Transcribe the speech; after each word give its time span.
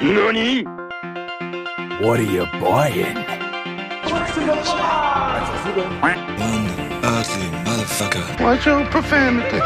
NANI? 0.00 0.64
What 2.00 2.18
are 2.18 2.22
you 2.22 2.46
buying? 2.60 3.16
Ugly 7.04 7.48
motherfucker. 7.64 8.40
Watch 8.42 8.66
your 8.66 8.84
profanity. 8.86 9.60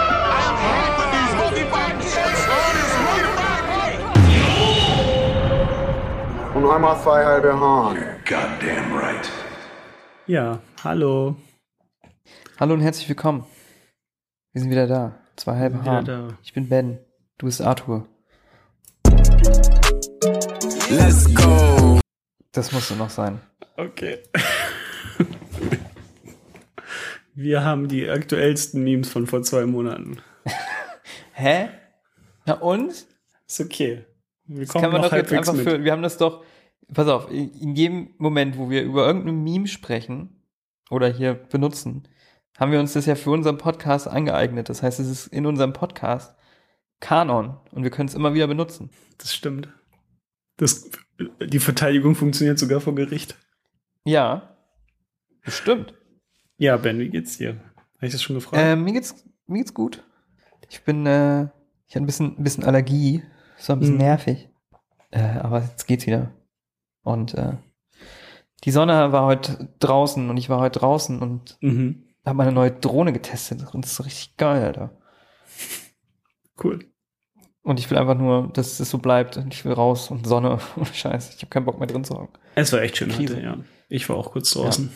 Und 6.55 6.71
einmal 6.71 7.01
zwei 7.03 7.25
halbe 7.25 7.59
Hahn. 7.61 7.97
Goddamn 8.25 8.93
right. 8.97 9.31
Ja, 10.27 10.59
hallo. 10.83 11.37
Hallo 12.59 12.75
und 12.75 12.81
herzlich 12.81 13.09
willkommen. 13.09 13.45
Wir 14.53 14.63
sind 14.63 14.71
wieder 14.71 14.87
da. 14.87 15.13
Zwei 15.37 15.57
halbe 15.57 15.79
da. 15.85 16.29
Ich 16.43 16.53
bin 16.53 16.69
Ben. 16.69 16.99
Du 17.39 17.47
bist 17.47 17.63
Arthur. 17.63 18.07
Let's 20.91 21.33
go. 21.35 22.01
Das 22.53 22.71
musste 22.73 22.95
noch 22.95 23.11
sein. 23.11 23.41
Okay. 23.77 24.19
Wir 27.35 27.65
haben 27.65 27.89
die 27.89 28.09
aktuellsten 28.09 28.85
Memes 28.85 29.11
von 29.11 29.27
vor 29.27 29.43
zwei 29.43 29.67
Monaten. 29.67 30.19
Hä? 31.33 31.69
Na 32.47 32.55
und? 32.55 33.07
Ist 33.47 33.61
okay. 33.61 34.05
Wir 34.45 34.61
Das 34.61 34.69
kommen 34.69 34.83
kann 34.83 34.93
man 34.93 35.01
noch 35.03 35.11
doch 35.11 35.17
jetzt 35.17 35.33
einfach 35.33 35.55
mit. 35.55 35.69
für. 35.69 35.83
Wir 35.83 35.91
haben 35.93 36.03
das 36.03 36.19
doch. 36.19 36.45
Pass 36.95 37.09
auf, 37.09 37.31
in 37.33 37.75
jedem 37.75 38.11
Moment, 38.19 38.57
wo 38.57 38.71
wir 38.71 38.85
über 38.85 39.07
irgendein 39.07 39.43
Meme 39.43 39.67
sprechen 39.67 40.41
oder 40.89 41.09
hier 41.09 41.35
benutzen, 41.35 42.07
haben 42.59 42.71
wir 42.71 42.79
uns 42.79 42.93
das 42.93 43.07
ja 43.07 43.17
für 43.17 43.31
unseren 43.31 43.59
Podcast 43.59 44.07
angeeignet. 44.07 44.69
Das 44.69 44.85
heißt, 44.85 45.01
es 45.01 45.09
ist 45.09 45.27
in 45.27 45.47
unserem 45.47 45.73
Podcast 45.73 46.37
Kanon 47.01 47.57
und 47.73 47.83
wir 47.83 47.91
können 47.91 48.09
es 48.09 48.15
immer 48.15 48.35
wieder 48.35 48.47
benutzen. 48.47 48.91
Das 49.19 49.35
stimmt. 49.35 49.69
Das, 50.57 50.91
die 51.41 51.59
Verteidigung 51.59 52.15
funktioniert 52.15 52.59
sogar 52.59 52.81
vor 52.81 52.95
Gericht. 52.95 53.37
Ja. 54.05 54.57
Bestimmt. 55.45 55.95
Ja, 56.59 56.77
Ben, 56.77 56.99
wie 56.99 57.09
geht's 57.11 57.37
dir? 57.39 57.61
Habe 57.97 58.07
ich 58.07 58.13
das 58.13 58.23
schon 58.23 58.37
gefragt? 58.37 58.63
Äh, 58.63 58.77
mir 58.77 58.93
geht's, 58.93 59.25
mir 59.47 59.59
geht's 59.59 59.75
gut. 59.75 60.03
Ich 60.69 60.83
bin, 60.83 61.07
äh, 61.07 61.45
ich 61.87 61.95
hatte 61.95 62.05
ein 62.05 62.07
bisschen, 62.07 62.39
ein 62.39 62.43
bisschen 62.45 62.65
Allergie. 62.65 63.23
Das 63.57 63.69
war 63.69 63.77
ein 63.77 63.81
bisschen 63.81 63.95
Mhm. 63.97 64.01
nervig. 64.01 64.49
Äh, 65.11 65.39
aber 65.39 65.61
jetzt 65.63 65.87
geht's 65.87 66.07
wieder. 66.07 66.33
Und 67.03 67.35
äh, 67.35 67.57
die 68.65 68.71
Sonne 68.71 69.13
war 69.13 69.27
heute 69.27 69.69
draußen 69.79 70.29
und 70.29 70.37
ich 70.39 70.49
war 70.49 70.59
heute 70.61 70.81
draußen 70.81 71.21
und 71.21 71.59
mhm. 71.61 72.05
habe 72.25 72.37
meine 72.37 72.53
neue 72.53 72.73
Drohne 72.73 73.13
getestet. 73.13 73.63
Und 73.75 73.85
das 73.85 73.93
ist 73.93 74.05
richtig 74.05 74.37
geil, 74.37 74.65
Alter. 74.65 74.91
Cool. 76.63 76.81
Und 77.67 77.81
ich 77.81 77.91
will 77.91 77.99
einfach 77.99 78.15
nur, 78.17 78.49
dass 78.53 78.79
es 78.79 78.91
so 78.91 78.99
bleibt 78.99 79.37
und 79.39 79.53
ich 79.53 79.65
will 79.65 79.73
raus 79.73 80.11
und 80.13 80.25
Sonne 80.27 80.59
und 80.77 80.87
Scheiße. 80.95 81.33
Ich 81.35 81.43
habe 81.43 81.51
keinen 81.51 81.65
Bock 81.65 81.79
mehr 81.81 81.89
drin 81.89 82.05
zu 82.05 82.15
hocken. 82.15 82.39
Es 82.55 82.73
war 82.73 82.81
echt 82.81 82.97
schön 82.97 83.09
Krise. 83.11 83.35
heute, 83.37 83.45
ja. 83.45 83.57
Ich 83.89 84.09
war 84.09 84.17
auch 84.17 84.31
kurz 84.31 84.53
draußen. 84.53 84.91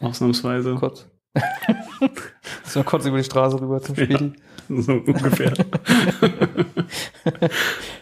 Ausnahmsweise. 0.00 0.74
Kurz. 0.76 1.06
so 2.64 2.82
kurz 2.84 3.04
über 3.04 3.18
die 3.18 3.24
Straße 3.24 3.60
rüber 3.60 3.80
zum 3.82 3.94
Späti. 3.96 4.32
So 4.72 4.92
ungefähr. 4.92 5.52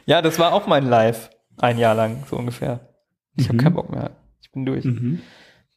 Ja, 0.06 0.20
das 0.22 0.38
war 0.38 0.52
auch 0.52 0.66
mein 0.66 0.86
Live. 0.86 1.30
Ein 1.56 1.78
Jahr 1.78 1.94
lang, 1.94 2.24
so 2.28 2.36
ungefähr. 2.36 2.80
Ich 3.36 3.46
habe 3.48 3.56
Mhm. 3.56 3.60
keinen 3.62 3.74
Bock 3.74 3.90
mehr. 3.90 4.10
Ich 4.42 4.52
bin 4.52 4.64
durch. 4.66 4.84
mhm. 4.84 5.20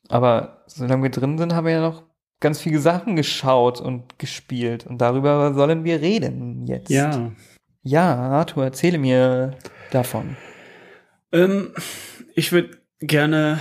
Aber 0.09 0.64
solange 0.67 1.03
wir 1.03 1.09
drin 1.09 1.38
sind, 1.38 1.55
haben 1.55 1.66
wir 1.66 1.73
ja 1.73 1.81
noch 1.81 2.03
ganz 2.42 2.59
viele 2.59 2.80
Sachen 2.80 3.16
geschaut 3.16 3.80
und 3.80 4.19
gespielt. 4.19 4.86
Und 4.86 4.99
darüber 4.99 5.53
sollen 5.53 5.83
wir 5.86 6.02
reden 6.02 6.67
jetzt. 6.67 6.89
Ja. 6.89 7.31
Ja, 7.83 8.15
Arthur, 8.15 8.63
erzähle 8.65 8.97
mir 8.97 9.57
davon. 9.91 10.35
Ähm, 11.31 11.73
ich 12.35 12.51
würde 12.51 12.77
gerne 12.99 13.59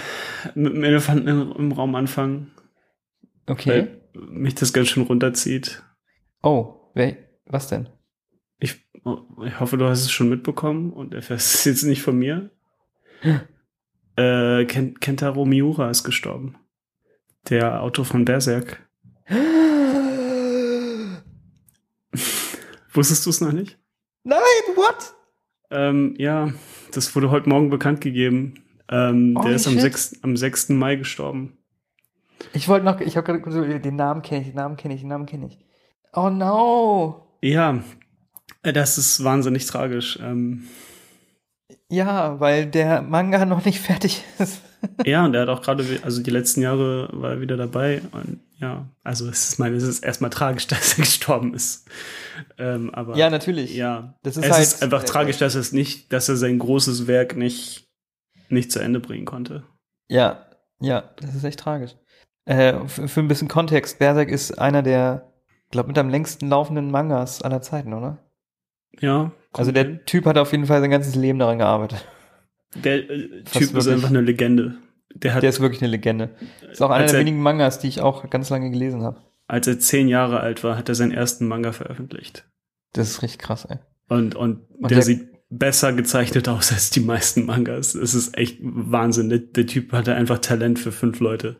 mit 0.54 0.72
dem 0.74 0.82
Elefanten 0.84 1.28
im- 1.28 1.72
Raum 1.72 1.94
anfangen, 1.94 2.50
Okay. 3.46 3.88
weil 4.14 4.22
mich 4.30 4.54
das 4.56 4.72
ganz 4.72 4.88
schön 4.88 5.04
runterzieht. 5.04 5.82
Oh, 6.42 6.74
wer, 6.94 7.16
was 7.46 7.68
denn? 7.68 7.88
Ich, 8.58 8.84
ich 9.44 9.60
hoffe, 9.60 9.78
du 9.78 9.86
hast 9.86 10.00
es 10.02 10.10
schon 10.10 10.28
mitbekommen 10.28 10.92
und 10.92 11.14
erfährst 11.14 11.54
es 11.54 11.64
jetzt 11.64 11.82
nicht 11.84 12.02
von 12.02 12.18
mir. 12.18 12.50
äh, 14.16 14.64
Ken, 14.66 14.98
Kentaro 15.00 15.44
Miura 15.46 15.88
ist 15.90 16.04
gestorben. 16.04 16.56
Der 17.48 17.82
Autor 17.82 18.04
von 18.04 18.24
Berserk. 18.26 18.86
Wusstest 22.92 23.24
du 23.24 23.30
es 23.30 23.40
noch 23.40 23.52
nicht? 23.52 23.78
Nein, 24.30 24.76
what? 24.76 25.12
Ähm, 25.72 26.14
ja, 26.16 26.52
das 26.92 27.16
wurde 27.16 27.32
heute 27.32 27.48
Morgen 27.48 27.68
bekannt 27.68 28.00
gegeben. 28.00 28.62
Ähm, 28.88 29.34
Holy 29.36 29.48
der 29.48 29.56
ist 29.56 29.66
am 29.66 29.72
shit. 29.72 29.82
6, 29.82 30.20
am 30.22 30.36
6. 30.36 30.68
Mai 30.68 30.94
gestorben. 30.94 31.58
Ich 32.52 32.68
wollte 32.68 32.86
noch, 32.86 33.00
ich 33.00 33.16
habe 33.16 33.40
gerade 33.40 33.58
überlegt, 33.58 33.84
den 33.84 33.96
Namen 33.96 34.22
kenne 34.22 34.42
ich, 34.42 34.46
den 34.48 34.56
Namen 34.56 34.76
kenne 34.76 34.94
ich, 34.94 35.00
den 35.00 35.08
Namen 35.08 35.26
kenne 35.26 35.46
ich. 35.48 35.58
Oh 36.12 36.30
no. 36.30 37.26
Ja, 37.42 37.82
äh, 38.62 38.72
das 38.72 38.98
ist 38.98 39.24
wahnsinnig 39.24 39.66
tragisch. 39.66 40.16
Ähm, 40.22 40.68
Ja, 41.88 42.38
weil 42.38 42.66
der 42.66 43.02
Manga 43.02 43.44
noch 43.46 43.64
nicht 43.64 43.80
fertig 43.80 44.24
ist. 44.38 44.62
Ja, 45.04 45.24
und 45.24 45.34
er 45.34 45.42
hat 45.42 45.48
auch 45.48 45.62
gerade, 45.62 45.84
also 46.02 46.22
die 46.22 46.30
letzten 46.30 46.62
Jahre 46.62 47.08
war 47.12 47.32
er 47.32 47.40
wieder 47.40 47.56
dabei. 47.56 48.02
Und 48.12 48.40
ja, 48.58 48.86
also 49.02 49.28
es 49.28 49.44
ist, 49.44 49.52
ich 49.54 49.58
meine, 49.58 49.76
es 49.76 49.82
ist 49.84 50.04
erstmal 50.04 50.30
tragisch, 50.30 50.66
dass 50.68 50.92
er 50.98 51.04
gestorben 51.04 51.54
ist. 51.54 51.88
Ähm, 52.58 52.90
aber 52.94 53.16
Ja, 53.16 53.30
natürlich. 53.30 53.74
ja, 53.74 54.14
Das 54.22 54.36
ist 54.36 54.44
es 54.46 54.50
halt- 54.52 54.62
ist 54.62 54.82
einfach 54.82 55.04
tragisch, 55.04 55.38
dass 55.38 55.54
er 55.54 55.60
es 55.60 55.72
nicht, 55.72 56.12
dass 56.12 56.28
er 56.28 56.36
sein 56.36 56.58
großes 56.58 57.06
Werk 57.06 57.36
nicht, 57.36 57.88
nicht 58.48 58.72
zu 58.72 58.78
Ende 58.80 59.00
bringen 59.00 59.24
konnte. 59.26 59.64
Ja, 60.08 60.46
ja, 60.80 61.10
das 61.20 61.34
ist 61.34 61.44
echt 61.44 61.60
tragisch. 61.60 61.94
Äh, 62.46 62.86
für, 62.88 63.06
für 63.06 63.20
ein 63.20 63.28
bisschen 63.28 63.48
Kontext, 63.48 63.98
Berserk 63.98 64.30
ist 64.30 64.58
einer 64.58 64.82
der, 64.82 65.30
glaube 65.70 65.88
mit 65.88 65.98
am 65.98 66.08
längsten 66.08 66.48
laufenden 66.48 66.90
Mangas 66.90 67.42
aller 67.42 67.60
Zeiten, 67.62 67.92
oder? 67.92 68.18
Ja, 68.98 69.30
Also 69.52 69.70
der 69.72 70.04
Typ 70.04 70.26
hat 70.26 70.36
auf 70.38 70.50
jeden 70.52 70.66
Fall 70.66 70.80
sein 70.80 70.90
ganzes 70.90 71.14
Leben 71.14 71.38
daran 71.38 71.58
gearbeitet. 71.58 72.04
Der 72.74 73.10
äh, 73.10 73.42
Typ 73.44 73.74
ist 73.76 73.88
einfach 73.88 74.08
eine 74.10 74.20
Legende. 74.20 74.76
Der 75.14 75.34
hat, 75.34 75.42
Der 75.42 75.50
ist 75.50 75.60
wirklich 75.60 75.82
eine 75.82 75.90
Legende. 75.90 76.30
Ist 76.70 76.80
auch 76.82 76.90
einer 76.90 77.06
der 77.06 77.14
er- 77.14 77.20
wenigen 77.20 77.40
Mangas, 77.42 77.78
die 77.80 77.88
ich 77.88 78.00
auch 78.00 78.28
ganz 78.30 78.48
lange 78.50 78.70
gelesen 78.70 79.02
habe. 79.02 79.20
als 79.48 79.66
er 79.66 79.78
zehn 79.80 80.06
Jahre 80.08 80.40
alt 80.40 80.62
war, 80.62 80.76
hat 80.76 80.88
er 80.88 80.94
seinen 80.94 81.10
ersten 81.12 81.48
Manga 81.48 81.72
veröffentlicht. 81.72 82.48
Das 82.92 83.08
ist 83.10 83.22
richtig 83.22 83.40
krass, 83.40 83.64
ey. 83.64 83.78
Und, 84.08 84.34
und, 84.36 84.60
Und 84.78 84.90
der, 84.90 84.98
der- 84.98 85.02
sieht 85.02 85.28
besser 85.50 85.92
gezeichnet 85.92 86.48
aus 86.48 86.72
als 86.72 86.90
die 86.90 87.00
meisten 87.00 87.44
Mangas. 87.46 87.96
Es 87.96 88.14
ist 88.14 88.36
echt 88.38 88.58
Wahnsinn. 88.62 89.28
Der, 89.30 89.38
der 89.40 89.66
Typ 89.66 89.92
hatte 89.92 90.14
einfach 90.14 90.38
Talent 90.38 90.78
für 90.78 90.92
fünf 90.92 91.18
Leute. 91.18 91.56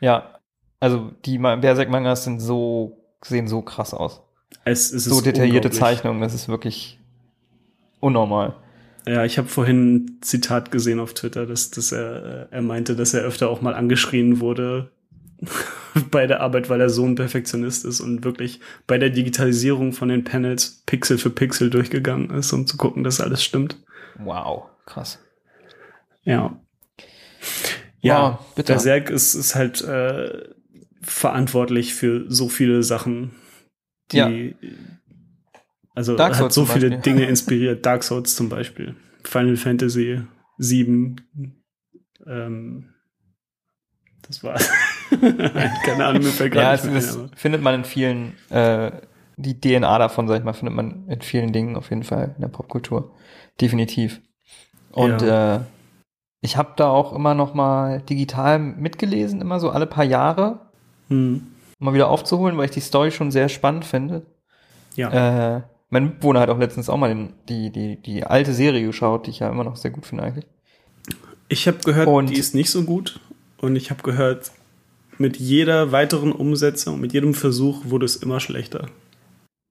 Ja, 0.00 0.38
also 0.78 1.12
die 1.24 1.38
Ma- 1.38 1.56
Berserk-Mangas 1.56 2.24
sind 2.24 2.40
so, 2.40 3.02
sehen 3.24 3.48
so 3.48 3.62
krass 3.62 3.94
aus. 3.94 4.22
Es, 4.64 4.92
es 4.92 5.04
So 5.04 5.22
detaillierte. 5.22 5.70
Zeichnungen, 5.70 6.20
das 6.20 6.34
ist 6.34 6.48
wirklich 6.48 7.00
unnormal. 8.00 8.56
Ja, 9.08 9.24
ich 9.24 9.38
habe 9.38 9.48
vorhin 9.48 9.94
ein 9.94 10.18
Zitat 10.20 10.70
gesehen 10.70 11.00
auf 11.00 11.14
Twitter, 11.14 11.46
dass, 11.46 11.70
dass 11.70 11.92
er, 11.92 12.48
äh, 12.50 12.54
er 12.56 12.62
meinte, 12.62 12.94
dass 12.94 13.14
er 13.14 13.22
öfter 13.22 13.48
auch 13.48 13.62
mal 13.62 13.74
angeschrien 13.74 14.40
wurde 14.40 14.90
bei 16.10 16.26
der 16.26 16.40
Arbeit, 16.42 16.68
weil 16.68 16.82
er 16.82 16.90
so 16.90 17.06
ein 17.06 17.14
Perfektionist 17.14 17.86
ist 17.86 18.00
und 18.00 18.22
wirklich 18.22 18.60
bei 18.86 18.98
der 18.98 19.08
Digitalisierung 19.08 19.94
von 19.94 20.10
den 20.10 20.24
Panels 20.24 20.82
Pixel 20.84 21.16
für 21.16 21.30
Pixel 21.30 21.70
durchgegangen 21.70 22.30
ist, 22.30 22.52
um 22.52 22.66
zu 22.66 22.76
gucken, 22.76 23.02
dass 23.02 23.22
alles 23.22 23.42
stimmt. 23.42 23.78
Wow, 24.18 24.64
krass. 24.84 25.18
Ja. 26.24 26.60
Ja, 28.00 28.32
Wow, 28.32 28.54
bitte. 28.56 28.74
Berserk 28.74 29.08
ist, 29.08 29.34
ist 29.34 29.54
halt 29.54 29.80
äh, 29.80 30.48
verantwortlich 31.00 31.94
für 31.94 32.26
so 32.28 32.50
viele 32.50 32.82
Sachen, 32.82 33.30
die 34.12 34.18
Ja. 34.18 34.68
Also 35.98 36.16
Dark 36.16 36.30
hat 36.34 36.38
Souls 36.38 36.54
so 36.54 36.64
zum 36.64 36.74
viele 36.74 36.90
Beispiel. 36.90 37.12
Dinge 37.12 37.26
inspiriert. 37.28 37.84
Dark 37.84 38.04
Souls 38.04 38.36
zum 38.36 38.48
Beispiel, 38.48 38.94
Final 39.24 39.56
Fantasy 39.56 40.22
7. 40.58 41.16
Ähm, 42.26 42.94
das 44.22 44.44
war's. 44.44 44.70
Keine 45.84 46.04
Ahnung, 46.06 46.22
mir 46.22 46.28
fällt 46.30 46.54
Ja, 46.54 46.74
gerade 46.76 46.96
es, 46.96 47.06
nicht 47.06 47.16
mehr 47.18 47.28
findet 47.34 47.62
man 47.62 47.74
in 47.74 47.84
vielen, 47.84 48.34
äh, 48.50 48.92
die 49.36 49.60
DNA 49.60 49.98
davon, 49.98 50.28
sag 50.28 50.38
ich 50.38 50.44
mal, 50.44 50.52
findet 50.52 50.76
man 50.76 51.08
in 51.08 51.20
vielen 51.20 51.52
Dingen 51.52 51.74
auf 51.76 51.90
jeden 51.90 52.04
Fall 52.04 52.32
in 52.36 52.40
der 52.42 52.48
Popkultur. 52.48 53.12
Definitiv. 53.60 54.20
Und 54.92 55.22
äh, 55.22 55.60
ich 56.40 56.56
habe 56.56 56.74
da 56.76 56.88
auch 56.90 57.12
immer 57.12 57.34
noch 57.34 57.54
mal 57.54 58.02
digital 58.02 58.60
mitgelesen, 58.60 59.40
immer 59.40 59.58
so 59.58 59.70
alle 59.70 59.86
paar 59.86 60.04
Jahre, 60.04 60.60
Hm. 61.08 61.42
um 61.80 61.84
mal 61.84 61.94
wieder 61.94 62.08
aufzuholen, 62.08 62.56
weil 62.56 62.66
ich 62.66 62.70
die 62.70 62.80
Story 62.80 63.10
schon 63.10 63.30
sehr 63.32 63.48
spannend 63.48 63.84
finde. 63.84 64.26
Ja. 64.94 65.56
Äh, 65.56 65.62
mein 65.90 66.04
Mitbewohner 66.04 66.40
hat 66.40 66.50
auch 66.50 66.58
letztens 66.58 66.88
auch 66.90 66.96
mal 66.96 67.08
den, 67.08 67.32
die, 67.48 67.70
die, 67.70 67.96
die 67.96 68.24
alte 68.24 68.52
Serie 68.52 68.84
geschaut, 68.86 69.26
die 69.26 69.30
ich 69.30 69.38
ja 69.38 69.48
immer 69.50 69.64
noch 69.64 69.76
sehr 69.76 69.90
gut 69.90 70.06
finde 70.06 70.24
eigentlich. 70.24 70.46
Ich 71.48 71.66
habe 71.66 71.78
gehört, 71.78 72.06
Und- 72.08 72.28
die 72.30 72.38
ist 72.38 72.54
nicht 72.54 72.70
so 72.70 72.82
gut. 72.84 73.20
Und 73.60 73.74
ich 73.76 73.90
habe 73.90 74.02
gehört, 74.02 74.52
mit 75.16 75.36
jeder 75.38 75.90
weiteren 75.90 76.30
Umsetzung, 76.32 77.00
mit 77.00 77.12
jedem 77.12 77.34
Versuch 77.34 77.82
wurde 77.86 78.04
es 78.06 78.16
immer 78.16 78.38
schlechter. 78.38 78.86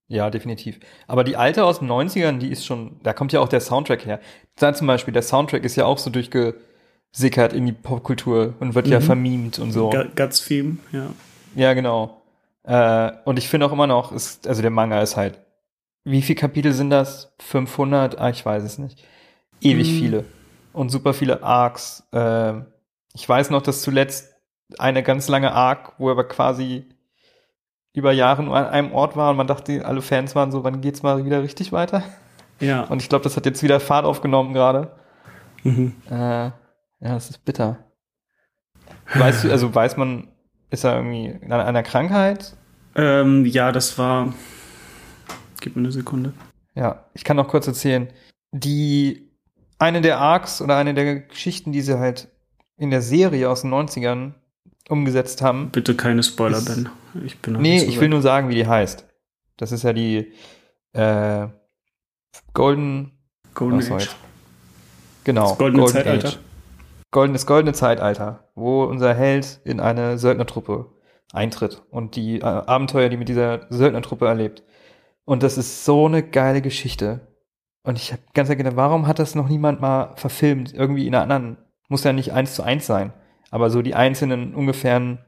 Ja, 0.09 0.29
definitiv. 0.29 0.79
Aber 1.07 1.23
die 1.23 1.37
alte 1.37 1.63
aus 1.65 1.79
den 1.79 1.87
90ern, 1.89 2.39
die 2.39 2.49
ist 2.49 2.65
schon, 2.65 2.97
da 3.03 3.13
kommt 3.13 3.31
ja 3.33 3.39
auch 3.41 3.47
der 3.49 3.61
Soundtrack 3.61 4.05
her. 4.05 4.19
Da 4.57 4.73
zum 4.73 4.87
Beispiel, 4.87 5.13
der 5.13 5.21
Soundtrack 5.21 5.63
ist 5.63 5.75
ja 5.75 5.85
auch 5.85 5.97
so 5.99 6.09
durchgesickert 6.09 7.53
in 7.53 7.65
die 7.65 7.71
Popkultur 7.73 8.55
und 8.59 8.73
wird 8.75 8.87
ja 8.87 8.99
Mhm. 8.99 9.03
vermimt 9.03 9.59
und 9.59 9.71
so. 9.71 9.89
Gu- 9.89 10.05
Guts 10.15 10.45
Theme, 10.45 10.77
ja. 10.91 11.07
Ja, 11.55 11.73
genau. 11.73 12.21
Äh, 12.63 13.11
und 13.25 13.37
ich 13.37 13.47
finde 13.49 13.65
auch 13.65 13.71
immer 13.71 13.87
noch, 13.87 14.11
ist, 14.11 14.47
also 14.47 14.61
der 14.61 14.71
Manga 14.71 15.01
ist 15.01 15.15
halt, 15.15 15.39
wie 16.09 16.21
viele 16.21 16.39
Kapitel 16.39 16.73
sind 16.73 16.89
das? 16.89 17.33
500? 17.39 18.19
Ah, 18.19 18.29
ich 18.29 18.45
weiß 18.45 18.63
es 18.63 18.77
nicht. 18.77 19.03
Ewig 19.61 19.87
Mm. 19.87 19.97
viele. 19.99 20.25
Und 20.73 20.89
super 20.89 21.13
viele 21.13 21.43
Arcs. 21.43 22.07
Äh, 22.11 22.53
ich 23.13 23.27
weiß 23.27 23.49
noch, 23.49 23.61
dass 23.61 23.81
zuletzt 23.81 24.33
eine 24.77 25.01
ganz 25.03 25.27
lange 25.27 25.51
Arc, 25.53 25.93
wo 25.97 26.09
er 26.09 26.11
aber 26.11 26.27
quasi 26.27 26.85
über 27.93 28.11
Jahre 28.11 28.43
nur 28.43 28.55
an 28.55 28.65
einem 28.65 28.91
Ort 28.93 29.15
war 29.15 29.31
und 29.31 29.37
man 29.37 29.47
dachte, 29.47 29.83
alle 29.85 30.01
Fans 30.01 30.35
waren 30.35 30.51
so, 30.51 30.63
wann 30.63 30.81
geht's 30.81 31.01
mal 31.03 31.25
wieder 31.25 31.41
richtig 31.41 31.71
weiter? 31.71 32.03
Ja. 32.59 32.83
Und 32.83 33.01
ich 33.01 33.09
glaube, 33.09 33.23
das 33.23 33.35
hat 33.35 33.45
jetzt 33.45 33.63
wieder 33.63 33.79
Fahrt 33.79 34.05
aufgenommen 34.05 34.53
gerade. 34.53 34.91
Mhm. 35.63 35.95
Äh, 36.09 36.13
ja, 36.13 36.53
das 36.99 37.29
ist 37.31 37.43
bitter. 37.45 37.77
Weißt 39.15 39.43
du, 39.45 39.51
also 39.51 39.73
weiß 39.73 39.97
man, 39.97 40.27
ist 40.69 40.83
er 40.83 40.95
irgendwie 40.95 41.39
an 41.45 41.53
einer 41.53 41.83
Krankheit? 41.83 42.55
Ähm, 42.95 43.45
ja, 43.45 43.71
das 43.71 43.97
war. 43.97 44.33
Gib 45.61 45.75
mir 45.75 45.81
eine 45.81 45.91
Sekunde. 45.91 46.33
Ja, 46.75 47.05
ich 47.13 47.23
kann 47.23 47.37
noch 47.37 47.47
kurz 47.47 47.67
erzählen. 47.67 48.07
Die, 48.51 49.29
eine 49.79 50.01
der 50.01 50.19
Arcs 50.19 50.61
oder 50.61 50.77
eine 50.77 50.93
der 50.93 51.21
Geschichten, 51.21 51.71
die 51.71 51.81
sie 51.81 51.97
halt 51.99 52.29
in 52.77 52.91
der 52.91 53.01
Serie 53.01 53.49
aus 53.49 53.61
den 53.61 53.71
90ern 53.73 54.33
umgesetzt 54.89 55.41
haben. 55.41 55.69
Bitte 55.71 55.95
keine 55.95 56.23
Spoiler, 56.23 56.57
Ist- 56.59 56.65
Ben. 56.65 56.89
Ich 57.25 57.39
bin 57.39 57.53
Nee, 57.53 57.83
ich 57.83 57.99
will 57.99 58.09
nur 58.09 58.21
sagen, 58.21 58.49
wie 58.49 58.55
die 58.55 58.67
heißt. 58.67 59.05
Das 59.57 59.71
ist 59.71 59.83
ja 59.83 59.91
die 59.93 60.31
äh, 60.93 61.47
Golden, 62.53 63.11
Golden 63.55 63.89
war 63.89 63.97
Age. 63.97 64.15
Genau, 65.23 65.49
Das 65.49 65.57
goldene 65.57 65.81
Golden 65.83 65.97
Zeitalter. 65.97 66.27
Age. 66.29 66.39
Goldenes 67.11 67.45
goldene 67.45 67.73
Zeitalter, 67.73 68.49
wo 68.55 68.83
unser 68.83 69.13
Held 69.13 69.61
in 69.63 69.79
eine 69.79 70.17
Söldnertruppe 70.17 70.91
eintritt 71.33 71.81
und 71.89 72.15
die 72.15 72.39
äh, 72.39 72.43
Abenteuer, 72.43 73.09
die 73.09 73.17
mit 73.17 73.29
dieser 73.29 73.65
Söldnertruppe 73.69 74.27
erlebt. 74.27 74.63
Und 75.27 75.43
das 75.43 75.57
ist 75.57 75.83
so 75.83 76.05
eine 76.05 76.23
geile 76.23 76.61
Geschichte. 76.61 77.19
Und 77.83 77.97
ich 77.97 78.13
habe 78.13 78.21
ganz 78.33 78.47
gedacht, 78.47 78.77
warum 78.77 79.07
hat 79.07 79.19
das 79.19 79.35
noch 79.35 79.49
niemand 79.49 79.81
mal 79.81 80.13
verfilmt? 80.15 80.73
Irgendwie 80.73 81.05
in 81.05 81.13
einer 81.13 81.23
anderen, 81.23 81.57
muss 81.89 82.05
ja 82.05 82.13
nicht 82.13 82.31
eins 82.31 82.55
zu 82.55 82.63
eins 82.63 82.85
sein, 82.85 83.11
aber 83.51 83.69
so 83.69 83.81
die 83.81 83.93
einzelnen 83.93 84.55
ungefähren 84.55 85.19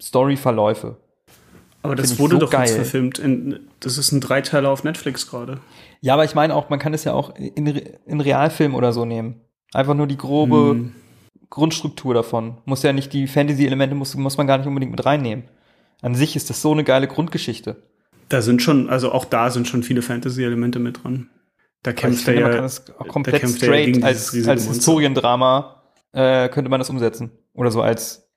Storyverläufe. 0.00 0.96
Aber 1.82 1.96
das 1.96 2.20
wurde 2.20 2.34
so 2.34 2.38
doch 2.38 2.52
jetzt 2.52 2.68
geil. 2.68 2.74
verfilmt. 2.76 3.18
In, 3.18 3.68
das 3.80 3.98
ist 3.98 4.12
ein 4.12 4.20
Dreiteiler 4.20 4.70
auf 4.70 4.84
Netflix 4.84 5.28
gerade. 5.28 5.58
Ja, 6.00 6.14
aber 6.14 6.24
ich 6.24 6.36
meine 6.36 6.54
auch, 6.54 6.70
man 6.70 6.78
kann 6.78 6.94
es 6.94 7.02
ja 7.02 7.12
auch 7.12 7.34
in, 7.34 7.66
in 7.66 8.20
Realfilm 8.20 8.76
oder 8.76 8.92
so 8.92 9.04
nehmen. 9.04 9.40
Einfach 9.72 9.94
nur 9.94 10.06
die 10.06 10.16
grobe 10.16 10.70
Hm. 10.70 10.92
Grundstruktur 11.50 12.14
davon. 12.14 12.58
Muss 12.64 12.84
ja 12.84 12.92
nicht 12.92 13.12
die 13.12 13.26
Fantasy-Elemente, 13.26 13.96
muss, 13.96 14.14
muss 14.14 14.36
man 14.36 14.46
gar 14.46 14.58
nicht 14.58 14.68
unbedingt 14.68 14.92
mit 14.92 15.04
reinnehmen. 15.04 15.44
An 16.00 16.14
sich 16.14 16.36
ist 16.36 16.48
das 16.48 16.62
so 16.62 16.70
eine 16.70 16.84
geile 16.84 17.08
Grundgeschichte. 17.08 17.82
Da 18.28 18.42
sind 18.42 18.60
schon, 18.62 18.90
also 18.90 19.12
auch 19.12 19.24
da 19.24 19.50
sind 19.50 19.66
schon 19.68 19.82
viele 19.82 20.02
Fantasy-Elemente 20.02 20.78
mit 20.78 21.02
dran. 21.02 21.30
Da 21.82 21.92
Also 21.92 22.02
kämpft 22.02 22.28
er 22.28 22.34
finde, 22.34 22.42
man 22.42 22.50
ja. 22.50 22.56
kann 22.56 22.64
das 22.64 22.84
komplett 23.08 23.42
ja 23.42 23.48
straight 23.48 24.04
als, 24.04 24.46
als. 24.46 24.66
Historiendrama 24.66 25.82
äh, 26.12 26.48
könnte 26.48 26.70
man 26.70 26.80
das 26.80 26.90
umsetzen. 26.90 27.30
Oder 27.54 27.70
so 27.70 27.80
als 27.82 28.28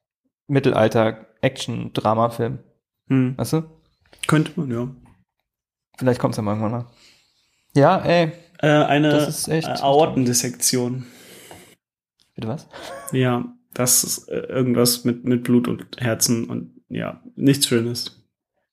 Mittelalter-Action-Drama-Film. 0.48 2.60
Hm. 3.08 3.38
Weißt 3.38 3.54
du? 3.54 3.64
Könnte 4.28 4.52
man, 4.56 4.70
ja. 4.72 4.88
Vielleicht 5.98 6.20
kommt 6.20 6.34
es 6.34 6.38
ja 6.38 6.44
mal 6.44 6.52
irgendwann 6.52 6.72
mal. 6.72 6.86
Ja, 7.76 7.98
ey. 8.00 8.32
Äh, 8.60 8.68
eine 8.68 9.34
äh, 9.48 9.66
Aortendissektion. 9.66 11.06
Bitte 12.36 12.48
was? 12.48 12.70
Ja, 13.12 13.54
das 13.74 14.04
ist 14.04 14.30
äh, 14.30 14.40
irgendwas 14.40 15.04
mit, 15.04 15.26
mit 15.26 15.44
Blut 15.44 15.68
und 15.68 15.98
Herzen 16.00 16.46
und 16.46 16.82
ja, 16.90 17.24
nichts 17.36 17.68
Schönes. 17.68 18.21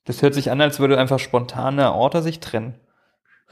Das 0.09 0.23
hört 0.23 0.33
sich 0.33 0.51
an, 0.51 0.59
als 0.63 0.81
würde 0.81 0.99
einfach 0.99 1.19
spontan 1.19 1.75
eine 1.75 1.89
Aorta 1.89 2.23
sich 2.23 2.41
trennen. 2.41 2.75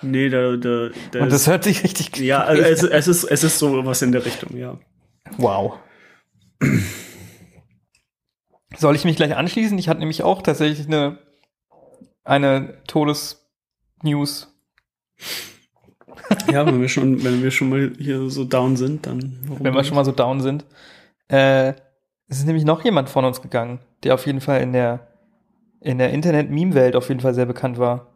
Nee, 0.01 0.31
da, 0.31 0.57
da, 0.57 0.89
da 1.11 1.21
Und 1.21 1.31
das 1.31 1.43
ist, 1.43 1.47
hört 1.49 1.65
sich 1.65 1.85
richtig 1.85 2.17
ja, 2.17 2.43
also 2.45 2.63
es, 2.63 2.83
es 2.83 3.09
ist, 3.09 3.25
es 3.25 3.45
ist 3.45 3.59
so 3.59 3.85
was 3.85 4.01
in 4.01 4.11
der 4.11 4.25
Richtung, 4.25 4.57
ja. 4.57 4.79
Wow. 5.37 5.75
Soll 8.79 8.97
ich 8.97 9.05
mich 9.05 9.17
gleich 9.17 9.37
anschließen? 9.37 9.77
Ich 9.77 9.91
hatte 9.91 10.01
nämlich 10.01 10.23
auch 10.23 10.41
tatsächlich 10.41 10.87
eine, 10.87 11.19
eine 12.25 12.83
Todesnews. 12.87 14.49
Ja, 16.51 16.65
wenn 16.65 16.81
wir 16.81 16.89
schon, 16.89 17.23
wenn 17.23 17.43
wir 17.43 17.51
schon 17.51 17.69
mal 17.69 17.93
hier 17.99 18.31
so 18.31 18.45
down 18.45 18.77
sind, 18.77 19.07
dann 19.07 19.39
wenn 19.43 19.63
wir 19.63 19.73
nicht? 19.73 19.89
schon 19.89 19.95
mal 19.95 20.07
so 20.07 20.13
down 20.13 20.41
sind. 20.41 20.65
Äh, 21.29 21.75
es 22.29 22.39
ist 22.39 22.47
nämlich 22.47 22.65
noch 22.65 22.83
jemand 22.83 23.11
von 23.11 23.27
uns 23.27 23.43
gegangen, 23.43 23.81
der 24.05 24.15
auf 24.15 24.25
jeden 24.25 24.41
Fall 24.41 24.63
in 24.63 24.73
der, 24.73 25.07
in 25.87 25.99
der 25.99 26.11
Internet-Meme-Welt 26.11 26.97
auf 26.97 27.09
jeden 27.09 27.21
Fall 27.21 27.33
sehr 27.33 27.47
bekannt 27.47 27.79
war. 27.79 28.09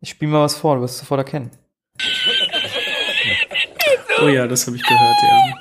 Ich 0.00 0.10
spiele 0.10 0.30
mal 0.32 0.42
was 0.42 0.54
vor, 0.54 0.76
du 0.76 0.82
wirst 0.82 0.94
es 0.96 1.00
sofort 1.00 1.18
erkennen. 1.20 1.50
Oh 4.22 4.28
ja, 4.28 4.46
das 4.46 4.66
habe 4.66 4.76
ich 4.76 4.82
gehört, 4.82 5.16
ja. 5.22 5.54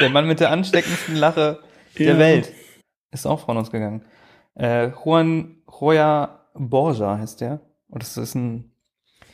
Der 0.00 0.10
Mann 0.10 0.26
mit 0.26 0.40
der 0.40 0.50
ansteckendsten 0.50 1.16
Lache 1.16 1.60
der 1.98 2.12
Ja. 2.14 2.18
Welt 2.18 2.52
ist 3.10 3.26
auch 3.26 3.40
von 3.40 3.56
uns 3.56 3.70
gegangen. 3.70 4.02
Äh, 4.54 4.88
Juan 4.88 5.56
Joya 5.80 6.40
Borja 6.54 7.18
heißt 7.18 7.40
der. 7.40 7.60
Und 7.88 8.02
das 8.02 8.16
ist 8.16 8.34
ein 8.34 8.72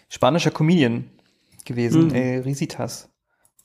spanischer 0.09 0.51
Comedian 0.51 1.11
gewesen, 1.65 2.09
Mhm. 2.09 2.43
Risitas. 2.43 3.09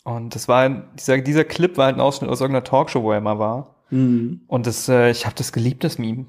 Und 0.03 0.35
das 0.35 0.47
war, 0.47 0.69
dieser, 0.69 1.17
dieser 1.19 1.45
Clip 1.45 1.77
war 1.77 1.85
halt 1.85 1.95
ein 1.95 2.01
Ausschnitt 2.01 2.29
aus 2.29 2.41
irgendeiner 2.41 2.65
Talkshow, 2.65 3.01
wo 3.03 3.11
er 3.11 3.21
mal 3.21 3.39
war. 3.39 3.75
Mhm. 3.89 4.41
Und 4.47 4.67
das, 4.67 4.87
äh, 4.89 5.09
ich 5.09 5.25
habe 5.25 5.35
das 5.35 5.53
geliebt, 5.53 5.83
das 5.83 5.97
Meme. 5.97 6.25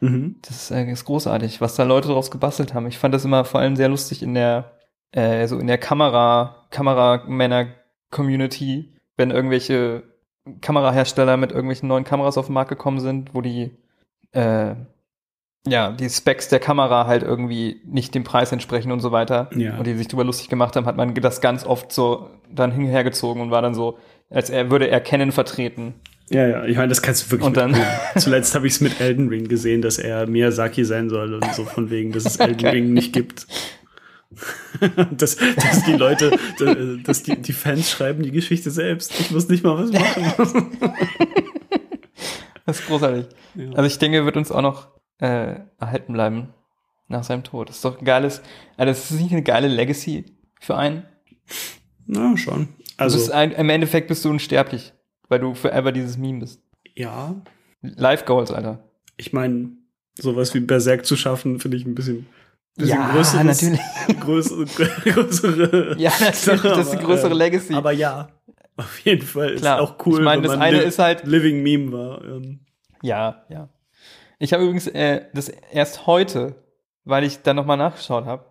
Mhm. 0.00 0.36
Das 0.42 0.70
äh, 0.70 0.90
ist 0.90 1.04
großartig, 1.04 1.60
was 1.60 1.76
da 1.76 1.84
Leute 1.84 2.08
draus 2.08 2.30
gebastelt 2.30 2.74
haben. 2.74 2.86
Ich 2.86 2.98
fand 2.98 3.14
das 3.14 3.24
immer 3.24 3.44
vor 3.44 3.60
allem 3.60 3.76
sehr 3.76 3.88
lustig 3.88 4.22
in 4.22 4.34
der, 4.34 4.72
äh, 5.12 5.46
so 5.46 5.58
in 5.58 5.66
der 5.66 5.78
Kamera, 5.78 6.66
Kameramänner-Community, 6.70 8.94
wenn 9.16 9.30
irgendwelche 9.30 10.04
Kamerahersteller 10.60 11.36
mit 11.36 11.52
irgendwelchen 11.52 11.88
neuen 11.88 12.04
Kameras 12.04 12.38
auf 12.38 12.46
den 12.46 12.54
Markt 12.54 12.70
gekommen 12.70 12.98
sind, 12.98 13.34
wo 13.34 13.42
die, 13.42 13.76
äh, 14.32 14.74
ja, 15.66 15.92
die 15.92 16.08
Specs 16.10 16.48
der 16.48 16.58
Kamera 16.58 17.06
halt 17.06 17.22
irgendwie 17.22 17.80
nicht 17.84 18.14
dem 18.14 18.24
Preis 18.24 18.50
entsprechen 18.52 18.90
und 18.90 19.00
so 19.00 19.12
weiter. 19.12 19.48
Ja. 19.56 19.76
Und 19.78 19.86
die 19.86 19.94
sich 19.94 20.08
drüber 20.08 20.24
lustig 20.24 20.48
gemacht 20.48 20.74
haben, 20.76 20.86
hat 20.86 20.96
man 20.96 21.14
das 21.14 21.40
ganz 21.40 21.64
oft 21.64 21.92
so 21.92 22.30
dann 22.52 22.72
hinhergezogen 22.72 23.40
und 23.42 23.50
war 23.50 23.62
dann 23.62 23.74
so, 23.74 23.98
als 24.28 24.50
er 24.50 24.70
würde 24.70 24.88
er 24.88 25.00
Canon 25.00 25.30
vertreten. 25.32 25.94
Ja, 26.30 26.46
ja, 26.48 26.64
ich 26.64 26.76
meine, 26.76 26.88
das 26.88 27.02
kannst 27.02 27.26
du 27.26 27.30
wirklich. 27.32 27.46
Und 27.46 27.56
dann- 27.56 27.76
Zuletzt 28.16 28.54
habe 28.54 28.66
ich 28.66 28.74
es 28.74 28.80
mit 28.80 29.00
Elden 29.00 29.28
Ring 29.28 29.48
gesehen, 29.48 29.82
dass 29.82 29.98
er 29.98 30.26
Miyazaki 30.26 30.84
sein 30.84 31.10
soll 31.10 31.34
und 31.34 31.54
so 31.54 31.64
von 31.64 31.90
wegen, 31.90 32.12
dass 32.12 32.24
es 32.24 32.36
Elden. 32.36 32.66
Ring 32.68 32.92
nicht 32.92 33.12
gibt. 33.12 33.46
dass, 35.10 35.36
dass 35.36 35.84
die 35.84 35.92
Leute, 35.92 36.38
dass 37.04 37.22
die, 37.22 37.36
die 37.40 37.52
Fans 37.52 37.90
schreiben 37.90 38.22
die 38.22 38.30
Geschichte 38.30 38.70
selbst. 38.70 39.12
Ich 39.20 39.30
muss 39.30 39.48
nicht 39.48 39.62
mal 39.62 39.76
was 39.78 39.92
machen. 39.92 40.70
Das 42.64 42.78
ist 42.78 42.86
großartig. 42.86 43.26
Ja. 43.56 43.70
Also 43.72 43.84
ich 43.88 43.98
denke, 43.98 44.24
wird 44.24 44.36
uns 44.36 44.52
auch 44.52 44.62
noch 44.62 44.86
äh, 45.22 45.60
erhalten 45.78 46.12
bleiben 46.12 46.48
nach 47.08 47.24
seinem 47.24 47.44
Tod. 47.44 47.68
Das 47.68 47.76
ist 47.76 47.84
doch 47.84 47.98
ein 47.98 48.04
geiles, 48.04 48.42
also 48.76 48.90
das 48.90 49.10
ist 49.10 49.20
nicht 49.20 49.32
eine 49.32 49.42
geile 49.42 49.68
Legacy 49.68 50.24
für 50.60 50.76
einen. 50.76 51.04
Na, 52.06 52.36
schon. 52.36 52.68
Also 52.96 53.32
ein, 53.32 53.52
im 53.52 53.68
Endeffekt 53.70 54.08
bist 54.08 54.24
du 54.24 54.30
unsterblich, 54.30 54.92
weil 55.28 55.40
du 55.40 55.54
forever 55.54 55.92
dieses 55.92 56.16
Meme 56.18 56.40
bist. 56.40 56.60
ja, 56.94 57.34
Life 57.82 58.24
Goals, 58.26 58.50
Alter. 58.52 58.78
ich 59.16 59.32
meine, 59.32 59.70
sowas 60.18 60.54
wie 60.54 60.60
Berserk 60.60 61.04
zu 61.04 61.16
schaffen, 61.16 61.58
finde 61.58 61.76
ich 61.78 61.84
ein 61.84 61.94
bisschen, 61.94 62.26
bisschen 62.76 62.96
Ja, 62.98 63.10
größeres, 63.12 63.44
natürlich. 63.62 63.80
Größere, 64.20 64.64
größere 64.66 65.96
Ja, 65.98 66.12
natürlich, 66.20 66.62
das 66.62 66.78
ist 66.78 66.92
die 66.92 66.96
aber, 66.98 67.06
größere 67.06 67.30
äh, 67.32 67.36
Legacy. 67.38 67.74
Aber 67.74 67.92
ja, 67.92 68.28
auf 68.76 68.98
jeden 69.00 69.26
Fall 69.26 69.56
Klar. 69.56 69.78
ist 69.82 69.88
auch 69.90 70.06
cool, 70.06 70.18
Ich 70.20 70.24
meine, 70.24 70.42
wenn 70.42 70.48
das 70.48 70.58
man 70.58 70.62
eine 70.68 70.78
ist 70.82 70.98
halt- 70.98 71.26
Living 71.26 71.62
Meme 71.62 71.92
war. 71.92 72.24
Ähm, 72.24 72.60
Ja, 73.02 73.44
ja. 73.48 73.68
Ich 74.42 74.52
habe 74.52 74.64
übrigens 74.64 74.88
äh, 74.88 75.26
das 75.34 75.48
erst 75.48 76.08
heute, 76.08 76.56
weil 77.04 77.22
ich 77.22 77.42
dann 77.42 77.54
nochmal 77.54 77.76
nachgeschaut 77.76 78.24
habe, 78.24 78.44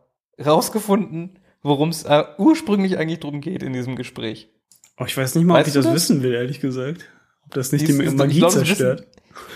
rausgefunden, 0.44 1.40
worum 1.64 1.90
es 1.90 2.04
äh, 2.04 2.24
ursprünglich 2.38 2.98
eigentlich 2.98 3.20
drum 3.20 3.42
geht 3.42 3.62
in 3.62 3.74
diesem 3.74 3.98
Gespräch. 3.98 4.50
Oh, 4.98 5.04
ich 5.04 5.18
weiß 5.18 5.36
nicht 5.36 5.44
mal, 5.44 5.56
ob 5.56 5.60
Weißt 5.60 5.68
ich 5.68 5.74
du 5.74 5.80
das, 5.80 5.88
das? 5.88 5.96
wissen 5.96 6.24
will, 6.24 6.34
ehrlich 6.34 6.62
gesagt. 6.62 7.10
Ob 7.46 7.54
das 7.56 7.74
nicht 7.74 7.86
Dies 7.86 7.98
die 7.98 8.06
ich 8.06 8.14
Magie 8.14 8.40
glaub, 8.40 8.52
zerstört. 8.52 9.06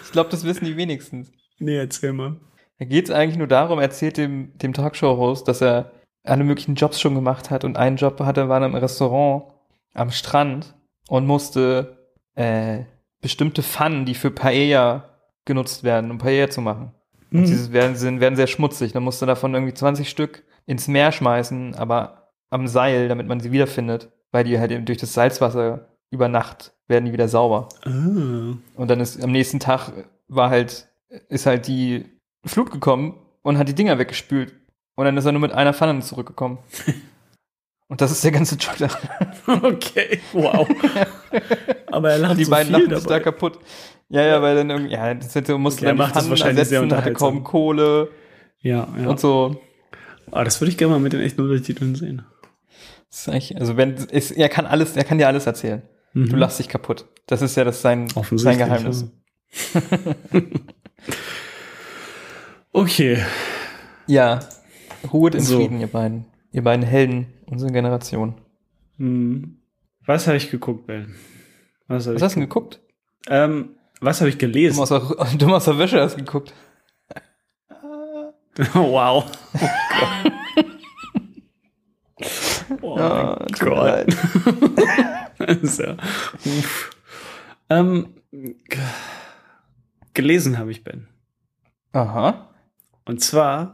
Ich 0.04 0.12
glaube, 0.12 0.30
das 0.30 0.44
wissen 0.44 0.65
die 0.65 0.75
wenigstens. 0.75 1.32
Nee, 1.58 1.77
erzähl 1.77 2.12
mal. 2.12 2.36
Da 2.80 2.86
geht 2.86 3.06
es 3.06 3.12
eigentlich 3.12 3.38
nur 3.38 3.48
darum, 3.48 3.80
er 3.80 3.84
erzählt 3.84 4.18
dem, 4.18 4.58
dem 4.58 4.74
Talkshow-Host, 4.74 5.48
dass 5.48 5.62
er 5.62 5.94
alle 6.24 6.44
möglichen 6.44 6.75
Jobs 6.75 7.00
schon 7.00 7.15
gemacht 7.15 7.50
hat 7.50 7.63
und 7.63 7.77
einen 7.77 7.96
Job 7.96 8.20
hatte, 8.20 8.50
war 8.50 8.60
er 8.60 8.68
im 8.68 8.75
Restaurant 8.75 9.54
am 9.94 10.12
Strand 10.12 10.75
und 11.08 11.27
musste 11.27 12.10
äh, 12.36 12.80
bestimmte 13.22 13.63
Pfannen, 13.63 14.04
die 14.06 14.15
für 14.15 14.32
Paella 14.32 15.14
genutzt 15.46 15.84
werden, 15.84 16.12
um 16.12 16.18
Paella 16.18 16.50
zu 16.50 16.62
machen. 16.62 16.92
Und 17.32 17.42
Mhm. 17.42 17.46
diese 17.46 17.72
werden, 17.74 17.96
sind, 17.96 18.20
werden 18.20 18.36
sehr 18.36 18.48
schmutzig. 18.48 18.94
Dann 18.94 19.04
musst 19.04 19.22
du 19.22 19.25
davon 19.25 19.54
irgendwie 19.54 19.74
20 19.74 20.10
Stück 20.10 20.44
ins 20.66 20.88
Meer 20.88 21.12
schmeißen, 21.12 21.75
aber 21.75 22.32
am 22.50 22.68
Seil, 22.68 23.08
damit 23.08 23.28
man 23.28 23.40
sie 23.40 23.52
wiederfindet, 23.52 24.12
weil 24.32 24.44
die 24.44 24.60
halt 24.60 24.72
eben 24.72 24.86
durch 24.86 24.98
das 24.98 25.14
Salzwasser 25.14 25.88
über 26.12 26.28
Nacht 26.30 26.74
werden 26.88 27.06
die 27.06 27.14
wieder 27.14 27.28
sauber. 27.28 27.70
Ah. 27.84 27.90
Und 28.75 28.88
dann 28.90 29.00
ist 29.00 29.22
am 29.24 29.32
nächsten 29.32 29.60
Tag 29.60 29.92
war 30.28 30.50
halt, 30.50 30.88
ist 31.30 31.46
halt 31.46 31.68
die 31.68 32.06
Flut 32.46 32.72
gekommen 32.72 33.20
und 33.42 33.58
hat 33.58 33.68
die 33.68 33.75
Dinger 33.75 33.98
weggespült. 34.00 34.54
Und 34.96 35.06
dann 35.06 35.18
ist 35.18 35.25
er 35.25 35.32
nur 35.32 35.42
mit 35.42 35.52
einer 35.52 35.74
Pfanne 35.74 36.00
zurückgekommen. 36.02 36.60
und 37.88 38.02
das 38.02 38.12
ist 38.12 38.24
der 38.24 38.32
ganze 38.32 38.56
Job. 38.56 38.75
da. 38.78 38.88
Okay, 39.64 40.20
wow. 40.34 40.68
Aber 41.92 42.12
er 42.12 42.18
lacht 42.20 42.38
die 42.38 42.46
so 42.46 42.52
beiden 42.52 42.74
viel 42.74 42.84
lachen 42.86 42.96
sich 42.96 43.04
da 43.08 43.10
dabei. 43.20 43.24
kaputt. 43.24 43.60
Ja, 44.09 44.21
ja, 44.24 44.41
weil 44.41 44.55
dann 44.55 44.69
irgendwie, 44.69 44.93
ja, 44.93 45.13
das 45.13 45.33
hätte, 45.35 45.57
musste 45.57 45.79
Okay, 45.79 45.85
er 45.85 45.89
dann 45.89 45.97
macht 45.97 46.15
das 46.15 46.29
wahrscheinlich 46.29 46.67
sehr 46.67 46.79
ersetzen, 46.79 46.95
hatte 46.97 47.09
unterhaltsam. 47.09 47.33
kaum 47.35 47.43
Kohle 47.43 48.09
Ja, 48.62 48.88
ja. 49.00 49.07
und 49.09 49.19
so. 49.19 49.59
Ah, 50.31 50.43
das 50.43 50.62
würde 50.62 50.71
ich 50.71 50.77
gerne 50.77 50.93
mal 50.93 51.00
mit 51.00 51.13
den 51.13 51.21
echten 51.21 51.41
Untertiteln 51.41 51.95
sehen. 51.95 52.24
Das 53.09 53.21
ist 53.21 53.29
eigentlich, 53.29 53.59
also 53.59 53.77
wenn, 53.77 53.93
ist, 53.95 54.31
er 54.31 54.50
kann 54.50 54.65
alles, 54.65 54.95
er 54.95 55.03
kann 55.03 55.17
dir 55.17 55.27
alles 55.27 55.45
erzählen. 55.47 55.81
Mhm. 56.13 56.29
Du 56.29 56.35
lachst 56.35 56.59
dich 56.59 56.69
kaputt. 56.69 57.05
Das 57.27 57.41
ist 57.41 57.55
ja 57.55 57.63
das 57.63 57.81
sein, 57.81 58.07
sein. 58.09 58.57
Geheimnis. 58.57 59.05
Ja. 59.74 59.81
okay. 62.71 63.24
Ja. 64.07 64.39
Ruhet 65.12 65.35
in 65.35 65.41
So. 65.41 65.57
Frieden, 65.57 65.79
ihr 65.79 65.88
beiden. 65.88 66.25
Ihr 66.51 66.63
beiden 66.63 66.85
Helden 66.85 67.27
unserer 67.47 67.71
Generation. 67.71 68.35
Hm. 68.97 69.57
Was 70.05 70.27
habe 70.27 70.38
ich 70.38 70.51
geguckt, 70.51 70.88
Ben? 70.88 71.15
Was, 71.88 72.07
hab 72.07 72.13
Was 72.13 72.17
ich 72.19 72.24
hast 72.24 72.35
du 72.35 72.39
denn 72.39 72.50
geguckt? 72.50 72.79
Ähm, 73.27 73.75
was 74.02 74.20
habe 74.22 74.30
ich 74.30 74.36
Du 74.36 74.40
gelesen? 74.40 74.80
aus, 74.80 74.90
der, 74.90 75.00
du 75.00 75.54
aus 75.54 75.66
der 75.66 75.78
Wäsche 75.78 76.02
hast 76.02 76.18
geguckt. 76.18 76.54
wow. 78.74 79.25
Oh 82.82 82.98
mein 82.98 83.48
tut 83.48 83.62
mir 83.74 84.06
Gott. 84.08 84.16
uff. 86.46 86.90
ähm, 87.70 88.16
gelesen 90.14 90.58
habe 90.58 90.72
ich, 90.72 90.84
Ben. 90.84 91.08
Aha. 91.92 92.50
Und 93.06 93.22
zwar 93.22 93.72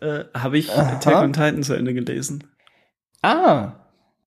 äh, 0.00 0.24
habe 0.34 0.58
ich 0.58 0.70
Aha. 0.70 0.92
Attack 0.96 1.16
on 1.16 1.32
Titan 1.32 1.62
zu 1.62 1.74
Ende 1.74 1.94
gelesen. 1.94 2.44
Ah. 3.22 3.72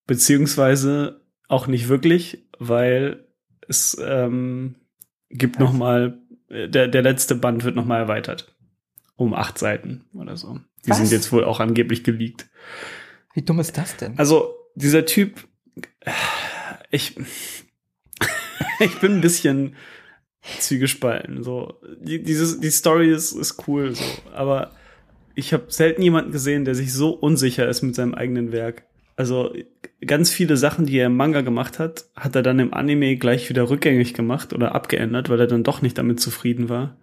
Beziehungsweise 0.08 1.22
auch 1.48 1.68
nicht 1.68 1.88
wirklich, 1.88 2.46
weil 2.60 3.28
es 3.68 3.96
ähm, 4.04 4.76
gibt 5.34 5.60
noch 5.60 5.74
mal 5.74 6.22
äh, 6.52 6.70
der, 6.70 6.88
der 6.88 7.02
letzte 7.02 7.36
Band 7.36 7.64
wird 7.64 7.76
noch 7.76 7.86
mal 7.86 8.00
erweitert. 8.00 8.56
Um 9.16 9.34
acht 9.34 9.58
Seiten 9.58 10.06
oder 10.14 10.36
so. 10.36 10.60
Die 10.86 10.90
Was? 10.90 10.98
sind 10.98 11.12
jetzt 11.12 11.32
wohl 11.32 11.44
auch 11.44 11.60
angeblich 11.60 12.04
geleakt. 12.04 12.50
Wie 13.34 13.42
dumm 13.42 13.60
ist 13.60 13.78
das 13.78 13.96
denn? 13.98 14.18
Also, 14.18 14.56
dieser 14.76 15.06
Typ, 15.06 15.48
äh, 16.02 16.12
ich, 16.90 17.16
ich 18.80 19.00
bin 19.00 19.14
ein 19.14 19.22
bisschen 19.22 19.76
zwiegespalten. 20.60 21.44
So, 21.44 21.80
die, 22.00 22.24
dieses, 22.24 22.60
die 22.60 22.72
Story 22.72 23.12
ist, 23.12 23.34
ist 23.34 23.68
cool, 23.68 23.94
so, 23.96 24.04
aber 24.34 24.72
ich 25.36 25.54
habe 25.54 25.66
selten 25.70 26.02
jemanden 26.02 26.32
gesehen, 26.32 26.66
der 26.66 26.76
sich 26.76 26.92
so 26.92 27.12
unsicher 27.12 27.68
ist 27.68 27.84
mit 27.84 27.96
seinem 27.96 28.16
eigenen 28.16 28.52
Werk. 28.52 28.84
Also 29.16 29.54
ganz 30.06 30.32
viele 30.32 30.58
Sachen, 30.58 30.86
die 30.86 30.98
er 30.98 31.08
im 31.08 31.18
Manga 31.18 31.42
gemacht 31.42 31.80
hat, 31.80 32.06
hat 32.16 32.36
er 32.36 32.44
dann 32.44 32.60
im 32.60 32.74
Anime 32.74 33.18
gleich 33.18 33.50
wieder 33.50 33.70
rückgängig 33.70 34.14
gemacht 34.14 34.54
oder 34.54 34.74
abgeändert, 34.74 35.30
weil 35.30 35.40
er 35.40 35.48
dann 35.48 35.64
doch 35.64 35.82
nicht 35.82 35.98
damit 35.98 36.20
zufrieden 36.20 36.70
war. 36.70 36.98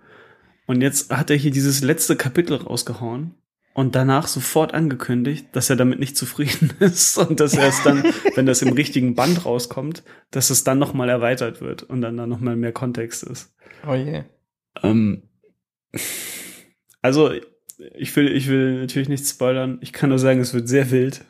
Und 0.66 0.82
jetzt 0.82 1.16
hat 1.16 1.30
er 1.30 1.36
hier 1.36 1.50
dieses 1.50 1.82
letzte 1.82 2.16
Kapitel 2.16 2.56
rausgehauen 2.56 3.34
und 3.78 3.94
danach 3.94 4.26
sofort 4.26 4.74
angekündigt, 4.74 5.46
dass 5.52 5.70
er 5.70 5.76
damit 5.76 6.00
nicht 6.00 6.16
zufrieden 6.16 6.72
ist 6.80 7.16
und 7.16 7.38
dass 7.38 7.54
er 7.54 7.68
es 7.68 7.82
dann, 7.84 8.02
wenn 8.34 8.44
das 8.44 8.60
im 8.62 8.72
richtigen 8.72 9.14
Band 9.14 9.44
rauskommt, 9.44 10.02
dass 10.32 10.50
es 10.50 10.64
dann 10.64 10.80
nochmal 10.80 11.08
erweitert 11.08 11.60
wird 11.60 11.84
und 11.84 12.00
dann 12.00 12.16
da 12.16 12.26
nochmal 12.26 12.56
mehr 12.56 12.72
Kontext 12.72 13.22
ist. 13.22 13.54
Oh 13.86 13.94
je. 13.94 14.24
Ähm, 14.82 15.22
also, 17.02 17.30
ich 17.94 18.16
will, 18.16 18.28
ich 18.28 18.48
will 18.48 18.80
natürlich 18.80 19.08
nicht 19.08 19.26
spoilern. 19.26 19.78
Ich 19.80 19.92
kann 19.92 20.10
nur 20.10 20.18
sagen, 20.18 20.40
es 20.40 20.52
wird 20.52 20.68
sehr 20.68 20.90
wild. 20.90 21.24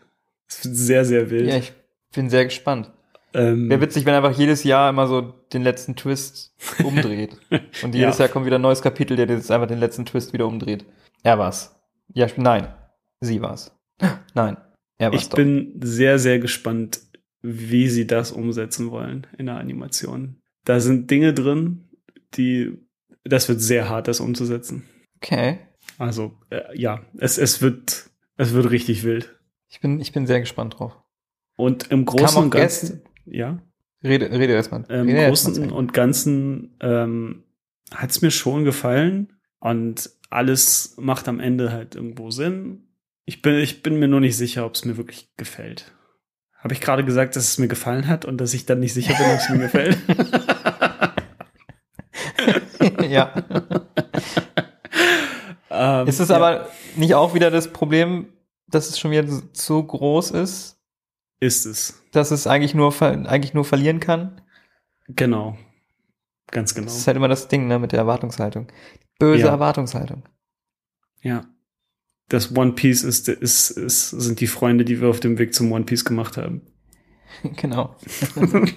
Es 0.48 0.64
wird 0.64 0.76
sehr, 0.76 1.04
sehr 1.04 1.30
wild. 1.30 1.48
Ja, 1.48 1.56
ich 1.58 1.72
bin 2.14 2.30
sehr 2.30 2.44
gespannt. 2.44 2.90
ähm, 3.34 3.68
Wäre 3.68 3.80
witzig, 3.80 4.06
wenn 4.06 4.14
einfach 4.14 4.36
jedes 4.36 4.64
Jahr 4.64 4.88
immer 4.90 5.06
so 5.06 5.20
den 5.52 5.62
letzten 5.62 5.94
Twist 5.96 6.54
umdreht. 6.82 7.36
Und 7.82 7.94
jedes 7.94 8.18
Ja. 8.18 8.24
Jahr 8.24 8.28
kommt 8.32 8.46
wieder 8.46 8.56
ein 8.58 8.62
neues 8.62 8.82
Kapitel, 8.82 9.16
der 9.16 9.28
jetzt 9.28 9.50
einfach 9.50 9.68
den 9.68 9.78
letzten 9.80 10.06
Twist 10.06 10.32
wieder 10.32 10.46
umdreht. 10.46 10.84
Er 11.22 11.38
war's. 11.38 11.74
Ja, 12.14 12.26
nein. 12.36 12.68
Sie 13.20 13.42
war's. 13.42 13.72
Nein. 14.34 14.56
Er 14.98 15.12
war's 15.12 15.22
ich 15.22 15.28
doch. 15.28 15.36
bin 15.36 15.78
sehr, 15.82 16.18
sehr 16.18 16.38
gespannt, 16.38 17.00
wie 17.42 17.88
sie 17.88 18.06
das 18.06 18.32
umsetzen 18.32 18.90
wollen 18.90 19.26
in 19.36 19.46
der 19.46 19.56
Animation. 19.56 20.36
Da 20.64 20.80
sind 20.80 21.10
Dinge 21.10 21.34
drin, 21.34 21.88
die, 22.34 22.78
das 23.24 23.48
wird 23.48 23.60
sehr 23.60 23.88
hart, 23.88 24.08
das 24.08 24.20
umzusetzen. 24.20 24.84
Okay. 25.16 25.58
Also, 25.98 26.36
äh, 26.50 26.60
ja, 26.78 27.00
es, 27.18 27.38
es 27.38 27.60
wird, 27.60 28.08
es 28.36 28.52
wird 28.54 28.70
richtig 28.70 29.02
wild. 29.04 29.37
Ich 29.68 29.80
bin, 29.80 30.00
ich 30.00 30.12
bin 30.12 30.26
sehr 30.26 30.40
gespannt 30.40 30.78
drauf. 30.78 30.96
Und 31.56 31.90
im 31.90 32.04
Großen 32.04 32.42
und 32.42 32.50
Ganzen, 32.50 33.02
ja, 33.26 33.58
Rede, 34.02 34.30
rede 34.30 34.52
erstmal. 34.52 34.84
im 34.88 35.08
erst 35.08 35.44
zu 35.44 35.50
Großen 35.50 35.62
Ende. 35.64 35.74
und 35.74 35.92
Ganzen 35.92 36.76
ähm, 36.80 37.44
hat 37.92 38.10
es 38.10 38.22
mir 38.22 38.30
schon 38.30 38.64
gefallen 38.64 39.32
und 39.58 40.10
alles 40.30 40.94
macht 40.98 41.28
am 41.28 41.40
Ende 41.40 41.72
halt 41.72 41.94
irgendwo 41.96 42.30
Sinn. 42.30 42.84
Ich 43.24 43.42
bin, 43.42 43.56
ich 43.56 43.82
bin 43.82 43.98
mir 43.98 44.08
nur 44.08 44.20
nicht 44.20 44.36
sicher, 44.36 44.64
ob 44.64 44.74
es 44.74 44.84
mir 44.84 44.96
wirklich 44.96 45.34
gefällt. 45.36 45.92
Habe 46.58 46.74
ich 46.74 46.80
gerade 46.80 47.04
gesagt, 47.04 47.36
dass 47.36 47.44
es 47.44 47.58
mir 47.58 47.68
gefallen 47.68 48.08
hat 48.08 48.24
und 48.24 48.40
dass 48.40 48.54
ich 48.54 48.66
dann 48.66 48.80
nicht 48.80 48.94
sicher 48.94 49.14
bin, 49.14 49.26
ob 49.26 49.38
es 49.38 49.48
mir 49.48 49.58
gefällt? 49.58 49.98
ja. 53.10 53.32
ähm, 55.70 56.08
Ist 56.08 56.20
es 56.20 56.28
ja. 56.28 56.36
aber 56.36 56.68
nicht 56.96 57.14
auch 57.14 57.34
wieder 57.34 57.50
das 57.50 57.72
Problem, 57.72 58.26
dass 58.70 58.88
es 58.88 58.98
schon 58.98 59.10
wieder 59.10 59.26
so 59.52 59.82
groß 59.82 60.32
ist, 60.32 60.78
Ist 61.40 61.66
es. 61.66 62.02
dass 62.12 62.30
es 62.30 62.46
eigentlich 62.46 62.74
nur, 62.74 63.00
eigentlich 63.02 63.54
nur 63.54 63.64
verlieren 63.64 64.00
kann? 64.00 64.40
Genau. 65.08 65.56
Ganz 66.50 66.74
genau. 66.74 66.86
Das 66.86 66.96
ist 66.96 67.06
halt 67.06 67.16
immer 67.16 67.28
das 67.28 67.48
Ding, 67.48 67.66
ne, 67.68 67.78
mit 67.78 67.92
der 67.92 68.00
Erwartungshaltung. 68.00 68.68
Böse 69.18 69.44
Ja. 69.44 69.50
Erwartungshaltung. 69.50 70.22
Ja. 71.22 71.44
Das 72.28 72.54
One 72.56 72.72
Piece 72.72 73.04
ist, 73.04 73.28
ist, 73.28 73.70
ist, 73.70 74.10
sind 74.10 74.40
die 74.40 74.46
Freunde, 74.46 74.84
die 74.84 75.00
wir 75.00 75.08
auf 75.08 75.20
dem 75.20 75.38
Weg 75.38 75.54
zum 75.54 75.72
One 75.72 75.84
Piece 75.84 76.04
gemacht 76.04 76.36
haben. 76.36 76.62
genau. 77.56 77.96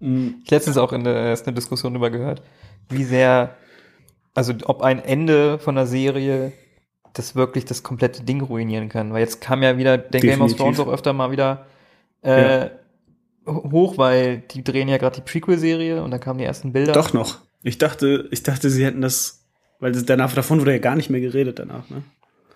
Ich 0.00 0.50
letztens 0.50 0.76
auch 0.78 0.92
in 0.92 1.04
der, 1.04 1.14
erst 1.14 1.46
eine 1.46 1.54
Diskussion 1.54 1.92
darüber 1.92 2.10
gehört, 2.10 2.42
wie 2.88 3.04
sehr, 3.04 3.56
also 4.34 4.52
ob 4.64 4.82
ein 4.82 4.98
Ende 4.98 5.60
von 5.60 5.78
einer 5.78 5.86
Serie 5.86 6.52
das 7.14 7.34
wirklich 7.34 7.64
das 7.64 7.82
komplette 7.82 8.22
Ding 8.22 8.40
ruinieren 8.42 8.88
kann. 8.88 9.12
Weil 9.12 9.20
jetzt 9.20 9.40
kam 9.40 9.62
ja 9.62 9.76
wieder 9.78 9.98
der 9.98 10.20
Game 10.20 10.40
of 10.40 10.52
Definitiv. 10.52 10.56
Thrones 10.58 10.80
auch 10.80 10.92
öfter 10.92 11.12
mal 11.12 11.30
wieder 11.30 11.66
äh, 12.22 12.68
hoch, 13.46 13.98
weil 13.98 14.38
die 14.38 14.62
drehen 14.62 14.88
ja 14.88 14.98
gerade 14.98 15.16
die 15.16 15.22
Prequel-Serie 15.22 16.02
und 16.02 16.10
da 16.10 16.18
kamen 16.18 16.38
die 16.38 16.44
ersten 16.44 16.72
Bilder. 16.72 16.92
Doch 16.92 17.12
noch. 17.12 17.38
Ich 17.62 17.78
dachte, 17.78 18.28
ich 18.30 18.42
dachte, 18.42 18.70
sie 18.70 18.84
hätten 18.84 19.00
das, 19.00 19.44
weil 19.80 19.92
danach, 19.92 20.32
davon 20.34 20.60
wurde 20.60 20.72
ja 20.72 20.78
gar 20.78 20.96
nicht 20.96 21.10
mehr 21.10 21.20
geredet 21.20 21.58
danach, 21.58 21.88
ne? 21.90 22.02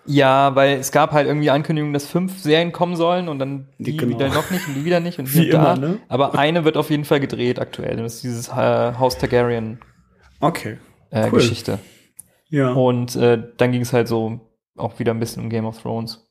Ja, 0.09 0.55
weil 0.55 0.79
es 0.79 0.93
gab 0.93 1.11
halt 1.11 1.27
irgendwie 1.27 1.51
Ankündigungen, 1.51 1.93
dass 1.93 2.07
fünf 2.07 2.39
Serien 2.39 2.71
kommen 2.71 2.95
sollen 2.95 3.29
und 3.29 3.41
dann 3.41 3.67
die 3.79 3.97
genau. 3.97 4.15
wieder 4.15 4.29
noch 4.29 4.49
nicht 4.53 4.69
und 4.69 4.75
die 4.75 4.85
wieder 4.85 5.01
nicht 5.01 5.19
und 5.19 5.27
hier 5.29 5.51
da. 5.51 5.75
immer, 5.75 5.89
ne? 5.89 5.99
Aber 6.09 6.39
eine 6.39 6.65
wird 6.65 6.77
auf 6.77 6.91
jeden 6.91 7.05
Fall 7.05 7.19
gedreht 7.19 7.59
aktuell. 7.59 7.97
Das 7.97 8.15
ist 8.15 8.23
dieses 8.23 8.49
äh, 8.49 8.53
Haus 8.53 9.19
Targaryen 9.19 9.81
Okay. 10.39 10.79
äh, 11.11 11.25
Cool. 11.25 11.39
Geschichte. 11.41 11.81
Ja. 12.49 12.73
Und 12.73 13.17
äh, 13.17 13.43
dann 13.57 13.73
ging 13.73 13.83
es 13.83 13.93
halt 13.93 14.09
so 14.09 14.41
auch 14.77 14.99
wieder 14.99 15.13
ein 15.13 15.21
bisschen 15.21 15.43
um 15.43 15.51
Game 15.51 15.67
of 15.67 15.81
Thrones. 15.81 16.29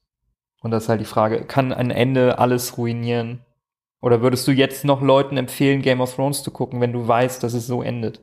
Und 0.62 0.72
das 0.72 0.84
ist 0.84 0.90
halt 0.90 1.02
die 1.02 1.06
Frage, 1.06 1.46
kann 1.46 1.72
ein 1.72 1.92
Ende 1.92 2.40
alles 2.40 2.78
ruinieren? 2.78 3.42
Oder 4.02 4.22
würdest 4.22 4.48
du 4.48 4.52
jetzt 4.52 4.86
noch 4.86 5.02
Leuten 5.02 5.38
empfehlen, 5.38 5.82
Game 5.82 6.02
of 6.02 6.16
Thrones 6.16 6.44
zu 6.44 6.52
gucken, 6.52 6.82
wenn 6.82 6.94
du 6.94 7.08
weißt, 7.08 7.42
dass 7.44 7.54
es 7.54 7.68
so 7.68 7.82
endet? 7.82 8.22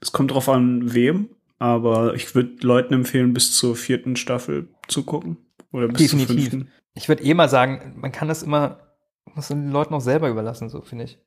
Es 0.00 0.12
kommt 0.12 0.30
drauf 0.30 0.48
an, 0.48 0.94
wem, 0.94 1.30
aber 1.58 2.14
ich 2.14 2.34
würde 2.34 2.54
Leuten 2.66 2.94
empfehlen, 2.94 3.32
bis 3.34 3.56
zur 3.56 3.74
vierten 3.74 4.16
Staffel 4.16 4.68
zu 4.86 5.04
gucken. 5.04 5.38
Oder 5.72 5.88
bis 5.88 6.08
zur 6.08 6.18
Definitiv. 6.18 6.50
fünften. 6.50 6.72
Ich 6.94 7.08
würde 7.08 7.22
eh 7.22 7.34
mal 7.34 7.48
sagen, 7.48 7.94
man 7.96 8.12
kann 8.12 8.28
das 8.28 8.42
immer, 8.42 8.78
muss 9.34 9.48
den 9.48 9.70
Leuten 9.70 9.94
auch 9.94 10.00
selber 10.00 10.28
überlassen, 10.28 10.68
so 10.68 10.82
finde 10.82 11.04
ich. 11.04 11.18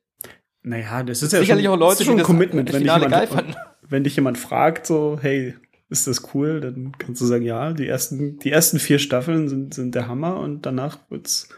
Naja, 0.62 1.02
das 1.02 1.22
ist 1.22 1.32
ja 1.32 1.40
Sicherlich 1.40 1.66
schon, 1.66 1.74
auch 1.74 1.78
Leute, 1.78 1.92
das 1.92 2.00
ist 2.00 2.06
schon 2.06 2.14
ein 2.14 2.18
das 2.18 2.26
Commitment. 2.26 2.72
Wenn 2.72 2.82
dich, 2.82 2.92
jemand, 2.92 3.56
wenn 3.88 4.04
dich 4.04 4.16
jemand 4.16 4.38
fragt, 4.38 4.86
so, 4.86 5.18
hey, 5.20 5.54
ist 5.92 6.06
das 6.08 6.34
cool, 6.34 6.60
dann 6.60 6.92
kannst 6.98 7.20
du 7.20 7.26
sagen, 7.26 7.44
ja, 7.44 7.72
die 7.72 7.86
ersten, 7.86 8.38
die 8.38 8.50
ersten 8.50 8.78
vier 8.80 8.98
Staffeln 8.98 9.48
sind, 9.48 9.74
sind 9.74 9.94
der 9.94 10.08
Hammer 10.08 10.40
und 10.40 10.66
danach 10.66 10.98
wird's 11.10 11.48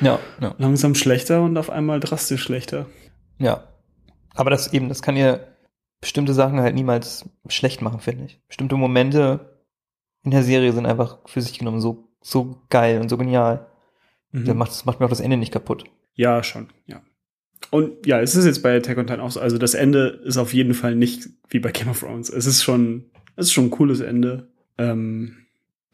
Ja, 0.00 0.20
ja, 0.40 0.54
langsam 0.58 0.94
schlechter 0.94 1.42
und 1.42 1.56
auf 1.56 1.70
einmal 1.70 2.00
drastisch 2.00 2.42
schlechter. 2.42 2.86
ja. 3.38 3.64
Aber 4.32 4.50
das 4.50 4.72
eben, 4.72 4.88
das 4.88 5.02
kann 5.02 5.16
ja 5.16 5.40
bestimmte 6.00 6.34
Sachen 6.34 6.60
halt 6.60 6.76
niemals 6.76 7.28
schlecht 7.48 7.82
machen, 7.82 7.98
finde 7.98 8.26
ich. 8.26 8.40
Bestimmte 8.46 8.76
Momente 8.76 9.58
in 10.22 10.30
der 10.30 10.44
Serie 10.44 10.72
sind 10.72 10.86
einfach 10.86 11.18
für 11.26 11.42
sich 11.42 11.58
genommen 11.58 11.80
so, 11.80 12.08
so 12.22 12.62
geil 12.70 13.00
und 13.00 13.08
so 13.08 13.18
genial. 13.18 13.66
Mhm. 14.30 14.44
Das, 14.44 14.54
macht, 14.54 14.70
das 14.70 14.84
macht 14.84 15.00
mir 15.00 15.06
auch 15.06 15.10
das 15.10 15.20
Ende 15.20 15.36
nicht 15.36 15.52
kaputt. 15.52 15.84
Ja, 16.14 16.44
schon, 16.44 16.68
ja. 16.86 17.02
Und 17.70 18.06
ja, 18.06 18.20
es 18.20 18.36
ist 18.36 18.46
jetzt 18.46 18.62
bei 18.62 18.76
Attack 18.76 18.98
on 18.98 19.06
Titan 19.08 19.20
auch 19.20 19.32
so. 19.32 19.40
Also 19.40 19.58
das 19.58 19.74
Ende 19.74 20.20
ist 20.24 20.38
auf 20.38 20.54
jeden 20.54 20.74
Fall 20.74 20.94
nicht 20.94 21.28
wie 21.48 21.58
bei 21.58 21.72
Game 21.72 21.88
of 21.88 22.00
Thrones. 22.00 22.30
Es 22.30 22.46
ist 22.46 22.62
schon, 22.62 23.10
es 23.40 23.48
ist 23.48 23.52
schon 23.52 23.66
ein 23.66 23.70
cooles 23.70 24.00
Ende. 24.00 24.48
Ähm, 24.78 25.36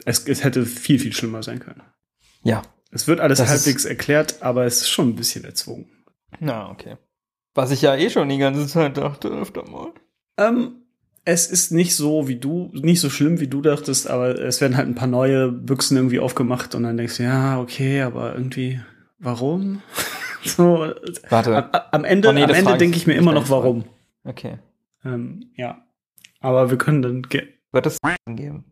es, 0.05 0.27
es 0.29 0.45
hätte 0.45 0.67
viel, 0.67 0.99
viel 0.99 1.13
schlimmer 1.13 1.43
sein 1.43 1.61
können. 1.61 1.83
Ja. 2.43 2.63
Es 2.91 3.09
wird 3.09 3.21
alles 3.21 3.39
Das 3.39 3.49
halbwegs 3.49 3.85
erklärt, 3.85 4.43
aber 4.43 4.65
es 4.65 4.83
ist 4.83 4.89
schon 4.89 5.11
ein 5.11 5.17
bisschen 5.17 5.45
erzwungen. 5.45 5.87
Na, 6.39 6.71
okay. 6.71 6.97
Was 7.55 7.71
ich 7.71 7.83
ja 7.83 7.97
eh 7.97 8.11
schon 8.11 8.29
die 8.29 8.39
ganze 8.39 8.67
Zeit 8.67 8.97
dachte, 8.97 9.29
öfter 9.29 9.69
mal. 9.69 9.93
Ähm, 10.37 10.83
es 11.25 11.49
ist 11.49 11.73
nicht 11.73 11.97
so 11.97 12.29
wie 12.29 12.37
du, 12.37 12.71
nicht 12.73 13.01
so 13.01 13.11
schlimm 13.11 13.41
wie 13.41 13.49
du 13.49 13.61
dachtest, 13.61 14.09
aber 14.09 14.39
es 14.39 14.61
werden 14.61 14.77
halt 14.77 14.87
ein 14.87 14.95
paar 14.95 15.09
neue 15.09 15.51
Büchsen 15.51 15.97
irgendwie 15.97 16.21
aufgemacht 16.21 16.75
und 16.75 16.85
dann 16.85 16.97
denkst 16.97 17.17
du, 17.17 17.25
ja, 17.25 17.61
okay, 17.61 18.03
aber 18.03 18.35
irgendwie, 18.35 18.81
warum? 19.19 19.83
so, 20.45 20.93
Warte. 21.29 21.73
am, 21.75 21.81
am 21.91 22.05
Ende, 22.05 22.29
Oh 22.29 22.33
nee, 22.33 22.43
am 22.43 22.49
das 22.49 22.59
Ende 22.59 22.77
denke 22.79 22.97
ich 22.97 23.07
mir 23.07 23.15
immer 23.15 23.33
noch, 23.33 23.51
warum. 23.51 23.85
Okay. 24.25 24.59
Ähm, 25.05 25.51
ja. 25.57 25.86
Aber 26.41 26.71
wir 26.71 26.79
können 26.79 27.03
dann, 27.03 27.23
ge 27.23 27.49
Wird 27.73 27.87
es 27.87 27.99
geben? 28.27 28.65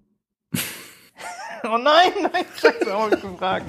oh 1.64 1.78
nein, 1.78 2.12
nein, 2.32 2.44
scheiße, 2.56 2.92
hab 2.92 3.12
ich 3.12 3.20
gefragt. 3.20 3.66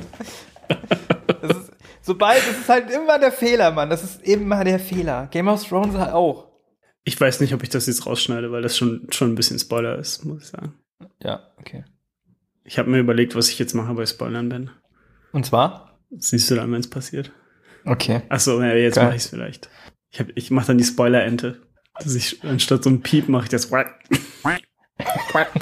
Das 1.41 1.57
ist, 1.57 1.71
sobald, 2.01 2.37
das 2.39 2.57
ist 2.59 2.69
halt 2.69 2.91
immer 2.91 3.17
der 3.19 3.31
Fehler, 3.31 3.71
Mann. 3.71 3.89
Das 3.89 4.03
ist 4.03 4.21
immer 4.23 4.63
der 4.63 4.79
Fehler. 4.79 5.27
Game 5.31 5.47
of 5.47 5.63
Thrones 5.67 5.95
halt 5.95 6.13
auch. 6.13 6.51
ich 7.03 7.19
weiß 7.19 7.39
nicht, 7.41 7.53
ob 7.53 7.63
ich 7.63 7.69
das 7.69 7.87
jetzt 7.87 8.05
rausschneide, 8.05 8.51
weil 8.51 8.61
das 8.61 8.77
schon, 8.77 9.07
schon 9.11 9.31
ein 9.31 9.35
bisschen 9.35 9.59
Spoiler 9.59 9.97
ist, 9.99 10.23
muss 10.25 10.43
ich 10.43 10.49
sagen. 10.49 10.73
Ja, 11.21 11.51
okay. 11.57 11.83
Ich 12.63 12.79
habe 12.79 12.89
mir 12.89 12.99
überlegt, 12.99 13.35
was 13.35 13.49
ich 13.49 13.59
jetzt 13.59 13.73
mache 13.75 13.93
bei 13.93 14.05
Spoilern, 14.05 14.49
Ben. 14.49 14.71
Und 15.31 15.45
zwar? 15.45 15.99
Das 16.09 16.29
siehst 16.29 16.49
du 16.49 16.55
dann, 16.55 16.71
wenn 16.71 16.79
es 16.79 16.89
passiert. 16.89 17.31
Okay. 17.85 18.21
Achso, 18.29 18.59
ja, 18.61 18.73
jetzt 18.73 18.95
mache 18.95 19.09
ich 19.15 19.23
es 19.23 19.27
vielleicht. 19.27 19.69
Ich, 20.11 20.19
hab- 20.19 20.31
ich 20.35 20.49
mache 20.49 20.67
dann 20.67 20.77
die 20.79 20.83
Spoiler-Ente. 20.83 21.61
Also 21.95 22.17
ich, 22.17 22.43
anstatt 22.43 22.83
so 22.83 22.89
ein 22.89 23.01
Piep 23.01 23.29
mache 23.29 23.45
ich 23.45 23.49
das. 23.49 23.69
Geil. 23.69 23.95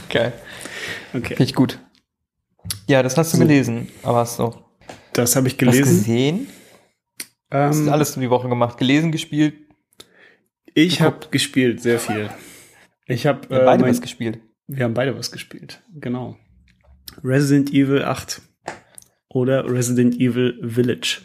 Okay. 0.09 0.31
Finde 1.11 1.43
ich 1.43 1.53
gut. 1.55 1.79
Ja, 2.87 3.03
das 3.03 3.17
hast 3.17 3.33
du 3.33 3.37
So. 3.37 3.43
gelesen. 3.43 3.89
Aber 4.03 4.19
hast 4.19 4.39
du 4.39 4.53
Das 5.13 5.35
habe 5.35 5.47
ich 5.47 5.57
gelesen. 5.57 5.83
gesehen? 5.83 6.47
Das 7.49 7.75
ist 7.77 7.83
Ähm, 7.87 7.93
alles 7.93 8.15
die 8.15 8.29
Woche 8.29 8.49
gemacht. 8.49 8.77
Gelesen, 8.77 9.11
gespielt. 9.11 9.55
ich 10.73 11.01
habe 11.01 11.27
gespielt, 11.29 11.81
sehr 11.81 11.99
viel. 11.99 12.29
Ich 13.05 13.27
habe 13.27 13.47
Wir 13.49 13.57
haben 13.57 13.65
beide 13.65 13.81
mein, 13.83 13.91
was 13.91 14.01
gespielt. 14.01 14.39
wir 14.67 14.83
haben 14.85 14.93
beide 14.93 15.15
was 15.17 15.31
gespielt. 15.31 15.83
Genau. 15.93 16.37
Resident 17.23 17.69
Evil 17.71 18.03
8 18.03 18.41
oder 19.29 19.69
Resident 19.69 20.15
Evil 20.19 20.59
Village. 20.67 21.21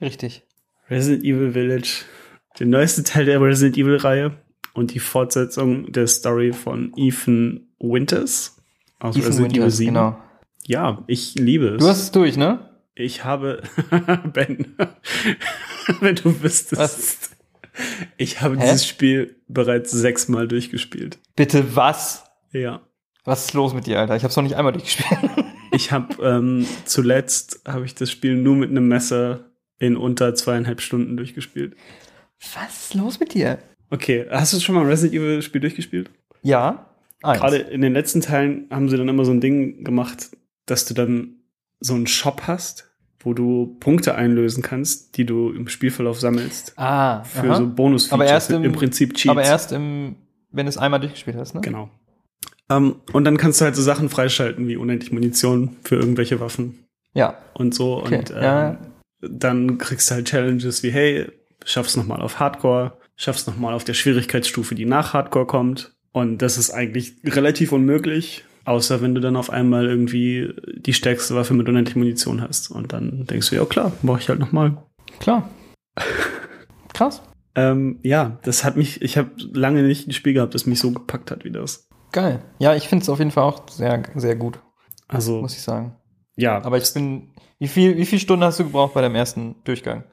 Richtig. 0.00 0.42
Resident 0.88 1.24
Evil 1.24 1.52
Village, 1.52 2.04
der 2.58 2.66
neueste 2.66 3.02
Teil 3.02 3.24
der 3.24 3.40
Resident 3.40 3.76
Evil 3.78 3.96
Reihe 3.96 4.43
und 4.74 4.92
die 4.92 4.98
Fortsetzung 4.98 5.90
der 5.90 6.06
Story 6.06 6.52
von 6.52 6.92
Ethan 6.96 7.68
Winters 7.80 8.60
aus 8.98 9.16
Ethan 9.16 9.26
Resident 9.28 9.52
Evil 9.52 9.60
Winters, 9.62 9.76
7. 9.78 9.94
genau. 9.94 10.18
Ja, 10.66 11.02
ich 11.06 11.34
liebe 11.36 11.68
es. 11.74 11.82
Du 11.82 11.88
hast 11.88 12.02
es 12.02 12.10
durch, 12.10 12.36
ne? 12.36 12.70
Ich 12.94 13.24
habe, 13.24 13.62
Ben, 14.32 14.76
wenn 16.00 16.14
du 16.16 16.42
wüsstest, 16.42 16.78
Was? 16.78 17.30
ich 18.16 18.40
habe 18.40 18.56
Hä? 18.56 18.62
dieses 18.62 18.86
Spiel 18.86 19.36
bereits 19.48 19.90
sechsmal 19.90 20.46
durchgespielt. 20.48 21.18
Bitte 21.36 21.74
was? 21.76 22.24
Ja. 22.52 22.82
Was 23.24 23.46
ist 23.46 23.54
los 23.54 23.74
mit 23.74 23.86
dir, 23.86 23.98
Alter? 24.00 24.16
Ich 24.16 24.22
hab's 24.24 24.36
noch 24.36 24.42
nicht 24.44 24.56
einmal 24.56 24.72
durchgespielt. 24.72 25.18
Ich 25.72 25.90
habe 25.90 26.22
ähm, 26.24 26.64
zuletzt 26.84 27.62
habe 27.66 27.84
ich 27.84 27.96
das 27.96 28.08
Spiel 28.08 28.36
nur 28.36 28.54
mit 28.54 28.70
einem 28.70 28.86
Messer 28.86 29.50
in 29.80 29.96
unter 29.96 30.32
zweieinhalb 30.36 30.80
Stunden 30.80 31.16
durchgespielt. 31.16 31.74
Was 32.54 32.84
ist 32.84 32.94
los 32.94 33.18
mit 33.18 33.34
dir? 33.34 33.58
Okay, 33.90 34.26
hast 34.30 34.52
du 34.52 34.60
schon 34.60 34.74
mal 34.74 34.82
ein 34.82 34.86
Resident 34.88 35.14
Evil 35.20 35.42
Spiel 35.42 35.60
durchgespielt? 35.60 36.10
Ja. 36.42 36.86
Eins. 37.22 37.40
Gerade 37.40 37.56
in 37.58 37.80
den 37.80 37.92
letzten 37.94 38.20
Teilen 38.20 38.66
haben 38.70 38.88
sie 38.88 38.96
dann 38.96 39.08
immer 39.08 39.24
so 39.24 39.32
ein 39.32 39.40
Ding 39.40 39.84
gemacht, 39.84 40.30
dass 40.66 40.84
du 40.84 40.94
dann 40.94 41.36
so 41.80 41.94
einen 41.94 42.06
Shop 42.06 42.42
hast, 42.46 42.90
wo 43.20 43.32
du 43.32 43.76
Punkte 43.80 44.14
einlösen 44.14 44.62
kannst, 44.62 45.16
die 45.16 45.24
du 45.24 45.50
im 45.50 45.68
Spielverlauf 45.68 46.20
sammelst. 46.20 46.74
ah, 46.76 47.22
Für 47.24 47.48
aha. 47.50 47.54
so 47.56 47.66
bonus 47.68 48.12
Aber 48.12 48.26
erst 48.26 48.50
im, 48.50 48.64
im 48.64 48.72
Prinzip 48.72 49.14
Cheats. 49.14 49.30
Aber 49.30 49.42
erst 49.42 49.72
im, 49.72 50.16
wenn 50.50 50.66
du 50.66 50.70
es 50.70 50.76
einmal 50.76 51.00
durchgespielt 51.00 51.36
hast, 51.36 51.54
ne? 51.54 51.60
Genau. 51.62 51.88
Ähm, 52.70 52.96
und 53.12 53.24
dann 53.24 53.36
kannst 53.38 53.60
du 53.60 53.64
halt 53.66 53.76
so 53.76 53.82
Sachen 53.82 54.08
freischalten 54.08 54.68
wie 54.68 54.76
unendlich 54.76 55.12
Munition 55.12 55.76
für 55.84 55.96
irgendwelche 55.96 56.40
Waffen 56.40 56.84
Ja. 57.14 57.38
und 57.54 57.74
so. 57.74 57.98
Okay, 57.98 58.18
Und 58.18 58.30
ähm, 58.30 58.42
ja. 58.42 58.78
dann 59.22 59.78
kriegst 59.78 60.10
du 60.10 60.14
halt 60.16 60.26
Challenges 60.28 60.82
wie, 60.82 60.90
hey, 60.90 61.26
schaff's 61.64 61.96
noch 61.96 62.06
mal 62.06 62.20
auf 62.20 62.40
Hardcore, 62.40 62.98
schaff's 63.16 63.46
noch 63.46 63.56
mal 63.56 63.74
auf 63.74 63.84
der 63.84 63.94
Schwierigkeitsstufe, 63.94 64.74
die 64.74 64.86
nach 64.86 65.12
Hardcore 65.14 65.46
kommt. 65.46 65.94
Und 66.12 66.38
das 66.38 66.58
ist 66.58 66.70
eigentlich 66.70 67.14
relativ 67.24 67.72
unmöglich, 67.72 68.44
außer 68.64 69.02
wenn 69.02 69.14
du 69.14 69.20
dann 69.20 69.36
auf 69.36 69.50
einmal 69.50 69.86
irgendwie 69.86 70.52
die 70.76 70.94
stärkste 70.94 71.34
Waffe 71.34 71.54
mit 71.54 71.68
unendlich 71.68 71.96
Munition 71.96 72.40
hast. 72.40 72.70
Und 72.70 72.92
dann 72.92 73.24
denkst 73.26 73.50
du, 73.50 73.56
ja 73.56 73.64
klar, 73.64 73.92
brauche 74.02 74.20
ich 74.20 74.28
halt 74.28 74.38
noch 74.38 74.52
mal. 74.52 74.76
Klar. 75.18 75.50
Krass. 76.92 77.22
Ähm, 77.56 77.98
ja, 78.02 78.38
das 78.42 78.64
hat 78.64 78.76
mich, 78.76 79.02
ich 79.02 79.16
habe 79.16 79.30
lange 79.52 79.82
nicht 79.82 80.08
ein 80.08 80.12
Spiel 80.12 80.34
gehabt, 80.34 80.54
das 80.54 80.66
mich 80.66 80.80
so 80.80 80.90
gepackt 80.92 81.30
hat 81.30 81.44
wie 81.44 81.50
das. 81.52 81.88
Geil. 82.12 82.42
Ja, 82.58 82.74
ich 82.74 82.88
finde 82.88 83.02
es 83.02 83.08
auf 83.08 83.18
jeden 83.18 83.30
Fall 83.30 83.44
auch 83.44 83.68
sehr, 83.68 84.02
sehr 84.14 84.36
gut, 84.36 84.60
Also, 85.08 85.40
muss 85.40 85.54
ich 85.54 85.62
sagen. 85.62 85.96
ja, 86.36 86.62
Aber 86.64 86.78
ich 86.78 86.92
bin, 86.94 87.32
wie 87.58 87.68
viel, 87.68 87.96
wie 87.96 88.06
viel 88.06 88.18
Stunden 88.20 88.44
hast 88.44 88.60
du 88.60 88.64
gebraucht 88.64 88.94
bei 88.94 89.00
deinem 89.00 89.14
ersten 89.16 89.56
Durchgang? 89.64 90.04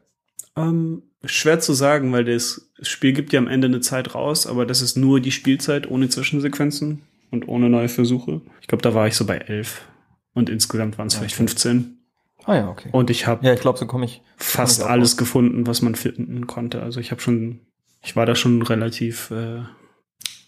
Ähm, 0.56 1.04
schwer 1.24 1.60
zu 1.60 1.74
sagen, 1.74 2.12
weil 2.12 2.26
das 2.26 2.72
Spiel 2.82 3.14
gibt 3.14 3.34
ja 3.34 3.40
am 3.40 3.48
Ende 3.48 3.68
eine 3.68 3.82
Zeit 3.82 4.16
raus, 4.16 4.48
aber 4.48 4.66
das 4.66 4.82
ist 4.82 4.98
nur 4.98 5.20
die 5.20 5.32
Spielzeit 5.32 5.90
ohne 5.90 6.10
Zwischensequenzen 6.10 7.04
und 7.30 7.48
ohne 7.48 7.70
neue 7.70 7.90
Versuche. 7.90 8.42
Ich 8.62 8.68
glaube, 8.68 8.82
da 8.82 8.94
war 8.94 9.08
ich 9.08 9.16
so 9.16 9.26
bei 9.26 9.38
elf. 9.38 9.88
Und 10.34 10.50
insgesamt 10.50 10.98
waren 10.98 11.08
es 11.08 11.16
vielleicht 11.16 11.36
15. 11.36 11.98
Ah 12.46 12.56
ja, 12.56 12.70
okay. 12.70 12.90
Und 12.92 13.10
ich 13.10 13.28
habe 13.28 13.46
ja, 13.46 13.54
ich 13.54 13.60
glaube, 13.60 13.78
so 13.78 13.86
komme 13.86 14.06
ich. 14.06 14.22
fast 14.38 14.80
komm 14.80 14.88
ich 14.88 14.92
alles 14.92 15.12
raus. 15.12 15.18
gefunden, 15.18 15.68
was 15.68 15.82
man 15.82 15.96
finden 15.96 16.48
konnte. 16.48 16.82
Also 16.82 17.00
ich 17.00 17.12
habe 17.12 17.22
schon, 17.22 17.60
ich 18.02 18.16
war 18.16 18.26
da 18.26 18.36
schon 18.36 18.62
relativ, 18.62 19.30
äh, 19.32 19.62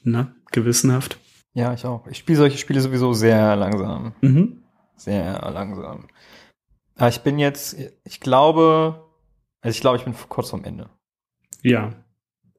na, 0.04 0.34
gewissenhaft. 0.52 1.20
Ja, 1.54 1.74
ich 1.74 1.86
auch. 1.86 2.08
Ich 2.08 2.18
spiele 2.18 2.38
solche 2.38 2.58
Spiele 2.58 2.82
sowieso 2.82 3.14
sehr 3.14 3.56
langsam. 3.56 4.14
Mhm. 4.22 4.64
Sehr 4.96 5.40
langsam. 5.54 6.08
Aber 6.96 7.10
ich 7.10 7.22
bin 7.22 7.38
jetzt, 7.38 7.76
ich 8.04 8.20
glaube, 8.20 9.03
also 9.64 9.76
ich 9.76 9.82
glaube, 9.82 9.98
ich 9.98 10.04
bin 10.04 10.14
kurz 10.30 10.50
vorm 10.52 10.64
Ende. 10.64 10.90
Ja. 11.64 11.94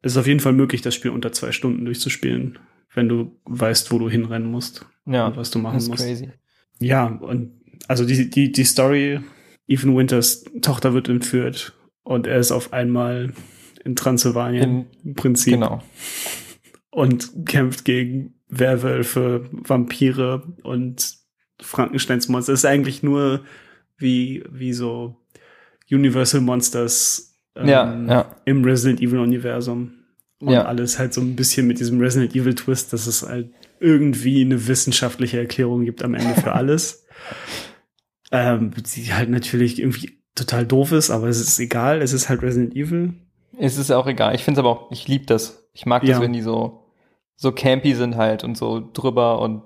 Es 0.02 0.12
ist 0.12 0.18
auf 0.18 0.26
jeden 0.26 0.40
Fall 0.40 0.52
möglich, 0.52 0.82
das 0.82 0.94
Spiel 0.94 1.10
unter 1.12 1.32
zwei 1.32 1.52
Stunden 1.52 1.84
durchzuspielen, 1.84 2.58
wenn 2.94 3.08
du 3.08 3.38
weißt, 3.44 3.90
wo 3.92 3.98
du 3.98 4.10
hinrennen 4.10 4.50
musst 4.50 4.84
Ja, 5.06 5.28
und 5.28 5.36
was 5.36 5.50
du 5.50 5.58
machen 5.58 5.76
musst. 5.86 6.04
crazy. 6.04 6.30
Ja, 6.80 7.06
und 7.06 7.52
also 7.88 8.04
die, 8.04 8.28
die, 8.28 8.50
die 8.52 8.64
Story, 8.64 9.20
Ethan 9.66 9.96
Winters 9.96 10.44
Tochter 10.60 10.92
wird 10.92 11.08
entführt 11.08 11.72
und 12.02 12.26
er 12.26 12.38
ist 12.38 12.50
auf 12.52 12.72
einmal 12.72 13.32
in 13.84 13.96
Transsilvanien 13.96 14.86
im 15.04 15.14
Prinzip 15.14 15.54
Genau. 15.54 15.82
und 16.90 17.46
kämpft 17.46 17.84
gegen 17.84 18.34
Werwölfe, 18.48 19.48
Vampire 19.52 20.42
und 20.62 21.16
Frankensteins 21.60 22.28
Monster. 22.28 22.52
Es 22.52 22.60
ist 22.60 22.64
eigentlich 22.66 23.02
nur 23.02 23.44
wie, 23.96 24.44
wie 24.50 24.72
so 24.72 25.16
Universal 25.90 26.40
Monsters 26.40 27.36
ähm, 27.56 27.68
Ja, 27.68 28.04
ja. 28.06 28.36
im 28.44 28.64
Resident 28.64 29.00
Evil 29.00 29.18
Universum. 29.20 29.92
Und 30.40 30.50
Ja. 30.50 30.64
alles 30.64 30.98
halt 30.98 31.14
so 31.14 31.20
ein 31.20 31.36
bisschen 31.36 31.66
mit 31.66 31.78
diesem 31.80 32.00
Resident 32.00 32.34
Evil 32.34 32.54
Twist, 32.54 32.92
dass 32.92 33.06
es 33.06 33.22
halt 33.22 33.50
irgendwie 33.80 34.42
eine 34.42 34.66
wissenschaftliche 34.66 35.38
Erklärung 35.38 35.84
gibt 35.84 36.02
am 36.02 36.14
Ende 36.14 36.34
für 36.40 36.52
alles. 36.52 37.06
ähm, 38.32 38.72
die 38.94 39.12
halt 39.12 39.30
natürlich 39.30 39.78
irgendwie 39.78 40.18
total 40.34 40.66
doof 40.66 40.92
ist, 40.92 41.10
aber 41.10 41.28
es 41.28 41.40
ist 41.40 41.58
egal, 41.60 42.02
es 42.02 42.12
ist 42.12 42.28
halt 42.28 42.42
Resident 42.42 42.74
Evil. 42.74 43.14
Es 43.58 43.78
ist 43.78 43.90
auch 43.92 44.06
egal. 44.08 44.34
Ich 44.34 44.42
finde 44.42 44.58
es 44.60 44.66
aber 44.66 44.70
auch, 44.70 44.90
ich 44.90 45.06
liebe 45.06 45.26
das. 45.26 45.68
Ich 45.72 45.86
mag 45.86 46.02
Ja. 46.02 46.14
das, 46.14 46.20
wenn 46.22 46.32
die 46.32 46.42
so, 46.42 46.86
so 47.36 47.52
campy 47.52 47.94
sind 47.94 48.16
halt 48.16 48.42
und 48.42 48.56
so 48.56 48.90
drüber 48.92 49.40
und 49.40 49.62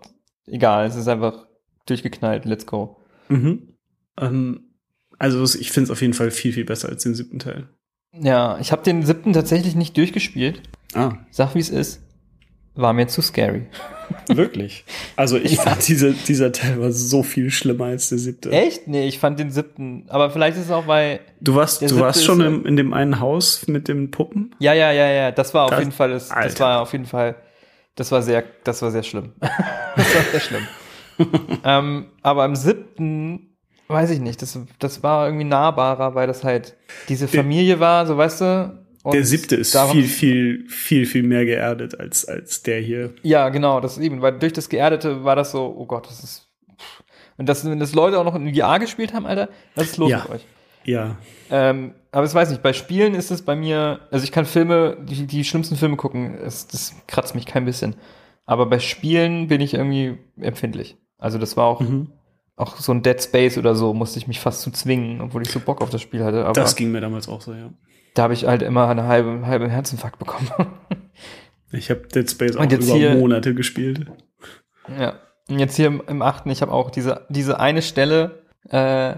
egal. 0.47 0.87
Es 0.87 0.95
ist 0.97 1.09
einfach 1.09 1.47
durchgeknallt. 1.87 2.45
Let's 2.45 2.67
go. 2.67 2.99
Mhm. 3.29 3.75
Ähm, 4.21 4.68
also 5.19 5.43
ich 5.59 5.71
finde 5.73 5.87
es 5.87 5.91
auf 5.91 6.01
jeden 6.01 6.15
Fall 6.15 6.31
viel, 6.31 6.53
viel 6.53 6.65
besser 6.65 6.89
als 6.89 7.03
den 7.03 7.15
siebten 7.15 7.39
Teil. 7.39 7.69
Ja, 8.19 8.59
ich 8.61 8.73
habe 8.73 8.83
den 8.83 9.05
siebten 9.05 9.33
tatsächlich 9.33 9.75
nicht 9.75 9.97
durchgespielt. 9.97 10.63
Ah. 10.95 11.13
Sag 11.31 11.55
wie 11.55 11.61
es 11.61 11.71
ist. 11.71 12.03
War 12.75 12.93
mir 12.93 13.09
zu 13.09 13.21
scary. 13.23 13.67
Wirklich. 14.29 14.85
Also 15.17 15.37
ich 15.37 15.57
fand 15.57 15.87
diese, 15.89 16.13
dieser 16.13 16.53
Teil 16.53 16.81
war 16.81 16.93
so 16.93 17.23
viel 17.25 17.51
schlimmer 17.51 17.87
als 17.87 18.09
der 18.09 18.19
siebte. 18.19 18.51
Echt? 18.53 18.87
Nee, 18.87 19.09
ich 19.09 19.19
fand 19.19 19.39
den 19.39 19.51
siebten. 19.51 20.05
Aber 20.09 20.31
vielleicht 20.31 20.57
ist 20.57 20.67
es 20.67 20.71
auch, 20.71 20.87
weil. 20.87 21.21
Du 21.41 21.57
warst, 21.57 21.83
du 21.83 21.99
warst 21.99 22.25
schon 22.25 22.41
ja- 22.41 22.47
im, 22.47 22.65
in 22.65 22.77
dem 22.77 22.95
einen 22.95 23.19
Haus 23.21 23.67
mit 23.67 23.89
den 23.89 24.11
Puppen? 24.13 24.55
Ja, 24.61 24.75
ja, 24.75 24.93
ja, 24.93 25.09
ja. 25.11 25.33
Das 25.33 25.53
war 25.55 25.65
auf 25.65 25.71
Das- 25.71 25.81
jeden 25.81 25.93
Fall, 25.93 26.11
das, 26.11 26.29
das 26.29 26.61
war 26.61 26.81
auf 26.81 26.93
jeden 26.93 27.07
Fall, 27.07 27.35
das 27.97 28.13
war 28.13 28.23
sehr, 28.23 28.45
das 28.65 28.81
war 28.81 28.91
sehr 28.93 29.03
schlimm. 29.03 29.33
das 29.41 30.15
war 30.15 30.23
sehr 30.31 30.41
schlimm. 30.41 30.67
ähm, 31.65 32.07
aber 32.23 32.45
im 32.45 32.55
siebten, 32.55 33.57
weiß 33.88 34.11
ich 34.11 34.20
nicht, 34.20 34.40
das, 34.42 34.59
das 34.79 35.03
war 35.03 35.27
irgendwie 35.27 35.44
nahbarer, 35.44 36.14
weil 36.14 36.27
das 36.27 36.44
halt 36.44 36.77
diese 37.09 37.27
Familie 37.29 37.81
war, 37.81 38.07
so 38.07 38.16
weißt 38.16 38.40
du. 38.42 38.85
Der 39.12 39.24
siebte 39.24 39.57
ist 39.57 39.77
viel, 39.90 40.05
viel, 40.05 40.68
viel, 40.68 41.07
viel 41.07 41.22
mehr 41.22 41.44
geerdet 41.46 41.98
als, 41.98 42.27
als 42.27 42.62
der 42.62 42.81
hier. 42.81 43.14
Ja, 43.22 43.48
genau, 43.48 43.81
das 43.81 43.96
eben, 43.96 44.20
weil 44.20 44.38
durch 44.38 44.53
das 44.53 44.68
Geerdete 44.68 45.24
war 45.24 45.35
das 45.37 45.53
so, 45.53 45.74
oh 45.79 45.87
Gott, 45.87 46.07
das 46.07 46.22
ist. 46.22 46.48
Und 47.38 47.48
das, 47.48 47.64
wenn 47.64 47.79
das 47.79 47.94
Leute 47.94 48.18
auch 48.18 48.24
noch 48.24 48.35
in 48.35 48.55
VR 48.55 48.79
gespielt 48.81 49.14
haben, 49.14 49.24
Alter, 49.24 49.48
was 49.77 49.87
ist 49.90 49.96
los 49.96 50.11
Ja. 50.11 50.18
mit 50.24 50.31
euch? 50.31 50.46
Ja. 50.85 51.16
Ähm, 51.51 51.94
aber 52.12 52.27
ich 52.27 52.35
weiß 52.35 52.51
nicht, 52.51 52.62
bei 52.62 52.72
Spielen 52.72 53.14
ist 53.14 53.31
es 53.31 53.42
bei 53.42 53.55
mir, 53.57 54.01
also 54.11 54.24
ich 54.24 54.33
kann 54.33 54.44
Filme, 54.44 54.96
die, 55.03 55.27
die 55.27 55.44
schlimmsten 55.44 55.77
Filme 55.77 55.96
gucken, 55.96 56.35
es, 56.37 56.66
das 56.66 56.94
kratzt 57.07 57.35
mich 57.35 57.46
kein 57.46 57.64
bisschen. 57.64 57.94
Aber 58.44 58.66
bei 58.66 58.79
Spielen 58.81 59.46
bin 59.48 59.61
ich 59.61 59.74
irgendwie 59.74 60.18
empfindlich. 60.40 60.96
Also 61.18 61.38
das 61.38 61.57
war 61.57 61.66
auch, 61.66 61.81
Mhm. 61.81 62.11
Auch 62.59 62.77
so 62.77 62.92
ein 62.92 63.03
Dead 63.03 63.23
Space 63.23 63.57
oder 63.59 63.75
so, 63.75 63.94
musste 63.94 64.18
ich 64.18 64.27
mich 64.27 64.40
fast 64.40 64.62
zu 64.62 64.71
zwingen, 64.71 65.21
obwohl 65.21 65.42
ich 65.42 65.51
so 65.51 65.61
Bock 65.61 65.81
auf 65.81 65.90
das 65.90 66.03
Spiel 66.03 66.25
hatte. 66.25 66.44
Aber 66.44 66.53
Das 66.53 66.77
ging 66.77 66.90
mir 66.90 67.01
damals 67.01 67.29
auch 67.29 67.40
so, 67.40 67.53
ja. 67.55 67.71
da 68.14 68.25
habe 68.25 68.35
ich 68.35 68.47
halt 68.47 68.62
immer 68.62 68.88
eine 68.88 69.05
halbe, 69.05 69.47
halbe 69.47 69.68
Herzinfarkt 69.68 70.18
bekommen. 70.18 70.51
Ich 71.71 71.90
habe 71.90 72.07
Dead 72.09 72.31
Space 72.31 72.57
auch 72.57 72.64
über 72.64 72.77
hier- 72.79 73.14
Monate 73.16 73.55
gespielt. 73.55 74.07
Ja. 74.99 75.21
Und 75.51 75.59
jetzt 75.59 75.77
hier 75.77 75.88
im, 75.88 76.03
im 76.07 76.23
achten, 76.23 76.49
ich 76.49 76.62
habe 76.62 76.73
auch 76.73 76.90
diese, 76.90 77.27
diese 77.29 77.61
eine 77.61 77.83
Stelle, 77.83 78.42
äh, 78.71 79.16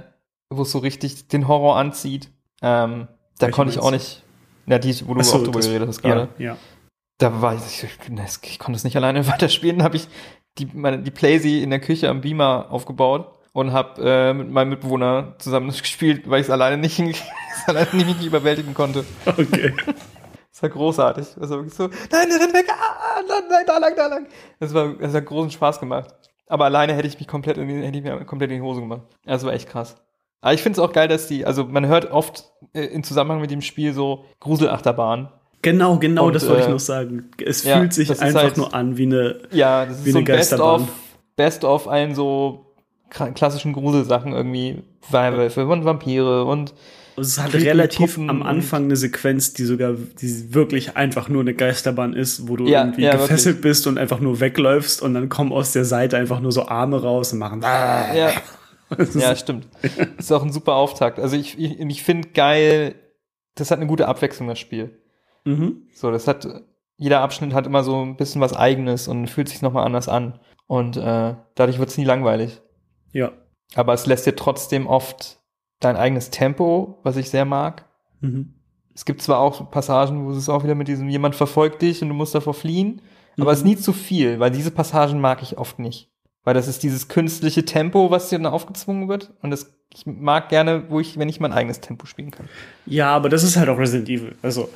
wo 0.49 0.63
es 0.63 0.73
so 0.73 0.79
richtig 0.79 1.29
den 1.29 1.47
Horror 1.47 1.77
anzieht. 1.77 2.29
Ähm, 2.61 3.07
da 3.39 3.47
Welche 3.47 3.53
konnte 3.53 3.73
ich 3.73 3.79
auch 3.79 3.93
nicht. 3.93 4.25
Ja, 4.67 4.81
die, 4.81 5.07
wo 5.07 5.15
du 5.15 5.23
so, 5.23 5.39
auch 5.39 5.45
drüber 5.45 5.61
geredet 5.61 5.87
hast 5.89 6.03
gerade. 6.03 6.29
Ja, 6.39 6.45
ja. 6.45 6.57
Da 7.19 7.41
war 7.41 7.55
ich, 7.55 7.85
ich, 7.85 7.99
ich 8.51 8.59
konnte 8.59 8.77
es 8.77 8.83
nicht 8.85 8.97
alleine 8.97 9.25
weiterspielen. 9.29 9.79
Da 9.79 9.85
habe 9.85 9.97
ich 9.97 10.09
die, 10.59 10.67
meine, 10.73 11.01
die 11.01 11.11
Playsee 11.11 11.63
in 11.63 11.71
der 11.71 11.81
Küche 11.81 12.09
am 12.09 12.21
Beamer 12.21 12.67
aufgebaut 12.71 13.39
und 13.53 13.73
habe 13.73 14.03
äh, 14.03 14.33
mit 14.33 14.51
meinem 14.51 14.71
Mitbewohner 14.71 15.35
zusammen 15.39 15.69
gespielt, 15.79 16.29
weil 16.29 16.41
ich 16.41 16.47
es 16.47 16.51
alleine 16.51 16.77
nicht, 16.77 17.01
alleine 17.67 18.05
nicht, 18.05 18.25
überwältigen 18.25 18.75
konnte. 18.75 19.05
Okay. 19.27 19.75
Das 20.53 20.65
war 20.65 20.71
großartig. 20.71 21.27
Das 21.39 21.49
war 21.49 21.59
wirklich 21.59 21.75
so, 21.75 21.85
nein, 21.85 22.29
rennt 22.29 22.53
weg, 22.53 22.67
ah, 22.69 23.21
nein, 23.27 23.43
nein, 23.49 23.65
da 23.67 23.79
lang, 23.79 23.95
da 23.97 24.07
lang. 24.09 24.27
Das 24.59 24.75
war, 24.75 24.95
das 24.95 25.15
hat 25.15 25.25
großen 25.25 25.53
Spaß 25.53 25.79
gemacht. 25.79 26.13
Aber 26.49 26.65
alleine 26.65 26.93
hätte 26.95 27.07
ich 27.07 27.19
mich 27.19 27.29
komplett 27.29 27.57
in 27.57 27.69
die, 27.69 27.87
hätte 27.87 27.97
ich 27.97 28.03
mir 28.03 28.25
komplett 28.25 28.51
in 28.51 28.57
die 28.57 28.63
Hose 28.63 28.81
gemacht. 28.81 29.03
Das 29.25 29.45
war 29.45 29.53
echt 29.53 29.69
krass. 29.69 29.97
Aber 30.41 30.53
ich 30.53 30.63
finde 30.63 30.81
es 30.81 30.85
auch 30.85 30.93
geil, 30.93 31.09
dass 31.09 31.29
die, 31.29 31.47
also 31.47 31.65
man 31.65 31.87
hört 31.87 32.11
oft 32.11 32.53
äh, 32.73 32.83
im 32.83 33.05
Zusammenhang 33.05 33.41
mit 33.41 33.51
dem 33.51 33.63
Spiel 33.63 33.93
so 33.93 34.25
Gruselachterbahn. 34.41 35.31
Genau, 35.63 35.99
genau, 35.99 36.27
Und, 36.29 36.35
das 36.35 36.49
wollte 36.49 36.63
ich 36.63 36.69
äh, 36.69 36.73
noch 36.73 36.81
sagen. 36.81 37.31
Es 37.45 37.65
ja, 37.65 37.79
fühlt 37.79 37.93
sich 37.93 38.11
einfach 38.21 38.43
halt- 38.45 38.57
nur 38.57 38.73
an 38.75 38.97
wie 38.97 39.03
eine. 39.05 39.41
Ja, 39.53 39.85
das 39.87 39.99
ist 39.99 40.05
Wie 40.07 40.11
so 40.13 40.19
eine 40.19 40.23
ein 40.33 40.37
Best-of, 40.37 40.59
Geisterbahn. 40.59 40.89
Best-of 41.37 41.89
allen 41.89 42.15
so 42.15 42.67
klassischen 43.11 43.73
Gruselsachen 43.73 44.33
irgendwie. 44.33 44.83
Werwölfe 45.11 45.67
und 45.67 45.85
Vampire 45.85 46.45
und 46.45 46.73
Es 47.17 47.39
hat 47.39 47.53
relativ 47.55 48.15
Puppen 48.15 48.31
am 48.31 48.43
Anfang 48.43 48.85
eine 48.85 48.97
Sequenz, 48.97 49.53
die 49.55 49.65
sogar, 49.65 49.95
die 50.21 50.55
wirklich 50.55 50.97
einfach 50.97 51.29
nur 51.29 51.41
eine 51.43 51.55
Geisterbahn 51.55 52.13
ist, 52.13 52.49
wo 52.49 52.57
du 52.57 52.67
Ja, 52.67 52.83
irgendwie 52.83 53.03
ja, 53.03 53.13
gefesselt 53.17 53.61
bist 53.63 53.87
und 53.87 53.99
einfach 53.99 54.21
nur 54.21 54.41
wegläufst 54.41 55.03
und 55.03 55.15
dann 55.15 55.29
kommen 55.29 55.53
aus 55.53 55.73
der 55.73 55.85
Seite 55.85 56.17
einfach 56.17 56.41
nur 56.41 56.53
so 56.53 56.69
Arme 56.69 57.03
raus 57.03 57.33
und 57.33 57.39
machen. 57.41 57.63
ja, 57.63 58.15
ja, 59.15 59.37
stimmt. 59.37 59.67
Das 60.17 60.27
ist 60.27 60.33
auch 60.33 60.43
ein 60.45 60.53
super 60.53 60.75
Auftakt. 60.75 61.19
Also 61.19 61.37
ich, 61.37 61.59
ich, 61.59 61.81
ich 61.81 62.03
finde 62.03 62.29
geil, 62.29 62.95
das 63.57 63.71
hat 63.71 63.79
eine 63.79 63.87
gute 63.87 64.07
Abwechslung, 64.07 64.49
das 64.49 64.59
Spiel. 64.59 65.00
Mhm. 65.45 65.83
So, 65.95 66.11
das 66.11 66.27
hat, 66.27 66.47
jeder 66.97 67.21
Abschnitt 67.21 67.55
hat 67.55 67.67
immer 67.67 67.83
so 67.83 68.03
ein 68.05 68.17
bisschen 68.17 68.41
was 68.41 68.55
Eigenes 68.55 69.09
und 69.09 69.29
fühlt 69.29 69.49
sich 69.49 69.63
nochmal 69.63 69.87
anders 69.87 70.09
an. 70.09 70.39
Und 70.67 70.97
äh, 70.97 71.35
dadurch 71.55 71.79
wird 71.79 71.89
es 71.91 71.99
nie 71.99 72.05
langweilig. 72.05 72.61
Ja. 73.13 73.33
Aber 73.75 73.93
es 73.95 74.07
lässt 74.07 74.27
dir 74.27 74.37
trotzdem 74.37 74.87
oft 74.87 75.41
dein 75.81 75.97
eigenes 75.97 76.31
Tempo, 76.31 76.99
was 77.03 77.17
ich 77.17 77.31
sehr 77.31 77.45
mag. 77.45 77.87
Mhm. 78.21 78.55
Es 78.95 79.05
gibt 79.05 79.23
zwar 79.23 79.39
auch 79.39 79.71
Passagen, 79.71 80.27
wo 80.27 80.31
es 80.33 80.49
auch 80.49 80.63
wieder 80.65 80.75
mit 80.75 80.89
diesem 80.89 81.09
jemand 81.09 81.35
verfolgt 81.35 81.81
dich 81.83 82.03
und 82.03 82.09
du 82.09 82.15
musst 82.15 82.35
davor 82.35 82.55
fliehen, 82.55 83.01
aber 83.39 83.47
Mhm. 83.47 83.53
es 83.53 83.59
ist 83.61 83.65
nie 83.65 83.77
zu 83.77 83.93
viel, 83.93 84.39
weil 84.41 84.51
diese 84.51 84.71
Passagen 84.71 85.21
mag 85.21 85.43
ich 85.43 85.57
oft 85.59 85.79
nicht. 85.79 86.11
Weil 86.45 86.55
das 86.55 86.69
ist 86.69 86.83
dieses 86.83 87.09
künstliche 87.09 87.65
Tempo, 87.65 88.11
was 88.11 88.29
dir 88.29 88.39
dann 88.39 88.47
aufgezwungen 88.53 89.09
wird. 89.09 89.33
Und 89.43 89.51
das, 89.51 89.73
ich 89.93 90.07
mag 90.07 90.49
gerne, 90.49 90.85
wo 90.91 90.99
ich, 90.99 91.19
wenn 91.19 91.29
ich 91.29 91.39
mein 91.39 91.53
eigenes 91.53 91.81
Tempo 91.81 92.07
spielen 92.07 92.31
kann. 92.31 92.49
Ja, 92.87 93.15
aber 93.15 93.29
das 93.29 93.43
ist 93.43 93.57
halt 93.57 93.69
auch 93.69 93.79
Resident 93.79 94.09
Evil. 94.09 94.35
Also, 94.43 94.69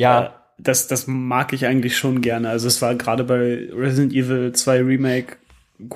Ja. 0.00 0.24
äh, 0.24 0.30
das, 0.58 0.88
das 0.88 1.06
mag 1.06 1.52
ich 1.52 1.66
eigentlich 1.66 1.96
schon 1.96 2.20
gerne. 2.20 2.48
Also, 2.50 2.68
es 2.68 2.82
war 2.82 2.94
gerade 2.94 3.24
bei 3.24 3.68
Resident 3.72 4.12
Evil 4.12 4.52
2 4.52 4.78
Remake 4.82 5.36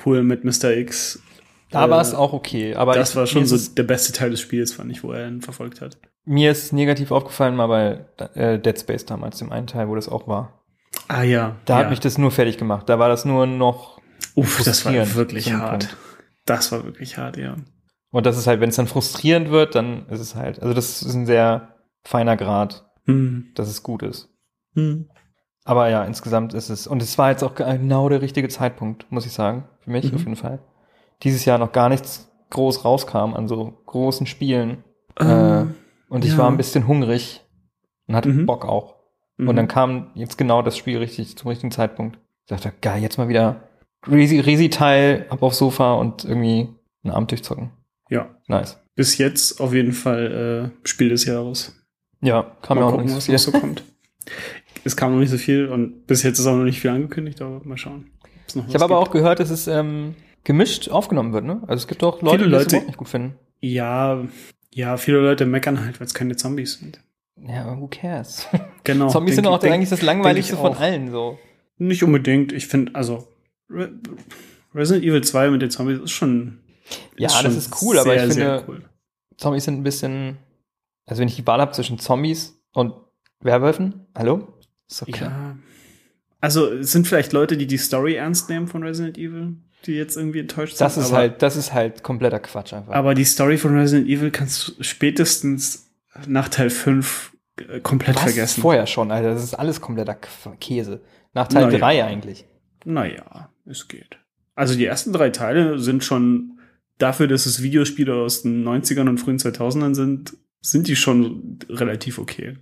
cool 0.06 0.22
mit 0.22 0.44
Mr. 0.44 0.70
X. 0.76 1.20
Da 1.70 1.86
Äh, 1.86 1.90
war 1.90 2.00
es 2.00 2.14
auch 2.14 2.32
okay. 2.32 2.74
Aber 2.74 2.94
Das 2.94 3.10
ich, 3.10 3.16
war 3.16 3.26
schon 3.26 3.44
so 3.46 3.58
der 3.74 3.82
beste 3.82 4.12
Teil 4.12 4.30
des 4.30 4.40
Spiels, 4.40 4.72
fand 4.72 4.90
ich, 4.90 5.02
wo 5.04 5.12
er 5.12 5.28
ihn 5.28 5.42
verfolgt 5.42 5.80
hat. 5.80 5.98
mir 6.24 6.50
ist 6.50 6.72
negativ 6.72 7.10
aufgefallen 7.10 7.56
mal 7.56 7.66
bei 7.66 8.04
äh, 8.34 8.58
Dead 8.58 8.78
Space 8.78 9.04
damals, 9.04 9.38
dem 9.38 9.52
einen 9.52 9.66
Teil, 9.66 9.88
wo 9.88 9.94
das 9.94 10.08
auch 10.08 10.26
war. 10.26 10.62
Ah 11.08 11.22
ja. 11.22 11.56
Da 11.66 11.74
ja. 11.74 11.80
hat 11.80 11.90
mich 11.90 12.00
das 12.00 12.16
nur 12.16 12.30
fertig 12.30 12.56
gemacht. 12.56 12.88
Da 12.88 12.98
war 12.98 13.08
das 13.08 13.24
nur 13.26 13.46
noch. 13.46 14.00
Uff, 14.34 14.62
das 14.64 14.86
war 14.86 14.92
wirklich 15.14 15.52
hart. 15.52 15.70
Punkt. 15.88 15.96
Das 16.46 16.72
war 16.72 16.84
wirklich 16.84 17.18
hart, 17.18 17.36
ja. 17.36 17.56
Und 18.10 18.24
das 18.26 18.38
ist 18.38 18.46
halt, 18.46 18.60
wenn 18.60 18.68
es 18.70 18.76
dann 18.76 18.86
frustrierend 18.86 19.50
wird, 19.50 19.74
dann 19.74 20.06
ist 20.08 20.20
es 20.20 20.34
halt. 20.34 20.62
Also 20.62 20.72
das 20.72 21.02
ist 21.02 21.14
ein 21.14 21.26
sehr 21.26 21.74
feiner 22.04 22.36
Grad, 22.36 22.83
Hm. 23.06 23.52
dass 23.54 23.68
es 23.68 23.82
gut 23.82 24.02
ist. 24.02 24.28
Hm. 24.74 25.08
Aber 25.64 25.88
ja, 25.88 26.04
insgesamt 26.04 26.52
ist 26.54 26.68
es. 26.70 26.86
Und 26.86 27.02
es 27.02 27.16
war 27.18 27.30
jetzt 27.30 27.42
auch 27.42 27.54
genau 27.54 28.08
der 28.08 28.20
richtige 28.22 28.48
Zeitpunkt, 28.48 29.10
muss 29.10 29.24
ich 29.26 29.32
sagen. 29.32 29.64
Für 29.80 29.90
mich 29.90 30.10
Mhm. 30.10 30.14
auf 30.14 30.20
jeden 30.24 30.36
Fall. 30.36 30.58
Dieses 31.22 31.44
Jahr 31.44 31.58
noch 31.58 31.72
gar 31.72 31.88
nichts 31.88 32.30
groß 32.50 32.84
rauskam 32.84 33.34
an 33.34 33.48
so 33.48 33.72
großen 33.86 34.26
Spielen. 34.26 34.84
äh, 35.20 35.24
Ähm, 35.60 35.74
und 36.08 36.24
ich 36.24 36.32
ja. 36.32 36.38
war 36.38 36.48
ein 36.50 36.56
bisschen 36.56 36.86
hungrig 36.88 37.42
und 38.08 38.16
hatte 38.16 38.28
Mhm. 38.30 38.46
Bock 38.46 38.64
auch. 38.66 38.96
mhm. 39.36 39.48
Und 39.48 39.56
dann 39.56 39.68
kam 39.68 40.10
jetzt 40.14 40.36
genau 40.38 40.60
das 40.62 40.76
Spiel 40.76 40.98
richtig 40.98 41.36
zum 41.38 41.48
richtigen 41.48 41.70
Zeitpunkt. 41.70 42.18
Ich 42.42 42.48
dachte, 42.48 42.72
geil, 42.80 43.00
jetzt 43.02 43.16
mal 43.16 43.28
wieder 43.28 43.68
Resi- 44.06 44.44
Resi-Teil, 44.44 45.26
ab 45.30 45.42
aufs 45.42 45.58
Sofa 45.58 45.94
und 45.94 46.24
irgendwie 46.24 46.68
einen 47.04 47.12
Abend 47.14 47.30
durchzocken. 47.30 47.70
ja. 48.10 48.28
Nice. 48.48 48.78
Bis 48.96 49.16
jetzt 49.18 49.60
auf 49.60 49.72
jeden 49.72 49.92
Fall 49.92 50.72
äh, 50.84 50.86
Spiel 50.88 51.08
des 51.08 51.24
Jahres. 51.24 51.74
Ja, 52.24 52.56
kam 52.62 52.76
mal 52.78 52.82
mir 52.82 52.86
auch 52.86 52.90
gucken, 52.92 53.06
nicht 53.06 53.16
was 53.16 53.24
so 53.26 53.32
noch 53.32 53.38
so 53.38 53.52
kommt. 53.52 53.82
Es 54.86 54.96
kam 54.96 55.12
noch 55.12 55.18
nicht 55.20 55.30
so 55.30 55.38
viel 55.38 55.68
und 55.68 56.06
bis 56.06 56.22
jetzt 56.22 56.38
ist 56.38 56.46
auch 56.46 56.56
noch 56.56 56.64
nicht 56.64 56.78
viel 56.80 56.90
angekündigt, 56.90 57.40
aber 57.40 57.60
mal 57.64 57.78
schauen. 57.78 58.10
Ich 58.48 58.56
habe 58.74 58.84
aber 58.84 58.98
gibt. 58.98 59.08
auch 59.08 59.10
gehört, 59.10 59.40
dass 59.40 59.48
es 59.48 59.66
ähm, 59.66 60.14
gemischt 60.44 60.90
aufgenommen 60.90 61.32
wird, 61.32 61.44
ne? 61.44 61.62
Also 61.66 61.82
es 61.82 61.88
gibt 61.88 62.02
auch 62.04 62.20
Leute, 62.20 62.36
Viele 62.38 62.48
die 62.48 62.52
das 62.52 62.62
Leute- 62.64 62.70
überhaupt 62.76 62.86
nicht 62.88 62.96
gut 62.98 63.08
finden. 63.08 63.38
Ja, 63.60 64.22
ja, 64.74 64.96
viele 64.98 65.20
Leute 65.20 65.46
meckern 65.46 65.82
halt, 65.82 66.00
weil 66.00 66.06
es 66.06 66.12
keine 66.12 66.36
Zombies 66.36 66.74
sind. 66.74 67.00
Ja, 67.46 67.64
aber 67.64 67.80
who 67.80 67.88
cares? 67.88 68.46
Genau. 68.84 69.08
Zombies 69.08 69.36
sind 69.36 69.46
auch 69.46 69.58
denk- 69.58 69.72
eigentlich 69.72 69.88
das 69.88 70.02
langweiligste 70.02 70.56
von 70.58 70.74
allen 70.74 71.10
so. 71.10 71.38
Nicht 71.78 72.02
unbedingt. 72.04 72.52
Ich 72.52 72.66
finde, 72.66 72.94
also 72.94 73.26
Re 73.70 73.90
Resident 74.74 75.04
Evil 75.06 75.24
2 75.24 75.48
mit 75.48 75.62
den 75.62 75.70
Zombies 75.70 75.98
ist 76.00 76.10
schon. 76.10 76.58
Ja, 77.16 77.30
schon 77.30 77.44
das 77.44 77.56
ist 77.56 77.82
cool, 77.82 77.98
aber 77.98 78.14
ich 78.14 78.34
sehr 78.34 78.58
finde, 78.58 78.64
cool. 78.68 78.82
Zombies 79.38 79.64
sind 79.64 79.78
ein 79.78 79.82
bisschen. 79.82 80.36
Also 81.06 81.20
wenn 81.20 81.28
ich 81.28 81.36
die 81.36 81.46
Wahl 81.46 81.60
habe 81.60 81.72
zwischen 81.72 81.98
Zombies 81.98 82.60
und 82.72 82.94
Werwölfen, 83.40 84.06
hallo? 84.16 84.54
Ist 84.88 85.04
klar. 85.06 85.30
Ja. 85.30 85.56
Also 86.40 86.70
es 86.72 86.92
sind 86.92 87.06
vielleicht 87.06 87.32
Leute, 87.32 87.56
die 87.56 87.66
die 87.66 87.78
Story 87.78 88.14
ernst 88.14 88.48
nehmen 88.50 88.66
von 88.68 88.82
Resident 88.82 89.16
Evil, 89.18 89.56
die 89.86 89.92
jetzt 89.92 90.16
irgendwie 90.16 90.40
enttäuscht 90.40 90.80
Das 90.80 90.94
sind. 90.94 91.02
ist 91.04 91.08
aber, 91.10 91.18
halt, 91.18 91.42
das 91.42 91.56
ist 91.56 91.72
halt 91.72 92.02
kompletter 92.02 92.38
Quatsch 92.40 92.72
einfach. 92.72 92.92
Aber 92.94 93.14
die 93.14 93.24
Story 93.24 93.56
von 93.58 93.76
Resident 93.78 94.08
Evil 94.08 94.30
kannst 94.30 94.68
du 94.78 94.82
spätestens 94.82 95.90
nach 96.26 96.48
Teil 96.48 96.70
5 96.70 97.32
äh, 97.68 97.80
komplett 97.80 98.16
Was? 98.16 98.22
vergessen. 98.24 98.60
Vorher 98.62 98.86
schon, 98.86 99.10
Alter. 99.10 99.32
Das 99.34 99.42
ist 99.42 99.54
alles 99.54 99.80
kompletter 99.80 100.16
Käse. 100.60 101.02
Nach 101.32 101.48
Teil 101.48 101.66
Naja. 101.66 101.78
3 101.78 102.04
eigentlich. 102.04 102.46
Naja, 102.84 103.50
es 103.66 103.88
geht. 103.88 104.18
Also 104.54 104.74
die 104.76 104.84
ersten 104.84 105.12
drei 105.12 105.30
Teile 105.30 105.78
sind 105.78 106.04
schon 106.04 106.58
dafür, 106.98 107.26
dass 107.26 107.46
es 107.46 107.62
Videospiele 107.62 108.14
aus 108.14 108.42
den 108.42 108.62
90ern 108.66 109.08
und 109.08 109.18
frühen 109.18 109.38
2000ern 109.38 109.94
sind, 109.94 110.36
sind 110.64 110.88
die 110.88 110.96
schon 110.96 111.58
relativ 111.68 112.18
okay. 112.18 112.56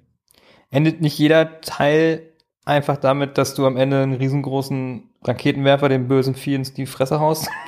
Endet 0.71 1.01
nicht 1.01 1.19
jeder 1.19 1.61
Teil 1.61 2.23
einfach 2.65 2.97
damit, 2.97 3.39
dass 3.39 3.55
du 3.55 3.67
am 3.67 3.77
Ende 3.77 4.03
einen 4.03 4.15
riesengroßen 4.15 5.05
Raketenwerfer 5.23 5.89
dem 5.89 6.09
bösen 6.09 6.35
Vieh 6.35 6.55
in 6.55 6.63
die 6.63 6.87
Fresse 6.87 7.21
haust? 7.21 7.49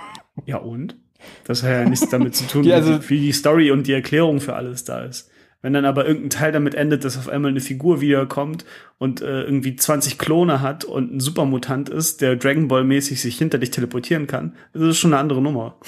Ja 0.47 0.57
und? 0.57 0.97
Das 1.45 1.63
hat 1.63 1.71
ja 1.71 1.85
nichts 1.89 2.09
damit 2.09 2.35
zu 2.35 2.45
tun, 2.49 2.63
Die 2.65 2.71
wie, 2.71 2.73
also- 2.75 2.99
die, 2.99 3.09
wie 3.11 3.21
die 3.21 3.33
Story 3.33 3.71
und 3.71 3.87
die 3.87 3.93
Erklärung 3.93 4.41
für 4.41 4.57
alles 4.57 4.83
da 4.83 5.05
ist. 5.05 5.31
Wenn 5.63 5.73
dann 5.73 5.85
aber 5.85 6.07
irgendein 6.07 6.31
Teil 6.31 6.51
damit 6.53 6.75
endet, 6.75 7.05
dass 7.05 7.17
auf 7.17 7.29
einmal 7.29 7.53
eine 7.53 7.61
Figur 7.61 8.01
wiederkommt 8.01 8.65
und 8.99 9.23
äh, 9.23 9.43
irgendwie 9.45 9.77
20 9.77 10.19
Klone 10.19 10.61
hat 10.61 10.85
und 10.85 11.15
ein 11.15 11.21
Supermutant 11.21 11.89
ist, 11.89 12.21
der 12.21 12.35
Dragon 12.37 12.67
Ball 12.69 12.83
mäßig 12.85 13.21
sich 13.23 13.39
hinter 13.39 13.59
dich 13.59 13.71
teleportieren 13.71 14.27
kann, 14.27 14.57
das 14.73 14.83
ist 14.83 14.99
schon 14.99 15.15
eine 15.15 15.21
andere 15.21 15.41
Nummer. 15.41 15.79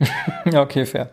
Ja, 0.52 0.60
okay, 0.62 0.84
fair. 0.84 1.10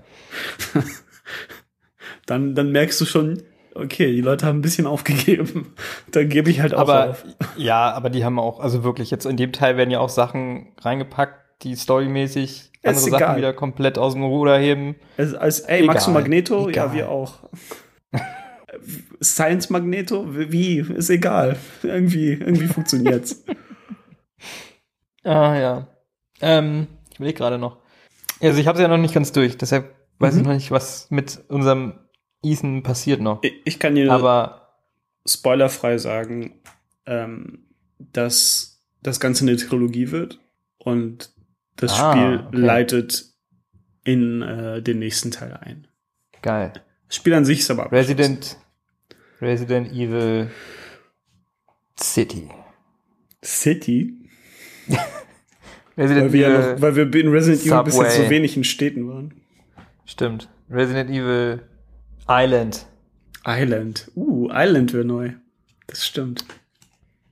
Dann, 2.25 2.55
dann 2.55 2.71
merkst 2.71 2.99
du 3.01 3.05
schon, 3.05 3.43
okay, 3.75 4.11
die 4.11 4.21
Leute 4.21 4.45
haben 4.45 4.59
ein 4.59 4.61
bisschen 4.61 4.87
aufgegeben. 4.87 5.73
Dann 6.11 6.29
gebe 6.29 6.49
ich 6.49 6.61
halt 6.61 6.73
auch 6.73 6.79
Aber 6.81 7.09
auf. 7.09 7.25
ja, 7.57 7.91
aber 7.91 8.09
die 8.09 8.23
haben 8.23 8.39
auch, 8.39 8.59
also 8.59 8.83
wirklich, 8.83 9.11
jetzt 9.11 9.25
in 9.25 9.35
dem 9.37 9.51
Teil 9.51 9.77
werden 9.77 9.91
ja 9.91 9.99
auch 9.99 10.09
Sachen 10.09 10.71
reingepackt, 10.79 11.63
die 11.63 11.75
storymäßig 11.75 12.71
andere 12.83 12.95
Ist 12.95 13.03
Sachen 13.05 13.15
egal. 13.15 13.37
wieder 13.37 13.53
komplett 13.53 13.97
aus 13.97 14.13
dem 14.13 14.23
Ruder 14.23 14.57
heben. 14.57 14.95
Als, 15.17 15.33
als 15.33 15.59
ey, 15.61 15.79
Egal, 15.83 15.87
Max 15.87 16.07
und 16.07 16.13
Magneto, 16.13 16.63
ja, 16.63 16.69
egal. 16.69 16.93
wir 16.93 17.09
auch. 17.09 17.49
Science 19.21 19.69
Magneto, 19.69 20.25
wie? 20.29 20.79
Ist 20.79 21.09
egal. 21.09 21.57
Irgendwie, 21.83 22.31
irgendwie 22.33 22.67
funktioniert's. 22.67 23.43
Ah 25.23 25.55
ja. 25.55 25.87
Ähm, 26.41 26.87
ich 27.11 27.17
überlege 27.17 27.37
gerade 27.37 27.57
noch. 27.57 27.77
Also 28.41 28.59
ich 28.59 28.67
habe 28.67 28.77
es 28.77 28.81
ja 28.81 28.87
noch 28.89 28.97
nicht 28.97 29.13
ganz 29.13 29.31
durch, 29.31 29.57
deshalb 29.57 29.95
weiß 30.19 30.35
ich 30.35 30.41
Mhm. 30.41 30.47
noch 30.47 30.53
nicht, 30.55 30.71
was 30.71 31.07
mit 31.09 31.39
unserem 31.47 31.93
Ethan 32.43 32.83
passiert 32.83 33.21
noch. 33.21 33.41
Ich, 33.65 33.79
kann 33.79 33.95
dir 33.95 34.11
Aber 34.11 34.69
spoilerfrei 35.27 35.97
sagen, 35.97 36.59
ähm, 37.05 37.65
dass 37.99 38.81
das 39.01 39.19
Ganze 39.19 39.45
eine 39.45 39.55
Trilogie 39.57 40.11
wird 40.11 40.39
und 40.77 41.33
das 41.75 41.99
Ah, 41.99 42.11
Spiel 42.13 42.43
okay. 42.47 42.57
leitet 42.57 43.25
in 44.03 44.41
äh, 44.41 44.81
den 44.81 44.99
nächsten 44.99 45.31
Teil 45.31 45.53
ein. 45.53 45.87
geil. 46.41 46.73
Das 47.07 47.17
Spiel 47.17 47.33
an 47.33 47.45
sich 47.45 47.59
ist 47.59 47.71
aber. 47.71 47.91
Resident 47.91 48.57
Resident 49.41 49.91
Evil 49.91 50.49
City. 51.99 52.49
City, 53.43 54.13
Resident 55.97 56.25
weil 56.27 56.33
wir, 56.33 56.41
ja 56.41 56.59
Evil 56.59 56.73
noch, 56.75 56.81
weil 56.81 56.95
wir 56.95 57.13
in 57.21 57.27
Resident 57.29 57.65
Evil 57.65 57.83
bis 57.83 57.97
jetzt 57.97 58.11
Subway. 58.13 58.25
so 58.25 58.29
wenig 58.29 58.57
in 58.57 58.63
Städten 58.63 59.07
waren. 59.09 59.33
Stimmt. 60.05 60.49
Resident 60.69 61.09
Evil 61.09 61.61
Island. 62.27 62.85
Island. 63.45 64.11
Uh, 64.15 64.49
Island 64.51 64.93
wäre 64.93 65.05
neu. 65.05 65.33
Das 65.87 66.05
stimmt. 66.05 66.45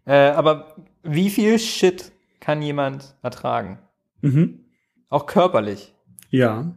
Äh, 0.05 0.29
aber 0.31 0.75
wie 1.03 1.29
viel 1.29 1.57
Shit 1.59 2.11
kann 2.39 2.61
jemand 2.61 3.15
ertragen? 3.21 3.79
Mhm. 4.21 4.65
Auch 5.09 5.25
körperlich. 5.25 5.93
Ja. 6.33 6.73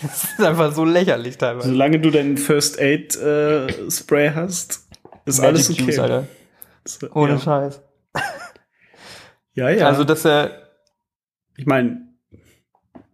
Das 0.00 0.24
ist 0.24 0.40
einfach 0.40 0.72
so 0.72 0.86
lächerlich 0.86 1.36
teilweise. 1.36 1.68
Solange 1.68 2.00
du 2.00 2.10
deinen 2.10 2.38
First 2.38 2.80
Aid 2.80 3.14
äh, 3.16 3.90
Spray 3.90 4.30
hast, 4.34 4.88
ist 5.26 5.40
alles 5.40 5.68
okay. 5.68 5.82
Juice, 5.82 5.98
Alter. 5.98 6.26
So, 6.86 7.10
Ohne 7.12 7.32
ja. 7.32 7.38
Scheiß. 7.38 7.82
Ja, 9.52 9.68
ja. 9.68 9.86
Also, 9.88 10.04
dass 10.04 10.24
er 10.24 10.70
ich 11.60 11.66
meine, 11.66 12.08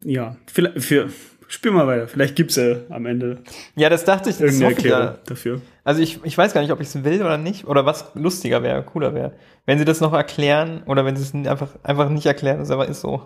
ja, 0.04 0.36
vielleicht, 0.46 0.80
für, 0.80 1.10
spiel 1.48 1.72
mal 1.72 1.86
weiter. 1.86 2.08
Vielleicht 2.08 2.36
gibt's 2.36 2.56
ja 2.56 2.76
am 2.88 3.06
Ende 3.06 3.42
Ja, 3.74 3.88
das 3.88 4.04
dachte 4.04 4.30
ich. 4.30 4.40
Irgendeine. 4.40 4.74
Erklärung 4.74 5.14
dafür. 5.26 5.60
Also 5.84 6.02
ich, 6.02 6.20
ich 6.24 6.36
weiß 6.36 6.52
gar 6.52 6.60
nicht, 6.60 6.72
ob 6.72 6.80
ich 6.80 6.88
es 6.88 7.04
will 7.04 7.22
oder 7.22 7.38
nicht, 7.38 7.66
oder 7.66 7.86
was 7.86 8.12
lustiger 8.14 8.62
wäre, 8.62 8.82
cooler 8.82 9.14
wäre. 9.14 9.34
Wenn 9.66 9.78
sie 9.78 9.84
das 9.84 10.00
noch 10.00 10.12
erklären 10.12 10.82
oder 10.86 11.04
wenn 11.04 11.16
sie 11.16 11.22
es 11.22 11.48
einfach, 11.48 11.76
einfach 11.82 12.08
nicht 12.08 12.26
erklären, 12.26 12.58
das 12.58 12.70
aber 12.70 12.88
ist 12.88 13.00
so. 13.00 13.22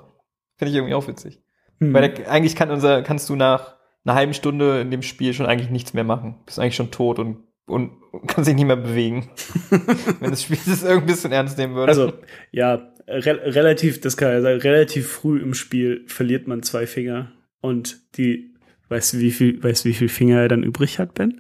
Finde 0.57 0.71
ich 0.71 0.77
irgendwie 0.77 0.95
auch 0.95 1.09
witzig. 1.09 1.41
Hm. 1.79 1.95
Weil 1.95 2.11
der, 2.11 2.31
eigentlich 2.31 2.57
kann 2.57 2.71
unser, 2.71 3.03
kannst 3.03 3.29
du 3.31 3.37
nach 3.37 3.77
einer 4.05 4.15
halben 4.15 4.35
Stunde 4.35 4.81
in 4.81 4.91
dem 4.91 5.03
Spiel 5.03 5.33
schon 5.33 5.47
eigentlich 5.47 5.71
nichts 5.71 5.95
mehr 5.95 6.05
machen. 6.05 6.37
Bist 6.45 6.59
eigentlich 6.59 6.77
schon 6.77 6.91
tot 6.91 7.19
und, 7.19 7.45
und 7.67 7.93
kannst 8.27 8.49
dich 8.49 8.57
nicht 8.57 8.67
mehr 8.67 8.77
bewegen. 8.77 9.31
wenn 10.21 10.31
das 10.31 10.43
Spiel 10.43 10.59
das 10.67 10.83
irgendwie 10.83 11.05
ein 11.05 11.07
bisschen 11.07 11.33
ernst 11.33 11.59
nehmen 11.59 11.75
würde. 11.75 11.91
Also, 11.91 12.13
ja, 12.51 12.93
re 13.07 13.41
relativ, 13.55 14.01
das 14.01 14.17
kann 14.17 14.33
ja 14.33 14.41
sein, 14.41 14.59
relativ 14.59 15.09
früh 15.09 15.41
im 15.41 15.55
Spiel 15.55 16.05
verliert 16.07 16.47
man 16.47 16.63
zwei 16.63 16.87
Finger 16.87 17.33
und 17.61 17.99
die, 18.17 18.55
weißt 18.89 19.15
du, 19.15 19.19
wie 19.19 19.31
viel, 19.31 19.63
weißt 19.63 19.85
wie 19.85 19.95
viel 19.95 20.09
Finger 20.09 20.41
er 20.41 20.49
dann 20.49 20.63
übrig 20.63 20.99
hat, 20.99 21.15
Ben? 21.15 21.39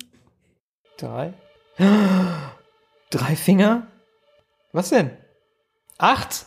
Drei? 0.98 1.34
Drei 3.10 3.36
Finger? 3.36 3.86
Was 4.72 4.90
denn? 4.90 5.10
Acht? 5.98 6.46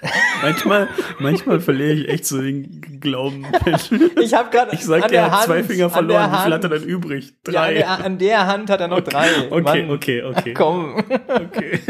Manchmal, 0.42 0.88
manchmal 1.18 1.60
verliere 1.60 1.92
ich 1.92 2.08
echt 2.08 2.24
so 2.24 2.40
den 2.40 3.00
Glauben. 3.00 3.46
Ben. 3.64 3.76
Ich 4.22 4.32
habe 4.32 4.50
gerade 4.50 4.74
Ich 4.74 4.84
sag, 4.84 5.12
er 5.12 5.30
hat 5.30 5.44
zwei 5.44 5.62
Finger 5.62 5.90
verloren. 5.90 6.32
Wie 6.32 6.36
viel 6.38 6.54
hat 6.54 6.64
er 6.64 6.70
dann 6.70 6.82
übrig? 6.84 7.34
Ja, 7.48 7.62
an, 7.62 7.66
Drei. 7.68 7.74
der, 7.74 8.04
an 8.04 8.18
der 8.18 8.46
Hand 8.46 8.70
hat 8.70 8.80
er 8.80 8.88
noch 8.88 9.00
drei. 9.00 9.50
okay, 9.50 9.82
Mann. 9.82 9.90
okay, 9.90 10.22
okay. 10.22 10.54
Komm. 10.54 11.04
Okay. 11.28 11.80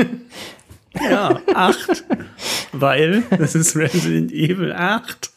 Ja, 1.09 1.41
acht. 1.55 2.05
Weil, 2.73 3.23
das 3.39 3.55
ist 3.55 3.77
Resident 3.77 4.33
Evil 4.33 4.73
8. 4.73 5.31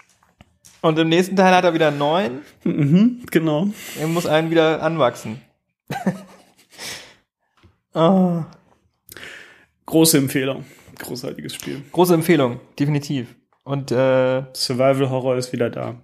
Und 0.83 0.99
im 0.99 1.07
nächsten 1.07 1.37
Teil 1.37 1.55
hat 1.55 1.63
er 1.63 1.73
wieder 1.73 1.91
neun. 1.91 2.41
Mhm, 2.65 3.21
genau. 3.31 3.69
Er 3.97 4.07
muss 4.07 4.25
einen 4.25 4.51
wieder 4.51 4.83
anwachsen. 4.83 5.39
oh, 7.93 8.43
Große 9.85 10.17
Empfehlung. 10.17 10.65
Großartiges 10.99 11.55
Spiel. 11.55 11.81
große 11.91 12.13
Empfehlung, 12.13 12.59
definitiv. 12.77 13.33
Und 13.63 13.91
äh, 13.91 14.43
Survival 14.53 15.09
Horror 15.09 15.37
ist 15.37 15.53
wieder 15.53 15.69
da. 15.69 15.95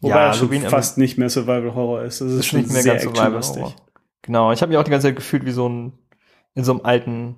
Wobei 0.00 0.14
Ja, 0.14 0.26
er 0.28 0.34
schon 0.34 0.50
fast 0.62 0.98
nicht 0.98 1.18
mehr 1.18 1.28
Survival 1.28 1.74
Horror 1.74 2.02
ist. 2.02 2.20
Das 2.20 2.28
ist, 2.28 2.38
ist 2.38 2.46
schon 2.46 2.60
nicht 2.60 2.72
mehr 2.72 2.82
sehr 2.82 2.94
ganz 2.94 3.04
Survival. 3.04 3.42
Horror. 3.42 3.74
Genau, 4.22 4.52
ich 4.52 4.62
habe 4.62 4.70
mich 4.70 4.78
auch 4.78 4.84
die 4.84 4.90
ganze 4.92 5.08
Zeit 5.08 5.16
gefühlt 5.16 5.44
wie 5.44 5.50
so 5.50 5.68
ein 5.68 5.92
in 6.54 6.62
so 6.62 6.72
einem 6.72 6.80
alten, 6.84 7.36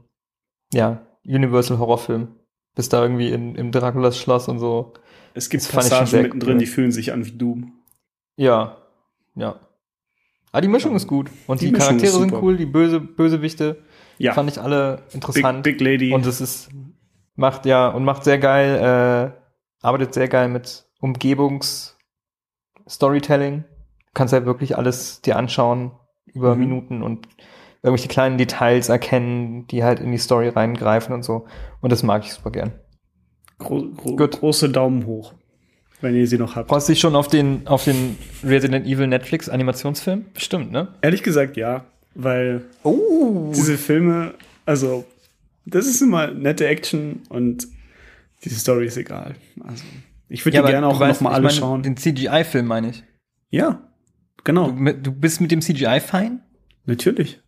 ja, 0.72 1.00
Universal 1.24 1.78
Horrorfilm. 1.78 2.28
Bis 2.74 2.88
da 2.90 3.02
irgendwie 3.02 3.30
in, 3.32 3.54
im 3.56 3.72
Draculas 3.72 4.18
Schloss 4.18 4.48
und 4.48 4.58
so. 4.58 4.92
Es 5.34 5.50
gibt 5.50 5.64
Das 5.64 5.72
Passagen 5.72 6.22
mittendrin, 6.22 6.52
cool. 6.54 6.58
die 6.58 6.66
fühlen 6.66 6.92
sich 6.92 7.12
an 7.12 7.24
wie 7.26 7.32
Doom. 7.32 7.72
Ja, 8.36 8.78
ja. 9.34 9.58
Aber 10.52 10.60
die 10.62 10.68
Mischung 10.68 10.94
ist 10.96 11.06
gut. 11.06 11.30
Und 11.46 11.60
Die 11.60 11.66
die, 11.66 11.72
Charaktere 11.72 12.10
sind 12.12 12.32
cool, 12.32 12.56
die 12.56 12.64
böse, 12.66 13.00
Bösewichte 13.00 13.82
Ja, 14.16 14.32
fand 14.32 14.50
ich 14.50 14.58
alle 14.60 15.02
Big, 15.06 15.14
interessant. 15.14 15.62
Big 15.62 15.80
Lady. 15.80 16.12
Und 16.12 16.26
es 16.26 16.40
ist, 16.40 16.70
macht 17.36 17.66
ja, 17.66 17.88
und 17.88 18.04
macht 18.04 18.24
sehr 18.24 18.38
geil, 18.38 18.76
äh, 18.76 19.30
arbeitet 19.84 20.14
sehr 20.14 20.28
geil 20.28 20.48
mit 20.48 20.86
Umgebungs-Storytelling. 21.00 23.64
Du 23.64 24.12
kannst 24.14 24.32
halt 24.32 24.46
wirklich 24.46 24.76
alles 24.76 25.20
dir 25.20 25.36
anschauen 25.36 25.92
über 26.26 26.54
Mhm. 26.54 26.60
Minuten 26.60 27.02
und 27.02 27.28
irgendwelche 27.82 28.08
kleinen 28.08 28.38
Details 28.38 28.88
erkennen, 28.88 29.66
die 29.68 29.84
halt 29.84 30.00
in 30.00 30.10
die 30.10 30.18
Story 30.18 30.48
reingreifen 30.48 31.14
und 31.14 31.22
so. 31.22 31.46
Und 31.80 31.92
das 31.92 32.02
mag 32.02 32.24
ich 32.24 32.32
super 32.32 32.50
gern. 32.50 32.72
Gro 33.58 33.88
gro 33.96 34.16
Gut. 34.16 34.32
große 34.38 34.70
Daumen 34.70 35.06
hoch, 35.06 35.34
wenn 36.00 36.14
ihr 36.14 36.26
sie 36.26 36.38
noch 36.38 36.54
habt. 36.56 36.68
Freust 36.68 36.88
du 36.88 36.92
dich 36.92 37.00
schon 37.00 37.16
auf 37.16 37.28
den, 37.28 37.66
auf 37.66 37.84
den 37.84 38.16
Resident 38.44 38.86
Evil 38.86 39.06
Netflix 39.08 39.48
Animationsfilm? 39.48 40.26
Bestimmt, 40.32 40.70
ne? 40.70 40.88
Ehrlich 41.02 41.22
gesagt, 41.22 41.56
ja, 41.56 41.84
weil 42.14 42.64
Oh! 42.84 43.52
diese 43.54 43.76
Filme, 43.78 44.34
also 44.64 45.04
das 45.66 45.86
ist 45.86 46.00
immer 46.00 46.28
nette 46.28 46.66
Action 46.66 47.22
und 47.28 47.66
die 48.44 48.50
Story 48.50 48.86
ist 48.86 48.96
egal. 48.96 49.34
Also 49.64 49.82
ich 50.28 50.44
würde 50.44 50.58
die 50.58 50.64
gerne 50.64 50.86
auch 50.86 50.98
noch 51.00 51.20
mal 51.20 51.32
alle 51.32 51.50
schauen. 51.50 51.82
Den 51.82 51.96
CGI-Film 51.96 52.66
meine 52.66 52.90
ich. 52.90 53.02
Ja, 53.50 53.82
genau, 54.44 54.70
Du, 54.70 54.92
du 54.92 55.12
bist 55.12 55.40
mit 55.40 55.50
dem 55.50 55.60
CGI 55.60 56.00
fein? 56.00 56.40
natürlich. 56.86 57.40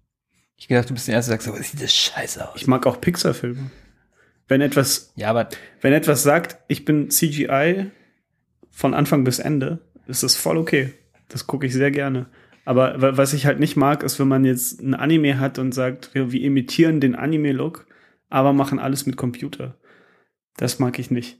Ich 0.57 0.69
gedacht, 0.69 0.91
du 0.91 0.95
bist 0.95 1.09
der 1.09 1.15
Erste, 1.15 1.31
der 1.31 1.41
sagt 1.41 1.55
so, 1.55 1.59
was 1.59 1.71
sieht 1.71 1.83
das 1.83 1.95
scheiße 1.95 2.47
aus? 2.47 2.61
Ich 2.61 2.67
mag 2.67 2.87
auch 2.87 3.01
Pixar-Filme. 3.01 3.71
Wenn 4.51 4.61
etwas, 4.61 5.13
Ja, 5.17 5.31
aber 5.31 5.49
wenn 5.81 5.93
etwas 5.93 6.23
sagt, 6.23 6.59
ich 6.69 6.85
bin 6.85 7.09
CGI 7.11 7.87
von 8.71 8.95
Anfang 8.95 9.25
bis 9.25 9.39
Ende, 9.39 9.79
ist 10.07 10.23
das 10.23 10.37
voll 10.37 10.59
okay. 10.59 10.93
Das 11.29 11.47
gucke 11.47 11.67
ich 11.67 11.73
sehr 11.73 11.91
gerne. 11.93 12.27
Aber 12.65 13.01
wa- 13.01 13.17
was 13.17 13.33
ich 13.33 13.47
halt 13.47 13.61
nicht 13.61 13.77
mag, 13.77 14.03
ist, 14.03 14.19
wenn 14.19 14.29
man 14.29 14.45
jetzt 14.45 14.81
ein 14.83 14.95
Anime 14.95 15.39
hat 15.39 15.59
und 15.59 15.73
sagt, 15.73 16.13
wir, 16.15 16.33
wir 16.33 16.41
imitieren 16.43 17.01
den 17.01 17.15
Anime-Look, 17.15 17.87
aber 18.29 18.53
machen 18.53 18.79
alles 18.81 19.07
mit 19.07 19.17
Computer. 19.17 19.77
Das 20.57 20.79
mag 20.81 20.99
ich 20.99 21.11
nicht. 21.11 21.39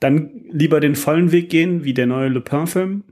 Dann 0.00 0.30
lieber 0.50 0.80
den 0.80 0.96
vollen 0.96 1.30
Weg 1.32 1.50
gehen, 1.50 1.84
wie 1.84 1.94
der 1.94 2.06
neue 2.06 2.28
Lupin-Film. 2.28 3.04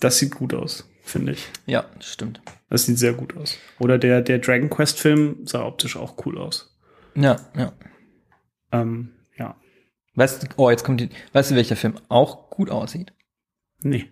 Das 0.00 0.18
sieht 0.18 0.34
gut 0.34 0.52
aus, 0.52 0.88
finde 1.02 1.32
ich. 1.32 1.48
ja, 1.66 1.86
das 1.96 2.12
stimmt. 2.12 2.42
Das 2.68 2.84
sieht 2.86 2.98
sehr 2.98 3.12
gut 3.14 3.36
aus. 3.36 3.56
Oder 3.78 3.98
der, 3.98 4.20
der 4.20 4.38
Dragon 4.40 4.68
Quest-Film 4.68 5.46
sah 5.46 5.64
optisch 5.64 5.96
auch 5.96 6.26
cool 6.26 6.36
aus. 6.38 6.76
Ja, 7.14 7.36
ja. 7.56 7.72
Ähm, 8.80 9.12
ja. 9.36 9.56
Weißt 10.14 10.42
du, 10.42 10.46
oh, 10.56 10.70
jetzt 10.70 10.84
kommt 10.84 11.00
die, 11.00 11.10
weißt 11.32 11.50
du, 11.50 11.54
welcher 11.54 11.76
Film 11.76 11.94
auch 12.08 12.50
gut 12.50 12.70
aussieht? 12.70 13.12
Nee. 13.82 14.10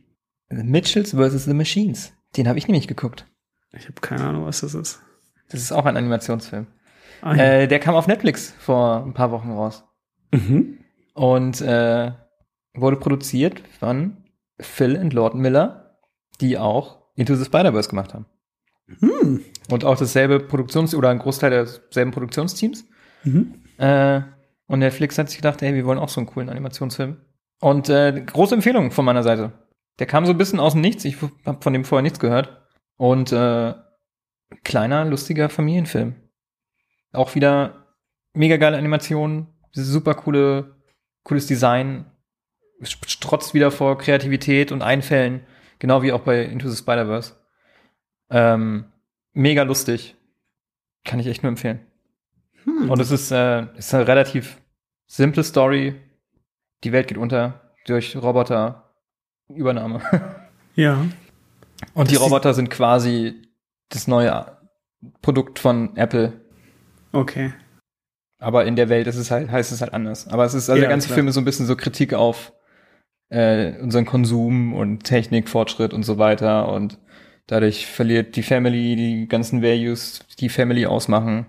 The 0.50 0.62
Mitchells 0.62 1.12
vs. 1.12 1.44
The 1.44 1.54
Machines. 1.54 2.12
Den 2.36 2.48
habe 2.48 2.58
ich 2.58 2.66
nämlich 2.66 2.88
geguckt. 2.88 3.26
Ich 3.72 3.84
habe 3.84 4.00
keine 4.00 4.24
Ahnung, 4.24 4.44
was 4.44 4.60
das 4.60 4.74
ist. 4.74 5.00
Das 5.48 5.60
ist 5.60 5.72
auch 5.72 5.86
ein 5.86 5.96
Animationsfilm. 5.96 6.66
Ah, 7.22 7.34
ja. 7.34 7.44
Äh, 7.44 7.68
der 7.68 7.78
kam 7.78 7.94
auf 7.94 8.06
Netflix 8.06 8.54
vor 8.58 9.04
ein 9.04 9.14
paar 9.14 9.30
Wochen 9.30 9.50
raus. 9.50 9.84
mhm. 10.32 10.78
Und 11.14 11.60
äh, 11.60 12.12
wurde 12.74 12.96
produziert 12.96 13.62
von 13.78 14.16
Phil 14.58 14.96
und 14.96 15.12
Lord 15.12 15.34
Miller, 15.34 15.98
die 16.40 16.56
auch 16.58 17.02
Into 17.14 17.34
the 17.34 17.44
Spider-Verse 17.44 17.90
gemacht 17.90 18.14
haben. 18.14 18.26
Hm. 19.00 19.44
Und 19.70 19.84
auch 19.84 19.96
dasselbe 19.96 20.40
Produktions- 20.40 20.94
oder 20.94 21.10
ein 21.10 21.18
Großteil 21.18 21.50
derselben 21.50 22.10
Produktionsteams. 22.10 22.86
Mhm. 23.24 23.54
Äh, 23.78 24.22
und 24.72 24.78
Netflix 24.78 25.18
hat 25.18 25.28
sich 25.28 25.36
gedacht, 25.36 25.60
ey, 25.60 25.74
wir 25.74 25.84
wollen 25.84 25.98
auch 25.98 26.08
so 26.08 26.18
einen 26.18 26.26
coolen 26.26 26.48
Animationsfilm. 26.48 27.18
Und 27.60 27.90
äh, 27.90 28.24
große 28.24 28.54
Empfehlung 28.54 28.90
von 28.90 29.04
meiner 29.04 29.22
Seite. 29.22 29.52
Der 29.98 30.06
kam 30.06 30.24
so 30.24 30.32
ein 30.32 30.38
bisschen 30.38 30.60
aus 30.60 30.72
dem 30.72 30.80
Nichts. 30.80 31.04
Ich 31.04 31.18
habe 31.44 31.60
von 31.60 31.74
dem 31.74 31.84
vorher 31.84 32.02
nichts 32.02 32.18
gehört. 32.18 32.62
Und 32.96 33.32
äh, 33.32 33.74
kleiner, 34.64 35.04
lustiger 35.04 35.50
Familienfilm. 35.50 36.14
Auch 37.12 37.34
wieder 37.34 37.94
mega 38.32 38.56
geile 38.56 38.78
Animationen, 38.78 39.48
super 39.72 40.14
coole, 40.14 40.76
cooles 41.22 41.46
Design. 41.46 42.06
Trotz 43.20 43.52
wieder 43.52 43.70
vor 43.70 43.98
Kreativität 43.98 44.72
und 44.72 44.80
Einfällen, 44.80 45.44
genau 45.80 46.00
wie 46.02 46.12
auch 46.12 46.20
bei 46.22 46.44
Into 46.44 46.70
the 46.70 46.78
Spider-Verse. 46.78 47.34
Ähm, 48.30 48.86
mega 49.34 49.64
lustig. 49.64 50.16
Kann 51.04 51.20
ich 51.20 51.26
echt 51.26 51.42
nur 51.42 51.50
empfehlen. 51.50 51.80
Hm. 52.64 52.90
Und 52.90 53.00
es 53.00 53.10
ist, 53.10 53.30
äh, 53.32 53.66
ist 53.76 53.92
relativ 53.92 54.61
simple 55.12 55.44
Story. 55.44 55.94
Die 56.84 56.92
Welt 56.92 57.08
geht 57.08 57.18
unter 57.18 57.60
durch 57.86 58.16
Roboter-Übernahme. 58.16 60.00
Ja. 60.74 61.04
Und 61.92 62.10
die 62.10 62.14
Das 62.14 62.22
Roboter 62.22 62.54
sind 62.54 62.70
quasi 62.70 63.42
das 63.90 64.08
neue 64.08 64.56
Produkt 65.20 65.58
von 65.58 65.94
Apple. 65.98 66.32
Okay. 67.12 67.52
Aber 68.38 68.64
in 68.64 68.74
der 68.74 68.88
Welt 68.88 69.06
ist 69.06 69.16
es 69.16 69.30
halt, 69.30 69.50
heißt 69.50 69.70
es 69.70 69.82
halt 69.82 69.92
anders. 69.92 70.28
Aber 70.28 70.46
es 70.46 70.54
ist, 70.54 70.70
also 70.70 70.78
Ja, 70.80 70.86
der 70.86 70.88
ganze 70.88 71.08
klar. 71.08 71.16
Film 71.16 71.28
ist 71.28 71.34
so 71.34 71.42
ein 71.42 71.44
bisschen 71.44 71.66
so 71.66 71.76
Kritik 71.76 72.14
auf 72.14 72.54
äh, 73.28 73.78
unseren 73.82 74.06
Konsum 74.06 74.72
und 74.72 75.04
Technikfortschritt 75.04 75.92
und 75.92 76.04
so 76.04 76.16
weiter. 76.16 76.72
Und 76.72 76.98
dadurch 77.46 77.86
verliert 77.86 78.34
die 78.36 78.42
Family 78.42 78.96
die 78.96 79.28
ganzen 79.28 79.60
Values, 79.60 80.24
die 80.40 80.48
Family 80.48 80.86
ausmachen. 80.86 81.44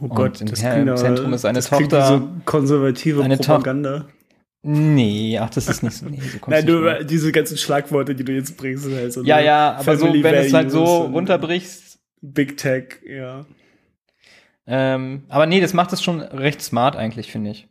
Oh 0.00 0.08
Gott, 0.08 0.40
im 0.40 0.46
das 0.48 0.62
Her- 0.62 0.74
klingt 0.74 0.88
im 0.88 0.96
Zentrum 0.96 1.32
ist 1.32 1.44
eine 1.44 1.58
das 1.58 1.70
Tochter- 1.70 2.06
so 2.06 2.28
konservative 2.44 3.22
eine 3.22 3.36
Propaganda. 3.36 4.06
Nee, 4.62 5.38
ach, 5.40 5.50
das 5.50 5.68
ist 5.68 5.82
nicht 5.82 5.96
so. 5.96 6.06
Nee, 6.06 6.20
so 6.20 6.38
Nein, 6.48 6.66
du, 6.66 7.04
diese 7.04 7.30
ganzen 7.32 7.56
Schlagworte, 7.56 8.14
die 8.14 8.24
du 8.24 8.32
jetzt 8.32 8.56
bringst, 8.56 8.90
halt 8.90 9.12
so 9.12 9.22
Ja, 9.22 9.38
ja, 9.38 9.76
aber 9.78 9.96
so, 9.96 10.12
wenn 10.12 10.34
es 10.34 10.52
halt 10.52 10.70
so 10.70 10.84
runterbrichst. 11.02 11.98
Big 12.20 12.56
Tech, 12.56 13.00
ja. 13.06 13.46
Ähm, 14.66 15.24
aber 15.28 15.46
nee, 15.46 15.60
das 15.60 15.74
macht 15.74 15.92
es 15.92 16.02
schon 16.02 16.20
recht 16.20 16.60
smart 16.60 16.96
eigentlich, 16.96 17.30
finde 17.30 17.50
ich. 17.50 17.68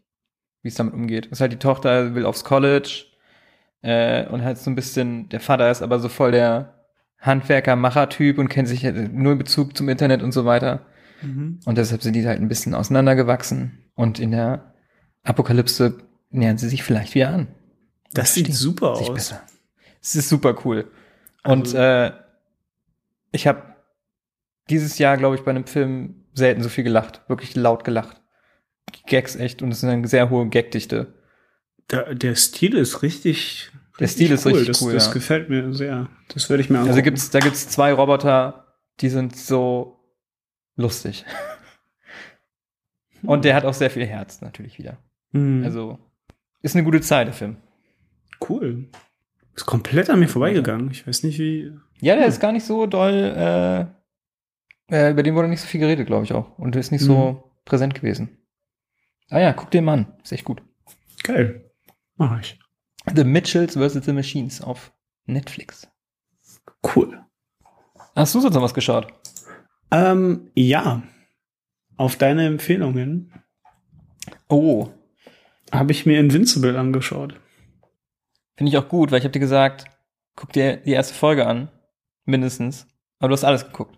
Wie 0.62 0.70
es 0.70 0.76
damit 0.76 0.94
umgeht. 0.94 1.26
Das 1.26 1.34
ist 1.34 1.42
halt 1.42 1.52
die 1.52 1.58
Tochter 1.60 2.16
will 2.16 2.26
aufs 2.26 2.44
College 2.46 3.06
äh, 3.82 4.26
und 4.28 4.44
halt 4.44 4.58
so 4.58 4.72
ein 4.72 4.76
bisschen, 4.76 5.28
der 5.30 5.42
Vater 5.42 5.70
ist 5.70 5.82
aber 5.82 6.00
so 6.00 6.08
voll 6.08 6.32
der 6.32 6.86
Handwerker-Macher-Typ 7.20 8.38
und 8.38 8.48
kennt 8.50 8.68
sich 8.68 8.86
halt 8.86 9.14
null 9.14 9.36
Bezug 9.36 9.76
zum 9.76 9.90
Internet 9.90 10.24
und 10.24 10.32
so 10.32 10.46
weiter. 10.46 10.86
Mhm. 11.26 11.60
Und 11.66 11.78
deshalb 11.78 12.02
sind 12.02 12.14
die 12.14 12.26
halt 12.26 12.40
ein 12.40 12.48
bisschen 12.48 12.74
auseinandergewachsen. 12.76 13.80
Und 13.96 14.20
in 14.20 14.32
der 14.32 14.74
Apokalypse 15.24 15.98
nähern 16.30 16.58
sie 16.58 16.70
sich 16.70 16.84
vielleicht 16.84 17.16
wieder 17.16 17.30
an. 17.30 17.48
Das 18.14 18.34
sieht 18.34 18.54
super 18.54 18.96
sich 18.96 19.10
aus. 19.10 19.16
besser. 19.16 19.42
Es 20.02 20.16
ist 20.16 20.30
super 20.30 20.56
cool. 20.66 20.92
Und 21.44 21.62
Also- 21.76 21.78
äh, 21.78 22.12
ich 23.32 23.48
habe 23.48 23.64
dieses 24.70 24.98
Jahr, 24.98 25.18
glaube 25.18 25.36
ich, 25.36 25.42
bei 25.44 25.52
einem 25.52 25.66
Film 25.66 26.26
selten 26.34 26.64
so 26.64 26.70
viel 26.70 26.84
gelacht. 26.84 27.22
Wirklich 27.28 27.56
laut 27.56 27.84
gelacht. 27.84 28.22
Gags 29.08 29.36
echt 29.36 29.62
und 29.62 29.72
es 29.72 29.80
ist 29.80 29.84
eine 29.84 30.08
sehr 30.08 30.30
hohe 30.30 30.48
Gagdichte. 30.50 31.14
Der, 31.92 32.16
der 32.16 32.36
Stil 32.36 32.76
ist 32.76 33.02
richtig. 33.04 33.72
Der 34.00 34.08
Stil 34.08 34.32
ist 34.32 34.46
richtig 34.46 34.68
das, 34.68 34.82
cool, 34.82 34.94
Das 34.94 35.08
ja. 35.08 35.14
gefällt 35.14 35.50
mir 35.50 35.74
sehr. 35.74 36.10
Das 36.34 36.50
werde 36.50 36.62
ich 36.62 36.70
mir 36.70 36.78
angucken. 36.80 36.92
Also 36.92 37.04
gibt's, 37.04 37.30
da 37.30 37.40
gibt's 37.40 37.70
zwei 37.70 37.94
Roboter, 37.94 38.66
die 39.02 39.10
sind 39.10 39.36
so 39.36 39.95
lustig. 40.76 41.26
Und 43.24 43.46
der 43.46 43.56
hat 43.56 43.66
auch 43.66 43.74
sehr 43.74 43.90
viel 43.90 44.06
Herz 44.06 44.42
natürlich 44.42 44.78
wieder. 44.78 44.98
Hm. 45.32 45.64
Also 45.64 46.00
ist 46.62 46.76
eine 46.76 46.84
gute 46.86 47.02
Zeit, 47.02 47.28
der 47.28 47.34
Film. 47.34 47.58
cool. 48.48 48.90
Ist 49.56 49.66
komplett 49.66 50.10
an 50.10 50.20
mir 50.20 50.28
vorbeigegangen. 50.28 50.92
Ich 50.92 51.08
weiß 51.08 51.24
nicht, 51.24 51.40
wie. 51.40 51.72
Ja, 52.02 52.16
der 52.16 52.26
ist 52.26 52.42
gar 52.42 52.52
nicht 52.52 52.66
so 52.66 52.86
doll, 52.88 53.14
äh, 53.14 53.86
äh, 54.92 55.12
über 55.12 55.24
den 55.24 55.34
wurde 55.36 55.48
nicht 55.48 55.62
so 55.62 55.68
viel 55.68 55.80
geredet, 55.80 56.08
glaube 56.08 56.26
ich 56.26 56.34
auch. 56.34 56.58
Und 56.58 56.76
der 56.76 56.82
ist 56.82 56.92
nicht 56.92 57.02
so 57.04 57.52
präsent 57.64 57.96
gewesen. 57.96 58.38
Ah 59.30 59.40
ja, 59.40 59.54
guck 59.54 59.72
den 59.72 59.86
mal 59.86 59.94
an. 59.94 60.14
Ist 60.24 60.34
echt 60.34 60.46
gut. 60.46 60.62
Geil. 61.24 61.72
Mach 62.18 62.40
ich. 62.40 62.60
The 63.16 63.24
Mitchells 63.24 63.76
vs. 63.76 64.06
The 64.06 64.14
Machines 64.14 64.62
auf 64.62 64.92
Netflix. 65.26 65.88
Cool. 66.96 67.20
Hast 68.16 68.36
du 68.36 68.40
sonst 68.42 68.54
noch 68.54 68.62
was 68.62 68.74
geschaut? 68.74 69.12
Ähm, 69.92 70.52
ja. 70.56 71.04
Auf 71.98 72.16
deine 72.18 72.46
Empfehlungen 72.48 73.32
Oh, 74.50 74.90
habe 75.72 75.92
ich 75.92 76.06
mir 76.06 76.20
Invincible 76.20 76.78
angeschaut. 76.78 77.40
finde 78.58 78.70
ich 78.72 78.78
auch 78.78 78.88
gut, 78.90 79.12
weil 79.12 79.20
ich 79.20 79.24
habe 79.24 79.32
dir 79.32 79.40
gesagt, 79.40 79.86
guck 80.36 80.52
dir 80.54 80.78
die 80.78 80.92
erste 80.92 81.14
Folge 81.14 81.46
an. 81.48 81.70
Mindestens. 82.26 82.88
Aber 83.20 83.30
du 83.30 83.34
hast 83.34 83.44
alles 83.44 83.66
geguckt. 83.66 83.98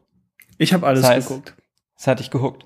Ich 0.58 0.74
habe 0.74 0.86
alles 0.86 1.02
Das 1.02 1.12
heißt- 1.12 1.28
geguckt. 1.28 1.56
Das 1.96 2.08
hat 2.08 2.20
dich 2.20 2.30
gehuckt. 2.32 2.66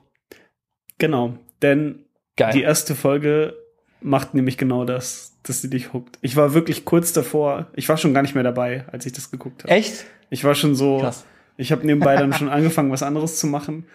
Genau. 0.97 1.37
Denn 1.61 2.05
Geil. 2.35 2.51
die 2.53 2.61
erste 2.63 2.95
Folge 2.95 3.55
macht 4.01 4.33
nämlich 4.33 4.57
genau 4.57 4.83
das, 4.85 5.37
dass 5.43 5.61
sie 5.61 5.69
dich 5.69 5.93
huckt. 5.93 6.17
Ich 6.21 6.35
war 6.35 6.53
wirklich 6.53 6.85
kurz 6.85 7.13
davor. 7.13 7.67
Ich 7.73 7.87
war 7.89 7.97
schon 7.97 8.13
gar 8.13 8.21
nicht 8.23 8.33
mehr 8.35 8.43
dabei, 8.43 8.85
als 8.91 9.05
ich 9.05 9.13
das 9.13 9.31
geguckt 9.31 9.63
habe. 9.63 9.73
Echt? 9.73 10.05
Ich 10.29 10.43
war 10.43 10.55
schon 10.55 10.75
so. 10.75 10.99
Krass. 10.99 11.25
Ich 11.61 11.71
habe 11.71 11.85
nebenbei 11.85 12.15
dann 12.15 12.33
schon 12.33 12.49
angefangen, 12.49 12.91
was 12.91 13.03
anderes 13.03 13.39
zu 13.39 13.45
machen. 13.45 13.85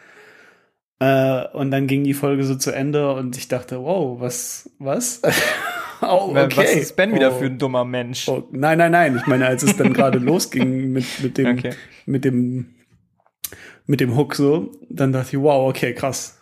Äh, 1.01 1.47
und 1.49 1.73
dann 1.73 1.89
ging 1.89 2.05
die 2.05 2.15
Folge 2.15 2.45
so 2.45 2.55
zu 2.55 2.71
Ende 2.71 3.13
und 3.13 3.37
ich 3.37 3.49
dachte, 3.49 3.83
wow, 3.83 4.21
was, 4.21 4.71
was? 4.79 5.21
oh, 6.01 6.31
okay. 6.31 6.57
Was 6.57 6.75
ist 6.75 6.97
Ben 6.97 7.13
wieder 7.13 7.35
oh, 7.35 7.39
für 7.39 7.47
ein 7.47 7.59
dummer 7.59 7.85
Mensch? 7.85 8.29
Oh, 8.29 8.49
nein, 8.53 8.79
nein, 8.79 8.93
nein. 8.93 9.17
Ich 9.17 9.27
meine, 9.27 9.47
als 9.47 9.65
es 9.65 9.77
dann 9.77 9.93
gerade 9.93 10.19
losging 10.21 10.93
mit, 10.93 11.07
mit 11.23 11.37
dem, 11.39 11.59
Okay. 11.59 11.73
mit 12.07 12.25
dem, 12.25 12.77
mit 13.87 14.01
dem 14.01 14.17
Hook 14.17 14.37
so, 14.37 14.71
dann 14.89 15.13
dachte 15.13 15.37
ich, 15.37 15.43
wow, 15.43 15.69
okay, 15.69 15.93
krass. 15.93 16.41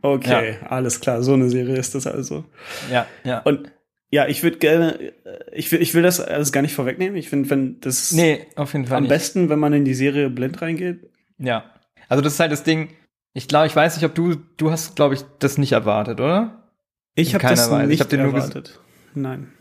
Okay, 0.00 0.58
alles 0.68 1.00
klar, 1.00 1.22
so 1.22 1.32
eine 1.32 1.50
Serie 1.50 1.76
ist 1.76 1.96
das 1.96 2.06
also. 2.06 2.44
Ja, 2.90 3.06
ja. 3.24 3.40
Und 3.40 3.72
ja, 4.10 4.26
ich 4.28 4.42
würde 4.42 4.58
gerne, 4.58 4.98
äh, 5.00 5.12
ich 5.52 5.70
will, 5.72 5.82
ich 5.82 5.94
will 5.94 6.02
das 6.02 6.20
alles 6.20 6.52
gar 6.52 6.62
nicht 6.62 6.74
vorwegnehmen. 6.74 7.16
Ich 7.16 7.28
finde, 7.28 7.50
wenn 7.50 7.80
das 7.80 8.12
nee, 8.12 8.46
auf 8.54 8.72
jeden 8.72 8.86
Fall 8.86 8.98
am 8.98 9.04
nicht. 9.04 9.10
besten, 9.10 9.48
wenn 9.48 9.58
man 9.58 9.72
in 9.72 9.84
die 9.84 9.94
Serie 9.94 10.30
blind 10.30 10.62
reingeht. 10.62 11.10
Ja. 11.38 11.74
Also 12.08 12.22
das 12.22 12.34
ist 12.34 12.40
halt 12.40 12.52
das 12.52 12.62
Ding. 12.62 12.90
Ich 13.32 13.48
glaube, 13.48 13.66
ich 13.66 13.76
weiß 13.76 13.96
nicht, 13.96 14.04
ob 14.04 14.14
du, 14.14 14.36
du 14.56 14.70
hast, 14.70 14.96
glaube 14.96 15.14
ich, 15.14 15.22
das 15.38 15.58
nicht 15.58 15.72
erwartet, 15.72 16.20
oder? 16.20 16.70
Ich 17.14 17.34
habe 17.34 17.42
das 17.42 17.70
Weise. 17.70 17.84
Ich 17.84 17.88
nicht 17.88 18.00
hab 18.00 18.08
den 18.08 18.22
nur 18.22 18.34
erwartet. 18.34 18.80
Nein. 19.14 19.52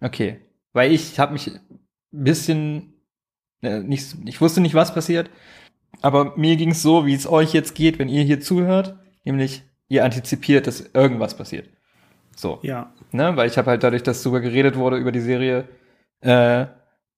Okay. 0.00 0.40
Weil 0.72 0.92
ich 0.92 1.18
habe 1.18 1.32
mich 1.32 1.48
ein 1.48 1.80
bisschen, 2.10 2.94
äh, 3.62 3.80
nicht, 3.80 4.14
ich 4.26 4.40
wusste 4.40 4.60
nicht, 4.60 4.74
was 4.74 4.94
passiert. 4.94 5.30
Aber 6.02 6.36
mir 6.36 6.56
ging 6.56 6.70
es 6.70 6.82
so, 6.82 7.06
wie 7.06 7.14
es 7.14 7.26
euch 7.26 7.52
jetzt 7.52 7.74
geht, 7.74 7.98
wenn 7.98 8.08
ihr 8.08 8.22
hier 8.22 8.40
zuhört. 8.40 8.96
Nämlich, 9.24 9.62
ihr 9.88 10.04
antizipiert, 10.04 10.66
dass 10.66 10.90
irgendwas 10.94 11.36
passiert. 11.36 11.68
So. 12.40 12.58
Ja. 12.62 12.92
Ne? 13.12 13.36
Weil 13.36 13.48
ich 13.48 13.58
habe 13.58 13.70
halt 13.70 13.82
dadurch, 13.82 14.02
dass 14.02 14.22
darüber 14.22 14.40
geredet 14.40 14.76
wurde, 14.76 14.96
über 14.96 15.12
die 15.12 15.20
Serie, 15.20 15.68
äh, 16.20 16.66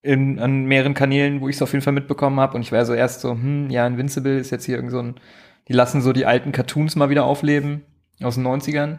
in, 0.02 0.40
an 0.40 0.64
mehreren 0.64 0.94
Kanälen, 0.94 1.40
wo 1.40 1.48
ich 1.48 1.56
es 1.56 1.62
auf 1.62 1.72
jeden 1.72 1.85
Fall 1.85 1.92
mitbekommen 1.92 2.40
habe. 2.40 2.56
Und 2.56 2.62
ich 2.62 2.72
war 2.72 2.85
so 2.85 2.92
erst 2.92 3.20
so, 3.20 3.30
hm, 3.30 3.70
ja, 3.70 3.87
Invincible 3.87 4.38
ist 4.38 4.50
jetzt 4.50 4.64
hier 4.64 4.76
irgend 4.76 4.90
so 4.90 4.98
ein, 4.98 5.14
die 5.68 5.72
lassen 5.72 6.02
so 6.02 6.12
die 6.12 6.26
alten 6.26 6.52
Cartoons 6.52 6.96
mal 6.96 7.08
wieder 7.08 7.24
aufleben 7.24 7.82
aus 8.22 8.35
den 8.35 8.46
90ern. 8.46 8.98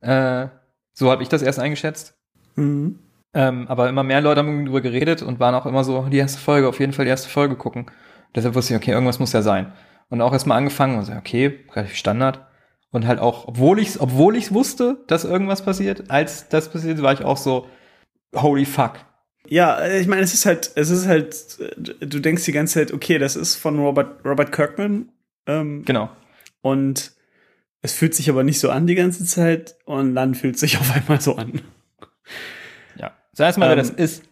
Äh, 0.00 0.48
so 0.92 1.10
habe 1.10 1.22
ich 1.22 1.28
das 1.28 1.42
erst 1.42 1.60
eingeschätzt. 1.60 2.18
Mhm. 2.56 2.98
Ähm, 3.34 3.68
aber 3.68 3.88
immer 3.88 4.02
mehr 4.02 4.20
Leute 4.20 4.40
haben 4.40 4.64
drüber 4.64 4.80
geredet 4.80 5.22
und 5.22 5.38
waren 5.38 5.54
auch 5.54 5.66
immer 5.66 5.84
so, 5.84 6.06
die 6.08 6.16
erste 6.16 6.40
Folge, 6.40 6.68
auf 6.68 6.80
jeden 6.80 6.92
Fall 6.92 7.04
die 7.04 7.10
erste 7.10 7.28
Folge 7.28 7.54
gucken. 7.54 7.86
Deshalb 8.34 8.54
wusste 8.54 8.74
ich, 8.74 8.80
okay, 8.80 8.90
irgendwas 8.90 9.20
muss 9.20 9.32
ja 9.32 9.42
sein. 9.42 9.72
Und 10.08 10.20
auch 10.20 10.32
erstmal 10.32 10.58
angefangen 10.58 10.98
und 10.98 11.04
so, 11.04 11.12
okay, 11.12 11.60
relativ 11.72 11.94
Standard. 11.94 12.47
Und 12.90 13.06
halt 13.06 13.18
auch, 13.18 13.46
obwohl 13.46 13.78
ich 13.78 14.00
obwohl 14.00 14.36
ich 14.36 14.52
wusste, 14.52 15.04
dass 15.08 15.24
irgendwas 15.24 15.62
passiert, 15.62 16.10
als 16.10 16.48
das 16.48 16.70
passiert, 16.70 17.02
war 17.02 17.12
ich 17.12 17.22
auch 17.22 17.36
so, 17.36 17.68
holy 18.34 18.64
fuck. 18.64 18.94
Ja, 19.46 19.78
äh, 19.78 20.00
ich 20.00 20.06
meine, 20.06 20.22
es 20.22 20.34
ist 20.34 20.46
halt, 20.46 20.72
es 20.74 20.90
ist 20.90 21.06
halt, 21.06 21.58
äh, 21.60 22.06
du 22.06 22.20
denkst 22.20 22.44
die 22.44 22.52
ganze 22.52 22.74
Zeit, 22.74 22.92
okay, 22.92 23.18
das 23.18 23.36
ist 23.36 23.56
von 23.56 23.78
Robert, 23.78 24.24
Robert 24.24 24.52
Kirkman. 24.52 25.10
Ähm, 25.46 25.84
Genau. 25.84 26.10
Und 26.60 27.12
es 27.82 27.92
fühlt 27.94 28.14
sich 28.14 28.28
aber 28.28 28.42
nicht 28.42 28.58
so 28.58 28.70
an 28.70 28.86
die 28.86 28.94
ganze 28.94 29.24
Zeit 29.24 29.76
und 29.84 30.14
dann 30.14 30.34
fühlt 30.34 30.54
es 30.54 30.60
sich 30.60 30.78
auf 30.80 30.94
einmal 30.94 31.20
so 31.20 31.36
an. 31.36 31.60
Ja. 32.96 33.16
Sag 33.32 33.46
erst 33.46 33.58
mal, 33.58 33.66
wer 33.66 33.72
Ähm, 33.72 33.78
das 33.78 33.90
ist. 33.90 34.24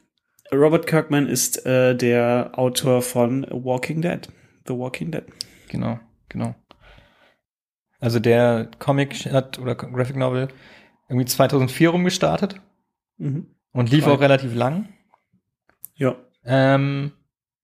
Robert 0.53 0.87
Kirkman 0.87 1.27
ist 1.27 1.67
äh, 1.67 1.97
der 1.97 2.53
Autor 2.55 3.03
von 3.03 3.45
Walking 3.51 4.01
Dead. 4.01 4.29
The 4.69 4.75
Walking 4.75 5.11
Dead. 5.11 5.25
Genau, 5.69 5.99
genau. 6.29 6.55
Also 8.01 8.21
der 8.21 8.71
Comic 8.79 9.15
hat, 9.33 9.59
oder 9.59 9.75
Graphic 9.75 10.17
Novel, 10.17 10.49
irgendwie 11.09 11.27
2004 11.27 11.91
rumgestartet 11.91 12.61
Mhm. 13.19 13.47
und 13.73 13.91
lief 13.91 14.05
Geil. 14.05 14.15
auch 14.15 14.21
relativ 14.21 14.55
lang. 14.55 14.89
Ja. 15.95 16.17
Ähm, 16.45 17.13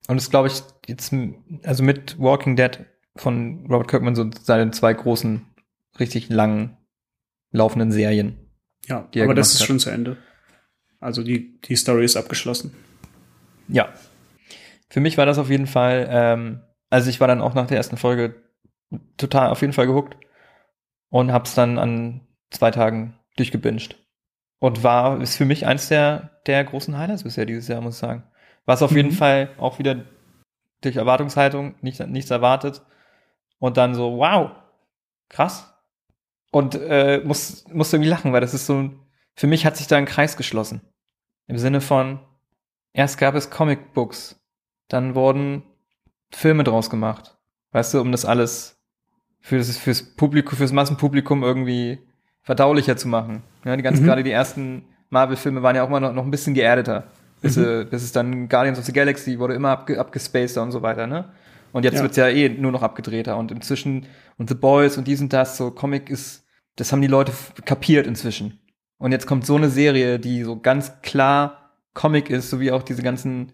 Und 0.08 0.16
es 0.16 0.30
glaube 0.30 0.48
ich 0.48 0.54
jetzt, 0.86 1.14
also 1.62 1.82
mit 1.84 2.18
Walking 2.18 2.56
Dead 2.56 2.80
von 3.16 3.66
Robert 3.70 3.88
Kirkman 3.88 4.16
so 4.16 4.28
seine 4.40 4.70
zwei 4.72 4.92
großen, 4.94 5.46
richtig 6.00 6.28
langen 6.30 6.76
laufenden 7.52 7.92
Serien. 7.92 8.38
Ja, 8.86 9.08
er 9.14 9.24
aber 9.24 9.34
das 9.34 9.52
ist 9.52 9.60
hat. 9.60 9.66
schon 9.68 9.78
zu 9.78 9.90
Ende. 9.90 10.16
Also 10.98 11.22
die, 11.22 11.60
die 11.60 11.76
Story 11.76 12.04
ist 12.04 12.16
abgeschlossen. 12.16 12.72
Ja. 13.68 13.92
Für 14.88 15.00
mich 15.00 15.18
war 15.18 15.26
das 15.26 15.38
auf 15.38 15.50
jeden 15.50 15.66
Fall, 15.66 16.08
ähm, 16.10 16.60
also 16.90 17.08
ich 17.10 17.20
war 17.20 17.28
dann 17.28 17.40
auch 17.42 17.54
nach 17.54 17.66
der 17.66 17.76
ersten 17.76 17.96
Folge 17.96 18.34
total 19.16 19.50
auf 19.50 19.60
jeden 19.60 19.72
Fall 19.72 19.86
gehuckt 19.86 20.16
und 21.10 21.32
hab's 21.32 21.54
dann 21.54 21.78
an 21.78 22.26
zwei 22.50 22.70
Tagen 22.70 23.18
durchgebinged. 23.36 23.96
Und 24.58 24.84
war, 24.84 25.20
ist 25.20 25.36
für 25.36 25.44
mich 25.44 25.66
eins 25.66 25.88
der, 25.88 26.40
der 26.46 26.62
großen 26.64 26.96
Highlights 26.96 27.24
bisher 27.24 27.46
dieses 27.46 27.68
Jahr, 27.68 27.80
muss 27.80 27.94
ich 27.94 28.00
sagen. 28.00 28.24
Was 28.64 28.82
auf 28.82 28.92
jeden 28.92 29.10
Mhm. 29.10 29.14
Fall 29.14 29.50
auch 29.58 29.78
wieder 29.80 30.04
durch 30.82 30.96
Erwartungshaltung 30.96 31.74
nicht, 31.80 32.00
nichts 32.06 32.30
erwartet. 32.30 32.82
Und 33.58 33.76
dann 33.76 33.94
so, 33.94 34.18
wow, 34.18 34.52
krass. 35.28 35.72
Und 36.52 36.74
äh, 36.76 37.20
muss, 37.24 37.64
muss 37.68 37.92
irgendwie 37.92 38.10
lachen, 38.10 38.32
weil 38.32 38.40
das 38.40 38.54
ist 38.54 38.66
so, 38.66 38.76
ein- 38.78 39.00
für 39.34 39.46
mich 39.46 39.64
hat 39.66 39.76
sich 39.76 39.86
da 39.86 39.96
ein 39.96 40.04
Kreis 40.06 40.36
geschlossen. 40.36 40.82
Im 41.48 41.58
Sinne 41.58 41.80
von, 41.80 42.20
erst 42.92 43.18
gab 43.18 43.34
es 43.34 43.50
Comicbooks, 43.50 44.40
dann 44.88 45.14
wurden 45.14 45.62
Filme 46.32 46.64
draus 46.64 46.90
gemacht. 46.90 47.38
Weißt 47.72 47.94
du, 47.94 48.00
um 48.00 48.12
das 48.12 48.24
alles 48.24 48.81
fürs, 49.42 49.76
fürs 49.76 50.02
Publikum, 50.02 50.56
fürs 50.56 50.72
Massenpublikum 50.72 51.42
irgendwie 51.42 51.98
verdaulicher 52.42 52.96
zu 52.96 53.08
machen. 53.08 53.42
Ja, 53.64 53.76
die 53.76 53.82
ganzen, 53.82 54.02
Mhm. 54.02 54.06
gerade 54.06 54.22
die 54.22 54.30
ersten 54.30 54.84
Marvel-Filme 55.10 55.62
waren 55.62 55.76
ja 55.76 55.82
auch 55.84 55.88
immer 55.88 56.00
noch, 56.00 56.12
noch 56.14 56.24
ein 56.24 56.30
bisschen 56.30 56.54
geerdeter. 56.54 57.08
Bis, 57.42 57.56
äh, 57.56 57.84
bis 57.84 58.02
es 58.04 58.12
dann 58.12 58.48
Guardians 58.48 58.78
of 58.78 58.84
the 58.86 58.92
Galaxy 58.92 59.38
wurde 59.38 59.54
immer 59.54 59.70
abge, 59.70 59.98
abgespaceder 60.00 60.62
und 60.62 60.70
so 60.72 60.80
weiter, 60.80 61.06
ne? 61.06 61.28
Und 61.72 61.84
jetzt 61.84 61.96
Ja. 61.96 62.02
wird's 62.02 62.16
ja 62.16 62.28
eh 62.28 62.48
nur 62.48 62.70
noch 62.72 62.82
abgedrehter 62.82 63.36
und 63.36 63.50
inzwischen 63.50 64.06
und 64.38 64.48
The 64.48 64.54
Boys 64.54 64.96
und 64.96 65.06
dies 65.08 65.20
und 65.20 65.32
das, 65.32 65.56
so 65.56 65.70
Comic 65.72 66.08
ist, 66.08 66.44
das 66.76 66.92
haben 66.92 67.02
die 67.02 67.08
Leute 67.08 67.32
kapiert 67.64 68.06
inzwischen. 68.06 68.60
Und 68.98 69.10
jetzt 69.12 69.26
kommt 69.26 69.44
so 69.44 69.56
eine 69.56 69.68
Serie, 69.70 70.18
die 70.20 70.44
so 70.44 70.58
ganz 70.60 71.00
klar 71.02 71.72
Comic 71.94 72.30
ist, 72.30 72.48
so 72.50 72.60
wie 72.60 72.70
auch 72.72 72.82
diese 72.82 73.02
ganzen 73.02 73.52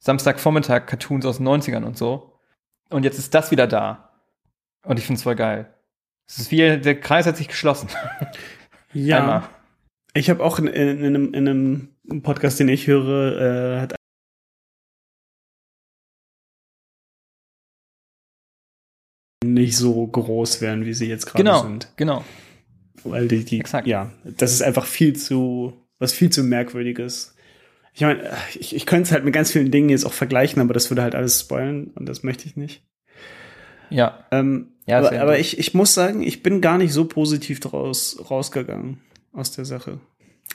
Samstagvormittag-Cartoons 0.00 1.24
aus 1.24 1.38
den 1.38 1.46
90ern 1.48 1.84
und 1.84 1.96
so. 1.96 2.34
Und 2.90 3.04
jetzt 3.04 3.18
ist 3.18 3.34
das 3.34 3.50
wieder 3.50 3.66
da. 3.66 4.09
Und 4.84 4.98
ich 4.98 5.06
find's 5.06 5.22
voll 5.22 5.36
geil. 5.36 5.72
Es 6.28 6.38
ist 6.38 6.50
wie, 6.50 6.78
der 6.78 7.00
Kreis 7.00 7.26
hat 7.26 7.36
sich 7.36 7.48
geschlossen. 7.48 7.88
Ja. 8.92 9.18
Einmal. 9.18 9.48
Ich 10.14 10.30
habe 10.30 10.42
auch 10.42 10.58
in, 10.58 10.66
in, 10.66 10.98
in, 10.98 11.04
einem, 11.04 11.32
in 11.32 11.48
einem 11.48 12.22
Podcast, 12.24 12.58
den 12.58 12.68
ich 12.68 12.88
höre, 12.88 13.40
äh, 13.40 13.80
hat 13.82 13.94
nicht 19.44 19.76
so 19.76 20.06
groß 20.06 20.60
werden, 20.60 20.84
wie 20.86 20.92
sie 20.94 21.06
jetzt 21.06 21.26
gerade 21.26 21.44
Genau, 21.44 21.62
sind. 21.62 21.92
genau. 21.96 22.24
Weil 23.04 23.28
die, 23.28 23.44
die 23.44 23.60
Exakt. 23.60 23.86
ja, 23.86 24.12
das 24.24 24.52
ist 24.52 24.62
einfach 24.62 24.84
viel 24.86 25.14
zu, 25.16 25.86
was 25.98 26.12
viel 26.12 26.30
zu 26.30 26.42
merkwürdiges. 26.42 27.34
Ich 27.94 28.02
meine, 28.02 28.30
ich, 28.58 28.74
ich 28.76 28.86
könnte 28.86 29.04
es 29.04 29.12
halt 29.12 29.24
mit 29.24 29.32
ganz 29.34 29.50
vielen 29.50 29.70
Dingen 29.70 29.88
jetzt 29.88 30.04
auch 30.04 30.12
vergleichen, 30.12 30.60
aber 30.60 30.74
das 30.74 30.90
würde 30.90 31.02
halt 31.02 31.14
alles 31.14 31.40
spoilen 31.40 31.88
und 31.94 32.06
das 32.06 32.22
möchte 32.22 32.46
ich 32.46 32.56
nicht. 32.56 32.84
Ja. 33.90 34.24
Ähm, 34.30 34.68
Ja, 34.86 34.98
aber 34.98 35.20
aber 35.20 35.38
ich, 35.38 35.58
ich 35.58 35.74
muss 35.74 35.94
sagen, 35.94 36.22
ich 36.22 36.42
bin 36.42 36.60
gar 36.60 36.78
nicht 36.78 36.92
so 36.92 37.04
positiv 37.04 37.60
daraus 37.60 38.18
rausgegangen 38.30 38.98
aus 39.32 39.52
der 39.52 39.64
Sache. 39.64 40.00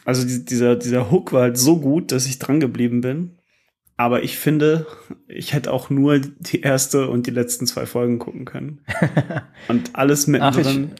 Also 0.04 0.26
die, 0.28 0.44
dieser, 0.44 0.76
dieser 0.76 1.10
Hook 1.12 1.32
war 1.32 1.44
halt 1.44 1.58
so 1.58 1.80
gut, 1.80 2.12
dass 2.12 2.26
ich 2.26 2.40
dran 2.40 2.60
geblieben 2.60 3.02
bin. 3.02 3.38
Aber 3.98 4.24
ich 4.24 4.38
finde, 4.38 4.86
ich 5.28 5.54
hätte 5.54 5.72
auch 5.72 5.90
nur 5.90 6.20
die 6.20 6.60
erste 6.62 7.10
und 7.10 7.28
die 7.28 7.32
letzten 7.32 7.66
zwei 7.66 7.86
Folgen 7.86 8.20
gucken 8.20 8.44
können. 8.44 8.82
Und 9.70 9.96
alles 9.96 10.28
mittendrin, 10.28 10.92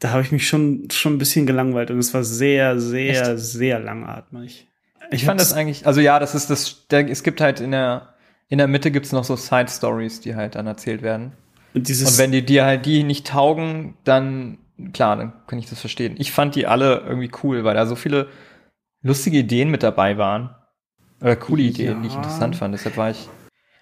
da 0.00 0.10
habe 0.10 0.22
ich 0.22 0.32
mich 0.32 0.48
schon, 0.48 0.88
schon 0.90 1.14
ein 1.14 1.18
bisschen 1.18 1.46
gelangweilt 1.46 1.92
und 1.92 1.98
es 1.98 2.12
war 2.12 2.24
sehr, 2.24 2.80
sehr, 2.80 3.38
sehr 3.38 3.78
langatmig. 3.78 4.66
Ich 5.12 5.24
fand 5.24 5.40
das 5.40 5.52
eigentlich, 5.52 5.86
also 5.86 6.00
ja, 6.00 6.18
das 6.18 6.34
ist 6.34 6.50
das, 6.50 6.88
der, 6.88 7.08
es 7.08 7.22
gibt 7.22 7.40
halt 7.40 7.60
in 7.60 7.70
der, 7.70 8.14
in 8.48 8.58
der 8.58 8.66
Mitte 8.66 8.90
gibt's 8.90 9.12
noch 9.12 9.24
so 9.24 9.36
Side 9.36 9.68
Stories, 9.68 10.20
die 10.20 10.34
halt 10.34 10.56
dann 10.56 10.66
erzählt 10.66 11.02
werden. 11.02 11.32
Und 11.74 11.88
Und 12.02 12.18
wenn 12.18 12.32
die 12.32 12.44
dir 12.44 12.64
halt 12.64 12.86
die 12.86 13.02
nicht 13.02 13.26
taugen, 13.26 13.96
dann, 14.04 14.58
klar, 14.92 15.16
dann 15.16 15.32
kann 15.46 15.58
ich 15.58 15.68
das 15.68 15.80
verstehen. 15.80 16.14
Ich 16.18 16.32
fand 16.32 16.54
die 16.54 16.66
alle 16.66 17.00
irgendwie 17.06 17.30
cool, 17.42 17.64
weil 17.64 17.74
da 17.74 17.86
so 17.86 17.96
viele 17.96 18.28
lustige 19.02 19.38
Ideen 19.38 19.70
mit 19.70 19.82
dabei 19.82 20.18
waren. 20.18 20.54
Oder 21.20 21.36
coole 21.36 21.62
Ideen, 21.62 22.02
die 22.02 22.08
ich 22.08 22.16
Ja. 22.16 22.18
interessant 22.18 22.56
fand. 22.56 22.74
Deshalb 22.74 22.96
war 22.96 23.10
ich, 23.10 23.30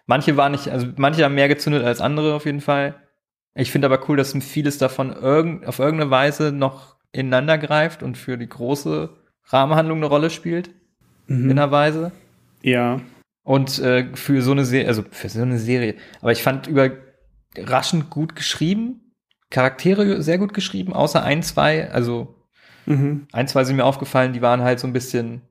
manche 0.07 0.37
waren 0.37 0.53
nicht, 0.53 0.69
also 0.71 0.87
manche 0.97 1.25
haben 1.25 1.35
mehr 1.35 1.49
gezündet 1.49 1.85
als 1.85 2.01
andere 2.01 2.35
auf 2.35 2.47
jeden 2.47 2.61
Fall. 2.61 2.97
Ich 3.55 3.71
finde 3.73 3.87
aber 3.87 4.09
cool, 4.09 4.17
dass 4.17 4.33
vieles 4.41 4.79
davon 4.79 5.13
irgend, 5.13 5.67
auf 5.67 5.79
irgendeine 5.79 6.11
Weise 6.11 6.53
noch 6.53 6.97
ineinander 7.13 7.59
greift 7.59 8.03
und 8.03 8.19
für 8.19 8.39
die 8.39 8.49
große 8.49 9.11
Rahmenhandlung 9.45 9.99
eine 9.99 10.07
Rolle 10.07 10.31
spielt, 10.31 10.71
in 11.47 11.53
mhm, 11.53 11.59
einer 11.59 11.71
Weise. 11.71 12.13
ja, 12.63 13.01
Und 13.45 13.79
äh, 13.79 14.15
für 14.15 14.43
so 14.43 14.53
eine 14.53 14.65
Serie, 14.65 14.89
also 14.89 15.05
für 15.11 15.29
so 15.29 15.41
eine 15.41 15.59
Serie, 15.59 15.95
aber 16.21 16.33
ich 16.33 16.43
fand 16.43 16.69
überraschend 17.57 18.11
gut 18.11 18.37
geschrieben, 18.37 19.15
Charaktere 19.51 20.23
sehr 20.23 20.39
gut 20.39 20.55
geschrieben, 20.55 20.93
außer 20.93 21.23
ein, 21.23 21.43
zwei, 21.43 21.91
also 21.91 22.35
mhm, 22.87 23.27
ein, 23.33 23.49
zwei 23.49 23.65
sind 23.65 23.77
mir 23.77 23.85
aufgefallen, 23.85 24.33
die 24.33 24.43
waren 24.43 24.63
halt 24.63 24.81
so 24.81 24.87
ein 24.87 24.93
bisschen 24.93 25.43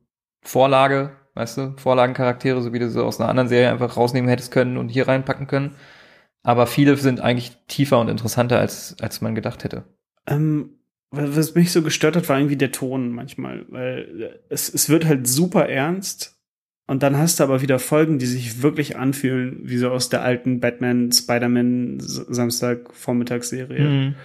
Vorlage, 0.44 1.12
weißt 1.36 1.58
du, 1.58 1.74
Vorlagencharaktere, 1.78 2.62
so 2.62 2.74
wie 2.74 2.80
du 2.80 2.90
so 2.90 3.04
aus 3.06 3.20
einer 3.20 3.30
anderen 3.30 3.50
Serie 3.50 3.72
einfach 3.72 3.98
rausnehmen 3.98 4.30
hättest 4.30 4.52
können 4.52 4.78
und 4.78 4.90
hier 4.90 5.08
reinpacken 5.08 5.48
können. 5.48 5.76
Aber 6.44 6.68
viele 6.68 6.98
sind 6.98 7.22
eigentlich 7.22 7.58
tiefer 7.68 8.00
und 8.00 8.10
interessanter, 8.10 8.60
als, 8.60 8.96
als 9.02 9.22
man 9.22 9.36
gedacht 9.36 9.64
hätte. 9.64 9.86
Ähm, 10.28 10.80
wa- 11.12 11.28
was 11.36 11.56
mich 11.56 11.72
so 11.72 11.82
gestört 11.82 12.16
hat, 12.16 12.28
war 12.30 12.38
irgendwie 12.38 12.58
der 12.58 12.72
Ton 12.72 13.12
manchmal, 13.12 13.66
weil 13.70 14.42
es, 14.50 14.74
es 14.74 14.90
wird 14.90 15.06
halt 15.06 15.28
super 15.28 15.68
ernst 15.70 16.37
und 16.88 17.04
dann 17.04 17.18
hast 17.18 17.40
du 17.40 17.44
aber 17.44 17.62
wieder 17.62 17.80
Folgen, 17.80 18.18
die 18.20 18.26
sich 18.26 18.62
wirklich 18.62 18.98
anfühlen, 18.98 19.60
wie 19.64 19.78
so 19.78 19.90
aus 19.90 20.10
der 20.10 20.22
alten 20.24 20.60
Batman, 20.60 21.12
Spider-Man 21.12 21.98
Samstag-Vormittagsserie. 22.00 23.80
Mhm. 23.90 24.16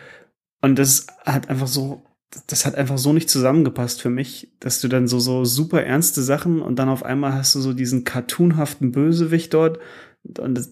Und 0.60 0.78
das 0.78 1.06
hat 1.24 1.50
einfach 1.50 1.66
so, 1.66 2.04
das 2.46 2.64
hat 2.64 2.76
einfach 2.76 2.98
so 2.98 3.12
nicht 3.12 3.28
zusammengepasst 3.28 4.00
für 4.00 4.10
mich, 4.10 4.52
dass 4.60 4.80
du 4.80 4.88
dann 4.88 5.08
so, 5.08 5.18
so 5.18 5.44
super 5.44 5.82
ernste 5.82 6.22
Sachen 6.22 6.62
und 6.62 6.78
dann 6.78 6.88
auf 6.88 7.04
einmal 7.04 7.32
hast 7.34 7.54
du 7.54 7.60
so 7.60 7.72
diesen 7.72 8.04
cartoonhaften 8.04 8.92
Bösewicht 8.92 9.52
dort 9.52 9.78
und 10.38 10.54
das, 10.54 10.70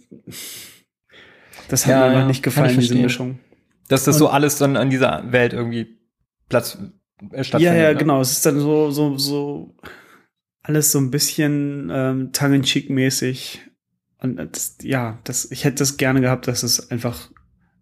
das 1.68 1.86
hat 1.86 1.90
Ja, 1.90 1.98
mir 1.98 2.04
einfach 2.06 2.20
ja, 2.20 2.26
nicht 2.26 2.42
gefallen, 2.42 2.78
diese. 2.78 2.94
Mischung. 2.94 3.38
Dass 3.88 4.04
das 4.04 4.16
so 4.18 4.28
alles 4.28 4.58
dann 4.58 4.76
an 4.76 4.90
dieser 4.90 5.24
Welt 5.32 5.52
irgendwie 5.52 5.98
Platz 6.48 6.78
äh, 7.32 7.36
Ja, 7.36 7.44
stattfindet. 7.44 7.82
ja, 7.82 7.88
ne? 7.92 7.96
genau. 7.96 8.20
Es 8.20 8.30
ist 8.30 8.46
dann 8.46 8.60
so, 8.60 8.90
so, 8.92 9.18
so 9.18 9.74
alles 10.62 10.92
so 10.92 10.98
ein 10.98 11.10
bisschen 11.10 11.90
ähm, 11.92 12.32
tongue-in-cheek-mäßig. 12.32 13.60
Und 14.18 14.36
das, 14.36 14.76
ja, 14.82 15.18
das, 15.24 15.50
ich 15.50 15.64
hätte 15.64 15.76
das 15.76 15.96
gerne 15.96 16.20
gehabt, 16.20 16.46
dass 16.48 16.62
es 16.62 16.90
einfach 16.90 17.30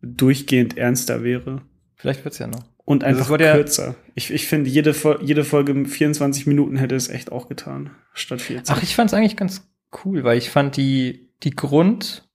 durchgehend 0.03 0.76
ernster 0.79 1.24
wäre. 1.24 1.62
Vielleicht 1.97 2.24
wird's 2.24 2.39
ja 2.39 2.47
noch. 2.47 2.64
Und 2.85 3.03
Also 3.05 3.20
einfach 3.20 3.41
ja- 3.41 3.55
kürzer. 3.55 3.97
Ich, 4.14 4.31
ich 4.33 4.47
finde, 4.47 4.70
jede, 4.70 4.93
Fol- 4.95 5.18
jede 5.22 5.45
Folge 5.45 5.85
24 5.85 6.47
Minuten 6.47 6.76
hätte 6.76 6.95
es 6.95 7.09
echt 7.09 7.33
auch 7.33 7.49
getan, 7.49 7.91
statt 8.14 8.41
40. 8.41 8.74
Ach, 8.74 8.83
ich 8.83 8.95
fand's 8.95 9.12
eigentlich 9.12 9.37
ganz 9.37 9.68
cool, 10.05 10.22
weil 10.24 10.39
ich 10.39 10.49
fand 10.51 10.76
die, 10.76 11.33
die 11.43 11.51
Grund, 11.51 12.29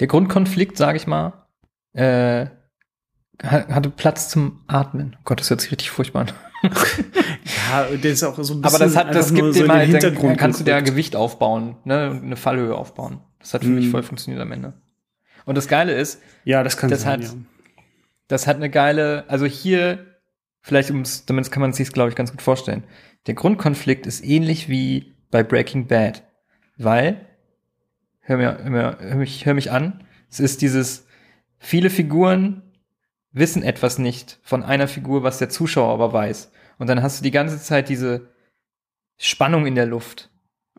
der 0.00 0.06
Grundkonflikt, 0.06 0.76
sage 0.76 0.98
ich 0.98 1.06
mal, 1.06 1.46
äh, 1.94 2.46
ha- 3.42 3.68
hatte 3.68 3.90
Platz 3.90 4.28
zum 4.28 4.62
Atmen. 4.66 5.16
Oh 5.18 5.22
Gott, 5.24 5.40
das 5.40 5.48
hört 5.50 5.62
sich 5.62 5.70
richtig 5.72 5.90
furchtbar 5.90 6.22
an. 6.28 6.32
Ja, 7.70 7.84
der 7.96 8.12
ist 8.12 8.22
auch 8.22 8.34
so 8.42 8.54
ein 8.54 8.60
bisschen 8.60 8.64
Aber 8.64 8.78
das 8.78 8.96
hat, 8.96 9.14
das 9.14 9.32
gibt 9.34 9.54
so 9.54 9.60
dem 9.60 9.62
in 9.62 9.68
den 9.68 9.70
halt, 9.70 9.92
dann 9.94 10.00
Hintergrund 10.00 10.38
kannst 10.38 10.60
du 10.60 10.64
dir 10.64 10.72
gerückt. 10.72 10.88
Gewicht 10.88 11.16
aufbauen, 11.16 11.76
ne, 11.84 12.10
und 12.10 12.22
eine 12.24 12.36
Fallhöhe 12.36 12.74
aufbauen. 12.74 13.20
Das 13.40 13.54
hat 13.54 13.62
für 13.64 13.70
mich 13.70 13.86
Mhm. 13.86 13.90
voll 13.90 14.02
funktioniert 14.02 14.42
am 14.42 14.52
Ende. 14.52 14.74
Und 15.44 15.56
das 15.56 15.68
Geile 15.68 15.92
ist, 15.94 16.20
Ja, 16.44 16.62
das 16.62 16.76
kann 16.76 16.90
das 16.90 17.02
sein, 17.02 17.20
hat- 17.20 17.22
ja. 17.22 17.34
das 18.28 18.46
hat 18.46 18.56
eine 18.56 18.70
geile, 18.70 19.24
also 19.28 19.46
hier, 19.46 20.04
vielleicht 20.60 20.90
ums, 20.90 21.24
damit 21.26 21.50
kann 21.50 21.60
man 21.60 21.72
sich 21.72 21.92
glaube 21.92 22.10
ich, 22.10 22.16
ganz 22.16 22.30
gut 22.32 22.42
vorstellen. 22.42 22.82
Der 23.26 23.34
Grundkonflikt 23.34 24.06
ist 24.06 24.24
ähnlich 24.24 24.68
wie 24.68 25.14
bei 25.30 25.42
Breaking 25.42 25.86
Bad, 25.86 26.22
weil, 26.78 27.20
hör 28.20 28.36
mir, 28.36 28.58
hör, 28.62 28.70
mir, 28.70 28.96
hör, 29.00 29.16
mich, 29.16 29.46
hör 29.46 29.54
mich 29.54 29.70
an, 29.70 30.04
es 30.30 30.40
ist 30.40 30.62
dieses, 30.62 31.06
viele 31.58 31.90
Figuren 31.90 32.62
wissen 33.32 33.62
etwas 33.62 33.98
nicht 33.98 34.38
von 34.42 34.62
einer 34.62 34.88
Figur, 34.88 35.22
was 35.22 35.38
der 35.38 35.48
Zuschauer 35.50 35.92
aber 35.92 36.12
weiß. 36.12 36.50
Und 36.78 36.88
dann 36.88 37.02
hast 37.02 37.20
du 37.20 37.24
die 37.24 37.30
ganze 37.30 37.60
Zeit 37.60 37.88
diese 37.88 38.28
Spannung 39.18 39.66
in 39.66 39.74
der 39.74 39.86
Luft. 39.86 40.30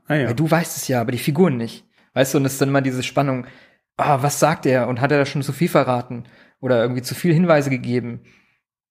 Ah, 0.05 0.15
ja. 0.15 0.27
Weil 0.27 0.35
du 0.35 0.49
weißt 0.49 0.77
es 0.77 0.87
ja, 0.87 1.01
aber 1.01 1.11
die 1.11 1.17
Figuren 1.17 1.57
nicht. 1.57 1.85
Weißt 2.13 2.33
du, 2.33 2.37
und 2.37 2.45
es 2.45 2.53
ist 2.53 2.61
dann 2.61 2.71
mal 2.71 2.81
diese 2.81 3.03
Spannung, 3.03 3.45
ah, 3.97 4.21
was 4.21 4.39
sagt 4.39 4.65
er? 4.65 4.87
Und 4.87 5.01
hat 5.01 5.11
er 5.11 5.19
da 5.19 5.25
schon 5.25 5.43
zu 5.43 5.51
viel 5.51 5.69
verraten? 5.69 6.23
Oder 6.59 6.81
irgendwie 6.81 7.01
zu 7.01 7.13
viel 7.13 7.33
Hinweise 7.33 7.69
gegeben? 7.69 8.21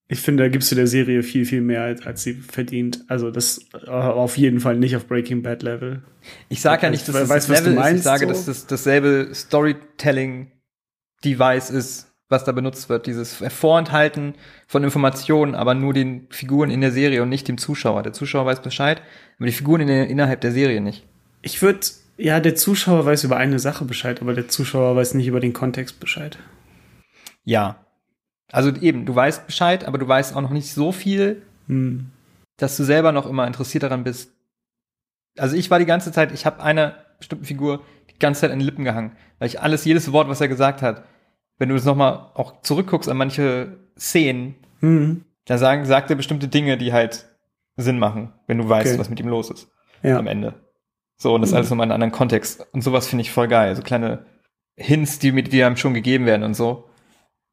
Ich 0.09 0.21
finde, 0.21 0.43
da 0.43 0.49
gibst 0.49 0.71
du 0.71 0.75
der 0.75 0.87
Serie 0.87 1.21
viel, 1.21 1.45
viel 1.45 1.59
mehr, 1.59 1.81
als, 1.81 2.05
als 2.05 2.23
sie 2.23 2.35
verdient. 2.35 3.03
Also 3.09 3.29
das 3.29 3.65
äh, 3.73 3.89
auf 3.89 4.37
jeden 4.37 4.61
Fall 4.61 4.77
nicht 4.77 4.95
auf 4.95 5.05
Breaking 5.07 5.43
Bad 5.43 5.63
Level. 5.63 6.01
Ich 6.47 6.61
sage 6.61 6.83
ja 6.83 6.89
nicht, 6.89 7.05
dass 7.07 7.15
das, 7.15 7.27
Weißt, 7.27 7.49
das 7.49 7.57
was 7.57 7.63
du 7.63 7.71
Level 7.71 7.73
ist. 7.73 7.79
Ich 7.79 7.91
meinst, 7.91 8.05
sage, 8.05 8.25
so? 8.27 8.31
dass 8.31 8.45
das 8.45 8.67
dasselbe 8.67 9.31
Storytelling-Device 9.33 11.71
ist, 11.71 12.06
was 12.29 12.43
da 12.43 12.51
benutzt 12.51 12.89
wird. 12.89 13.07
Dieses 13.07 13.35
Vorenthalten 13.35 14.35
von 14.67 14.83
Informationen, 14.83 15.55
aber 15.55 15.73
nur 15.73 15.93
den 15.93 16.27
Figuren 16.29 16.69
in 16.69 16.81
der 16.81 16.91
Serie 16.91 17.23
und 17.23 17.29
nicht 17.29 17.47
dem 17.47 17.57
Zuschauer. 17.57 18.03
Der 18.03 18.13
Zuschauer 18.13 18.45
weiß 18.45 18.61
Bescheid, 18.61 19.01
aber 19.37 19.45
die 19.45 19.53
Figuren 19.53 19.81
in 19.81 19.87
der, 19.87 20.07
innerhalb 20.07 20.41
der 20.41 20.51
Serie 20.51 20.81
nicht. 20.81 21.05
Ich 21.41 21.61
würde, 21.61 21.79
ja, 22.17 22.39
der 22.39 22.55
Zuschauer 22.55 23.05
weiß 23.05 23.23
über 23.23 23.37
eine 23.37 23.59
Sache 23.59 23.85
Bescheid, 23.85 24.21
aber 24.21 24.33
der 24.33 24.47
Zuschauer 24.47 24.95
weiß 24.95 25.13
nicht 25.13 25.27
über 25.27 25.39
den 25.39 25.53
Kontext 25.53 25.99
Bescheid. 25.99 26.37
Ja. 27.45 27.77
Also 28.51 28.73
eben, 28.75 29.05
du 29.05 29.15
weißt 29.15 29.45
Bescheid, 29.45 29.85
aber 29.85 29.97
du 29.97 30.07
weißt 30.07 30.35
auch 30.35 30.41
noch 30.41 30.51
nicht 30.51 30.73
so 30.73 30.91
viel, 30.91 31.41
Hm. 31.67 32.11
dass 32.57 32.77
du 32.77 32.83
selber 32.83 33.11
noch 33.11 33.27
immer 33.27 33.45
interessiert 33.45 33.83
daran 33.83 34.03
bist. 34.03 34.31
Also 35.37 35.55
ich 35.55 35.69
war 35.69 35.79
die 35.79 35.85
ganze 35.85 36.11
Zeit, 36.11 36.31
ich 36.31 36.45
habe 36.45 36.63
einer 36.63 36.95
bestimmten 37.19 37.45
Figur 37.45 37.83
die 38.09 38.19
ganze 38.19 38.41
Zeit 38.41 38.51
an 38.51 38.59
den 38.59 38.65
Lippen 38.65 38.83
gehangen, 38.83 39.15
weil 39.39 39.47
ich 39.47 39.61
alles, 39.61 39.85
jedes 39.85 40.11
Wort, 40.11 40.27
was 40.29 40.41
er 40.41 40.47
gesagt 40.47 40.81
hat, 40.81 41.03
wenn 41.57 41.69
du 41.69 41.75
das 41.75 41.85
nochmal 41.85 42.29
auch 42.35 42.61
zurückguckst 42.61 43.09
an 43.09 43.17
manche 43.17 43.77
Szenen, 43.97 44.55
Hm. 44.79 45.23
da 45.45 45.57
sagen, 45.57 45.85
sagt 45.85 46.09
er 46.09 46.15
bestimmte 46.15 46.47
Dinge, 46.47 46.77
die 46.77 46.93
halt 46.93 47.27
Sinn 47.77 47.99
machen, 47.99 48.33
wenn 48.47 48.57
du 48.57 48.67
weißt, 48.67 48.91
Okay. 48.91 48.99
was 48.99 49.09
mit 49.09 49.19
ihm 49.19 49.27
los 49.27 49.49
ist 49.49 49.69
Ja. 50.03 50.17
am 50.19 50.27
Ende. 50.27 50.53
So, 51.17 51.33
und 51.33 51.41
das 51.41 51.53
alles 51.53 51.69
nochmal 51.69 51.85
in 51.87 51.91
einem 51.91 51.95
anderen 52.03 52.11
Kontext. 52.17 52.67
Und 52.73 52.83
sowas 52.83 53.07
finde 53.07 53.21
ich 53.23 53.31
voll 53.31 53.47
geil. 53.47 53.75
So 53.75 53.81
kleine 53.81 54.25
Hints, 54.75 55.17
die, 55.17 55.31
mit, 55.31 55.51
die 55.51 55.63
einem 55.63 55.75
schon 55.77 55.95
gegeben 55.95 56.25
werden 56.27 56.43
und 56.43 56.53
so. 56.53 56.87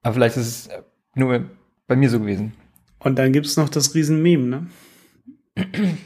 Aber 0.03 0.13
vielleicht 0.15 0.37
ist 0.37 0.47
es 0.47 0.69
nur 1.15 1.45
bei 1.87 1.97
mir 1.97 2.11
so 2.11 2.21
gewesen. 2.21 2.53
Und 2.99 3.19
dann 3.19 3.33
gibt's 3.33 3.57
noch 3.57 3.71
das 3.71 3.95
Riesen-Meme, 3.95 4.45
ne? 4.45 4.67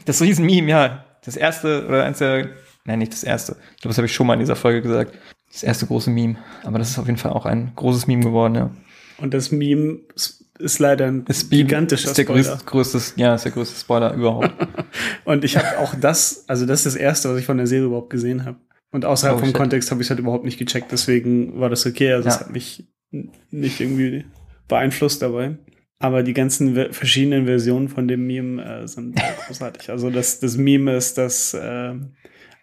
Das 0.05 0.21
Riesen-Meme, 0.21 0.69
ja. 0.69 1.05
Das 1.25 1.35
erste, 1.35 1.85
oder 1.87 2.05
eins 2.05 2.19
der, 2.19 2.49
nein, 2.85 2.99
nicht 2.99 3.11
das 3.11 3.23
erste. 3.25 3.53
Ich 3.75 3.81
glaube, 3.81 3.89
das 3.89 3.97
habe 3.97 4.05
ich 4.05 4.13
schon 4.13 4.27
mal 4.27 4.33
in 4.35 4.39
dieser 4.39 4.55
Folge 4.55 4.81
gesagt. 4.81 5.17
Das 5.51 5.63
erste 5.63 5.85
große 5.87 6.09
Meme. 6.11 6.35
Aber 6.63 6.77
das 6.79 6.89
ist 6.91 6.99
auf 6.99 7.05
jeden 7.07 7.17
Fall 7.17 7.31
auch 7.33 7.45
ein 7.45 7.71
großes 7.75 8.07
Meme 8.07 8.23
geworden, 8.23 8.55
ja. 8.55 8.71
Und 9.17 9.33
das 9.33 9.51
Meme 9.51 9.99
ist 10.15 10.45
ist 10.61 10.79
leider 10.79 11.07
ein 11.07 11.23
Das 11.23 11.49
Meme 11.49 11.63
gigantischer 11.63 12.09
ist 12.09 12.17
der 12.17 12.23
Spoiler. 12.23 12.41
größte, 12.43 12.65
größtes, 12.65 13.13
ja, 13.15 13.33
ist 13.35 13.45
der 13.45 13.53
größte 13.53 13.79
Spoiler 13.79 14.13
überhaupt. 14.13 14.51
Und 15.23 15.45
ich 15.45 15.55
habe 15.55 15.79
auch 15.79 15.95
das, 15.95 16.43
also 16.49 16.65
das 16.65 16.79
ist 16.79 16.85
das 16.87 16.95
Erste, 16.97 17.29
was 17.29 17.39
ich 17.39 17.45
von 17.45 17.55
der 17.55 17.65
Serie 17.65 17.85
überhaupt 17.85 18.09
gesehen 18.09 18.43
habe. 18.43 18.57
Und 18.91 19.05
außerhalb 19.05 19.37
Oh, 19.37 19.39
vom 19.39 19.47
shit. 19.49 19.55
Kontext 19.55 19.89
habe 19.89 20.01
ich 20.01 20.09
halt 20.09 20.19
überhaupt 20.19 20.43
nicht 20.43 20.57
gecheckt, 20.59 20.91
deswegen 20.91 21.57
war 21.61 21.69
das 21.69 21.85
okay. 21.85 22.11
Also 22.11 22.27
es 22.27 22.35
Ja. 22.35 22.39
hat 22.41 22.51
mich 22.51 22.89
nicht 23.51 23.79
irgendwie 23.79 24.25
beeinflusst 24.67 25.21
dabei. 25.21 25.57
Aber 25.99 26.23
die 26.23 26.33
ganzen 26.33 26.75
ve- 26.75 26.91
verschiedenen 26.91 27.45
Versionen 27.45 27.87
von 27.87 28.09
dem 28.09 28.27
Meme 28.27 28.61
äh, 28.83 28.85
sind 28.87 29.17
großartig. 29.47 29.89
Also 29.91 30.09
das, 30.09 30.41
das 30.41 30.57
Meme 30.57 30.93
ist, 30.97 31.17
dass 31.17 31.53
äh, 31.53 31.93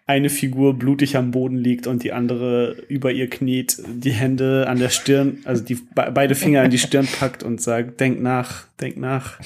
eine 0.07 0.29
Figur 0.29 0.73
blutig 0.73 1.17
am 1.17 1.31
Boden 1.31 1.57
liegt 1.57 1.85
und 1.85 2.01
die 2.01 2.13
andere 2.13 2.71
über 2.87 3.11
ihr 3.11 3.29
kniet, 3.29 3.77
die 3.85 4.11
Hände 4.11 4.65
an 4.67 4.79
der 4.79 4.89
Stirn, 4.89 5.39
also 5.43 5.63
die 5.63 5.75
be 5.75 6.11
beide 6.13 6.33
Finger 6.33 6.63
an 6.63 6.71
die 6.71 6.77
Stirn 6.77 7.05
packt 7.05 7.43
und 7.43 7.61
sagt, 7.61 7.99
denk 7.99 8.21
nach, 8.21 8.67
denk 8.79 8.95
nach. 8.95 9.37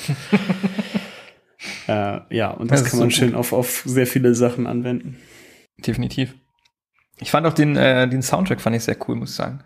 äh, 1.88 2.20
ja, 2.30 2.52
und 2.52 2.70
das, 2.70 2.84
Das 2.84 2.92
kann 2.92 3.00
man 3.00 3.10
so 3.10 3.16
schön 3.16 3.34
auf, 3.34 3.54
auf 3.54 3.84
sehr 3.88 4.06
viele 4.06 4.36
Sachen 4.36 4.68
anwenden. 4.68 5.18
Definitiv. 5.80 6.36
Ich 7.20 7.32
fand 7.32 7.48
auch 7.48 7.54
den, 7.54 7.76
äh, 7.76 8.08
den 8.08 8.22
Soundtrack 8.22 8.62
fand 8.62 8.76
ich 8.76 8.84
sehr 8.84 8.98
cool, 9.08 9.16
muss 9.16 9.32
ich 9.32 9.36
sagen. 9.36 9.64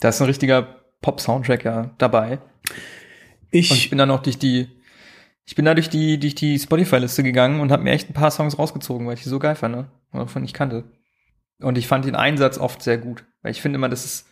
Da 0.00 0.08
ist 0.08 0.22
ein 0.22 0.26
richtiger 0.26 0.80
Pop-Soundtrack 1.02 1.64
ja 1.64 1.90
dabei. 1.98 2.38
Und 2.38 2.40
ich 3.50 3.70
Ich, 3.70 3.90
bin 3.90 3.98
dann 3.98 4.10
auch 4.10 4.22
durch 4.22 4.38
die, 4.38 4.68
ich 5.50 5.56
bin 5.56 5.64
da 5.64 5.74
durch 5.74 5.90
die, 5.90 6.16
durch 6.20 6.36
die 6.36 6.56
Spotify-Liste 6.60 7.24
gegangen 7.24 7.58
und 7.58 7.72
habe 7.72 7.82
mir 7.82 7.90
echt 7.90 8.08
ein 8.08 8.12
paar 8.14 8.30
Songs 8.30 8.56
rausgezogen, 8.56 9.04
weil 9.08 9.14
ich 9.14 9.24
die 9.24 9.28
so 9.28 9.40
geil 9.40 9.56
fand, 9.56 9.74
ne? 9.74 9.88
Oder 10.12 10.28
von 10.28 10.44
ich 10.44 10.52
kannte. 10.54 10.84
Und 11.60 11.76
ich 11.76 11.88
fand 11.88 12.04
den 12.04 12.14
Einsatz 12.14 12.56
oft 12.56 12.80
sehr 12.84 12.98
gut. 12.98 13.24
Weil 13.42 13.50
ich 13.50 13.60
finde 13.60 13.74
immer, 13.74 13.88
das 13.88 14.04
ist, 14.04 14.28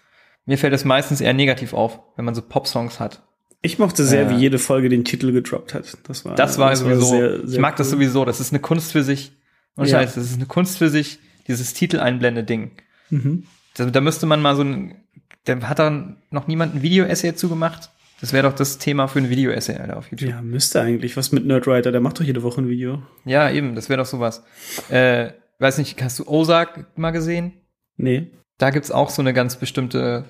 mir 0.46 0.58
fällt 0.58 0.72
das 0.72 0.84
meistens 0.84 1.20
eher 1.20 1.32
negativ 1.34 1.74
auf, 1.74 1.98
wenn 2.14 2.24
man 2.24 2.36
so 2.36 2.42
Pop-Songs 2.42 3.00
hat. 3.00 3.24
ich 3.62 3.80
mochte 3.80 4.04
sehr, 4.04 4.26
äh, 4.26 4.30
wie 4.30 4.36
jede 4.36 4.60
Folge 4.60 4.88
den 4.88 5.04
Titel 5.04 5.32
gedroppt 5.32 5.74
hat. 5.74 5.98
Das 6.06 6.24
war, 6.24 6.36
Das 6.36 6.56
war 6.56 6.76
sowieso, 6.76 7.06
sehr, 7.10 7.40
ich 7.42 7.50
sehr 7.50 7.60
mag 7.62 7.74
das 7.74 7.88
cool. 7.88 7.94
sowieso, 7.94 8.24
das 8.24 8.38
ist 8.38 8.52
eine 8.52 8.60
Kunst 8.60 8.92
für 8.92 9.02
sich. 9.02 9.32
Und 9.74 9.86
Ja. 9.86 9.98
Scheiß, 9.98 10.14
das 10.14 10.24
ist 10.24 10.36
eine 10.36 10.46
Kunst 10.46 10.78
für 10.78 10.88
sich, 10.88 11.18
dieses 11.48 11.74
Titeleinblende-Ding. 11.74 12.70
Mhm. 13.10 13.42
Da, 13.74 13.86
da 13.86 14.00
müsste 14.00 14.26
man 14.26 14.40
mal 14.40 14.54
so 14.54 14.62
ein, 14.62 15.02
da 15.46 15.60
hat 15.62 15.80
dann 15.80 16.18
noch 16.30 16.46
niemand 16.46 16.76
ein 16.76 16.82
Video-Essay 16.82 17.32
dazu 17.32 17.48
gemacht. 17.48 17.90
Das 18.20 18.32
wäre 18.32 18.48
doch 18.48 18.54
das 18.54 18.78
Thema 18.78 19.06
für 19.06 19.20
ein 19.20 19.30
Video-Essay, 19.30 19.76
Alter, 19.76 19.96
auf 19.96 20.10
YouTube. 20.10 20.30
Ja, 20.30 20.42
müsste 20.42 20.80
eigentlich. 20.80 21.16
Was 21.16 21.30
mit 21.30 21.46
Nerdwriter? 21.46 21.92
Der 21.92 22.00
macht 22.00 22.18
doch 22.18 22.24
jede 22.24 22.42
Woche 22.42 22.60
ein 22.60 22.68
Video. 22.68 23.02
Ja, 23.24 23.50
eben, 23.50 23.74
das 23.74 23.88
wäre 23.88 23.98
doch 23.98 24.06
sowas. 24.06 24.44
Äh, 24.88 25.32
weiß 25.60 25.78
nicht, 25.78 26.02
hast 26.02 26.18
du 26.18 26.26
Ozark 26.26 26.86
mal 26.98 27.12
gesehen? 27.12 27.52
Nee. 27.96 28.30
Da 28.58 28.70
gibt's 28.70 28.90
auch 28.90 29.10
so 29.10 29.22
eine 29.22 29.32
ganz 29.32 29.56
bestimmte 29.56 30.24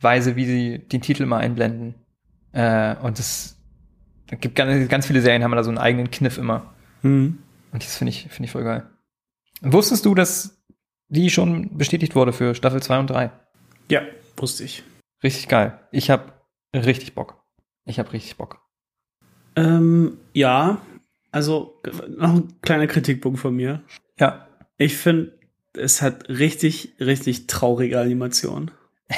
Weise, 0.00 0.36
wie 0.36 0.46
sie 0.46 0.78
den 0.78 1.02
Titel 1.02 1.26
mal 1.26 1.38
einblenden. 1.38 1.94
Äh, 2.52 2.96
und 2.96 3.18
das 3.18 3.60
da 4.30 4.36
gibt 4.36 4.54
ganz, 4.54 4.88
ganz 4.88 5.06
viele 5.06 5.20
Serien, 5.20 5.42
haben 5.42 5.50
da 5.52 5.64
so 5.64 5.70
einen 5.70 5.78
eigenen 5.78 6.10
Kniff 6.10 6.38
immer. 6.38 6.72
Mhm. 7.02 7.38
Und 7.72 7.84
das 7.84 7.96
finde 7.96 8.10
ich, 8.10 8.28
finde 8.30 8.44
ich 8.44 8.52
voll 8.52 8.64
geil. 8.64 8.88
Wusstest 9.60 10.06
du, 10.06 10.14
dass 10.14 10.62
die 11.08 11.30
schon 11.30 11.76
bestätigt 11.76 12.14
wurde 12.14 12.32
für 12.32 12.54
Staffel 12.54 12.80
2 12.80 12.98
und 13.00 13.10
3? 13.10 13.30
Ja, 13.90 14.02
wusste 14.36 14.64
ich. 14.64 14.84
Richtig 15.22 15.48
geil. 15.48 15.80
Ich 15.90 16.10
habe 16.10 16.32
richtig 16.74 17.14
Bock. 17.14 17.42
Ich 17.84 17.98
habe 17.98 18.12
richtig 18.12 18.36
Bock. 18.36 18.60
Ähm, 19.56 20.18
ja, 20.32 20.80
also 21.32 21.80
noch 22.16 22.34
ein 22.34 22.60
kleiner 22.62 22.86
Kritikpunkt 22.86 23.38
von 23.40 23.54
mir. 23.54 23.82
Ja. 24.18 24.46
Ich 24.76 24.96
finde, 24.96 25.38
es 25.74 26.02
hat 26.02 26.28
richtig, 26.28 26.94
richtig 27.00 27.46
traurige 27.46 27.98
Animationen. 28.00 28.70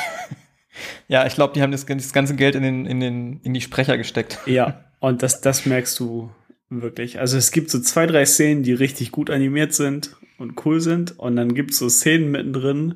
Ja, 1.08 1.26
ich 1.26 1.34
glaube, 1.34 1.52
die 1.52 1.60
haben 1.60 1.72
das, 1.72 1.84
das 1.84 2.12
ganze 2.14 2.34
Geld 2.34 2.54
in, 2.54 2.62
den, 2.62 2.86
in, 2.86 3.00
den, 3.00 3.40
in 3.42 3.52
die 3.52 3.60
Sprecher 3.60 3.98
gesteckt. 3.98 4.38
Ja, 4.46 4.84
und 5.00 5.22
das, 5.22 5.42
das 5.42 5.66
merkst 5.66 5.98
du 6.00 6.30
wirklich. 6.70 7.18
Also 7.20 7.36
es 7.36 7.50
gibt 7.50 7.68
so 7.70 7.80
zwei, 7.80 8.06
drei 8.06 8.24
Szenen, 8.24 8.62
die 8.62 8.72
richtig 8.72 9.12
gut 9.12 9.28
animiert 9.28 9.74
sind 9.74 10.16
und 10.38 10.64
cool 10.64 10.80
sind. 10.80 11.18
Und 11.18 11.36
dann 11.36 11.54
gibt 11.54 11.72
es 11.72 11.78
so 11.78 11.90
Szenen 11.90 12.30
mittendrin, 12.30 12.94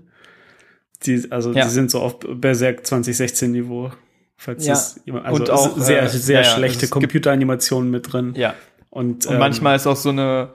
die, 1.03 1.31
also 1.31 1.53
Ja. 1.53 1.65
die 1.65 1.71
sind 1.71 1.91
so 1.91 2.01
auf 2.01 2.19
Berserk 2.21 2.87
2016 2.87 3.53
Niveau. 3.53 3.93
Falls 4.37 4.67
Ja. 4.67 4.79
jemand, 5.05 5.27
also 5.27 5.41
Und 5.41 5.51
auch, 5.51 5.79
sehr, 5.79 6.03
äh, 6.03 6.09
sehr 6.09 6.43
ja, 6.43 6.45
schlechte 6.45 6.83
also 6.83 6.93
Computeranimationen 6.93 7.91
mit 7.91 8.13
drin. 8.13 8.35
Ja. 8.37 8.55
Und, 8.91 9.27
Und 9.27 9.33
ähm, 9.35 9.39
manchmal 9.39 9.77
ist 9.77 9.87
auch 9.87 9.97
so 9.97 10.11
eine, 10.11 10.55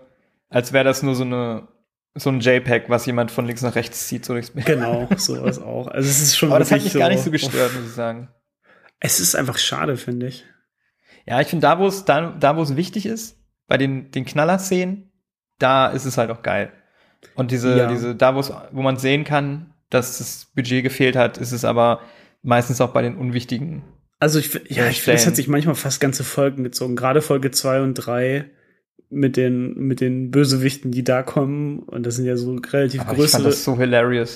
als 0.49 0.71
wäre 0.73 0.83
das 0.83 1.01
nur 1.03 1.15
so 1.15 1.23
eine, 1.23 1.67
so 2.15 2.29
ein 2.29 2.39
JPEG, 2.41 2.89
was 2.89 3.05
jemand 3.05 3.31
von 3.31 3.45
links 3.45 3.61
nach 3.61 3.75
rechts 3.75 4.07
zieht, 4.07 4.25
so 4.25 4.33
durchs 4.33 4.51
Bild. 4.51 4.65
Genau, 4.65 5.07
sowas 5.17 5.59
auch. 5.61 5.87
Also 5.87 6.09
es 6.09 6.21
ist 6.21 6.37
schon 6.37 6.49
Aber 6.49 6.59
das 6.59 6.71
hat 6.71 6.83
mich 6.83 6.93
gar 6.93 7.09
nicht 7.09 7.23
so 7.23 7.31
gestört, 7.31 7.73
muss 7.75 7.85
ich 7.89 7.93
sagen. 7.95 8.29
Es 8.99 9.19
ist 9.19 9.35
einfach 9.35 9.57
schade, 9.57 9.97
finde 9.97 10.27
ich. 10.27 10.45
Ja, 11.25 11.39
ich 11.41 11.47
finde, 11.47 11.61
da, 11.67 11.79
wo 11.79 11.87
es, 11.87 12.05
da, 12.05 12.35
da, 12.39 12.55
wo 12.57 12.61
es 12.61 12.75
wichtig 12.75 13.05
ist, 13.05 13.37
bei 13.67 13.77
den, 13.77 14.11
den 14.11 14.25
Knaller-Szenen, 14.25 15.11
da 15.59 15.87
ist 15.87 16.05
es 16.05 16.17
halt 16.17 16.29
auch 16.31 16.41
geil. 16.43 16.71
Und 17.35 17.51
diese, 17.51 17.77
Ja. 17.77 17.87
diese, 17.87 18.15
da, 18.15 18.35
wo 18.35 18.39
es, 18.39 18.51
wo 18.71 18.81
man 18.81 18.97
sehen 18.97 19.23
kann, 19.23 19.73
dass 19.89 20.17
das 20.17 20.45
Budget 20.55 20.83
gefehlt 20.83 21.15
hat, 21.15 21.37
ist 21.37 21.51
es 21.51 21.63
aber 21.65 22.01
meistens 22.41 22.81
auch 22.81 22.91
bei 22.91 23.01
den 23.01 23.15
unwichtigen. 23.17 23.83
Also 24.19 24.39
ich, 24.39 24.53
ja, 24.53 24.59
Ja, 24.59 24.89
ich 24.89 25.01
finde, 25.01 25.15
es 25.15 25.21
Stellen. 25.21 25.25
hat 25.27 25.35
sich 25.35 25.47
manchmal 25.47 25.75
fast 25.75 25.99
ganze 25.99 26.23
Folgen 26.23 26.63
gezogen. 26.63 26.95
Gerade 26.95 27.21
Folge 27.21 27.51
zwei 27.51 27.81
und 27.81 27.95
drei 27.95 28.49
mit 29.09 29.35
den, 29.35 29.73
mit 29.75 29.99
den 29.99 30.31
Bösewichten, 30.31 30.91
die 30.91 31.03
da 31.03 31.21
kommen. 31.23 31.79
Und 31.79 32.05
das 32.05 32.15
sind 32.15 32.25
ja 32.25 32.37
so 32.37 32.53
relativ 32.55 33.01
Aber 33.01 33.15
größere, 33.15 33.43
das 33.43 33.63
so 33.63 33.73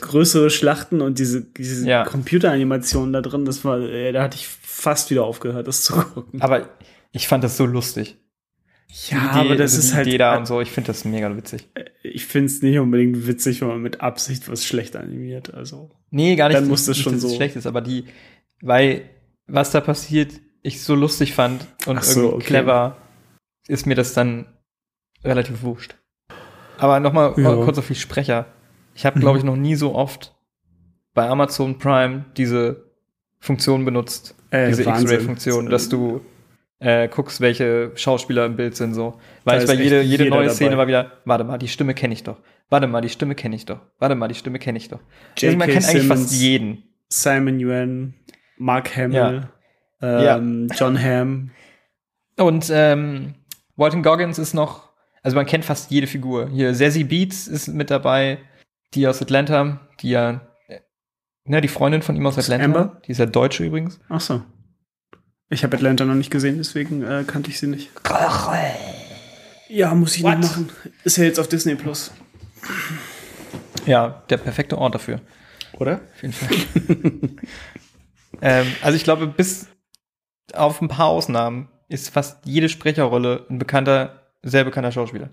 größere 0.01 0.49
Schlachten 0.49 1.01
und 1.01 1.19
diese, 1.19 1.41
diese 1.43 1.87
Ja. 1.87 2.03
Computeranimationen 2.03 3.13
da 3.13 3.21
drin, 3.21 3.45
das 3.45 3.63
war, 3.63 3.79
äh, 3.79 4.11
da 4.11 4.23
hatte 4.23 4.35
ich 4.37 4.47
fast 4.47 5.11
wieder 5.11 5.23
aufgehört, 5.23 5.67
das 5.67 5.83
zu 5.83 5.93
gucken. 5.93 6.41
Aber 6.41 6.67
ich 7.11 7.27
fand 7.27 7.43
das 7.43 7.55
so 7.57 7.65
lustig. 7.65 8.17
Ja, 9.09 9.17
Idee, 9.17 9.39
aber 9.39 9.55
das 9.55 9.73
also 9.75 9.87
ist 9.87 9.93
halt, 9.93 10.07
Idee 10.07 10.17
da 10.17 10.37
und 10.37 10.45
so, 10.47 10.61
ich 10.61 10.71
finde 10.71 10.87
das 10.87 11.03
mega 11.05 11.35
witzig. 11.35 11.67
ich 12.03 12.25
finde 12.25 12.47
es 12.47 12.61
nicht 12.61 12.79
unbedingt 12.79 13.27
witzig, 13.27 13.61
wenn 13.61 13.67
man 13.67 13.81
mit 13.81 14.01
Absicht 14.01 14.49
was 14.49 14.65
schlecht 14.65 14.95
animiert. 14.95 15.53
Also, 15.53 15.91
Nee, 16.11 16.35
gar 16.35 16.47
nicht. 16.47 16.57
Dann 16.57 16.67
muss 16.67 16.85
das 16.85 16.97
schon 16.97 17.19
so- 17.19 17.33
schlecht 17.35 17.55
ist, 17.57 17.67
aber 17.67 17.81
die, 17.81 18.05
weil 18.61 19.09
was 19.47 19.71
da 19.71 19.81
passiert, 19.81 20.33
ich 20.61 20.81
so 20.81 20.95
lustig 20.95 21.33
fand 21.33 21.67
und 21.85 22.03
so, 22.03 22.19
irgendwie 22.21 22.35
okay. 22.37 22.45
clever, 22.45 22.97
ist 23.67 23.85
mir 23.85 23.95
das 23.95 24.13
dann 24.13 24.45
relativ 25.23 25.61
wurscht. 25.61 25.95
Aber 26.77 26.99
nochmal 26.99 27.33
Ja. 27.37 27.55
kurz 27.55 27.77
auf 27.77 27.87
die 27.87 27.95
Sprecher. 27.95 28.47
Ich 28.95 29.05
habe, 29.05 29.17
Mhm. 29.17 29.21
glaube 29.21 29.37
ich, 29.39 29.43
noch 29.43 29.55
nie 29.57 29.75
so 29.75 29.93
oft 29.93 30.35
bei 31.13 31.27
Amazon 31.29 31.77
Prime 31.79 32.25
diese 32.37 32.91
Funktion 33.39 33.85
benutzt, 33.85 34.35
Äh, 34.51 34.67
diese. 34.69 34.83
X-Ray-Funktion, 34.83 35.67
dass 35.69 35.89
du 35.89 36.21
äh, 36.79 37.07
guckst, 37.07 37.41
welche 37.41 37.91
Schauspieler 37.95 38.45
im 38.45 38.55
Bild 38.55 38.75
sind 38.75 38.93
so. 38.93 39.19
Weil 39.43 39.61
ich 39.61 39.67
bei 39.67 39.73
jede, 39.75 40.01
jede 40.01 40.25
neue 40.29 40.43
dabei. 40.45 40.53
Szene 40.53 40.77
war 40.77 40.87
wieder, 40.87 41.11
warte 41.25 41.43
mal, 41.43 41.57
die 41.57 41.67
Stimme 41.67 41.93
kenne 41.93 42.13
ich 42.13 42.23
doch. 42.23 42.37
Warte 42.69 42.87
mal, 42.87 43.01
die 43.01 43.09
Stimme 43.09 43.35
kenne 43.35 43.55
ich 43.55 43.65
doch. 43.65 43.79
Warte 43.99 44.15
mal, 44.15 44.27
die 44.27 44.35
Stimme 44.35 44.59
kenne 44.59 44.77
ich 44.77 44.89
doch. 44.89 44.99
Also 45.41 45.57
man 45.57 45.67
J.K. 45.69 45.73
kennt 45.73 45.85
eigentlich 45.89 46.07
fast 46.07 46.29
Simmons. 46.29 46.41
jeden. 46.41 46.83
Simon 47.09 47.59
Yuan, 47.59 48.13
Mark 48.57 48.95
Hamill, 48.97 49.47
Ja. 50.01 50.37
ähm, 50.37 50.67
John 50.75 51.01
Hamm. 51.01 51.51
Und 52.37 52.69
ähm, 52.73 53.35
Walton 53.75 54.01
Goggins 54.03 54.39
ist 54.39 54.53
noch, 54.53 54.89
also 55.23 55.35
man 55.35 55.45
kennt 55.45 55.63
fast 55.65 55.91
jede 55.91 56.07
Figur. 56.07 56.49
Hier 56.49 56.73
Sassy 56.73 57.03
Beats 57.03 57.47
ist 57.47 57.67
mit 57.67 57.89
dabei, 57.91 58.39
die 58.93 59.07
aus 59.07 59.21
Atlanta, 59.21 59.79
die 60.01 60.09
ja, 60.09 60.41
äh, 60.67 60.79
ne, 61.45 61.61
die 61.61 61.67
Freundin 61.67 62.01
von 62.01 62.15
ihm 62.15 62.25
aus 62.25 62.37
Atlanta, 62.37 62.65
Amber? 62.65 63.01
die 63.05 63.11
ist 63.11 63.19
ja 63.19 63.25
Deutsche 63.27 63.63
übrigens. 63.63 63.99
Ach 64.09 64.19
so. 64.19 64.41
Ich 65.49 65.63
habe 65.63 65.75
Atlanta 65.77 66.05
noch 66.05 66.15
nicht 66.15 66.31
gesehen, 66.31 66.57
deswegen 66.57 67.03
äh, 67.03 67.23
kannte 67.25 67.49
ich 67.49 67.59
sie 67.59 67.67
nicht. 67.67 67.91
Ja, 69.69 69.93
muss 69.93 70.15
ich 70.15 70.23
What? 70.23 70.39
noch 70.39 70.49
machen. 70.49 70.69
Ist 71.03 71.17
ja 71.17 71.23
jetzt 71.23 71.39
auf 71.39 71.47
Disney 71.47 71.75
Plus, 71.75 72.11
Ja, 73.85 74.23
der 74.29 74.37
perfekte 74.37 74.77
Ort 74.77 74.95
dafür. 74.95 75.21
oder? 75.73 76.01
Auf 76.15 76.21
jeden 76.21 76.33
Fall. 76.33 77.29
ähm, 78.41 78.67
also 78.81 78.95
ich 78.95 79.03
glaube, 79.03 79.27
bis 79.27 79.67
auf 80.53 80.81
ein 80.81 80.87
paar 80.87 81.07
Ausnahmen 81.07 81.69
ist 81.89 82.09
fast 82.09 82.45
jede 82.45 82.69
Sprecherrolle 82.69 83.45
ein 83.49 83.59
bekannter, 83.59 84.23
sehr 84.41 84.63
bekannter 84.63 84.91
Schauspieler. 84.91 85.29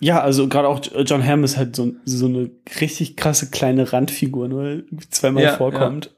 Ja, 0.00 0.20
also 0.20 0.48
gerade 0.48 0.68
auch 0.68 0.80
John 1.06 1.24
Hamm 1.26 1.44
ist 1.44 1.56
halt 1.56 1.74
so, 1.74 1.94
so 2.04 2.26
eine 2.26 2.50
richtig 2.80 3.16
krasse 3.16 3.50
kleine 3.50 3.92
Randfigur, 3.92 4.48
nur 4.48 4.82
zweimal 5.10 5.42
Ja, 5.44 5.56
vorkommt. 5.56 6.14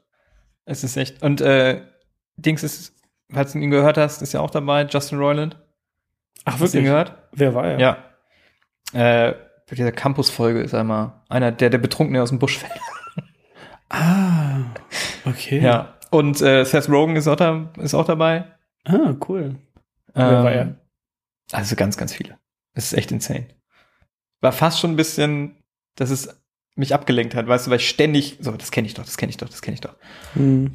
Es 0.65 0.83
ist 0.83 0.97
echt. 0.97 1.21
Und 1.23 1.39
äh, 1.41 1.81
Dings 2.35 2.63
ist, 2.63 2.93
falls 3.31 3.53
du 3.53 3.59
ihn 3.59 3.71
gehört 3.71 3.97
hast, 3.97 4.21
ist 4.21 4.33
ja 4.33 4.39
auch 4.41 4.49
dabei, 4.49 4.83
Justin 4.83 5.19
Roiland. 5.19 5.57
Ach, 6.45 6.59
Hast 6.59 6.73
du 6.73 6.77
ihn 6.79 6.85
gehört? 6.85 7.15
Wer 7.31 7.53
war 7.53 7.65
er? 7.65 7.79
Ja. 7.79 7.97
Äh, 8.93 9.33
bei 9.69 9.75
dieser 9.75 9.91
Campus-Folge 9.91 10.61
ist 10.61 10.73
einmal 10.73 11.21
einer, 11.29 11.51
der 11.51 11.69
der 11.69 11.77
Betrunkene 11.77 12.21
aus 12.21 12.29
dem 12.29 12.39
Busch 12.39 12.57
fällt. 12.57 12.73
Ah, 13.91 14.59
okay. 15.25 15.59
Ja. 15.61 15.97
Und 16.11 16.43
äh, 16.43 16.63
Seth 16.63 16.89
Rogen 16.89 17.15
ist 17.15 17.27
auch, 17.27 17.35
da, 17.37 17.71
ist 17.77 17.95
auch 17.95 18.05
dabei. 18.05 18.45
Ah, 18.85 19.15
cool. 19.27 19.55
Wer 20.13 20.43
war 20.43 20.51
er? 20.51 20.75
Also 21.51 21.75
ganz, 21.75 21.97
ganz 21.97 22.13
viele. 22.13 22.37
Es 22.73 22.85
ist 22.85 22.93
echt 22.93 23.11
insane. 23.11 23.47
War 24.41 24.51
fast 24.51 24.79
schon 24.79 24.91
ein 24.91 24.95
bisschen, 24.95 25.55
dass 25.95 26.11
es 26.11 26.39
mich 26.75 26.93
abgelenkt 26.93 27.35
hat, 27.35 27.47
weißt 27.47 27.65
du, 27.67 27.71
weil 27.71 27.79
ich 27.79 27.89
ständig, 27.89 28.37
so, 28.41 28.51
das 28.51 28.69
kenne 28.71 28.87
ich 28.87 28.93
doch, 28.93 29.03
das 29.03 29.17
kenne 29.17 29.31
ich 29.31 29.37
doch, 29.37 29.49
das 29.49 29.61
kenne 29.61 29.73
ich 29.73 29.81
doch. 29.81 29.95
Hm. 30.33 30.71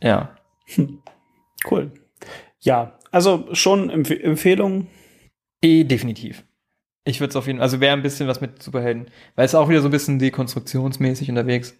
Ja. 0.00 0.36
Cool. 1.70 1.90
Ja, 2.60 2.98
also 3.10 3.48
schon 3.52 3.90
Empf 3.90 4.10
Empfehlung. 4.10 4.88
Eh, 5.62 5.84
definitiv. 5.84 6.44
Ich 7.04 7.20
würde 7.20 7.30
es 7.30 7.36
auf 7.36 7.46
jeden 7.46 7.58
Fall, 7.58 7.64
also 7.64 7.80
wäre 7.80 7.92
ein 7.96 8.02
bisschen 8.02 8.26
was 8.28 8.40
mit 8.40 8.62
Superhelden, 8.62 9.06
weil 9.36 9.44
es 9.44 9.52
ist 9.52 9.54
auch 9.54 9.68
wieder 9.68 9.80
so 9.80 9.88
ein 9.88 9.92
bisschen 9.92 10.18
dekonstruktionsmäßig 10.18 11.28
unterwegs, 11.30 11.78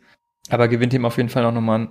aber 0.48 0.68
gewinnt 0.68 0.94
ihm 0.94 1.04
auf 1.04 1.16
jeden 1.16 1.28
Fall 1.28 1.44
auch 1.44 1.52
nochmal 1.52 1.88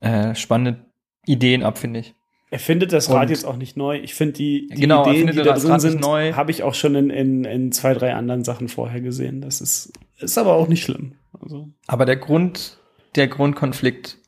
äh, 0.00 0.34
spannende 0.34 0.84
Ideen 1.26 1.62
ab, 1.62 1.78
finde 1.78 2.00
ich. 2.00 2.14
Er 2.50 2.58
findet 2.58 2.92
das 2.92 3.08
Rad 3.10 3.22
Und- 3.22 3.30
jetzt 3.30 3.44
auch 3.46 3.56
nicht 3.56 3.76
neu. 3.76 3.98
Ich 3.98 4.14
finde 4.14 4.34
die, 4.34 4.68
die 4.68 4.82
Genau, 4.82 5.04
er 5.06 5.12
Ideen, 5.12 5.28
die 5.28 5.36
da 5.42 5.54
drin 5.54 5.70
Rad 5.72 5.80
sind, 5.80 6.00
neu. 6.00 6.34
habe 6.34 6.50
ich 6.50 6.62
auch 6.62 6.74
schon 6.74 6.94
in, 6.94 7.10
in, 7.10 7.44
in 7.44 7.72
zwei, 7.72 7.94
drei 7.94 8.14
anderen 8.14 8.44
Sachen 8.44 8.68
vorher 8.68 9.00
gesehen. 9.00 9.40
Das 9.40 9.60
ist, 9.60 9.92
ist 10.18 10.38
aber 10.38 10.52
auch 10.52 10.68
nicht 10.68 10.82
schlimm. 10.84 11.14
Also, 11.40 11.70
Aber 11.86 12.04
der 12.04 12.16
Grund, 12.16 12.78
der 13.16 13.26
Grundkonflikt 13.26 14.18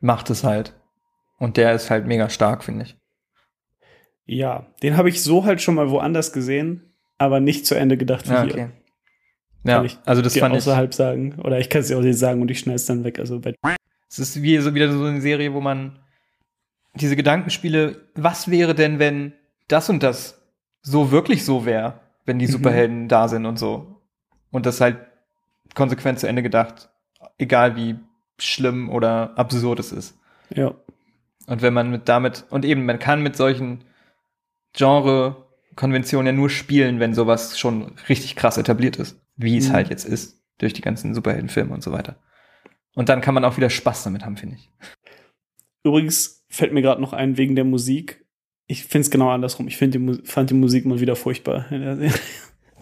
macht 0.00 0.30
es 0.30 0.42
halt. 0.42 0.74
Und 1.42 1.56
der 1.56 1.72
ist 1.74 1.90
halt 1.90 2.06
mega 2.06 2.28
stark, 2.28 2.62
finde 2.62 2.84
ich. 2.84 2.96
ja, 4.26 4.66
den 4.82 4.96
habe 4.96 5.08
ich 5.08 5.22
so 5.22 5.44
halt 5.44 5.60
schon 5.60 5.74
mal 5.74 5.90
woanders 5.90 6.32
gesehen, 6.32 6.94
aber 7.18 7.40
nicht 7.40 7.66
zu 7.66 7.74
Ende 7.74 7.96
gedacht 7.96 8.28
wie 8.28 8.32
Ja, 8.32 8.42
hier. 8.44 8.52
okay. 8.52 8.68
Ja, 9.64 9.76
Kann 9.76 9.86
ich 9.86 9.98
also 10.04 10.22
das 10.22 10.36
fand 10.38 10.54
ich. 10.54 10.58
außerhalb 10.58 10.94
sagen. 10.94 11.40
Oder 11.42 11.58
ich 11.58 11.68
kann 11.68 11.80
es 11.82 11.88
dir 11.88 11.98
auch 11.98 12.02
nicht 12.02 12.18
sagen 12.18 12.40
und 12.42 12.50
ich 12.50 12.60
schneide 12.60 12.76
es 12.76 12.86
dann 12.86 13.02
weg. 13.04 13.18
Also 13.18 13.40
bei 13.40 13.54
Es 14.08 14.18
ist 14.18 14.40
wie 14.42 14.56
so 14.58 14.74
wieder 14.74 14.90
so 14.92 15.04
eine 15.04 15.20
Serie, 15.20 15.52
wo 15.52 15.60
man 15.60 15.98
diese 16.94 17.16
Gedankenspiele, 17.16 18.00
was 18.14 18.48
wäre 18.50 18.74
denn, 18.74 18.98
wenn 18.98 19.32
das 19.68 19.88
und 19.88 20.02
das 20.02 20.40
so 20.82 21.10
wirklich 21.10 21.44
so 21.44 21.64
wäre, 21.64 22.00
wenn 22.24 22.38
die 22.38 22.46
Mhm. 22.46 22.50
Superhelden 22.52 23.08
da 23.08 23.26
sind 23.28 23.46
und 23.46 23.58
so. 23.58 24.00
Und 24.52 24.66
das 24.66 24.80
halt 24.80 24.98
konsequent 25.74 26.18
zu 26.20 26.28
Ende 26.28 26.42
gedacht, 26.42 26.90
egal 27.38 27.74
wie 27.76 27.96
schlimm 28.38 28.90
oder 28.90 29.36
absurd 29.36 29.80
es 29.80 29.90
ist. 29.92 30.16
ja. 30.50 30.72
Und 31.52 31.60
wenn 31.60 31.74
man 31.74 31.90
mit 31.90 32.08
damit, 32.08 32.46
und 32.48 32.64
eben, 32.64 32.86
man 32.86 32.98
kann 32.98 33.22
mit 33.22 33.36
solchen 33.36 33.84
Genre-Konventionen 34.72 36.26
ja 36.26 36.32
nur 36.32 36.48
spielen, 36.48 36.98
wenn 36.98 37.12
sowas 37.12 37.58
schon 37.58 37.92
richtig 38.08 38.36
krass 38.36 38.56
etabliert 38.56 38.96
ist, 38.96 39.20
wie 39.36 39.58
es 39.58 39.68
Mhm. 39.68 39.72
halt 39.74 39.90
jetzt 39.90 40.06
ist, 40.06 40.42
durch 40.56 40.72
die 40.72 40.80
ganzen 40.80 41.12
Superheldenfilme 41.14 41.74
und 41.74 41.82
so 41.82 41.92
weiter. 41.92 42.16
Und 42.94 43.10
dann 43.10 43.20
kann 43.20 43.34
man 43.34 43.44
auch 43.44 43.58
wieder 43.58 43.68
Spaß 43.68 44.04
damit 44.04 44.24
haben, 44.24 44.38
finde 44.38 44.56
ich. 44.56 44.70
Übrigens 45.84 46.42
fällt 46.48 46.72
mir 46.72 46.80
gerade 46.80 47.02
noch 47.02 47.12
ein 47.12 47.36
wegen 47.36 47.54
der 47.54 47.64
Musik. 47.64 48.24
Ich 48.66 48.84
finde 48.84 49.02
es 49.02 49.10
genau 49.10 49.28
andersrum. 49.28 49.68
Ich 49.68 49.76
die, 49.78 50.20
fand 50.24 50.48
die 50.48 50.54
Musik 50.54 50.86
mal 50.86 51.00
wieder 51.00 51.16
furchtbar. 51.16 51.70
in 51.70 51.82
der 51.82 51.96
Serie. 51.96 52.14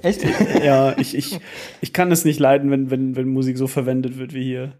Echt? 0.02 0.24
ja, 0.64 0.96
ich, 0.96 1.16
ich, 1.16 1.40
ich 1.80 1.92
kann 1.92 2.12
es 2.12 2.24
nicht 2.24 2.38
leiden, 2.38 2.70
wenn, 2.70 2.88
wenn, 2.92 3.16
wenn 3.16 3.26
Musik 3.30 3.58
so 3.58 3.66
verwendet 3.66 4.16
wird 4.16 4.32
wie 4.32 4.44
hier. 4.44 4.78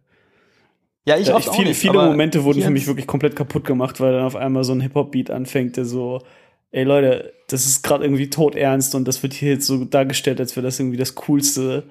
Ja, 1.10 1.20
ich 1.20 1.28
Ja, 1.28 1.38
ich, 1.38 1.48
auch 1.48 1.54
viele, 1.54 1.68
nicht, 1.68 1.78
viele 1.78 1.94
Momente 1.94 2.44
wurden 2.44 2.62
für 2.62 2.70
mich 2.70 2.86
wirklich 2.86 3.06
komplett 3.06 3.36
kaputt 3.36 3.64
gemacht, 3.64 4.00
weil 4.00 4.12
dann 4.12 4.24
auf 4.24 4.36
einmal 4.36 4.64
so 4.64 4.72
ein 4.72 4.80
Hip-Hop-Beat 4.80 5.30
anfängt, 5.30 5.76
der 5.76 5.84
so, 5.84 6.22
ey 6.70 6.84
Leute, 6.84 7.32
das 7.48 7.66
ist 7.66 7.82
gerade 7.82 8.04
irgendwie 8.04 8.30
todernst 8.30 8.94
und 8.94 9.06
das 9.06 9.22
wird 9.22 9.32
hier 9.32 9.50
jetzt 9.52 9.66
so 9.66 9.84
dargestellt, 9.84 10.40
als 10.40 10.56
wäre 10.56 10.64
das 10.64 10.78
irgendwie 10.78 10.96
das 10.96 11.14
Coolste, 11.14 11.84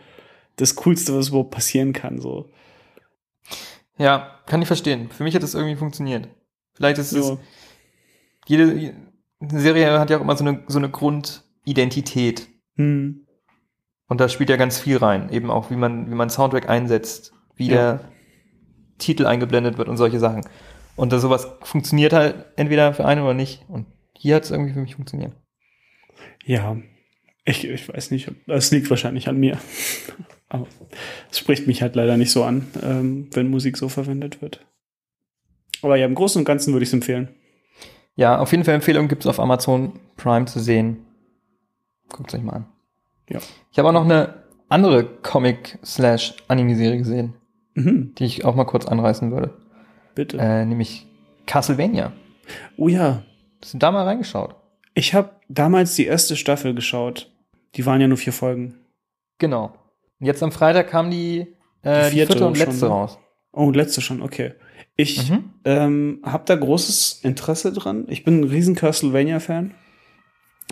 das 0.56 0.76
Coolste, 0.76 1.16
was 1.16 1.30
überhaupt 1.30 1.52
passieren 1.52 1.94
kann. 1.94 2.20
So. 2.20 2.50
Ja, 3.98 4.40
kann 4.46 4.62
ich 4.62 4.68
verstehen. 4.68 5.10
Für 5.12 5.24
mich 5.24 5.36
hat 5.36 5.44
das 5.44 5.54
irgendwie 5.54 5.76
funktioniert. 5.76 6.30
Vielleicht 6.74 6.98
ist 6.98 7.12
es, 7.12 7.34
jede 8.48 8.94
Serie 9.42 10.00
hat 10.00 10.10
ja 10.10 10.18
auch 10.18 10.22
immer 10.22 10.38
so 10.38 10.46
eine, 10.46 10.64
so 10.68 10.78
eine 10.78 10.90
Grundidentität. 10.90 12.48
Hm. 12.76 13.26
Und 14.08 14.22
da 14.22 14.30
spielt 14.30 14.50
ja 14.50 14.56
ganz 14.56 14.80
viel 14.80 14.98
rein. 14.98 15.30
Eben 15.30 15.52
auch, 15.52 15.70
wie 15.70 15.76
man, 15.76 16.10
wie 16.10 16.16
man 16.16 16.30
Soundtrack 16.30 16.70
einsetzt, 16.70 17.34
wie 17.56 17.68
Ja. 17.68 17.76
der 17.76 18.00
Titel 19.00 19.26
eingeblendet 19.26 19.78
wird 19.78 19.90
und 19.90 19.98
solche 19.98 20.20
Sachen. 20.20 20.46
Und 20.96 21.12
das 21.12 21.22
sowas 21.22 21.48
funktioniert 21.62 22.14
halt 22.14 22.46
entweder 22.56 22.94
für 22.94 23.06
einen 23.06 23.22
oder 23.22 23.34
nicht. 23.34 23.66
Und 23.68 23.88
hier 24.14 24.36
hat 24.36 24.44
es 24.44 24.52
irgendwie 24.52 24.74
für 24.74 24.82
mich 24.82 24.96
funktioniert. 24.96 25.34
Ja, 26.46 26.78
ich, 27.46 27.66
ich 27.68 27.90
weiß 27.90 28.12
nicht. 28.12 28.32
Es 28.48 28.72
liegt 28.72 28.90
wahrscheinlich 28.90 29.28
an 29.28 29.38
mir. 29.38 29.58
Aber 30.50 30.68
es 31.32 31.40
spricht 31.40 31.68
mich 31.68 31.82
halt 31.82 31.96
leider 31.96 32.18
nicht 32.18 32.32
so 32.32 32.44
an, 32.44 32.68
ähm, 32.84 33.30
wenn 33.34 33.50
Musik 33.50 33.78
so 33.78 33.88
verwendet 33.88 34.42
wird. 34.42 34.66
Aber 35.82 35.96
ja, 35.96 36.06
im 36.06 36.16
Großen 36.16 36.40
und 36.40 36.46
Ganzen 36.46 36.74
würde 36.74 36.84
ich 36.84 36.90
es 36.90 36.94
empfehlen. 36.94 37.30
Ja, 38.16 38.40
auf 38.40 38.52
jeden 38.52 38.66
Fall 38.66 38.74
Empfehlung 38.74 39.08
gibt's 39.08 39.28
auf 39.28 39.40
Amazon 39.40 40.00
Prime 40.18 40.46
zu 40.46 40.60
sehen. 40.60 41.06
Guckt 42.10 42.34
euch 42.34 42.42
mal 42.42 42.54
an. 42.54 42.66
Ja. 43.30 43.40
Ich 43.72 43.80
habe 43.80 43.88
auch 43.88 43.94
noch 43.94 44.04
eine 44.04 44.44
andere 44.68 45.06
Comic-Slash-Anime-Serie 45.06 46.98
gesehen, 46.98 47.36
Mhm, 47.76 48.14
die 48.16 48.26
ich 48.26 48.46
auch 48.46 48.56
mal 48.56 48.66
kurz 48.66 48.86
anreißen 48.86 49.32
würde. 49.32 49.54
bitte. 50.16 50.38
Äh, 50.38 50.66
nämlich 50.66 51.06
Castlevania. 51.46 52.12
oh 52.78 52.88
ja, 52.88 53.24
Hast 53.62 53.74
du 53.74 53.78
da 53.78 53.92
mal 53.92 54.04
reingeschaut? 54.06 54.56
ich 54.96 55.14
habe 55.14 55.32
damals 55.50 55.96
die 55.96 56.06
erste 56.06 56.36
Staffel 56.36 56.74
geschaut. 56.74 57.32
Die 57.76 57.86
waren 57.86 58.02
ja 58.02 58.08
nur 58.08 58.18
vier 58.18 58.34
Folgen. 58.34 58.76
Genau. 59.38 59.74
Und 60.20 60.26
jetzt 60.26 60.42
am 60.44 60.52
Freitag 60.52 60.90
kam 60.90 61.10
die, 61.12 61.48
äh, 61.84 62.06
Die 62.06 62.10
die, 62.10 62.16
vierte 62.18 62.34
vierte 62.34 62.48
und 62.48 62.58
schon, 62.58 62.68
letzte 62.68 62.86
ne? 62.86 62.92
raus. 62.92 63.18
Oh, 63.54 63.70
letzte 63.72 64.02
schon, 64.02 64.22
okay. 64.22 64.54
Ich 64.96 65.30
Mhm. 65.30 65.54
ähm, 65.66 66.20
habe 66.24 66.44
da 66.46 66.56
großes 66.56 67.22
Interesse 67.24 67.72
dran. 67.72 68.06
Ich 68.10 68.24
bin 68.26 68.42
ein 68.42 68.44
riesen 68.46 68.76
Castlevania-Fan 68.76 69.74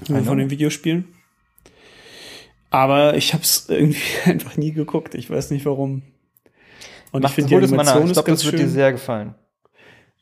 von 0.06 0.38
den 0.38 0.50
Videospielen. 0.50 1.06
Aber 2.70 3.16
ich 3.16 3.34
habe 3.34 3.44
es 3.44 3.70
irgendwie 3.70 4.02
einfach 4.26 4.58
nie 4.58 4.72
geguckt. 4.74 5.16
Ich 5.16 5.30
weiß 5.30 5.52
nicht 5.52 5.66
warum. 5.66 6.02
Und 7.12 7.22
Mach- 7.24 7.30
ich 7.30 7.36
finde 7.36 7.50
die. 7.50 7.56
Animation 7.56 8.04
Ich 8.04 8.10
ist 8.10 8.14
glaube, 8.14 8.28
ganz 8.28 8.40
das 8.40 8.46
wird 8.46 8.56
dir 8.56 8.66
schön. 8.66 8.70
sehr 8.70 8.92
gefallen. 8.92 9.36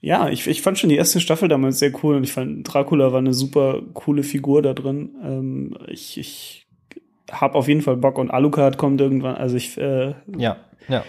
Ja, 0.01 0.29
ich, 0.29 0.45
ich 0.47 0.61
fand 0.61 0.77
schon 0.77 0.89
die 0.89 0.97
erste 0.97 1.19
Staffel 1.19 1.47
damals 1.47 1.79
sehr 1.79 1.91
cool 2.03 2.15
und 2.15 2.23
ich 2.23 2.31
fand 2.33 2.71
Dracula 2.71 3.11
war 3.11 3.19
eine 3.19 3.33
super 3.33 3.81
coole 3.93 4.21
Figur 4.23 4.61
da 4.61 4.73
drin. 4.73 5.15
Ähm, 5.23 5.77
ich 5.87 6.17
ich 6.19 6.67
habe 7.31 7.55
auf 7.55 7.67
jeden 7.67 7.81
Fall 7.81 7.97
Bock 7.97 8.19
und 8.19 8.29
Alucard 8.29 8.77
kommt 8.77 9.01
irgendwann. 9.01 9.35
Also 9.35 9.55
ich 9.57 9.77
äh, 9.79 10.13
Ja, 10.37 10.57
ja. 10.87 11.03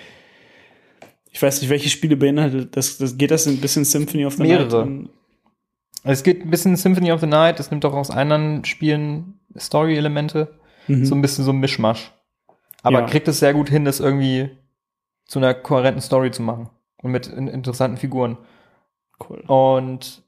ich 1.31 1.43
weiß 1.43 1.61
nicht, 1.61 1.69
welche 1.69 1.91
Spiele 1.91 2.17
beinhaltet 2.17 2.75
das. 2.77 2.97
das 2.97 3.19
geht 3.19 3.31
das 3.31 3.47
ein 3.47 3.59
bisschen 3.59 3.85
Symphony 3.85 4.25
of 4.25 4.35
the 4.35 4.43
Night? 4.45 4.49
Mehrere. 4.49 4.83
Und- 4.83 5.11
Es 6.05 6.23
geht 6.23 6.43
ein 6.45 6.51
bisschen 6.51 6.77
Symphony 6.77 7.13
of 7.13 7.21
the 7.21 7.27
Night, 7.27 7.59
das 7.59 7.71
nimmt 7.71 7.85
auch 7.85 7.93
aus 7.95 8.11
anderen 8.11 8.65
Spielen 8.65 9.41
Story-Elemente. 9.59 10.55
Mhm. 10.89 11.05
So 11.05 11.15
ein 11.15 11.21
bisschen 11.21 11.45
so 11.45 11.51
ein 11.51 11.59
Mischmasch. 11.59 12.13
Aber 12.83 13.01
Ja. 13.01 13.07
kriegt 13.07 13.29
es 13.29 13.41
sehr 13.41 13.53
gut 13.53 13.69
hin, 13.69 13.85
das 13.85 14.01
irgendwie 14.01 14.49
zu 15.27 15.39
einer 15.39 15.55
kohärenten 15.55 16.01
Story 16.03 16.31
zu 16.31 16.43
machen. 16.43 16.69
Und 17.03 17.11
mit 17.11 17.27
in 17.27 17.49
interessanten 17.49 17.97
Figuren. 17.99 18.39
cool. 19.29 19.41
Und 19.47 20.23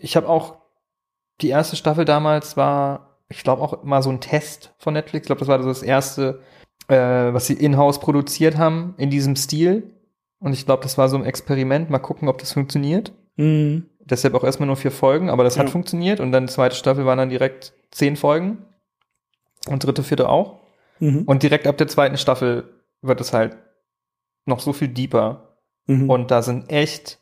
ich 0.00 0.16
habe 0.16 0.28
auch 0.28 0.56
die 1.40 1.48
erste 1.48 1.76
Staffel 1.76 2.04
damals 2.04 2.56
war, 2.56 3.18
ich 3.28 3.42
glaube 3.42 3.62
auch 3.62 3.82
mal 3.82 4.02
so 4.02 4.10
ein 4.10 4.20
Test 4.20 4.74
von 4.78 4.94
Netflix. 4.94 5.24
Ich 5.24 5.26
glaube, 5.26 5.40
das 5.40 5.48
war 5.48 5.62
so 5.62 5.68
das 5.68 5.82
erste, 5.82 6.40
äh, 6.88 6.96
was 6.96 7.46
sie 7.46 7.54
in-house 7.54 8.00
produziert 8.00 8.56
haben 8.56 8.94
in 8.98 9.10
diesem 9.10 9.36
Stil. 9.36 9.92
Und 10.38 10.52
ich 10.52 10.66
glaube, 10.66 10.82
das 10.82 10.98
war 10.98 11.08
so 11.08 11.16
ein 11.16 11.24
Experiment. 11.24 11.90
Mal 11.90 11.98
gucken, 11.98 12.28
ob 12.28 12.38
das 12.38 12.52
funktioniert. 12.52 13.12
Mhm. 13.36 13.86
Deshalb 14.00 14.34
auch 14.34 14.44
erstmal 14.44 14.66
nur 14.68 14.76
vier 14.76 14.92
Folgen, 14.92 15.30
aber 15.30 15.42
das 15.44 15.58
hat 15.58 15.66
Ja. 15.66 15.72
funktioniert. 15.72 16.20
Und 16.20 16.30
dann 16.32 16.46
zweite 16.48 16.76
Staffel 16.76 17.06
waren 17.06 17.18
dann 17.18 17.30
direkt 17.30 17.72
zehn 17.90 18.16
Folgen. 18.16 18.64
Und 19.68 19.84
dritte, 19.84 20.02
vierte 20.04 20.28
auch. 20.28 20.60
Mhm. 21.00 21.22
Und 21.26 21.42
direkt 21.42 21.66
ab 21.66 21.76
der 21.76 21.88
zweiten 21.88 22.16
Staffel 22.16 22.72
wird 23.02 23.20
es 23.20 23.32
halt 23.32 23.56
noch 24.46 24.60
so 24.60 24.72
viel 24.72 24.88
deeper. 24.88 25.58
Mhm. 25.86 26.08
Und 26.08 26.30
da 26.30 26.42
sind 26.42 26.70
echt, 26.70 27.18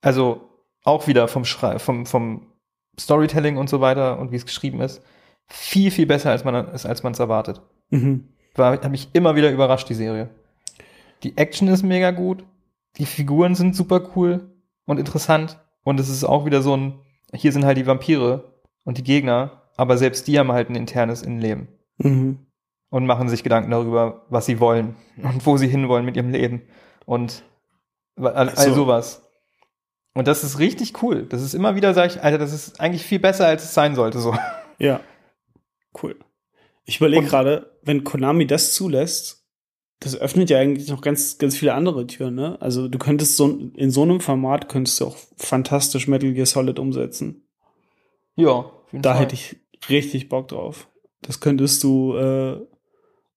also 0.00 0.48
auch 0.82 1.06
wieder 1.06 1.28
vom 1.28 1.44
Schrei, 1.44 1.78
vom, 1.78 2.06
vom 2.06 2.46
Storytelling 2.98 3.56
und 3.56 3.68
so 3.68 3.80
weiter 3.80 4.18
und 4.18 4.32
wie 4.32 4.36
es 4.36 4.46
geschrieben 4.46 4.80
ist, 4.80 5.02
viel, 5.46 5.90
viel 5.90 6.06
besser, 6.06 6.30
als 6.30 6.44
man 6.44 6.54
es 6.68 6.86
als 6.86 7.00
erwartet. 7.00 7.60
mhm. 7.90 8.28
War, 8.54 8.72
hat 8.72 8.90
mich 8.90 9.10
immer 9.12 9.36
wieder 9.36 9.50
überrascht, 9.50 9.88
die 9.88 9.94
Serie. 9.94 10.30
Die 11.22 11.36
Action 11.36 11.68
ist 11.68 11.82
mega 11.82 12.10
gut, 12.10 12.44
die 12.96 13.04
Figuren 13.04 13.54
sind 13.54 13.76
super 13.76 14.10
cool 14.16 14.50
und 14.86 14.98
interessant. 14.98 15.58
Und 15.84 16.00
es 16.00 16.08
ist 16.08 16.24
auch 16.24 16.46
wieder 16.46 16.62
so 16.62 16.76
ein, 16.76 16.94
hier 17.34 17.52
sind 17.52 17.64
halt 17.64 17.76
die 17.76 17.86
Vampire 17.86 18.52
und 18.84 18.98
die 18.98 19.04
Gegner, 19.04 19.62
aber 19.76 19.98
selbst 19.98 20.26
die 20.26 20.38
haben 20.38 20.52
halt 20.52 20.70
ein 20.70 20.74
internes 20.74 21.22
Innenleben 21.22 21.68
Mhm. 21.98 22.45
Und 22.90 23.06
machen 23.06 23.28
sich 23.28 23.42
Gedanken 23.42 23.70
darüber, 23.70 24.24
was 24.28 24.46
sie 24.46 24.60
wollen 24.60 24.96
und 25.22 25.44
wo 25.46 25.56
sie 25.56 25.68
hinwollen 25.68 26.04
mit 26.04 26.16
ihrem 26.16 26.30
Leben 26.30 26.62
und 27.04 27.42
all, 28.16 28.28
all 28.28 28.48
Also- 28.50 28.74
sowas. 28.74 29.22
Und 30.14 30.26
das 30.28 30.44
ist 30.44 30.58
richtig 30.58 31.02
cool. 31.02 31.24
Das 31.28 31.42
ist 31.42 31.52
immer 31.54 31.74
wieder, 31.74 31.92
sag 31.92 32.10
ich, 32.10 32.22
Alter, 32.22 32.38
das 32.38 32.54
ist 32.54 32.80
eigentlich 32.80 33.02
viel 33.04 33.18
besser, 33.18 33.46
als 33.46 33.64
es 33.64 33.74
sein 33.74 33.94
sollte, 33.94 34.18
so. 34.18 34.34
Ja. 34.78 35.00
Cool. 36.02 36.16
Ich 36.86 36.96
überlege 36.98 37.26
gerade, 37.26 37.76
wenn 37.82 38.02
Konami 38.04 38.46
das 38.46 38.72
zulässt, 38.72 39.44
das 40.00 40.16
öffnet 40.16 40.48
ja 40.50 40.58
eigentlich 40.58 40.88
noch 40.88 41.00
ganz, 41.02 41.36
ganz 41.38 41.56
viele 41.56 41.74
andere 41.74 42.06
Türen, 42.06 42.34
ne? 42.34 42.56
Also 42.60 42.88
du 42.88 42.96
könntest 42.98 43.36
so 43.36 43.48
in 43.74 43.90
so 43.90 44.02
einem 44.02 44.20
Format 44.20 44.68
könntest 44.70 45.00
du 45.00 45.06
auch 45.06 45.16
fantastisch 45.36 46.06
Metal 46.08 46.32
Gear 46.32 46.46
Solid 46.46 46.78
umsetzen. 46.78 47.46
Ja, 48.36 48.70
Da 48.92 49.12
Fall. 49.12 49.20
hätte 49.22 49.34
ich 49.34 49.56
richtig 49.88 50.28
Bock 50.28 50.48
drauf. 50.48 50.88
Das 51.22 51.40
könntest 51.40 51.82
du 51.82 52.14
äh, 52.16 52.60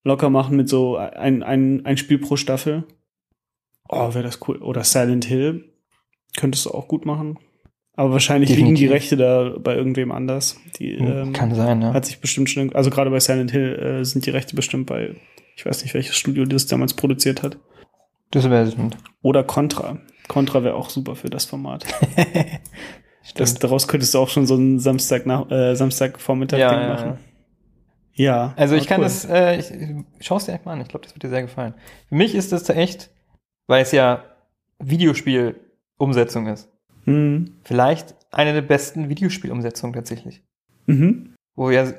locker 0.04 0.30
machen 0.30 0.56
mit 0.56 0.70
so 0.70 0.98
ein, 0.98 1.44
ein, 1.44 1.86
ein 1.86 1.98
Spiel 1.98 2.20
pro 2.20 2.36
Staffel. 2.36 2.86
Oh, 3.88 4.14
wäre 4.14 4.24
das 4.24 4.40
cool. 4.48 4.58
Oder 4.58 4.84
Silent 4.84 5.26
Hill 5.26 5.74
könntest 6.38 6.66
du 6.66 6.72
auch 6.72 6.88
gut 6.88 7.06
machen. 7.06 7.40
Aber 7.96 8.12
wahrscheinlich 8.12 8.50
liegen 8.50 8.76
die 8.76 8.84
Definitiv. 8.84 8.92
Rechte 8.92 9.18
da 9.18 9.56
bei 9.60 9.76
irgendwem 9.76 10.12
anders. 10.12 10.58
Die 10.78 10.94
ähm, 10.94 11.34
Kann 11.34 11.54
sein, 11.54 11.82
ja. 11.82 11.94
hat 11.94 12.06
sich 12.06 12.22
bestimmt 12.22 12.50
schon, 12.50 12.74
also 12.74 12.90
gerade 12.90 13.10
bei 13.10 13.20
Silent 13.20 13.52
Hill 13.52 13.76
äh, 13.76 14.06
sind 14.06 14.26
die 14.26 14.30
Rechte 14.30 14.56
bestimmt 14.56 14.86
bei, 14.86 15.16
ich 15.58 15.66
weiß 15.66 15.84
nicht, 15.84 15.94
welches 15.94 16.16
Studio 16.16 16.46
das 16.46 16.66
damals 16.68 16.94
produziert 16.94 17.44
hat. 17.44 17.58
Das 18.32 18.50
wäre 18.50 18.72
stimmt. 18.72 18.98
Oder 19.22 19.44
Contra. 19.44 20.00
Contra 20.30 20.64
wäre 20.64 20.76
auch 20.76 20.90
super 20.90 21.16
für 21.16 21.30
das 21.30 21.46
Format. 21.46 21.86
Das, 23.36 23.54
daraus 23.56 23.88
könntest 23.88 24.14
du 24.14 24.18
auch 24.18 24.30
schon 24.30 24.48
so 24.48 24.56
einen 24.56 24.80
Samstag 24.80 25.26
nach, 25.26 25.52
äh, 25.52 25.76
Samstagvormittag 25.76 26.58
Ja, 26.58 26.72
Ding 26.72 26.82
ja, 26.82 26.88
machen. 26.88 27.18
Ja. 28.20 28.54
Also 28.58 28.76
ich 28.76 28.82
aber 28.82 28.90
kann 28.90 29.00
cool. 29.00 29.04
das, 29.06 29.26
äh, 29.26 29.60
ich, 29.60 30.06
schau 30.26 30.36
es 30.36 30.46
dir 30.46 30.52
echt 30.52 30.66
mal 30.66 30.74
an. 30.74 30.82
Ich 30.82 30.90
glaube, 30.90 31.06
das 31.06 31.16
wird 31.16 31.24
dir 31.24 31.30
sehr 31.30 31.42
gefallen. 31.42 31.74
Für 32.10 32.16
mich 32.16 32.36
ist 32.36 32.52
das 32.52 32.68
echt, 32.68 33.10
weil 33.68 33.82
es 33.82 33.94
ja 33.94 34.26
Videospiel-Umsetzung 34.80 36.48
ist. 36.48 36.70
Mhm. 37.06 37.56
Vielleicht 37.64 38.16
eine 38.32 38.52
der 38.54 38.62
besten 38.62 39.08
Videospielumsetzungen 39.08 39.94
tatsächlich. 39.94 40.44
Mhm. 40.86 41.34
Wo 41.56 41.70
ja 41.70 41.94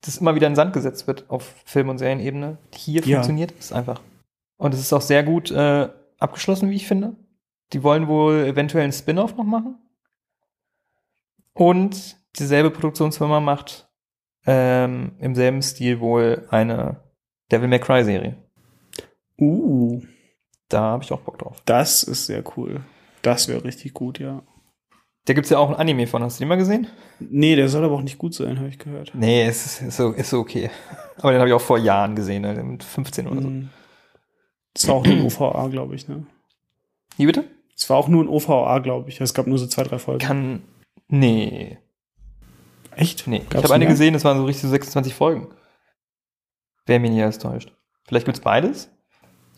das 0.00 0.16
immer 0.18 0.34
wieder 0.34 0.48
in 0.48 0.56
Sand 0.56 0.72
gesetzt 0.72 1.06
wird 1.06 1.30
auf 1.30 1.54
Film- 1.64 1.90
und 1.90 1.98
Serienebene. 1.98 2.58
Hier 2.74 3.02
Ja. 3.02 3.16
funktioniert 3.18 3.54
es 3.58 3.72
einfach. 3.72 4.00
Und 4.56 4.74
es 4.74 4.80
ist 4.80 4.92
auch 4.92 5.00
sehr 5.00 5.22
gut 5.22 5.52
äh, 5.52 5.88
abgeschlossen, 6.18 6.70
wie 6.70 6.76
ich 6.76 6.88
finde. 6.88 7.14
Die 7.72 7.84
wollen 7.84 8.08
wohl 8.08 8.46
eventuell 8.46 8.82
einen 8.82 8.92
Spin-off 8.92 9.36
noch 9.36 9.44
machen. 9.44 9.78
Und 11.54 12.16
dieselbe 12.36 12.70
Produktionsfirma 12.70 13.38
macht 13.40 13.85
ähm, 14.46 15.12
im 15.18 15.34
selben 15.34 15.62
Stil 15.62 16.00
wohl 16.00 16.46
eine 16.50 17.00
Devil 17.50 17.68
May 17.68 17.80
Cry 17.80 18.04
Serie. 18.04 18.36
Uh, 19.38 20.00
Da 20.68 20.80
habe 20.80 21.04
ich 21.04 21.12
auch 21.12 21.20
Bock 21.20 21.38
drauf. 21.38 21.60
das 21.66 22.02
ist 22.02 22.26
sehr 22.26 22.42
cool. 22.56 22.80
Das 23.22 23.48
wäre 23.48 23.64
richtig 23.64 23.92
gut, 23.92 24.18
ja. 24.18 24.42
Da 25.26 25.34
gibt's 25.34 25.50
ja 25.50 25.58
auch 25.58 25.70
ein 25.70 25.74
Anime 25.76 26.06
von. 26.06 26.22
Hast 26.22 26.38
du 26.38 26.42
den 26.44 26.48
mal 26.48 26.56
gesehen? 26.56 26.86
Nee, 27.18 27.56
der 27.56 27.68
soll 27.68 27.84
aber 27.84 27.96
auch 27.96 28.02
nicht 28.02 28.18
gut 28.18 28.32
sein, 28.34 28.58
habe 28.58 28.68
ich 28.68 28.78
gehört. 28.78 29.10
Nee, 29.14 29.42
es 29.42 29.66
ist, 29.66 29.82
ist, 29.82 29.96
so, 29.96 30.12
ist 30.12 30.30
so 30.30 30.38
okay. 30.38 30.70
Aber 31.18 31.32
den 31.32 31.40
habe 31.40 31.48
ich 31.48 31.54
auch 31.54 31.60
vor 31.60 31.78
Jahren 31.78 32.14
gesehen, 32.14 32.44
also 32.44 32.62
mit 32.62 32.84
15 32.84 33.26
oder 33.26 33.42
so. 33.42 33.48
Mhm. 33.48 33.70
Das 34.74 34.86
war 34.86 34.94
auch 34.96 35.04
nur 35.04 35.14
ein 35.16 35.22
OVA, 35.26 35.66
glaube 35.68 35.96
ich, 35.96 36.06
ne? 36.06 36.24
Wie 37.16 37.26
bitte? 37.26 37.44
Es 37.76 37.90
war 37.90 37.96
auch 37.96 38.08
nur 38.08 38.22
ein 38.22 38.28
OVA, 38.28 38.78
glaube 38.78 39.08
ich. 39.08 39.20
Es 39.20 39.34
gab 39.34 39.46
nur 39.46 39.58
so 39.58 39.66
zwei, 39.66 39.82
drei 39.82 39.98
Folgen. 39.98 40.20
Kann. 40.20 40.62
Nee. 41.08 41.78
Echt? 42.96 43.26
Nee. 43.26 43.38
ich 43.38 43.48
Gab's 43.50 43.64
habe 43.64 43.74
eine 43.74 43.84
mehr? 43.84 43.92
gesehen, 43.92 44.14
das 44.14 44.24
waren 44.24 44.38
so 44.38 44.44
richtig 44.44 44.62
so 44.62 44.68
26 44.68 45.14
Folgen. 45.14 45.48
Wer 46.86 47.00
mich 47.00 47.10
nie 47.10 47.22
alles 47.22 47.38
täuscht. 47.38 47.72
Vielleicht 48.06 48.26
gibt's 48.26 48.40
beides? 48.40 48.90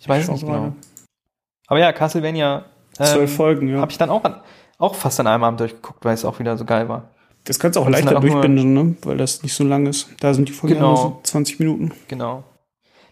Ich 0.00 0.08
weiß 0.08 0.24
es 0.24 0.30
nicht 0.30 0.46
genau. 0.46 0.74
Aber 1.66 1.78
ja, 1.78 1.92
Castlevania. 1.92 2.64
Zwölf 2.92 3.30
Ähm, 3.30 3.36
Folgen, 3.36 3.68
ja. 3.68 3.80
Habe 3.80 3.92
ich 3.92 3.98
dann 3.98 4.10
auch, 4.10 4.24
an, 4.24 4.40
auch 4.78 4.94
fast 4.94 5.20
an 5.20 5.26
einem 5.26 5.44
Abend 5.44 5.60
durchgeguckt, 5.60 6.04
weil 6.04 6.14
es 6.14 6.24
auch 6.24 6.38
wieder 6.38 6.56
so 6.56 6.64
geil 6.64 6.88
war. 6.88 7.10
Das 7.44 7.58
kannst 7.58 7.76
du 7.76 7.80
auch 7.80 7.88
leichter 7.88 8.10
halt 8.10 8.22
durchbingen, 8.22 8.74
ne? 8.74 8.96
Weil 9.02 9.16
das 9.18 9.42
nicht 9.42 9.54
so 9.54 9.64
lang 9.64 9.86
ist. 9.86 10.08
Da 10.20 10.34
sind 10.34 10.48
die 10.48 10.52
Folgen 10.52 10.74
Genau. 10.76 10.88
nur 10.88 10.96
so 10.96 11.20
20 11.22 11.58
Minuten. 11.60 11.92
Genau. 12.08 12.44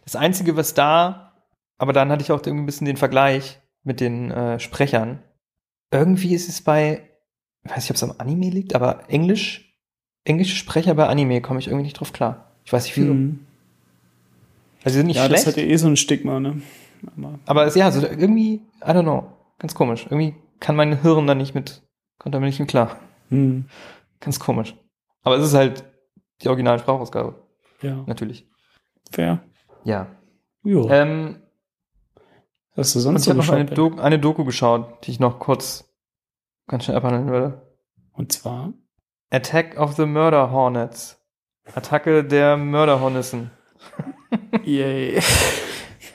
Das 0.04 0.16
Einzige, 0.16 0.56
was 0.56 0.74
da, 0.74 1.32
aber 1.78 1.92
dann 1.92 2.10
hatte 2.10 2.22
ich 2.22 2.32
auch 2.32 2.38
irgendwie 2.38 2.62
ein 2.62 2.66
bisschen 2.66 2.86
den 2.86 2.96
Vergleich 2.96 3.60
mit 3.84 4.00
den 4.00 4.30
äh, 4.30 4.58
Sprechern. 4.58 5.22
Irgendwie 5.90 6.34
ist 6.34 6.48
es 6.48 6.62
bei, 6.62 7.08
ich 7.64 7.70
weiß 7.70 7.78
nicht, 7.78 7.90
ob 7.90 7.96
es 7.96 8.02
am 8.02 8.14
Anime 8.18 8.50
liegt, 8.50 8.74
aber 8.74 9.08
Englisch, 9.08 9.65
englische 10.26 10.56
Sprecher 10.56 10.94
bei 10.94 11.06
Anime 11.08 11.40
komme 11.40 11.58
ich 11.60 11.68
irgendwie 11.68 11.84
nicht 11.84 11.98
drauf 11.98 12.12
klar. 12.12 12.52
Ich 12.64 12.72
weiß 12.72 12.84
nicht 12.84 12.96
wieso. 12.96 13.14
Mhm. 13.14 13.46
Also 14.84 14.94
sie 14.94 14.98
sind 14.98 15.06
nicht 15.06 15.16
Ja, 15.16 15.26
schlecht, 15.26 15.46
das 15.46 15.54
hat 15.54 15.62
ja 15.62 15.68
eh 15.68 15.76
so 15.76 15.86
ein 15.88 15.96
Stigma, 15.96 16.40
ne? 16.40 16.62
Aber 17.16 17.38
aber 17.46 17.66
es, 17.66 17.74
ja, 17.74 17.90
so 17.90 18.00
irgendwie, 18.06 18.54
I 18.82 18.88
don't 18.88 19.02
know, 19.02 19.32
ganz 19.58 19.74
komisch. 19.74 20.04
Irgendwie 20.06 20.34
kann 20.60 20.76
mein 20.76 21.00
Hirn 21.02 21.26
da 21.26 21.34
nicht 21.34 21.54
mit, 21.54 21.82
kommt 22.18 22.34
damit 22.34 22.48
nicht 22.48 22.60
mit 22.60 22.68
klar. 22.68 22.96
mhm. 23.30 23.66
Ganz 24.20 24.40
komisch. 24.40 24.74
Aber 25.22 25.36
es 25.36 25.44
ist 25.46 25.54
halt 25.54 25.84
die 26.42 26.48
originale 26.48 26.78
Sprachausgabe, 26.78 27.34
ja, 27.82 28.02
natürlich. 28.06 28.46
fair. 29.10 29.42
Ja. 29.84 30.06
Jo. 30.62 30.88
Ähm, 30.90 31.42
Hast 32.76 32.94
du 32.94 32.98
Und 32.98 33.02
sonst 33.02 33.22
ich 33.22 33.28
habe 33.30 33.38
noch 33.38 33.48
eine? 33.48 33.64
Doku, 33.66 34.00
eine 34.00 34.18
Doku 34.18 34.44
geschaut, 34.44 35.06
die 35.06 35.10
ich 35.10 35.20
noch 35.20 35.38
kurz 35.38 35.88
ganz 36.66 36.84
schnell 36.84 36.96
abhandeln 36.96 37.28
würde. 37.28 37.62
Und 38.12 38.32
zwar? 38.32 38.72
Attack 39.30 39.78
of 39.78 39.94
the 39.96 40.06
Murder 40.06 40.50
Hornets. 40.50 41.18
Attacke 41.74 42.22
der 42.24 42.56
Mörderhornissen. 42.56 43.50
Yay. 44.64 45.20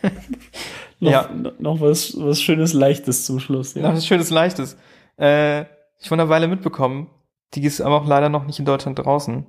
noch, 0.99 1.12
Ja. 1.12 1.30
noch- 1.34 1.59
noch 1.59 1.82
was, 1.82 2.14
was 2.18 2.41
Schönes, 2.41 2.74
Leichtes 2.74 3.26
zum 3.26 3.39
Schluss. 3.39 3.74
Ja. 3.74 3.84
Das 3.84 3.97
ist 3.99 4.07
schönes 4.07 4.30
Leichtes. 4.30 4.78
Äh, 5.20 5.62
ich 5.99 6.07
vor 6.07 6.18
einer 6.18 6.30
Weile 6.30 6.47
mitbekommen. 6.47 7.09
Die 7.53 7.64
ist 7.66 7.82
aber 7.82 7.97
auch 8.01 8.07
leider 8.07 8.30
noch 8.30 8.45
nicht 8.45 8.59
in 8.59 8.66
Deutschland 8.66 8.97
draußen. 8.97 9.45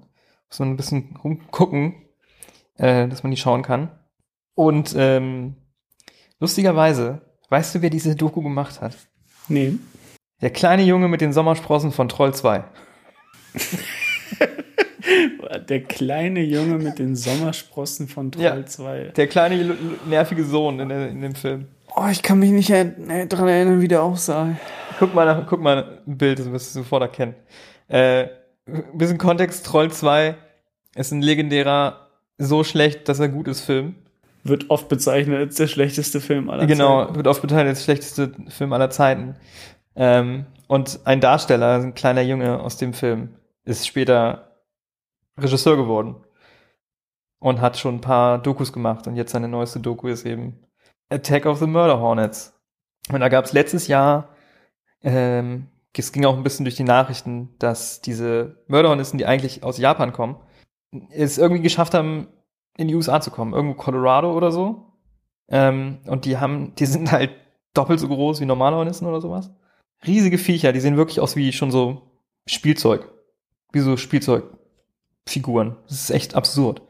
Muss 0.49 0.59
man 0.59 0.71
ein 0.71 0.77
bisschen 0.77 1.17
rumgucken, 1.23 1.95
äh, 2.77 3.07
dass 3.09 3.23
man 3.23 3.31
die 3.31 3.37
schauen 3.39 3.63
kann. 3.63 3.91
Und 4.55 4.95
ähm, 4.99 5.55
lustigerweise, 6.41 7.23
weißt 7.49 7.77
du, 7.77 7.83
wer 7.83 7.91
diese 7.91 8.17
Doku 8.17 8.43
gemacht 8.43 8.81
hat? 8.81 8.97
Nee. 9.49 9.75
Der 10.41 10.51
kleine 10.51 10.83
Junge 10.83 11.07
mit 11.09 11.21
den 11.21 11.33
Sommersprossen 11.33 11.93
von 11.93 12.09
Troll 12.09 12.35
2. 12.35 12.65
Der 15.69 15.83
kleine 15.83 16.41
Junge 16.43 16.79
mit 16.79 16.99
den 16.99 17.17
Sommersprossen 17.17 18.09
von 18.09 18.33
Troll 18.33 18.45
Ja. 18.45 18.65
2. 18.65 19.13
Der 19.17 19.27
kleine 19.27 19.77
nervige 20.09 20.45
Sohn 20.45 20.81
in, 20.81 20.89
der, 20.89 21.09
in 21.09 21.21
dem 21.21 21.35
Film. 21.35 21.67
Oh, 21.95 22.07
ich 22.11 22.23
kann 22.23 22.39
mich 22.39 22.51
nicht 22.51 22.71
er 22.71 22.85
dran 23.27 23.49
erinnern, 23.49 23.81
wie 23.81 23.89
der 23.89 24.03
aussah. 24.03 24.57
Guck 24.99 25.15
mal, 25.15 25.27
nach, 25.27 25.47
guck 25.47 25.61
mal 25.61 25.99
ein 26.07 26.17
Bild, 26.17 26.39
das 26.39 26.51
wirst 26.51 26.75
du 26.75 26.81
sofort 26.81 27.03
erkennen. 27.03 27.35
Äh, 27.89 28.29
ein 28.67 28.97
bisschen 28.97 29.19
Kontext, 29.19 29.67
Troll 29.67 29.91
2 29.91 30.37
ist 30.95 31.13
ein 31.13 31.21
legendärer, 31.21 32.09
so 32.39 32.65
schlecht, 32.65 33.09
dass 33.09 33.21
er 33.21 33.29
gut 33.29 33.49
ist 33.49 33.61
Film. 33.61 33.97
Wird 34.45 34.71
oft 34.71 34.89
bezeichnet 34.89 35.37
als 35.39 35.57
der 35.57 35.67
schlechteste 35.69 36.21
Film 36.21 36.49
aller 36.49 36.67
genau, 36.67 37.05
Zeiten. 37.05 37.17
wird 37.17 37.27
oft 37.27 37.43
beteiligt 37.43 37.69
als 37.71 37.85
schlechteste 37.85 38.33
Film 38.49 38.73
aller 38.73 38.91
Zeiten. 38.91 39.35
Ähm, 39.95 40.47
und 40.67 41.01
ein 41.05 41.21
Darsteller, 41.21 41.75
ein 41.81 41.95
kleiner 41.95 42.23
Junge 42.23 42.61
aus 42.61 42.77
dem 42.77 42.95
Film, 42.95 43.29
ist 43.65 43.87
später 43.87 44.57
Regisseur 45.39 45.77
geworden. 45.77 46.17
Und 47.39 47.61
hat 47.61 47.77
schon 47.77 47.97
ein 47.97 48.01
paar 48.01 48.39
Dokus 48.39 48.73
gemacht. 48.73 49.07
Und 49.07 49.17
jetzt 49.17 49.33
seine 49.33 49.49
neueste 49.49 49.81
Doku 49.81 50.09
ist 50.09 50.25
eben 50.25 50.65
Attack 51.11 51.47
of 51.47 51.59
the 51.59 51.67
Murder 51.67 51.99
Hornets. 51.99 52.59
Und 53.11 53.21
da 53.21 53.29
gab 53.29 53.45
es 53.45 53.53
letztes 53.53 53.89
Jahr, 53.89 54.29
ähm, 55.03 55.69
es 55.97 56.13
ging 56.13 56.25
auch 56.25 56.37
ein 56.37 56.45
bisschen 56.45 56.65
durch 56.65 56.77
die 56.77 56.85
Nachrichten, 56.85 57.55
dass 57.59 58.01
diese 58.01 58.63
Mörderhornissen, 58.69 59.19
die 59.19 59.27
eigentlich 59.27 59.63
aus 59.65 59.79
Japan 59.79 60.13
kommen, 60.13 60.37
es 61.11 61.39
irgendwie 61.39 61.63
geschafft 61.63 61.95
haben, 61.95 62.29
in 62.77 62.89
die 62.89 62.95
USA 62.95 63.21
zu 63.21 63.31
kommen. 63.31 63.53
Irgendwo 63.53 63.75
Colorado 63.75 64.33
oder 64.35 64.53
so. 64.53 64.93
Ähm, 65.49 65.99
und 66.07 66.25
die 66.25 66.39
haben, 66.39 66.75
die 66.77 66.87
sind 66.87 67.13
halt 67.13 67.33
doppelt 67.75 68.01
so 68.01 68.09
groß 68.09 68.41
wie 68.41 68.47
normale 68.47 68.77
Hornissen 68.77 69.07
oder 69.07 69.21
sowas. 69.21 69.51
riesige 70.07 70.39
Viecher, 70.39 70.73
die 70.73 70.81
sehen 70.81 70.97
wirklich 70.97 71.21
aus 71.21 71.37
wie 71.37 71.53
schon 71.53 71.71
so 71.71 72.11
Spielzeug. 72.47 73.09
Wie 73.73 73.81
so 73.81 73.97
Spielzeugfiguren. 73.97 75.77
Das 75.89 76.03
ist 76.03 76.11
echt 76.11 76.35
absurd. 76.35 76.83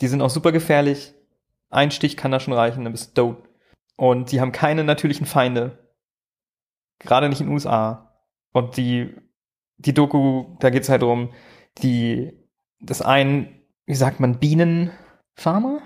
Die 0.00 0.08
sind 0.08 0.22
auch 0.22 0.30
super 0.30 0.52
gefährlich. 0.52 1.14
Ein 1.68 1.90
Stich 1.90 2.16
kann 2.16 2.32
da 2.32 2.40
schon 2.40 2.54
reichen, 2.54 2.84
dann 2.84 2.92
bist 2.92 3.16
du 3.16 3.22
tot. 3.22 3.42
Und 3.96 4.32
die 4.32 4.40
haben 4.40 4.52
keine 4.52 4.82
natürlichen 4.82 5.26
Feinde. 5.26 5.78
Gerade 6.98 7.28
nicht 7.28 7.40
in 7.40 7.46
den 7.46 7.52
USA. 7.52 8.14
Und 8.52 8.76
die, 8.76 9.14
die 9.76 9.94
Doku, 9.94 10.56
da 10.58 10.70
geht's 10.70 10.88
halt 10.88 11.02
darum, 11.02 11.30
die, 11.78 12.32
das 12.80 13.02
ein, 13.02 13.60
wie 13.86 13.94
sagt 13.94 14.20
man, 14.20 14.38
Bienenfarmer? 14.38 15.80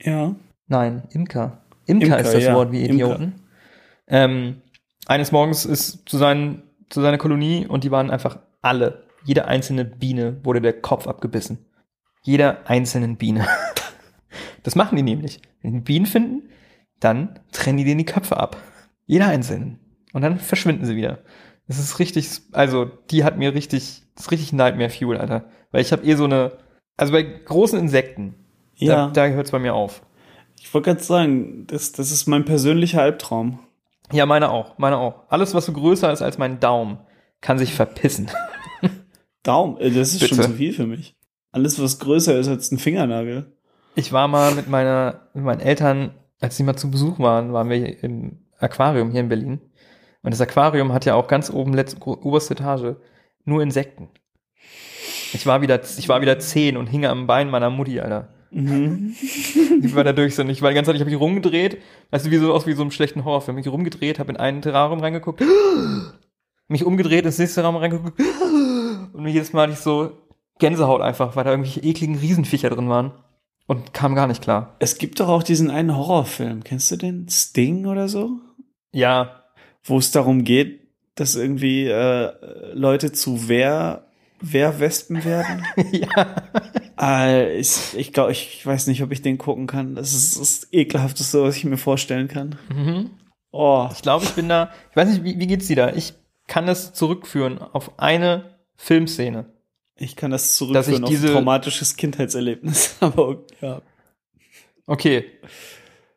Ja. 0.00 0.34
Nein, 0.66 1.04
Imker. 1.10 1.62
Imker, 1.86 2.06
Imker, 2.06 2.18
ist 2.20 2.34
das 2.34 2.44
ja, 2.44 2.54
Wort, 2.54 2.72
wie. 2.72 2.84
Idioten. 2.84 3.46
Ähm, 4.06 4.62
eines 5.06 5.32
Morgens 5.32 5.64
ist 5.64 6.08
zu, 6.08 6.18
seinen, 6.18 6.62
zu 6.90 7.00
seiner 7.00 7.18
Kolonie 7.18 7.66
und 7.66 7.84
die 7.84 7.90
waren 7.90 8.10
einfach 8.10 8.38
alle. 8.60 9.07
Jede 9.24 9.46
einzelne 9.46 9.84
Biene 9.84 10.40
wurde 10.44 10.60
der 10.60 10.80
Kopf 10.80 11.06
abgebissen. 11.06 11.58
Jeder 12.22 12.68
einzelnen 12.68 13.16
Biene. 13.16 13.46
Das 14.64 14.74
machen 14.74 14.96
die 14.96 15.02
nämlich. 15.02 15.40
Wenn 15.62 15.72
die 15.72 15.80
Bienen 15.80 16.04
finden, 16.04 16.50
dann 17.00 17.38
trennen 17.52 17.78
die 17.78 17.84
denen 17.84 17.98
die 17.98 18.04
Köpfe 18.04 18.36
ab. 18.36 18.56
Jeder 19.06 19.28
einzelnen. 19.28 19.78
Und 20.12 20.20
dann 20.22 20.38
verschwinden 20.38 20.84
sie 20.84 20.96
wieder. 20.96 21.20
Das 21.68 21.78
ist 21.78 21.98
richtig, 21.98 22.28
also 22.52 22.84
die 23.10 23.24
hat 23.24 23.38
mir 23.38 23.54
richtig, 23.54 24.02
das 24.14 24.24
ist 24.26 24.30
richtig 24.30 24.52
Nightmare 24.52 24.90
Fuel, 24.90 25.16
Alter. 25.16 25.44
Weil 25.70 25.80
ich 25.80 25.92
habe 25.92 26.04
eh 26.04 26.14
so 26.16 26.24
eine, 26.24 26.58
also 26.98 27.12
bei 27.12 27.22
großen 27.22 27.78
Insekten, 27.78 28.34
Ja. 28.74 29.06
da, 29.06 29.28
da 29.28 29.32
hört 29.34 29.46
es 29.46 29.52
bei 29.52 29.58
mir 29.58 29.74
auf. 29.74 30.02
Ich 30.60 30.74
wollte 30.74 30.90
gerade 30.90 31.02
sagen, 31.04 31.66
das, 31.68 31.92
das 31.92 32.10
ist 32.10 32.26
mein 32.26 32.44
persönlicher 32.44 33.00
Albtraum. 33.00 33.60
Ja, 34.12 34.26
meine 34.26 34.50
auch, 34.50 34.76
meine 34.76 34.98
auch. 34.98 35.22
Alles, 35.30 35.54
was 35.54 35.64
so 35.66 35.72
größer 35.72 36.12
ist 36.12 36.20
als 36.20 36.36
mein 36.36 36.60
Daumen, 36.60 36.98
kann 37.40 37.58
sich 37.58 37.72
verpissen. 37.74 38.30
Daumen, 39.42 39.78
äh, 39.78 39.90
das 39.90 40.14
ist 40.14 40.20
schon 40.26 40.36
Bitte. 40.36 40.50
zu 40.50 40.56
viel 40.56 40.72
für 40.72 40.86
mich. 40.86 41.16
Alles, 41.50 41.80
was 41.80 41.98
größer 41.98 42.38
ist 42.38 42.48
als 42.48 42.70
ein 42.70 42.78
Fingernagel. 42.78 43.52
Ich 43.94 44.12
war 44.12 44.28
mal 44.28 44.54
mit 44.54 44.68
meiner, 44.68 45.28
mit 45.34 45.44
meinen 45.44 45.60
Eltern, 45.60 46.14
als 46.40 46.56
sie 46.56 46.62
mal 46.62 46.76
zu 46.76 46.90
Besuch 46.90 47.18
waren, 47.18 47.52
waren 47.52 47.68
wir 47.70 48.02
im 48.02 48.44
Aquarium 48.58 49.10
hier 49.10 49.20
in 49.20 49.28
Berlin. 49.28 49.60
Und 50.22 50.32
das 50.32 50.40
Aquarium 50.40 50.92
hat 50.92 51.04
ja 51.04 51.14
auch 51.14 51.28
ganz 51.28 51.50
oben, 51.50 51.74
letzte, 51.74 52.00
oberste 52.02 52.54
Etage, 52.54 52.96
nur 53.44 53.62
Insekten. 53.62 54.08
Ich 55.32 55.46
war 55.46 55.62
wieder, 55.62 55.80
ich 55.82 56.08
war 56.08 56.20
wieder 56.20 56.38
zehn 56.38 56.76
und 56.76 56.86
hing 56.86 57.06
am 57.06 57.26
Bein 57.26 57.50
meiner 57.50 57.70
Mutti, 57.70 58.00
Alter. 58.00 58.28
Mhm. 58.50 59.14
Ich 59.80 59.94
war 59.94 60.02
da 60.02 60.12
durch 60.12 60.34
so, 60.34 60.42
ich 60.42 60.60
war 60.60 60.70
die 60.70 60.74
ganze 60.74 60.88
Zeit, 60.88 60.96
ich 60.96 61.00
habe 61.00 61.10
mich 61.10 61.20
rumgedreht, 61.20 61.78
weißt 62.10 62.26
du, 62.26 62.30
wie 62.32 62.38
so 62.38 62.52
aus 62.52 62.66
wie 62.66 62.72
so 62.72 62.82
einem 62.82 62.90
schlechten 62.90 63.24
Horrorfilm. 63.24 63.54
Mich 63.54 63.68
rumgedreht, 63.68 64.18
habe 64.18 64.32
in 64.32 64.36
einen 64.36 64.60
Terrarium 64.60 64.98
reingeguckt, 64.98 65.40
mich 66.68 66.84
umgedreht, 66.84 67.24
ins 67.24 67.38
nächste 67.38 67.62
Raum 67.62 67.76
reingeguckt 67.76 68.18
und 69.12 69.26
jedes 69.26 69.52
Mal 69.52 69.62
hatte 69.62 69.72
ich 69.72 69.78
so 69.78 70.12
Gänsehaut 70.58 71.00
einfach, 71.00 71.36
weil 71.36 71.44
da 71.44 71.50
irgendwelche 71.50 71.80
ekligen 71.80 72.16
Riesenviecher 72.16 72.70
drin 72.70 72.88
waren 72.88 73.12
und 73.66 73.92
kam 73.94 74.14
gar 74.14 74.26
nicht 74.26 74.42
klar. 74.42 74.76
Es 74.80 74.98
gibt 74.98 75.20
doch 75.20 75.28
auch 75.28 75.42
diesen 75.42 75.70
einen 75.70 75.96
Horrorfilm. 75.96 76.64
Kennst 76.64 76.90
du 76.90 76.96
den? 76.96 77.28
Sting 77.28 77.86
oder 77.86 78.08
so? 78.08 78.32
Ja, 78.92 79.44
Wo 79.84 79.98
es 79.98 80.10
darum 80.10 80.44
geht, 80.44 80.88
dass 81.14 81.34
irgendwie 81.36 81.86
äh, 81.86 82.32
Leute 82.72 83.12
zu 83.12 83.48
Wehr, 83.48 84.06
Wehrwespen 84.40 85.24
werden. 85.24 85.64
ja. 85.92 86.34
äh, 87.00 87.58
ich 87.58 87.94
ich 87.96 88.12
glaube, 88.12 88.32
ich 88.32 88.64
weiß 88.64 88.86
nicht, 88.86 89.02
ob 89.02 89.12
ich 89.12 89.22
den 89.22 89.38
gucken 89.38 89.66
kann. 89.66 89.94
Das 89.94 90.14
ist 90.14 90.40
das 90.40 90.68
ekelhafteste, 90.72 91.42
was 91.42 91.56
ich 91.56 91.64
mir 91.64 91.76
vorstellen 91.76 92.28
kann. 92.28 92.56
Mhm. 92.74 93.10
Oh, 93.50 93.88
Ich 93.92 94.02
glaube, 94.02 94.24
ich 94.24 94.32
bin 94.32 94.48
da, 94.48 94.70
ich 94.90 94.96
weiß 94.96 95.08
nicht, 95.08 95.24
wie, 95.24 95.38
wie 95.38 95.46
geht's 95.46 95.66
dir 95.68 95.76
da? 95.76 95.92
Ich 95.94 96.14
kann 96.46 96.66
das 96.66 96.92
zurückführen 96.92 97.58
auf 97.58 97.98
eine 97.98 98.57
Filmszene. 98.80 99.44
ich 99.96 100.16
kann 100.16 100.30
das 100.30 100.54
zurückführen 100.56 101.04
auf 101.04 101.10
ein 101.10 101.20
traumatisches 101.26 101.96
Kindheitserlebnis. 101.96 102.96
Aber 103.00 103.42
ja. 103.60 103.82
Okay. 104.86 105.24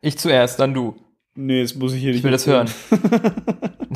Ich 0.00 0.16
zuerst, 0.18 0.58
dann 0.60 0.72
du. 0.72 0.96
Nee, 1.34 1.62
das 1.62 1.74
muss 1.74 1.92
ich 1.92 2.00
hier 2.00 2.10
nicht. 2.10 2.18
Ich 2.18 2.24
will 2.24 2.30
das 2.30 2.46
hören. 2.46 2.70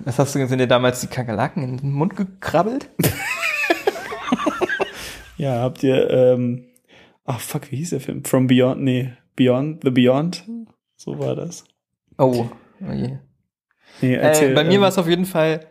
Was 0.00 0.18
hast 0.18 0.34
du 0.34 0.40
gesehen, 0.40 0.58
dir 0.58 0.66
damals 0.66 1.00
die 1.00 1.06
Kakerlaken 1.06 1.62
in 1.62 1.76
den 1.78 1.92
Mund 1.92 2.16
gekrabbelt? 2.16 2.88
Ja, 5.38 5.60
habt 5.62 5.82
ihr, 5.82 6.08
ähm, 6.08 6.66
ach 7.24 7.40
fuck, 7.40 7.72
wie 7.72 7.76
hieß 7.76 7.90
der 7.90 8.00
Film? 8.00 8.24
From 8.24 8.46
Beyond, 8.46 8.80
nee, 8.80 9.12
Beyond, 9.34 9.82
The 9.82 9.90
Beyond? 9.90 10.44
So 10.96 11.18
war 11.18 11.34
das. 11.34 11.64
Oh. 12.16 12.48
je. 12.78 13.16
Nee, 14.00 14.14
Äh, 14.14 14.54
bei 14.54 14.62
mir 14.62 14.74
ähm, 14.74 14.80
war 14.82 14.88
es 14.88 14.98
auf 14.98 15.08
jeden 15.08 15.24
Fall, 15.24 15.66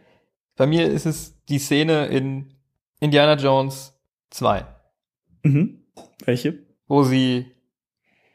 bei 0.58 0.68
mir 0.68 0.88
ist 0.90 1.06
es 1.06 1.36
die 1.46 1.60
Szene 1.60 2.08
in 2.08 2.54
Indiana 3.00 3.36
Jones 3.36 3.94
2, 4.32 4.66
Mhm. 5.44 5.84
Welche? 6.26 6.60
wo 6.88 7.04
sie 7.04 7.46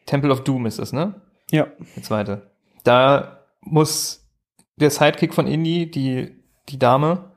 Temple 0.06 0.30
of 0.32 0.42
Doom 0.44 0.66
ist 0.66 0.78
es, 0.78 0.92
ne? 0.92 1.20
Ja. 1.50 1.66
Der 1.94 2.02
zweite. 2.02 2.50
Da 2.84 3.44
muss 3.60 4.26
der 4.76 4.90
Sidekick 4.90 5.34
von 5.34 5.46
Indy, 5.46 5.90
die, 5.90 6.34
die 6.68 6.78
Dame, 6.78 7.32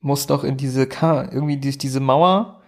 muss 0.00 0.26
doch 0.26 0.44
in 0.44 0.56
diese, 0.56 0.86
Ka 0.86 1.24
irgendwie 1.30 1.56
durch 1.58 1.78
diese 1.78 2.00
Mauer, 2.00 2.62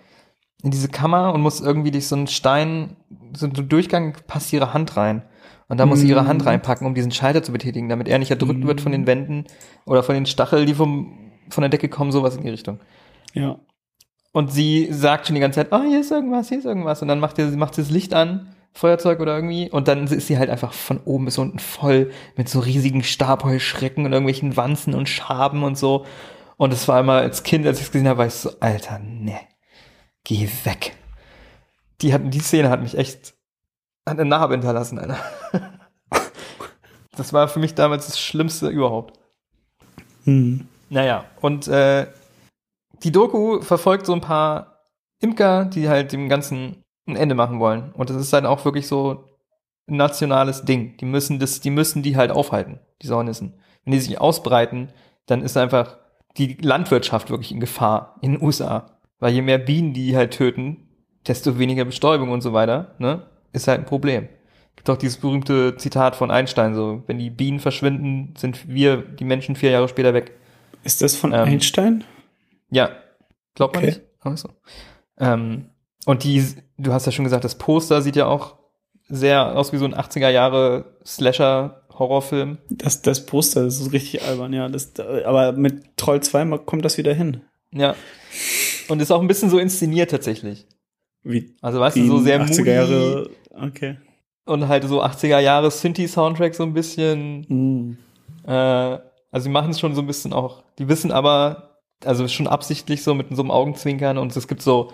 in 0.62 0.70
diese 0.70 0.88
Kammer 0.88 1.34
und 1.34 1.42
muss 1.42 1.60
irgendwie 1.60 1.90
durch 1.90 2.06
so 2.08 2.16
einen 2.16 2.26
Stein, 2.28 2.96
so 3.34 3.46
einen 3.46 3.68
Durchgang, 3.68 4.16
passt 4.26 4.52
ihre 4.52 4.72
Hand 4.72 4.96
rein. 4.96 5.22
Und 5.68 5.78
da 5.78 5.86
muss 5.86 6.00
sie 6.00 6.08
ihre. 6.08 6.26
Hand 6.26 6.46
reinpacken, 6.46 6.86
um 6.86 6.94
diesen 6.94 7.10
Schalter 7.10 7.42
zu 7.42 7.52
betätigen, 7.52 7.88
damit 7.88 8.08
er 8.08 8.18
nicht 8.18 8.30
erdrückt 8.30 8.64
wird 8.66 8.80
von 8.80 8.92
den 8.92 9.06
Wänden 9.06 9.44
oder 9.84 10.02
von 10.02 10.14
den 10.14 10.26
Stacheln, 10.26 10.66
die 10.66 10.74
vom, 10.74 11.32
von 11.50 11.62
der 11.62 11.70
Decke 11.70 11.88
kommen, 11.88 12.12
sowas 12.12 12.36
in 12.36 12.42
die 12.42 12.50
Richtung. 12.50 12.80
Ja. 13.32 13.58
Und 14.32 14.52
sie 14.52 14.88
sagt 14.92 15.26
schon 15.26 15.34
die 15.34 15.40
ganze 15.40 15.60
Zeit, 15.60 15.72
oh, 15.72 15.82
hier 15.82 16.00
ist 16.00 16.10
irgendwas, 16.10 16.48
hier 16.48 16.58
ist 16.58 16.66
irgendwas. 16.66 17.02
Und 17.02 17.08
dann 17.08 17.20
macht 17.20 17.36
sie 17.36 17.44
macht 17.56 17.74
sie 17.74 17.82
das 17.82 17.90
Licht 17.90 18.14
an, 18.14 18.54
Feuerzeug 18.74 19.20
oder 19.20 19.34
irgendwie. 19.34 19.70
Und 19.70 19.88
dann 19.88 20.06
ist 20.06 20.26
sie 20.26 20.38
halt 20.38 20.50
einfach 20.50 20.72
von 20.72 21.00
oben 21.04 21.24
bis 21.24 21.38
unten 21.38 21.58
voll 21.58 22.10
mit 22.36 22.48
so 22.48 22.60
riesigen 22.60 23.02
Stabheuschrecken 23.02 24.04
und 24.04 24.12
irgendwelchen 24.12 24.56
Wanzen 24.56 24.94
und 24.94 25.08
Schaben 25.08 25.64
und 25.64 25.76
so. 25.78 26.04
Und 26.56 26.72
es 26.72 26.86
war 26.86 27.00
immer 27.00 27.14
als 27.14 27.42
Kind, 27.42 27.66
als 27.66 27.78
ich 27.78 27.86
es 27.86 27.92
gesehen 27.92 28.08
habe, 28.08 28.18
war 28.18 28.26
ich 28.26 28.34
so, 28.34 28.50
Alter, 28.60 28.98
ne, 28.98 29.38
geh 30.24 30.48
weg. 30.64 30.96
Die, 32.02 32.12
hat, 32.12 32.22
die 32.24 32.40
Szene 32.40 32.70
hat 32.70 32.82
mich 32.82 32.96
echt, 32.96 33.34
hat 34.06 34.18
eine 34.18 34.28
Narbe 34.28 34.54
hinterlassen, 34.54 34.98
Alter. 34.98 35.18
Das 37.16 37.32
war 37.32 37.48
für 37.48 37.58
mich 37.58 37.74
damals 37.74 38.06
das 38.06 38.20
Schlimmste 38.20 38.68
überhaupt. 38.68 39.18
Hm. 40.24 40.68
Naja, 40.90 41.24
und 41.40 41.66
äh, 41.66 42.06
die 43.02 43.10
Doku 43.10 43.60
verfolgt 43.62 44.06
so 44.06 44.12
ein 44.12 44.20
paar 44.20 44.82
Imker, 45.20 45.64
die 45.64 45.88
halt 45.88 46.12
dem 46.12 46.28
Ganzen 46.28 46.84
ein 47.06 47.16
Ende 47.16 47.34
machen 47.34 47.58
wollen. 47.58 47.92
Und 47.92 48.10
das 48.10 48.16
ist 48.16 48.32
dann 48.32 48.46
auch 48.46 48.64
wirklich 48.64 48.86
so 48.86 49.24
ein 49.88 49.96
nationales 49.96 50.64
Ding. 50.64 50.96
Die 50.98 51.04
müssen 51.04 51.38
das, 51.38 51.60
die 51.60 51.70
müssen 51.70 52.02
die 52.02 52.16
halt 52.16 52.30
aufhalten, 52.30 52.80
die 53.02 53.08
Hornissen. 53.08 53.54
Wenn 53.84 53.92
die 53.92 54.00
sich 54.00 54.20
ausbreiten, 54.20 54.90
dann 55.26 55.42
ist 55.42 55.56
einfach 55.56 55.96
die 56.36 56.58
Landwirtschaft 56.60 57.30
wirklich 57.30 57.52
in 57.52 57.60
Gefahr 57.60 58.16
in 58.20 58.32
den 58.32 58.42
USA. 58.42 58.98
Weil 59.18 59.32
je 59.32 59.42
mehr 59.42 59.58
Bienen 59.58 59.94
die 59.94 60.16
halt 60.16 60.34
töten, 60.34 60.88
desto 61.26 61.58
weniger 61.58 61.84
Bestäubung 61.84 62.30
und 62.30 62.42
so 62.42 62.52
weiter, 62.52 62.94
ne? 62.98 63.22
Ist 63.56 63.68
halt 63.68 63.80
ein 63.80 63.86
Problem. 63.86 64.28
Gibt 64.76 64.90
auch 64.90 64.98
dieses 64.98 65.16
berühmte 65.16 65.76
Zitat 65.78 66.14
von 66.14 66.30
Einstein, 66.30 66.74
so, 66.74 67.02
wenn 67.06 67.18
die 67.18 67.30
Bienen 67.30 67.58
verschwinden, 67.60 68.34
sind 68.36 68.68
wir, 68.68 68.98
die 68.98 69.24
Menschen, 69.24 69.56
vier 69.56 69.70
Jahre 69.70 69.88
später 69.88 70.12
weg. 70.12 70.32
Ist 70.84 71.00
das 71.02 71.16
von 71.16 71.32
Ähm, 71.32 71.40
Einstein? 71.44 72.04
Ja, 72.70 72.90
glaubt 73.54 73.74
man 73.74 73.84
Okay. 73.84 73.92
nicht. 73.92 74.02
Ach 74.20 74.36
so. 74.36 74.50
Ähm, 75.18 75.70
und 76.04 76.24
die, 76.24 76.44
du 76.76 76.92
hast 76.92 77.06
ja 77.06 77.12
schon 77.12 77.24
gesagt, 77.24 77.44
das 77.44 77.56
Poster 77.56 78.02
sieht 78.02 78.16
ja 78.16 78.26
auch 78.26 78.56
sehr 79.08 79.56
aus 79.56 79.72
wie 79.72 79.78
so 79.78 79.84
ein 79.86 79.94
80er 79.94 80.28
Jahre 80.28 80.96
Slasher-Horrorfilm. 81.06 82.58
Das, 82.68 83.02
das 83.02 83.24
Poster, 83.24 83.64
das 83.64 83.80
ist 83.80 83.92
richtig 83.92 84.22
albern, 84.22 84.52
ja. 84.52 84.68
Das, 84.68 84.92
aber 85.24 85.52
mit 85.52 85.96
Troll 85.96 86.20
2 86.22 86.44
mal- 86.44 86.58
kommt 86.58 86.84
das 86.84 86.98
wieder 86.98 87.14
hin. 87.14 87.40
Ja. 87.72 87.94
Und 88.88 89.00
ist 89.00 89.10
auch 89.10 89.20
ein 89.20 89.28
bisschen 89.28 89.50
so 89.50 89.58
inszeniert 89.58 90.10
tatsächlich. 90.10 90.66
Wie 91.26 91.54
Also 91.60 91.80
weißt 91.80 91.96
du, 91.96 92.06
so 92.06 92.18
sehr 92.18 92.40
80er 92.40 92.58
moody 92.58 92.70
Jahre. 92.70 93.30
Okay. 93.52 93.96
und 94.44 94.68
halt 94.68 94.84
so 94.84 95.02
80er 95.02 95.40
Jahre 95.40 95.70
Synthi-Soundtrack 95.70 96.54
so 96.54 96.62
ein 96.62 96.72
bisschen. 96.72 97.44
Hm. 97.48 97.98
Äh, 98.46 98.98
also 99.32 99.48
die 99.48 99.52
machen 99.52 99.70
es 99.70 99.80
schon 99.80 99.94
so 99.94 100.02
ein 100.02 100.06
bisschen 100.06 100.32
auch. 100.32 100.62
Die 100.78 100.88
wissen 100.88 101.10
aber, 101.10 101.80
also 102.04 102.28
schon 102.28 102.46
absichtlich 102.46 103.02
so 103.02 103.14
mit 103.14 103.26
so 103.30 103.42
einem 103.42 103.50
Augenzwinkern 103.50 104.18
und 104.18 104.34
es 104.36 104.46
gibt 104.48 104.62
so 104.62 104.92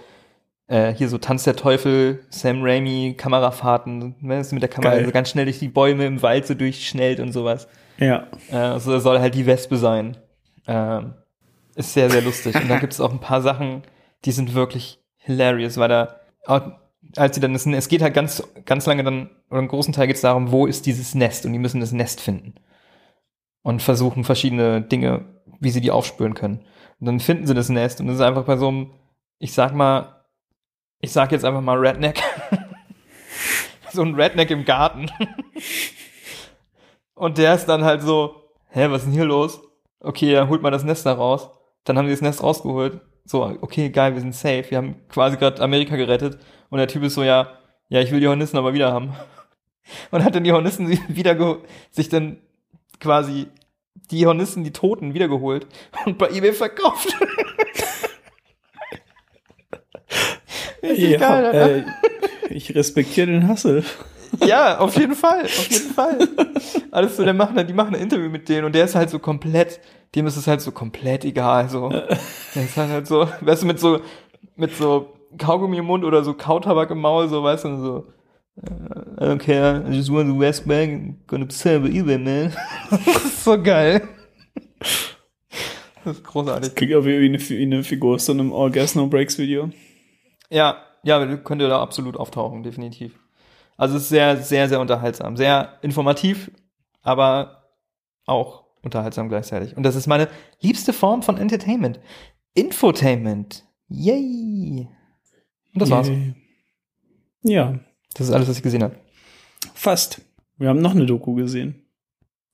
äh, 0.69 0.95
hier 0.95 1.09
so 1.09 1.19
Tanz 1.19 1.45
der 1.45 1.55
Teufel, 1.55 2.25
Sam 2.31 2.63
Raimi, 2.63 3.15
Kamerafahrten, 3.17 4.15
wenn 4.21 4.41
es 4.41 4.53
mit 4.53 4.63
der 4.63 4.71
Kamera 4.71 4.95
Geil. 4.95 5.05
so 5.05 5.11
ganz 5.11 5.31
schnell 5.31 5.45
durch 5.45 5.59
die 5.59 5.69
Bäume 5.69 6.07
im 6.07 6.23
Wald 6.23 6.47
so 6.47 6.55
durchschnellt 6.55 7.21
und 7.21 7.33
sowas. 7.33 7.69
Ja. 7.99 8.27
Äh, 8.51 8.57
also 8.57 8.99
soll 8.99 9.21
halt 9.21 9.35
die 9.35 9.47
Wespe 9.47 9.77
sein. 9.77 10.17
Ähm, 10.67 11.15
ist 11.75 11.93
sehr, 11.93 12.11
sehr 12.11 12.23
lustig. 12.23 12.55
Und 12.55 12.69
da 12.69 12.79
gibt 12.79 12.93
es 12.93 13.01
auch 13.01 13.13
ein 13.13 13.21
paar 13.21 13.43
Sachen, 13.43 13.83
die 14.25 14.33
sind 14.33 14.55
wirklich 14.55 14.99
hilarious, 15.17 15.77
weil 15.77 15.89
da, 15.89 16.17
als 16.45 17.35
sie 17.35 17.41
dann, 17.41 17.55
es 17.55 17.89
geht 17.89 18.03
halt 18.03 18.15
ganz, 18.15 18.43
ganz 18.65 18.87
lange 18.87 19.05
dann, 19.05 19.31
oder 19.51 19.59
einen 19.59 19.69
großen 19.69 19.93
Teil 19.93 20.07
geht 20.07 20.17
es 20.17 20.23
darum, 20.23 20.51
wo 20.51 20.67
ist 20.67 20.87
dieses 20.87 21.15
Nest 21.15 21.47
und 21.47 21.53
die 21.53 21.59
müssen 21.59 21.81
das 21.81 21.93
Nest 21.93 22.21
finden. 22.21 22.55
und 23.63 23.83
versuchen 23.83 24.25
verschiedene 24.25 24.83
Dinge, 24.83 25.25
wie 25.61 25.71
sie 25.71 25.81
die 25.81 25.93
aufspüren 25.93 26.35
können. 26.35 26.65
Und 27.01 27.07
dann 27.07 27.21
finden 27.21 27.47
sie 27.47 27.55
das 27.55 27.69
Nest 27.69 28.01
und 28.01 28.09
das 28.09 28.17
ist 28.17 28.23
einfach 28.23 28.45
bei 28.45 28.57
so 28.57 28.69
einem, 28.69 28.93
ich 29.39 29.53
sag 29.53 29.75
mal, 29.75 30.25
ich 31.01 31.13
sag 31.13 31.33
jetzt 31.33 31.45
einfach 31.45 31.61
mal 31.61 31.79
Redneck. 31.79 32.23
so 33.93 34.03
ein 34.03 34.15
Redneck 34.15 34.51
im 34.51 34.65
Garten. 34.65 35.11
und 37.15 37.39
der 37.39 37.55
ist 37.55 37.67
dann 37.67 37.85
halt 37.85 38.03
so, 38.03 38.35
hä, 38.71 38.87
was 38.91 39.03
ist 39.03 39.07
denn 39.07 39.15
hier 39.15 39.25
los? 39.25 39.61
Okay, 40.01 40.33
er 40.33 40.49
holt 40.49 40.63
mal 40.63 40.71
das 40.71 40.85
Nest 40.85 41.07
da 41.07 41.13
raus. 41.13 41.51
Dann 41.85 41.99
haben 41.99 42.07
sie 42.07 42.13
das 42.13 42.23
Nest 42.23 42.43
rausgeholt. 42.43 43.01
So, 43.25 43.45
okay, 43.61 43.91
geil, 43.91 44.15
wir 44.15 44.21
sind 44.21 44.35
safe. 44.35 44.65
Wir 44.69 44.79
haben 44.79 44.97
quasi 45.09 45.37
gerade 45.37 45.63
Amerika 45.63 45.97
gerettet. 45.97 46.39
Und 46.71 46.79
der 46.79 46.89
Typ 46.89 47.03
ist 47.03 47.15
so, 47.15 47.23
ja, 47.23 47.59
ja, 47.89 48.01
ich 48.01 48.11
will 48.11 48.21
die 48.21 48.29
Hornissen 48.29 48.57
aber 48.57 48.75
wieder 48.75 48.93
haben. 48.93 49.15
Und 50.11 50.25
hat 50.25 50.35
dann 50.35 50.45
die 50.45 50.53
Hornissen 50.53 50.89
wieder 51.09 51.59
sich 51.91 52.09
dann 52.09 52.39
quasi 53.01 53.49
die 54.11 54.27
Hornissen, 54.27 54.65
die 54.65 54.73
Toten, 54.73 55.15
wiedergeholt 55.15 55.67
und 56.07 56.19
bei 56.19 56.29
eBay 56.31 56.53
verkauft. 56.53 57.09
Richtig 60.83 61.19
geil, 61.19 61.85
äh, 62.49 62.53
ich 62.53 62.75
respektiere 62.75 63.29
den 63.29 63.49
Hassel. 63.49 63.85
Ja, 64.41 64.79
auf 64.79 64.97
jeden 64.99 65.15
Fall, 65.15 65.43
auf 65.45 65.69
jeden 65.71 65.93
Fall. 65.93 66.19
Alles 66.91 67.17
so, 67.17 67.25
der 67.25 67.35
macht, 67.35 67.57
dann- 67.57 67.67
die 67.67 67.73
machen 67.73 67.95
ein 67.95 68.01
Interview 68.03 68.29
mit 68.31 68.49
denen 68.49 68.65
und 68.65 68.75
der 68.75 68.85
ist 68.87 68.95
halt 68.95 69.11
so 69.11 69.19
komplett, 69.19 69.81
dem 70.15 70.27
ist 70.27 70.37
es 70.37 70.47
halt 70.47 70.61
so 70.61 70.73
komplett 70.73 71.25
egal, 71.25 71.69
so. 71.69 71.89
Der 71.91 72.09
ist 72.65 72.77
halt, 72.77 72.91
halt 72.91 73.07
so, 73.07 73.29
weißt 73.41 73.63
du, 73.63 73.67
mit 73.67 73.79
so, 73.81 74.01
mit 74.57 74.75
so 74.75 75.13
Kaugummi 75.39 75.79
im 75.79 75.85
Mund 75.87 76.05
oder 76.05 76.25
so 76.25 76.35
Kautabak 76.35 76.91
im 76.91 77.01
Maul, 77.01 77.29
so, 77.29 77.43
weißt 77.43 77.65
du, 77.65 77.77
so. 77.77 78.07
äh, 79.19 79.33
Okay, 79.35 79.59
I 79.89 79.95
just 79.95 80.11
want 80.13 80.29
the 80.33 80.39
West 80.39 80.67
Bank, 80.67 81.27
gonna 81.27 81.47
sell 81.49 81.81
by 81.81 81.89
eBay, 81.99 82.19
man. 82.19 82.53
das 82.91 83.25
ist 83.25 83.45
so 83.45 83.61
geil. 83.63 84.03
Das 86.05 86.17
ist 86.17 86.25
großartig. 86.25 86.75
Klingt 86.75 86.95
auch 86.95 87.05
wie 87.05 87.15
eine, 87.25 87.39
wie 87.39 87.63
eine 87.63 87.85
Figur 87.85 88.17
aus 88.17 88.27
so 88.27 88.33
einem 88.33 88.53
All 88.53 88.71
Gas 88.71 88.95
No 88.97 89.07
Breaks 89.07 89.39
Video. 89.39 89.71
Ja, 90.51 90.77
ja, 91.05 91.25
könnte 91.37 91.69
da 91.69 91.81
absolut 91.81 92.17
auftauchen, 92.17 92.63
definitiv. 92.63 93.13
Also 93.77 93.97
es 93.97 94.05
ist 94.05 94.09
sehr, 94.11 94.37
sehr, 94.37 94.69
sehr 94.69 94.81
unterhaltsam. 94.81 95.37
Sehr 95.37 95.79
informativ, 95.83 96.51
aber 97.03 97.65
auch 98.27 98.65
unterhaltsam 98.83 99.29
gleichzeitig. 99.29 99.77
Und 99.77 99.83
das 99.85 99.97
ist 99.97 100.07
meine 100.07 100.29
liebste 100.61 100.93
Form 100.93 101.23
von 101.23 101.37
Entertainment. 101.39 102.01
Infotainment. 102.55 103.65
Yay. 103.89 104.89
Und 105.75 105.83
das 105.83 105.91
war's. 105.91 106.09
Yay. 106.09 106.35
Ja, 107.45 107.79
Das 108.15 108.29
ist 108.29 108.33
alles, 108.33 108.49
was 108.49 108.57
ich 108.59 108.63
gesehen 108.63 108.83
habe. 108.83 108.95
fast. 109.75 110.21
Wir 110.59 110.69
haben 110.69 110.81
noch 110.81 110.93
eine 110.93 111.07
Doku 111.07 111.35
gesehen. 111.35 111.83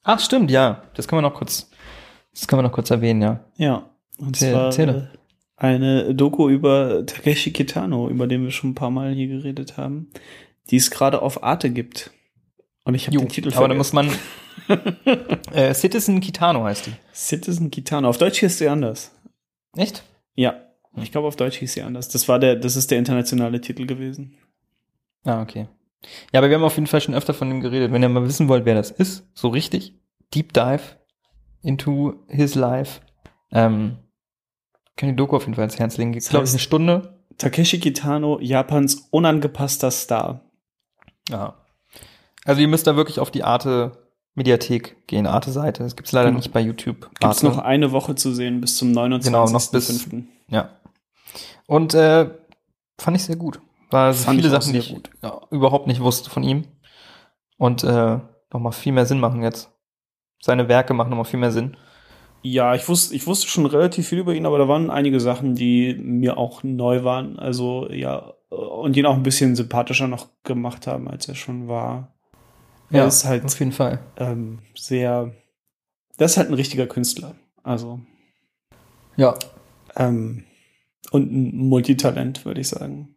Ach, 0.03 0.19
stimmt, 0.21 0.51
ja. 0.51 0.83
Das 0.95 1.07
können 1.09 1.19
wir 1.23 1.29
noch 1.29 1.35
kurz, 1.37 1.71
das 2.33 2.47
können 2.49 2.61
wir 2.61 2.63
noch 2.69 2.73
kurz 2.73 2.91
erwähnen, 2.91 3.21
ja. 3.21 3.45
Ja, 3.57 3.91
und 4.19 4.41
Erzähl- 4.41 4.73
zwar 4.73 4.89
äh, 4.97 5.09
eine 5.57 6.15
Doku 6.15 6.49
über 6.49 7.05
Takeshi 7.05 7.53
Kitano, 7.53 8.09
über 8.09 8.27
den 8.27 8.45
wir 8.45 8.51
schon 8.51 8.71
ein 8.71 8.75
paar 8.75 8.91
Mal 8.91 9.13
hier 9.13 9.27
geredet 9.29 9.77
haben, 9.77 10.11
die 10.71 10.77
es 10.77 10.91
gerade 10.91 11.23
auf 11.23 11.43
Arte 11.43 11.71
gibt. 11.71 12.11
Und 12.85 12.95
ich 12.95 13.07
habe 13.07 13.17
den 13.17 13.29
Titel 13.29 13.53
aber 13.55 13.69
da 13.69 13.75
muss 13.75 13.93
man, 13.93 14.11
äh, 15.53 15.75
Citizen 15.75 16.21
Kitano 16.21 16.65
heißt 16.65 16.87
die. 16.87 16.93
Citizen 17.15 17.71
Kitano. 17.71 18.09
Auf 18.09 18.19
Deutsch 18.19 18.39
hieß 18.41 18.59
sie 18.59 18.69
anders. 18.69 19.13
Echt? 19.77 20.05
Ja, 20.35 20.55
ich 20.97 21.13
glaube 21.13 21.29
auf 21.29 21.37
Deutsch 21.37 21.57
hieß 21.59 21.75
sie 21.75 21.83
anders. 21.83 22.09
Das 22.09 22.29
war 22.29 22.39
der, 22.39 22.57
das 22.57 22.77
ist 22.77 22.91
der 22.91 22.99
internationale 22.99 23.61
Titel 23.61 23.87
gewesen. 23.87 24.37
Ah, 25.25 25.43
okay. 25.43 25.69
Ja, 26.33 26.41
aber 26.41 26.49
wir 26.49 26.57
haben 26.57 26.65
auf 26.65 26.77
jeden 26.77 26.87
Fall 26.87 27.01
schon 27.01 27.15
öfter 27.15 27.35
von 27.35 27.51
ihm 27.51 27.61
geredet. 27.61 27.93
Wenn 27.93 28.03
ihr 28.03 28.09
mal 28.09 28.25
wissen 28.25 28.49
wollt, 28.49 28.65
wer 28.65 28.75
das 28.75 28.91
ist, 28.91 29.27
so 29.35 29.49
richtig, 29.49 29.95
Deep 30.35 30.53
Dive 30.53 30.83
into 31.63 32.25
his 32.29 32.55
life, 32.55 33.01
ähm, 33.51 33.99
kann 34.97 35.09
die 35.09 35.17
Doku 35.17 35.37
auf 35.37 35.43
jeden 35.43 35.55
Fall 35.55 35.65
ins 35.65 35.79
Herz 35.79 35.97
legen. 35.97 36.13
Geht, 36.13 36.29
glaube 36.29 36.45
ich, 36.45 36.51
eine 36.51 36.59
Stunde. 36.59 37.19
Takeshi 37.37 37.79
Kitano, 37.79 38.39
Japans 38.41 39.09
unangepasster 39.11 39.91
Star. 39.91 40.48
Ja. 41.29 41.55
Also 42.45 42.61
ihr 42.61 42.69
müsst 42.69 42.87
da 42.87 42.97
wirklich 42.97 43.21
auf 43.21 43.31
die 43.31 43.45
Arte 43.45 43.93
Mediathek 44.35 45.07
gehen, 45.07 45.27
Arte-Seite. 45.27 45.83
Das 45.83 45.97
gibt's 45.97 46.13
leider 46.13 46.29
Genau. 46.29 46.39
nicht 46.39 46.53
bei 46.53 46.61
YouTube. 46.61 47.09
Gibt's 47.21 47.25
Arte. 47.45 47.47
noch 47.47 47.59
eine 47.59 47.93
Woche 47.93 48.15
zu 48.15 48.33
sehen 48.33 48.61
bis 48.61 48.77
zum 48.77 48.93
29.05. 48.93 49.25
Genau, 49.25 49.47
noch 49.49 49.71
bis- 49.71 50.09
Ja. 50.49 50.71
Und 51.67 51.95
äh, 51.95 52.31
fand 52.99 53.17
ich 53.17 53.25
sehr 53.25 53.37
gut. 53.37 53.61
War 53.91 54.13
so 54.15 54.31
viele 54.31 54.49
Sachen, 54.49 54.73
die 54.73 54.81
sehr 54.81 54.89
ich 54.91 54.95
gut. 54.95 55.11
ja, 55.23 55.41
überhaupt 55.51 55.87
nicht 55.87 56.01
wusste 56.01 56.31
von 56.31 56.43
ihm. 56.43 56.65
Und 57.59 57.83
äh, 57.85 58.19
nochmal 58.53 58.73
viel 58.73 58.93
mehr 58.93 59.07
Sinn 59.07 59.19
machen 59.21 59.43
jetzt. 59.43 59.71
Seine 60.41 60.69
Werke 60.69 60.95
machen 60.95 61.11
nochmal 61.11 61.25
viel 61.25 61.41
mehr 61.41 61.51
Sinn. 61.53 61.77
Ja, 62.43 62.75
ich 62.75 62.89
wusste, 62.89 63.15
ich 63.15 63.27
wusste 63.27 63.49
schon 63.49 63.67
relativ 63.67 64.09
viel 64.09 64.19
über 64.19 64.35
ihn, 64.35 64.47
aber 64.47 64.59
da 64.59 64.69
waren 64.69 64.91
einige 64.91 65.21
Sachen, 65.21 65.55
die 65.55 65.95
mir 65.95 66.39
auch 66.39 66.63
neu 66.63 67.03
waren. 67.05 67.39
Also 67.39 67.89
ja, 67.91 68.33
und 68.49 68.97
ihn 68.97 69.07
auch 69.07 69.17
ein 69.17 69.23
bisschen 69.23 69.57
sympathischer 69.57 70.07
noch 70.09 70.29
gemacht 70.45 70.87
haben, 70.87 71.09
als 71.09 71.29
er 71.29 71.35
schon 71.35 71.69
war. 71.69 72.15
Er 72.91 73.07
ist 73.07 73.25
halt 73.27 73.45
auf 73.45 73.59
jeden 73.59 73.73
Fall. 73.73 73.99
ähm, 74.17 74.61
sehr. 74.75 75.35
Das 76.17 76.33
ist 76.33 76.37
halt 76.39 76.49
ein 76.49 76.55
richtiger 76.55 76.87
Künstler. 76.87 77.35
Also 77.63 78.01
Ja, 79.17 79.35
ähm, 79.97 80.45
und 81.11 81.31
ein 81.33 81.69
Multitalent, 81.69 82.45
würde 82.45 82.61
ich 82.61 82.69
sagen. 82.69 83.15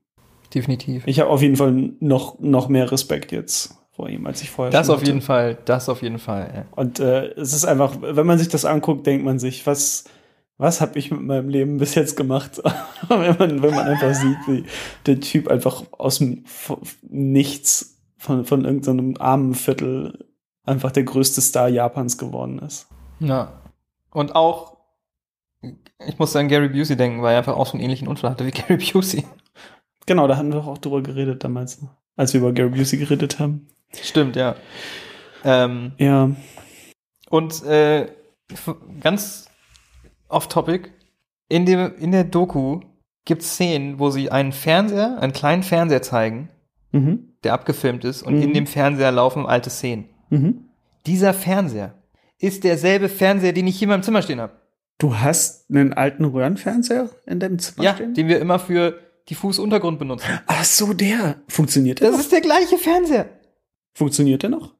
definitiv. 0.53 1.03
Ich 1.07 1.19
habe 1.19 1.29
auf 1.29 1.41
jeden 1.41 1.55
Fall 1.55 1.71
noch 1.99 2.39
noch 2.39 2.67
mehr 2.67 2.91
Respekt 2.91 3.31
jetzt 3.31 3.77
vor 3.91 4.09
ihm, 4.09 4.25
als 4.25 4.41
ich 4.41 4.49
vorher 4.49 4.71
Das 4.71 4.89
auf 4.89 4.97
hatte. 5.01 5.07
jeden 5.07 5.21
Fall, 5.21 5.57
das 5.65 5.89
auf 5.89 6.01
jeden 6.01 6.19
Fall. 6.19 6.51
Ja. 6.55 6.65
Und 6.75 6.99
äh, 6.99 7.27
es 7.33 7.53
ist 7.53 7.65
einfach, 7.65 7.95
wenn 8.01 8.25
man 8.25 8.37
sich 8.39 8.47
das 8.49 8.65
anguckt, 8.65 9.05
denkt 9.05 9.25
man 9.25 9.37
sich, 9.39 9.67
was, 9.67 10.05
was 10.57 10.79
habe 10.81 10.97
ich 10.97 11.11
mit 11.11 11.21
meinem 11.21 11.49
Leben 11.49 11.77
bis 11.77 11.95
jetzt 11.95 12.15
gemacht? 12.15 12.61
wenn, 13.09 13.37
man, 13.37 13.61
wenn 13.61 13.75
man 13.75 13.87
einfach 13.87 14.13
sieht, 14.13 14.37
wie 14.47 14.63
der 15.05 15.19
Typ 15.19 15.49
einfach 15.49 15.83
aus 15.97 16.19
dem 16.19 16.45
Nichts 17.01 17.97
von, 18.17 18.45
von 18.45 18.65
irgendeinem 18.65 19.15
armen 19.19 19.53
Viertel 19.55 20.25
einfach 20.63 20.91
der 20.91 21.03
größte 21.03 21.41
Star 21.41 21.67
Japans 21.69 22.17
geworden 22.17 22.59
ist. 22.59 22.87
ja. 23.19 23.53
Und 24.13 24.35
auch, 24.35 24.75
ich 26.05 26.19
muss 26.19 26.35
an 26.35 26.49
Gary 26.49 26.67
Busey 26.67 26.97
denken, 26.97 27.21
weil 27.21 27.31
er 27.31 27.37
einfach 27.37 27.55
auch 27.55 27.65
so 27.65 27.73
einen 27.73 27.81
ähnlichen 27.83 28.09
Unfall 28.09 28.31
hatte 28.31 28.45
wie 28.45 28.51
Gary 28.51 28.75
Busey. 28.77 29.25
Genau, 30.05 30.27
da 30.27 30.35
hatten 30.35 30.51
wir 30.51 30.67
auch 30.67 30.77
drüber 30.79 31.01
geredet 31.01 31.43
damals, 31.45 31.81
als 32.17 32.33
wir 32.33 32.41
über 32.41 32.51
Gary 32.51 32.71
Busey 32.71 32.97
geredet 32.99 33.39
haben. 33.39 33.67
Stimmt, 34.01 34.35
ja. 34.35 34.55
Ähm, 35.43 35.93
Ja, 35.97 36.31
Und 37.29 37.63
äh, 37.63 38.07
ganz 39.01 39.47
off-topic, 40.29 40.89
in, 41.49 41.65
dem, 41.65 41.93
in 41.97 42.11
der 42.11 42.23
Doku 42.23 42.81
gibt 43.25 43.41
es 43.41 43.53
Szenen, 43.53 43.99
wo 43.99 44.09
sie 44.09 44.31
einen 44.31 44.51
Fernseher, 44.51 45.17
einen 45.19 45.33
kleinen 45.33 45.63
Fernseher 45.63 46.01
zeigen, 46.01 46.49
mhm. 46.91 47.33
der 47.43 47.53
abgefilmt 47.53 48.03
ist, 48.05 48.23
und 48.23 48.35
Mhm. 48.35 48.41
in 48.43 48.53
dem 48.53 48.67
Fernseher 48.67 49.11
laufen 49.11 49.45
alte 49.45 49.69
Szenen. 49.69 50.09
Mhm. 50.29 50.65
Dieser 51.05 51.33
Fernseher 51.33 51.95
ist 52.39 52.63
derselbe 52.63 53.09
Fernseher, 53.09 53.53
den 53.53 53.67
ich 53.67 53.77
hier 53.77 53.85
in 53.87 53.89
meinem 53.89 54.03
Zimmer 54.03 54.21
stehen 54.21 54.39
habe. 54.39 54.53
Du 54.97 55.17
hast 55.17 55.69
einen 55.71 55.93
alten 55.93 56.25
Röhrenfernseher 56.25 57.09
in 57.25 57.39
deinem 57.39 57.59
Zimmer 57.59 57.83
Ja, 57.83 57.95
stehen? 57.95 58.13
den 58.13 58.27
wir 58.27 58.39
immer 58.39 58.59
für 58.59 58.99
Diffusuntergrund 59.29 59.99
benutzen. 59.99 60.39
Ach 60.47 60.63
so, 60.63 60.93
der. 60.93 61.35
Funktioniert 61.47 62.01
Das 62.01 62.11
noch? 62.11 62.19
ist 62.19 62.31
der 62.31 62.41
gleiche 62.41 62.77
Fernseher. 62.77 63.29
Funktioniert 63.93 64.43
der 64.43 64.49
noch? 64.49 64.73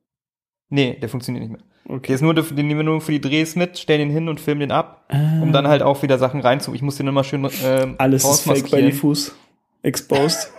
Nee, 0.70 0.98
der 1.00 1.10
funktioniert 1.10 1.44
nicht 1.44 1.52
mehr. 1.52 1.62
Der 1.88 1.96
Okay. 1.96 2.14
ist 2.14 2.22
nur, 2.22 2.34
den 2.34 2.68
nehmen 2.68 2.78
wir 2.80 2.84
nur 2.84 3.02
für 3.02 3.12
die 3.12 3.20
Drehs 3.20 3.56
mit, 3.56 3.78
stellen 3.78 4.00
den 4.00 4.10
hin 4.12 4.30
und 4.30 4.40
filmen 4.40 4.62
den 4.62 4.72
ab, 4.72 5.06
um 5.42 5.52
dann 5.52 5.68
halt 5.68 5.82
auch 5.82 6.02
wieder 6.04 6.18
Sachen 6.18 6.40
reinzu. 6.40 6.74
Ich 6.74 6.82
muss 6.82 6.96
den 6.96 7.08
immer 7.08 7.24
schön 7.24 7.50
ähm, 7.64 7.96
Alles 7.98 8.24
ist 8.24 8.42
fake 8.42 8.46
bei 8.46 8.52
rausmaskieren. 8.54 8.86
Diffus. 8.92 9.36
Exposed. 9.82 10.54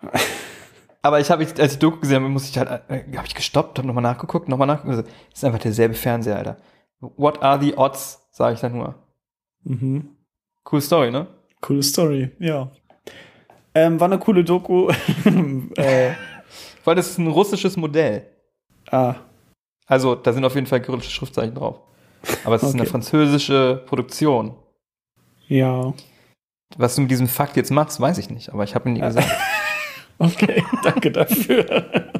Aber 1.02 1.18
ich 1.20 1.30
habe, 1.30 1.44
als 1.58 1.72
ich 1.72 1.78
Doku 1.78 1.98
gesehen 1.98 2.22
habe, 2.22 2.28
muss 2.28 2.48
ich 2.48 2.56
halt, 2.56 2.68
äh, 2.88 3.04
habe 3.16 3.26
ich 3.26 3.34
gestoppt, 3.34 3.78
habe 3.78 3.88
nochmal 3.88 4.02
nachgeguckt, 4.02 4.48
nochmal 4.48 4.68
nachgeguckt. 4.68 4.98
Also, 4.98 5.02
Das 5.02 5.38
ist 5.38 5.44
einfach 5.44 5.58
derselbe 5.58 5.94
Fernseher, 5.94 6.36
Alter. 6.36 6.56
What 7.00 7.42
are 7.42 7.60
the 7.60 7.74
odds, 7.76 8.26
sage 8.30 8.54
ich 8.54 8.60
dann 8.60 8.76
nur. 8.78 8.94
mhm. 9.64 10.16
Cool 10.70 10.80
Story, 10.80 11.10
ne? 11.10 11.26
Coole 11.60 11.82
Story, 11.82 12.30
ja. 12.38 12.70
Ähm, 13.74 13.98
war 13.98 14.06
eine 14.06 14.18
coole 14.20 14.44
Doku. 14.44 14.88
äh, 15.76 16.12
Weil 16.84 16.94
das 16.96 17.10
ist 17.10 17.18
ein 17.18 17.26
russisches 17.28 17.76
Modell. 17.76 18.26
ah, 18.90 19.14
Also, 19.86 20.14
da 20.14 20.32
sind 20.32 20.44
auf 20.44 20.54
jeden 20.54 20.66
Fall 20.66 20.80
kyrillische 20.82 21.10
Schriftzeichen 21.10 21.54
drauf. 21.54 21.80
Aber 22.44 22.54
es 22.56 22.62
ist 22.62 22.72
eine 22.74 22.82
Okay. 22.82 22.90
französische 22.90 23.82
Produktion. 23.86 24.54
ja. 25.48 25.92
Was 26.78 26.94
du 26.94 27.02
mit 27.02 27.10
diesem 27.10 27.28
Fakt 27.28 27.56
jetzt 27.58 27.70
machst, 27.70 28.00
weiß 28.00 28.16
ich 28.16 28.30
nicht, 28.30 28.48
aber 28.50 28.64
ich 28.64 28.74
habe 28.74 28.88
ihn 28.88 28.94
nie 28.94 29.00
gesagt. 29.00 29.28
Okay, 30.18 30.62
danke 30.84 31.10
dafür. 31.10 31.66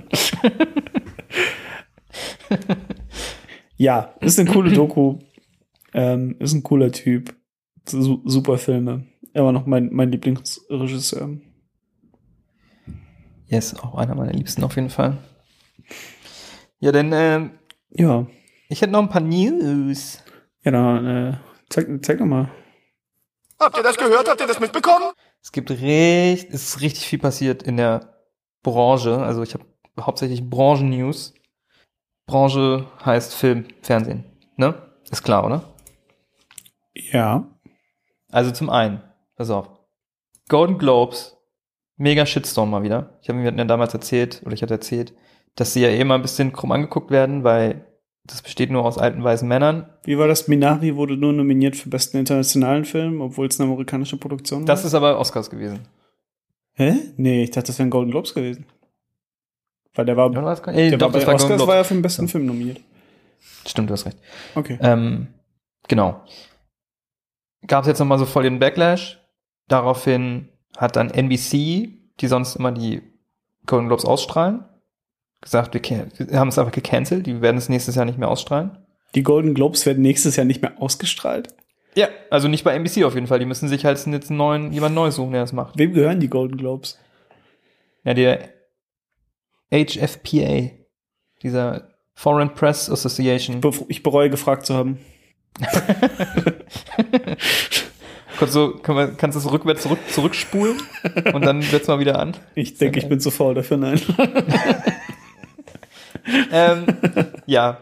ja, 3.77 4.15
ist 4.21 4.39
eine 4.39 4.51
coole 4.51 4.73
Doku. 4.73 5.19
Ähm, 5.95 6.37
ist 6.39 6.53
ein 6.55 6.63
cooler 6.63 6.91
Typ. 6.93 7.35
Su 7.89 8.23
super 8.25 8.59
Filme. 8.59 9.07
Er 9.35 9.45
war 9.45 9.53
noch 9.53 9.67
mein, 9.67 9.91
mein 9.93 10.11
Lieblingsregisseur. 10.11 11.31
Yes, 13.53 13.79
auch 13.79 13.97
einer 13.97 14.15
meiner 14.15 14.33
Liebsten 14.33 14.65
auf 14.65 14.77
jeden 14.77 14.89
Fall. 14.89 15.19
Ja, 16.81 16.91
denn 16.91 17.13
ähm, 17.13 17.59
Ja. 17.91 18.27
Ich 18.71 18.81
hätte 18.81 18.93
noch 18.93 19.03
ein 19.03 19.11
paar 19.11 19.21
News. 19.21 20.25
Ja, 20.65 20.71
dann 20.71 21.07
äh, 21.07 21.37
zeig, 21.69 21.87
zeig 22.03 22.17
doch 22.17 22.25
mal. 22.25 22.51
Habt 23.61 23.77
ihr 23.77 23.83
das 23.83 23.99
gehört? 23.99 24.27
Habt 24.27 24.41
ihr 24.41 24.47
das 24.47 24.59
mitbekommen? 24.59 25.13
Es 25.43 25.53
gibt 25.53 25.71
recht, 25.71 26.49
es 26.49 26.63
ist 26.63 26.81
richtig 26.81 27.05
viel 27.05 27.19
passiert 27.19 27.63
in 27.63 27.77
der 27.77 28.15
Branche. 28.63 29.19
Also 29.19 29.43
ich 29.43 29.53
habe 29.53 29.67
hauptsächlich 30.01 30.49
Branchen-News. 30.49 31.35
Branche 32.25 32.87
heißt 33.05 33.35
Film, 33.35 33.67
Fernsehen. 33.83 34.25
Ne? 34.57 34.75
Ist 35.11 35.25
klar, 35.25 35.45
oder? 35.45 35.75
Ja. 36.95 37.47
Also 38.31 38.51
zum 38.51 38.71
einen, 38.71 39.03
pass 39.37 39.51
auf. 39.51 39.69
Golden 40.49 40.79
Globes, 40.79 41.37
mega 41.97 42.27
Shitstorm 42.27 42.71
mal 42.71 42.83
wieder. 42.83 43.19
Ich 43.23 43.29
habe 43.29 43.39
mir 43.39 43.53
ja 43.53 43.65
damals 43.65 43.95
erzählt, 43.95 44.43
oder 44.45 44.55
ich 44.55 44.63
hatte 44.63 44.75
erzählt, 44.75 45.13
dass 45.57 45.73
sie 45.73 45.83
ja 45.83 45.89
eh 45.89 46.01
immer 46.01 46.15
ein 46.15 46.23
bisschen 46.23 46.53
krumm 46.53 46.73
angeguckt 46.73 47.11
werden, 47.11 47.45
weil 47.45 47.85
das 48.25 48.41
besteht 48.43 48.71
nur 48.71 48.85
aus 48.85 48.99
alten 48.99 49.23
weißen 49.25 49.47
Männern. 49.47 49.89
Wie 50.05 50.17
war 50.17 50.29
das? 50.29 50.47
Minari 50.49 50.97
wurde 50.97 51.17
nur 51.17 51.33
nominiert 51.33 51.77
für 51.77 51.89
besten 51.89 52.19
internationalen 52.19 52.85
Film, 52.85 53.21
obwohl 53.21 53.47
es 53.47 53.61
eine 53.61 53.69
amerikanische 53.71 54.17
Produktion 54.17 54.61
war. 54.61 54.67
Das 54.67 54.85
ist 54.85 54.95
aber 54.95 55.19
Oscars 55.19 55.51
gewesen. 55.51 55.81
Hä? 56.75 56.95
Nee, 57.17 57.43
ich 57.45 57.51
dachte, 57.51 57.67
das 57.69 57.79
wären 57.79 57.91
Golden 57.91 58.11
Globes 58.13 58.33
gewesen. 58.33 58.65
Weil 59.95 60.07
der 60.07 60.17
war, 60.17 60.33
Ja, 60.33 60.73
Ey, 60.73 60.91
der 60.91 60.99
doch, 60.99 61.13
war 61.13 61.21
bei 61.21 61.35
Oscars 61.35 61.59
war 61.61 61.67
Globes. 61.67 61.89
für 61.89 61.95
den 61.95 62.03
besten 62.03 62.29
Film 62.29 62.47
nominiert. 62.47 62.81
Stimmt, 63.67 63.91
du 63.91 63.95
hast 63.95 64.07
recht. 64.07 64.19
Okay. 64.55 64.79
Ähm, 64.81 65.29
genau. 65.89 66.23
Gab 67.67 67.83
es 67.83 67.89
jetzt 67.89 67.99
nochmal 67.99 68.19
so 68.19 68.25
voll 68.25 68.45
den 68.45 68.59
Backlash. 68.59 69.21
Daraufhin 69.69 70.49
hat 70.77 70.97
dann 70.97 71.11
NBC, 71.11 71.99
die 72.21 72.27
sonst 72.27 72.57
immer 72.57 72.73
die 72.73 73.03
Golden 73.67 73.89
Globes 73.89 74.05
ausstrahlen, 74.05 74.65
gesagt, 75.41 75.75
wir, 75.75 75.83
wir 75.83 76.39
haben 76.39 76.49
es 76.49 76.59
einfach 76.59 76.73
gecancelt, 76.73 77.27
die 77.27 77.43
werden 77.43 77.57
es 77.57 77.69
nächstes 77.69 77.95
Jahr 77.95 78.05
nicht 78.05 78.19
mehr 78.19 78.29
ausstrahlen. 78.29 78.79
Die 79.15 79.23
Golden 79.23 79.55
Globes 79.55 79.85
werden 79.85 80.03
nächstes 80.03 80.37
Jahr 80.37 80.47
nicht 80.47 80.63
mehr 80.63 80.81
ausgestrahlt. 80.81 81.55
Ja, 81.95 82.09
also 82.31 82.49
nicht 82.49 82.65
bei 82.65 82.75
NBC 82.75 83.05
auf 83.05 83.15
jeden 83.15 83.27
Fall. 83.27 83.39
Die 83.39 83.45
müssen 83.45 83.69
sich 83.69 83.85
halt 83.85 84.05
jetzt 84.07 84.31
einen 84.31 84.39
neuen, 84.39 84.73
jemand 84.73 84.95
Neues 84.95 85.17
suchen, 85.17 85.33
der 85.33 85.43
das 85.43 85.53
macht. 85.53 85.79
Wem 85.79 85.93
gehören 85.93 86.21
die 86.21 86.31
Golden 86.31 86.57
Globes? 86.57 86.99
Ja, 88.05 88.15
der 88.15 88.49
HFPA, 89.71 90.71
dieser 91.43 91.91
Foreign 92.15 92.55
Press 92.55 92.89
Association. 92.89 93.61
Ich 93.89 94.03
bereue, 94.03 94.31
gefragt 94.31 94.65
zu 94.65 94.75
haben. 94.75 94.99
Kannst 98.43 98.57
du, 98.57 98.77
kann 98.79 98.97
man, 98.97 99.17
kannst 99.17 99.37
du 99.37 99.39
es 99.39 99.53
rückwärts 99.53 99.83
zurück, 99.83 100.01
zurückspulen 100.09 100.83
und 101.33 101.47
dann 101.47 101.63
setz 101.63 101.87
mal 101.87 102.01
wieder 102.01 102.19
an. 102.19 102.37
Ich 102.57 102.75
denke, 102.75 102.99
ich 102.99 103.09
bin 103.09 103.21
zu 103.21 103.31
faul 103.31 103.55
dafür, 103.55 103.77
nein. 103.77 104.01
ähm, 106.51 106.85
ja. 107.47 107.79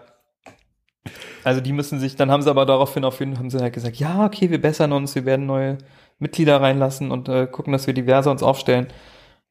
Also 1.44 1.62
die 1.62 1.72
müssen 1.72 1.98
sich, 1.98 2.14
dann 2.14 2.30
haben 2.30 2.42
sie 2.42 2.50
aber 2.50 2.66
daraufhin 2.66 3.06
auf 3.06 3.20
jeden 3.20 3.32
Fall 3.32 3.38
haben 3.38 3.48
sie 3.48 3.58
halt 3.58 3.72
gesagt, 3.72 3.96
ja, 3.96 4.26
okay, 4.26 4.50
wir 4.50 4.60
bessern 4.60 4.92
uns, 4.92 5.14
wir 5.14 5.24
werden 5.24 5.46
neue 5.46 5.78
Mitglieder 6.18 6.60
reinlassen 6.60 7.10
und 7.10 7.30
äh, 7.30 7.46
gucken, 7.46 7.72
dass 7.72 7.86
wir 7.86 7.94
diverser 7.94 8.30
uns 8.30 8.42
aufstellen. 8.42 8.88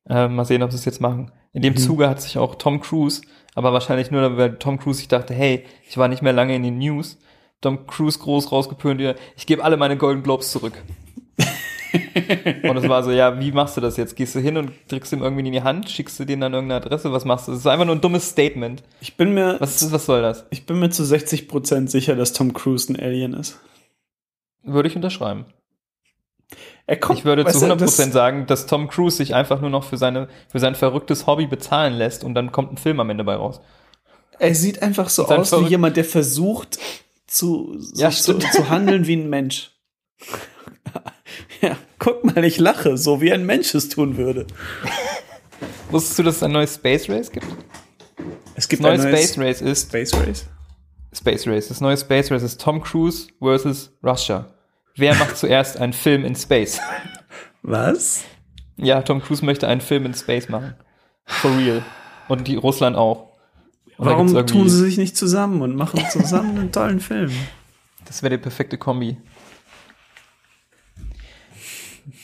Äh, 0.07 0.27
mal 0.27 0.45
sehen, 0.45 0.61
ob 0.61 0.69
sie 0.69 0.77
es 0.77 0.85
jetzt 0.85 1.01
machen. 1.01 1.31
In 1.53 1.63
dem 1.63 1.75
Zuge 1.75 2.07
hat 2.07 2.21
sich 2.21 2.37
auch 2.37 2.53
Tom 2.53 2.81
Cruise, 2.81 3.23
aber 3.55 3.73
wahrscheinlich 3.73 4.11
nur, 4.11 4.37
weil 4.37 4.59
Tom 4.59 4.77
Cruise 4.77 4.99
sich 4.99 5.07
dachte, 5.07 5.33
hey, 5.33 5.65
ich 5.87 5.97
war 5.97 6.07
nicht 6.07 6.21
mehr 6.21 6.33
lange 6.33 6.55
in 6.55 6.61
den 6.61 6.77
News. 6.77 7.17
Tom 7.61 7.85
Cruise 7.87 8.17
groß 8.19 8.51
rausgepönt, 8.51 9.01
ich 9.35 9.45
gebe 9.45 9.63
alle 9.63 9.77
meine 9.77 9.97
Golden 9.97 10.23
Globes 10.23 10.51
zurück. 10.51 10.73
und 12.63 12.77
es 12.77 12.87
war 12.87 13.03
so, 13.03 13.11
ja, 13.11 13.39
wie 13.39 13.51
machst 13.51 13.75
du 13.75 13.81
das 13.81 13.97
jetzt? 13.97 14.15
Gehst 14.15 14.35
du 14.35 14.39
hin 14.39 14.57
und 14.57 14.71
drückst 14.89 15.11
ihm 15.13 15.23
irgendwie 15.23 15.45
in 15.47 15.51
die 15.51 15.63
Hand, 15.63 15.89
schickst 15.89 16.19
du 16.19 16.25
denen 16.25 16.41
dann 16.41 16.53
irgendeine 16.53 16.85
Adresse, 16.85 17.11
was 17.11 17.25
machst 17.25 17.47
du? 17.47 17.51
Das 17.51 17.61
ist 17.61 17.67
einfach 17.67 17.85
nur 17.85 17.95
ein 17.95 18.01
dummes 18.01 18.29
Statement. 18.29 18.83
Ich 19.01 19.17
bin 19.17 19.33
mir, 19.33 19.57
Was, 19.59 19.91
was 19.91 20.05
soll 20.05 20.21
das? 20.21 20.45
ich 20.51 20.65
bin 20.65 20.79
mir 20.79 20.89
zu 20.91 21.03
60% 21.03 21.87
sicher, 21.87 22.15
dass 22.15 22.33
Tom 22.33 22.53
Cruise 22.53 22.91
ein 22.93 22.99
Alien 22.99 23.33
ist. 23.33 23.59
Würde 24.63 24.87
ich 24.87 24.95
unterschreiben. 24.95 25.45
Er 26.85 26.97
kommt, 26.97 27.19
Ich 27.19 27.25
würde 27.25 27.43
zu 27.45 27.47
weißt 27.49 27.61
du, 27.63 27.65
100% 27.65 27.77
das- 27.79 28.13
sagen, 28.13 28.45
dass 28.45 28.65
Tom 28.67 28.87
Cruise 28.87 29.17
sich 29.17 29.33
einfach 29.35 29.59
nur 29.61 29.69
noch 29.69 29.83
für, 29.83 29.97
seine, 29.97 30.27
für 30.47 30.59
sein 30.59 30.75
verrücktes 30.75 31.25
Hobby 31.27 31.47
bezahlen 31.47 31.93
lässt 31.93 32.23
und 32.23 32.35
dann 32.35 32.51
kommt 32.51 32.71
ein 32.73 32.77
Film 32.77 32.99
am 32.99 33.09
Ende 33.09 33.23
bei 33.23 33.35
raus. 33.35 33.61
Er 34.37 34.53
sieht 34.55 34.81
einfach 34.81 35.09
so 35.09 35.25
aus 35.27 35.51
wie 35.51 35.65
jemand, 35.67 35.97
der 35.97 36.05
versucht 36.05 36.77
zu, 37.29 37.77
Ja, 37.95 38.09
zu, 38.11 38.37
zu 38.39 38.69
handeln 38.69 39.07
wie 39.07 39.15
ein 39.15 39.29
Mensch. 39.29 39.71
ja, 41.61 41.77
guck 41.99 42.23
mal, 42.23 42.43
ich 42.43 42.59
lache, 42.59 42.97
so 42.97 43.21
wie 43.21 43.31
ein 43.31 43.45
Mensch 43.45 43.73
es 43.75 43.89
tun 43.89 44.17
würde. 44.17 44.47
Wusstest 45.91 46.19
du, 46.19 46.23
dass 46.23 46.37
es 46.37 46.43
ein 46.43 46.51
neues 46.51 46.75
Space 46.75 47.09
Race 47.09 47.31
gibt? 47.31 47.47
Es 48.55 48.55
Das 48.55 48.69
gibt 48.69 48.81
neue 48.81 48.93
ein 48.93 49.01
neues 49.01 49.33
Space 49.33 49.37
Race 49.37 49.61
ist 49.61 49.89
Space 49.89 50.13
Race. 50.13 50.45
Space 51.13 51.47
Race. 51.47 51.67
Das 51.69 51.81
neue 51.81 51.97
Space 51.97 52.31
Race 52.31 52.43
ist 52.43 52.61
Tom 52.61 52.81
Cruise 52.81 53.27
versus 53.39 53.91
Russia. 54.03 54.53
Wer 54.95 55.15
macht 55.15 55.37
zuerst 55.37 55.77
einen 55.77 55.93
Film 55.93 56.25
in 56.25 56.35
Space? 56.35 56.79
Was? 57.61 58.23
Ja, 58.77 59.01
Tom 59.01 59.21
Cruise 59.21 59.43
möchte 59.43 59.67
einen 59.67 59.81
Film 59.81 60.05
in 60.05 60.13
Space 60.13 60.49
machen. 60.49 60.75
For 61.25 61.55
real. 61.57 61.83
Und 62.27 62.47
die 62.47 62.55
Russland 62.55 62.95
auch. 62.95 63.28
Warum 63.99 64.47
tun 64.47 64.69
sie 64.69 64.79
sich 64.79 64.97
nicht 64.97 65.17
zusammen 65.17 65.61
und 65.61 65.75
machen 65.75 66.01
zusammen 66.09 66.57
einen 66.57 66.71
tollen 66.71 67.01
Film? 67.01 67.31
Das 68.05 68.23
wäre 68.23 68.37
die 68.37 68.41
perfekte 68.41 68.77
Kombi. 68.77 69.17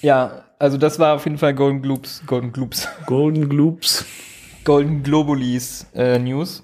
Ja, 0.02 0.46
also 0.58 0.78
das 0.78 1.00
war 1.00 1.16
auf 1.16 1.26
jeden 1.26 1.38
Fall 1.38 1.54
Golden 1.54 1.82
Globes, 1.82 2.24
Golden 2.26 2.54
Globes, 2.54 2.88
Golden 3.06 3.50
Globes. 3.50 4.06
Golden 4.64 5.04
Globulis 5.04 5.86
äh, 5.94 6.18
News. 6.18 6.64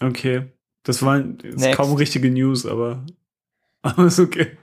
Okay. 0.00 0.46
Das 0.82 1.02
waren 1.02 1.38
kaum 1.72 1.94
richtige 1.94 2.30
News, 2.30 2.66
aber, 2.66 3.04
aber 3.82 4.06
ist 4.06 4.18
okay. 4.18 4.56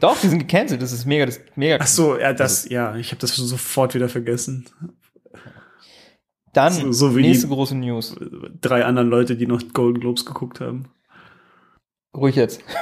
Doch, 0.00 0.18
die 0.20 0.28
sind 0.28 0.40
gecancelt. 0.40 0.82
Das 0.82 0.92
ist 0.92 1.06
mega, 1.06 1.26
das 1.26 1.36
ist 1.36 1.56
mega. 1.56 1.78
Ach 1.80 1.86
so, 1.86 2.18
ja, 2.18 2.32
das, 2.32 2.68
ja, 2.68 2.96
ich 2.96 3.10
habe 3.10 3.20
das 3.20 3.36
sofort 3.36 3.94
wieder 3.94 4.08
vergessen. 4.08 4.66
Dann 6.52 6.72
so- 6.72 6.92
so 6.92 7.16
wie 7.16 7.22
nächste 7.22 7.48
große 7.48 7.74
News. 7.76 8.16
Drei 8.60 8.84
anderen 8.84 9.08
Leute, 9.10 9.36
die 9.36 9.46
noch 9.46 9.62
Golden 9.72 10.00
Globes 10.00 10.24
geguckt 10.24 10.60
haben. 10.60 10.86
Ruhig 12.16 12.36
jetzt. 12.36 12.62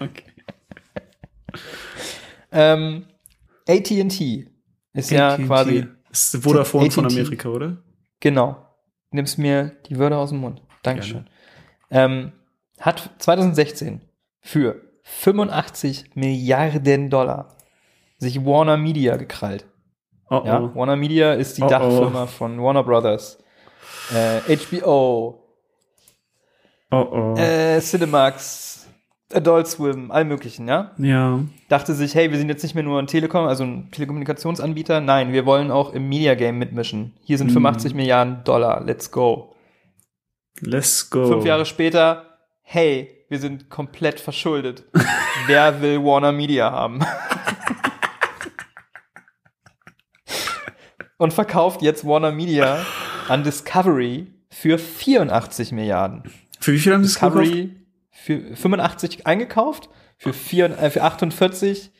Okay. 0.00 0.24
ähm, 2.52 3.04
AT&T 3.68 4.48
ist 4.92 5.10
ja 5.10 5.36
quasi 5.38 5.86
ist 6.10 6.36
Vodafone 6.42 6.90
von. 6.90 7.06
Amerika, 7.06 7.48
oder? 7.48 7.76
Genau. 8.20 8.66
Nimmst 9.10 9.38
mir 9.38 9.72
die 9.88 9.98
Wörter 9.98 10.18
aus 10.18 10.30
dem 10.30 10.38
Mund. 10.40 10.62
Dankeschön. 10.82 11.26
Ähm, 11.90 12.32
hat 12.80 13.10
2016 13.18 14.00
für 14.40 14.80
85 15.02 16.14
Milliarden 16.14 17.10
Dollar 17.10 17.56
sich 18.18 18.44
Warner 18.44 18.76
Media 18.76 19.16
gekrallt. 19.16 19.66
Oh, 20.30 20.42
Ja, 20.44 20.60
oh. 20.60 20.70
Warner 20.74 20.96
Media 20.96 21.34
ist 21.34 21.58
die 21.58 21.62
Oh. 21.62 21.68
Dachfirma 21.68 22.26
von 22.26 22.60
Warner 22.62 22.82
Brothers. 22.82 23.38
Äh, 24.14 24.56
HBO, 24.56 25.40
äh, 27.36 27.80
Cinemax, 27.80 28.86
Adult 29.32 29.66
Swim, 29.66 30.10
all 30.10 30.24
möglichen, 30.24 30.68
ja? 30.68 30.92
ja. 30.98 31.40
Dachte 31.68 31.92
sich, 31.94 32.14
hey, 32.14 32.30
wir 32.30 32.38
sind 32.38 32.48
jetzt 32.48 32.62
nicht 32.62 32.74
mehr 32.74 32.84
nur 32.84 32.98
ein 33.00 33.06
Telekom, 33.06 33.46
also 33.46 33.64
ein 33.64 33.90
Telekommunikationsanbieter. 33.90 35.00
Nein, 35.00 35.32
wir 35.32 35.44
wollen 35.46 35.70
auch 35.70 35.92
im 35.92 36.08
Media 36.08 36.34
Game 36.34 36.58
mitmischen. 36.58 37.14
Hier 37.24 37.38
sind 37.38 37.48
Mhm. 37.48 37.54
85 37.54 37.94
Milliarden 37.94 38.44
Dollar. 38.44 38.82
Let's 38.84 39.10
go. 39.10 39.54
Let's 40.60 41.10
go. 41.10 41.26
Fünf 41.26 41.44
Jahre 41.44 41.66
später, 41.66 42.24
hey, 42.62 43.10
wir 43.28 43.38
sind 43.40 43.70
komplett 43.70 44.20
verschuldet. 44.20 44.84
Wer 45.46 45.80
will 45.82 46.04
Warner 46.04 46.30
Media 46.32 46.70
haben? 46.70 47.00
Und 51.16 51.32
verkauft 51.32 51.82
jetzt 51.82 52.04
Warner 52.04 52.32
Media 52.32 52.84
an 53.28 53.44
Discovery 53.44 54.26
für 54.50 54.78
84 54.78 55.72
Milliarden. 55.72 56.24
Für 56.60 56.72
wie 56.72 56.78
viel 56.78 56.92
haben 56.92 57.04
sie 57.04 57.08
es 57.08 57.14
gekauft? 57.14 57.36
Discovery 57.38 57.84
für 58.10 58.56
85 58.56 59.26
eingekauft, 59.26 59.88
für, 60.16 60.32
vier, 60.32 60.78
äh, 60.78 60.90
für 60.90 61.02
48 61.02 61.92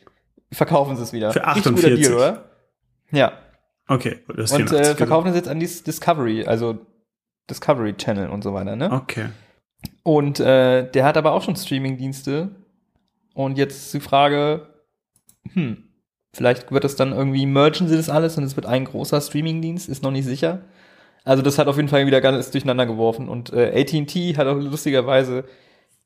verkaufen 0.51 0.95
sie 0.95 1.03
es 1.03 1.13
wieder. 1.13 1.31
Für 1.31 1.45
Richtig 1.47 1.75
guter 1.75 1.87
48. 1.87 2.07
Deal, 2.07 2.15
oder? 2.15 2.49
Ja. 3.11 3.33
Okay, 3.87 4.21
das 4.27 4.51
ist 4.51 4.53
Und 4.53 4.69
84 4.69 4.79
äh, 4.79 4.95
verkaufen 4.95 5.27
es 5.29 5.35
jetzt 5.35 5.47
an 5.47 5.59
die 5.59 5.67
Discovery, 5.67 6.45
also 6.45 6.85
Discovery 7.49 7.93
Channel 7.95 8.29
und 8.29 8.43
so 8.43 8.53
weiter, 8.53 8.75
ne? 8.75 8.91
Okay. 8.91 9.29
Und 10.03 10.39
äh, 10.39 10.89
der 10.89 11.05
hat 11.05 11.17
aber 11.17 11.33
auch 11.33 11.43
schon 11.43 11.55
Streaming-Dienste. 11.55 12.49
Und 13.33 13.57
jetzt 13.57 13.77
ist 13.77 13.93
die 13.93 13.99
Frage, 13.99 14.67
hm, 15.53 15.84
vielleicht 16.35 16.71
wird 16.71 16.83
das 16.83 16.95
dann 16.95 17.13
irgendwie, 17.13 17.45
mergen 17.45 17.87
sie 17.87 17.95
das 17.95 18.09
alles 18.09 18.37
und 18.37 18.43
es 18.43 18.55
wird 18.55 18.65
ein 18.65 18.85
großer 18.85 19.21
Streaming-Dienst, 19.21 19.87
ist 19.87 20.03
noch 20.03 20.11
nicht 20.11 20.25
sicher. 20.25 20.59
Also 21.23 21.41
das 21.41 21.57
hat 21.57 21.67
auf 21.67 21.77
jeden 21.77 21.87
Fall 21.87 22.05
wieder 22.05 22.21
ganz 22.21 22.51
durcheinander 22.51 22.85
geworfen. 22.85 23.29
Und 23.29 23.53
äh, 23.53 23.81
AT&T 23.81 24.35
hat 24.35 24.45
auch 24.45 24.57
lustigerweise 24.57 25.45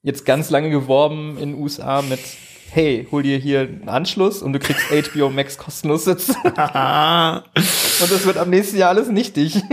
jetzt 0.03 0.25
ganz 0.25 0.49
lange 0.49 0.69
geworben 0.69 1.37
in 1.39 1.53
den 1.53 1.61
USA 1.61 2.01
mit, 2.03 2.19
hey, 2.71 3.07
hol 3.11 3.23
dir 3.23 3.37
hier 3.37 3.61
einen 3.61 3.89
Anschluss 3.89 4.41
und 4.41 4.53
du 4.53 4.59
kriegst 4.59 4.85
HBO 4.89 5.29
Max 5.29 5.57
kostenlos 5.57 6.05
sitzen. 6.05 6.35
und 6.43 6.53
das 6.53 8.25
wird 8.25 8.37
am 8.37 8.51
nächsten 8.51 8.77
Jahr 8.77 8.89
alles 8.89 9.09
nichtig. 9.09 9.61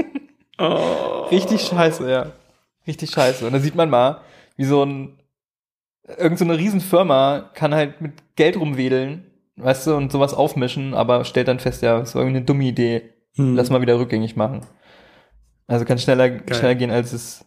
Oh. 0.58 1.26
Richtig 1.30 1.60
scheiße, 1.66 2.10
ja. 2.10 2.32
Richtig 2.86 3.10
scheiße. 3.10 3.46
Und 3.46 3.52
da 3.52 3.58
sieht 3.58 3.74
man 3.74 3.90
mal, 3.90 4.22
wie 4.56 4.64
so 4.64 4.82
ein, 4.82 5.18
irgend 6.16 6.38
so 6.38 6.46
eine 6.46 6.56
Riesenfirma 6.56 7.50
kann 7.52 7.74
halt 7.74 8.00
mit 8.00 8.12
Geld 8.36 8.56
rumwedeln, 8.56 9.25
weißt 9.56 9.86
du, 9.86 9.94
und 9.96 10.12
sowas 10.12 10.34
aufmischen, 10.34 10.94
aber 10.94 11.24
stellt 11.24 11.48
dann 11.48 11.58
fest, 11.60 11.82
ja, 11.82 11.98
das 11.98 12.14
war 12.14 12.22
irgendwie 12.22 12.38
eine 12.38 12.46
dumme 12.46 12.64
Idee. 12.64 13.10
Hm. 13.36 13.54
Lass 13.56 13.70
mal 13.70 13.80
wieder 13.82 13.98
rückgängig 13.98 14.36
machen. 14.36 14.60
Also 15.66 15.84
kann 15.84 15.98
schneller, 15.98 16.38
schneller 16.52 16.74
gehen, 16.74 16.90
als 16.90 17.12
es 17.12 17.44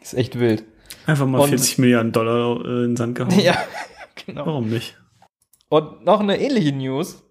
ist 0.00 0.14
echt 0.14 0.38
wild. 0.38 0.64
Einfach 1.06 1.26
mal 1.26 1.40
Und- 1.40 1.48
40 1.48 1.78
Milliarden 1.78 2.12
Dollar 2.12 2.56
äh, 2.64 2.84
in 2.84 2.90
den 2.92 2.96
Sand 2.96 3.14
gehauen. 3.16 3.38
Ja, 3.42 3.56
genau. 4.26 4.46
Warum 4.46 4.68
nicht? 4.70 4.96
Und 5.68 6.04
noch 6.04 6.20
eine 6.20 6.38
ähnliche 6.40 6.72
News. 6.72 7.22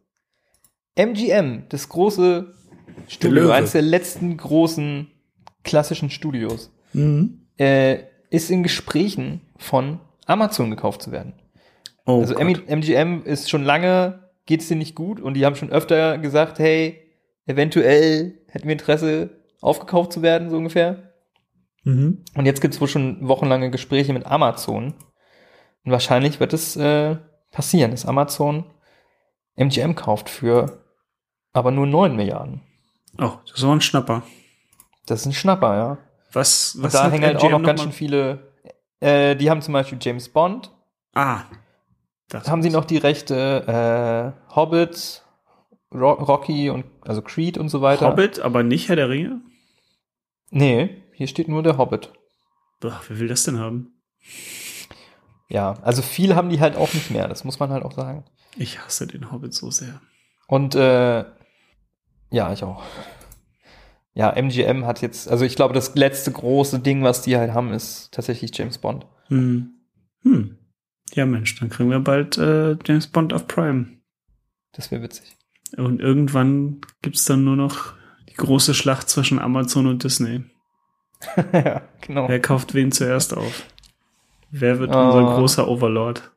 MGM, 0.96 1.64
das 1.70 1.88
große 1.90 2.54
Studio, 3.08 3.44
Löwe. 3.44 3.54
eines 3.54 3.72
der 3.72 3.82
letzten 3.82 4.36
großen 4.38 5.08
klassischen 5.64 6.10
Studios, 6.10 6.72
Mhm. 6.94 7.48
äh, 7.58 8.00
ist 8.30 8.50
in 8.52 8.64
Gesprächen 8.64 9.42
von 9.58 10.00
Amazon 10.26 10.70
gekauft 10.72 11.02
zu 11.02 11.12
werden. 11.12 11.34
Oh 12.06 12.22
also 12.22 12.36
Gott. 12.36 12.68
MGM 12.68 13.24
ist 13.24 13.50
schon 13.50 13.64
lange, 13.64 14.30
geht 14.46 14.62
es 14.62 14.68
denen 14.68 14.80
nicht 14.80 14.96
gut 14.96 15.20
und 15.20 15.36
die 15.36 15.46
haben 15.46 15.56
schon 15.56 15.72
öfter 15.72 16.18
gesagt, 16.18 16.60
hey, 16.60 17.00
eventuell 17.46 18.40
hätten 18.48 18.68
wir 18.68 18.74
Interesse, 18.74 19.30
aufgekauft 19.62 20.14
zu 20.14 20.22
werden, 20.22 20.50
so 20.50 20.58
ungefähr. 20.58 21.14
Mhm. 21.84 22.24
Und 22.36 22.46
jetzt 22.46 22.62
gibt 22.62 22.74
es 22.74 22.82
wohl 22.82 22.88
schon 22.88 23.28
wochenlange 23.28 23.72
Gespräche 23.72 24.14
mit 24.14 24.26
Amazon. 24.26 24.94
Und 25.84 25.92
wahrscheinlich 25.92 26.40
wird 26.40 26.54
es 26.54 26.76
äh, 26.76 27.18
passieren, 27.52 27.92
dass 27.92 28.06
Amazon 28.06 28.66
MGM 29.56 29.96
kauft 29.96 30.30
für 30.30 30.84
aber 31.54 31.72
nur 31.72 31.88
9 31.88 32.16
Milliarden. 32.16 32.62
Oh, 33.20 33.34
das 33.52 33.62
war 33.64 33.76
ein 33.76 33.82
Schnapper. 33.82 34.24
Das 35.06 35.22
ist 35.22 35.26
ein 35.26 35.34
Schnapper, 35.34 35.76
ja. 35.76 35.98
Was, 36.32 36.76
Und 36.76 36.84
was 36.84 36.94
da 36.94 37.04
hat 37.04 37.12
hängen 37.12 37.26
halt 37.26 37.38
auch 37.38 37.44
MGM 37.44 37.62
noch 37.62 37.68
ganz 37.68 37.82
schön 37.82 37.92
viele. 37.92 38.52
Äh, 39.00 39.36
die 39.36 39.50
haben 39.50 39.62
zum 39.62 39.74
Beispiel 39.74 39.98
James 40.02 40.30
Bond. 40.30 40.72
Ah. 41.14 41.44
Das 42.32 42.46
Da 42.46 42.52
haben 42.52 42.64
sie 42.64 42.70
noch 42.70 42.86
die 42.86 42.98
Rechte 42.98 44.34
äh, 44.50 44.56
Hobbit, 44.56 45.22
Ro 45.94 46.14
Rocky 46.14 46.70
und 46.70 46.86
also 47.02 47.22
Creed 47.22 47.58
und 47.58 47.68
so 47.68 47.82
weiter. 47.82 48.08
Hobbit, 48.08 48.40
aber 48.40 48.64
nicht 48.64 48.88
Herr 48.88 48.96
der 48.96 49.10
Ringe? 49.10 49.42
Nee, 50.50 51.04
hier 51.14 51.28
steht 51.28 51.50
nur 51.50 51.62
der 51.62 51.78
Hobbit. 51.78 52.14
Boah, 52.80 53.02
wer 53.10 53.20
will 53.20 53.28
das 53.28 53.44
denn 53.44 53.60
haben? 53.60 54.02
Ja, 55.50 55.74
also 55.82 56.02
viel 56.02 56.34
haben 56.34 56.50
die 56.50 56.62
halt 56.62 56.78
auch 56.78 56.94
nicht 56.94 57.12
mehr, 57.12 57.28
das 57.28 57.44
muss 57.44 57.60
man 57.60 57.70
halt 57.70 57.84
auch 57.84 57.92
sagen. 57.92 58.24
Ich 58.56 58.80
hasse 58.80 59.08
den 59.08 59.30
Hobbit 59.34 59.54
so 59.54 59.70
sehr. 59.70 60.00
Und 60.48 60.74
äh, 60.76 61.26
ja, 62.30 62.54
ich 62.54 62.64
auch. 62.64 62.82
Ja, 64.14 64.30
MGM 64.30 64.86
hat 64.86 65.02
jetzt, 65.02 65.30
also 65.30 65.44
ich 65.44 65.58
glaube, 65.58 65.74
das 65.74 65.96
letzte 65.96 66.32
große 66.32 66.80
Ding, 66.80 67.04
was 67.04 67.22
die 67.22 67.36
halt 67.36 67.54
haben, 67.54 67.74
ist 67.74 68.14
tatsächlich 68.14 68.58
James 68.58 68.78
Bond. 68.78 69.06
Hm. 69.28 69.74
Hm. 70.24 70.58
Ja, 71.14 71.26
Mensch, 71.26 71.60
dann 71.60 71.70
kriegen 71.70 71.90
wir 71.90 72.00
bald 72.00 72.38
äh, 72.38 72.78
James 72.86 73.08
Bond 73.08 73.34
auf 73.34 73.48
Prime. 73.48 73.88
Das 74.72 74.92
wäre 74.92 75.02
witzig. 75.02 75.36
Und 75.78 76.00
irgendwann 76.02 76.82
gibt's 77.02 77.26
dann 77.26 77.44
nur 77.44 77.56
noch 77.56 77.94
die 78.30 78.34
große 78.34 78.74
Schlacht 78.74 79.10
zwischen 79.10 79.40
Amazon 79.40 79.88
und 79.88 80.04
Disney. 80.04 80.44
ja, 81.54 81.82
genau. 82.02 82.28
Wer 82.30 82.40
kauft 82.40 82.74
wen 82.74 82.92
zuerst 82.92 83.36
auf? 83.36 83.66
Wer 84.50 84.80
wird 84.80 84.94
Oh. 84.96 85.00
unser 85.00 85.36
großer 85.36 85.68
Overlord? 85.68 86.32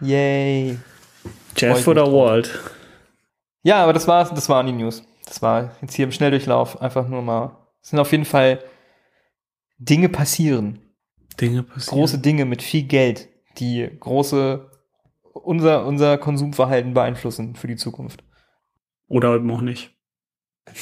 Yay. 0.00 0.78
Jeff 1.56 1.86
oder. 1.88 2.12
Walt? 2.12 2.50
Ja, 3.62 3.82
aber 3.82 3.92
das 3.92 4.06
war, 4.06 4.24
das 4.32 4.48
waren 4.48 4.66
die 4.66 4.72
News. 4.72 5.02
Das 5.26 5.42
war 5.42 5.72
jetzt 5.82 5.94
hier 5.94 6.04
im 6.04 6.12
Schnelldurchlauf 6.12 6.80
einfach 6.80 7.06
nur 7.08 7.22
mal. 7.22 7.56
Es 7.82 7.90
sind 7.90 7.98
auf 7.98 8.12
jeden 8.12 8.24
Fall 8.24 8.62
Dinge 9.78 10.08
passieren. 10.08 10.78
Dinge 11.40 11.62
passieren. 11.64 11.98
Große 11.98 12.18
Dinge 12.18 12.44
mit 12.44 12.62
viel 12.62 12.84
Geld, 12.84 13.28
die 13.58 13.88
große, 13.98 14.70
unser, 15.32 15.86
unser 15.86 16.18
Konsumverhalten 16.18 16.94
beeinflussen 16.94 17.56
für 17.56 17.66
die 17.66 17.76
Zukunft. 17.76 18.24
Oder 19.08 19.34
eben 19.34 19.50
auch 19.50 19.60
nicht. 19.60 19.96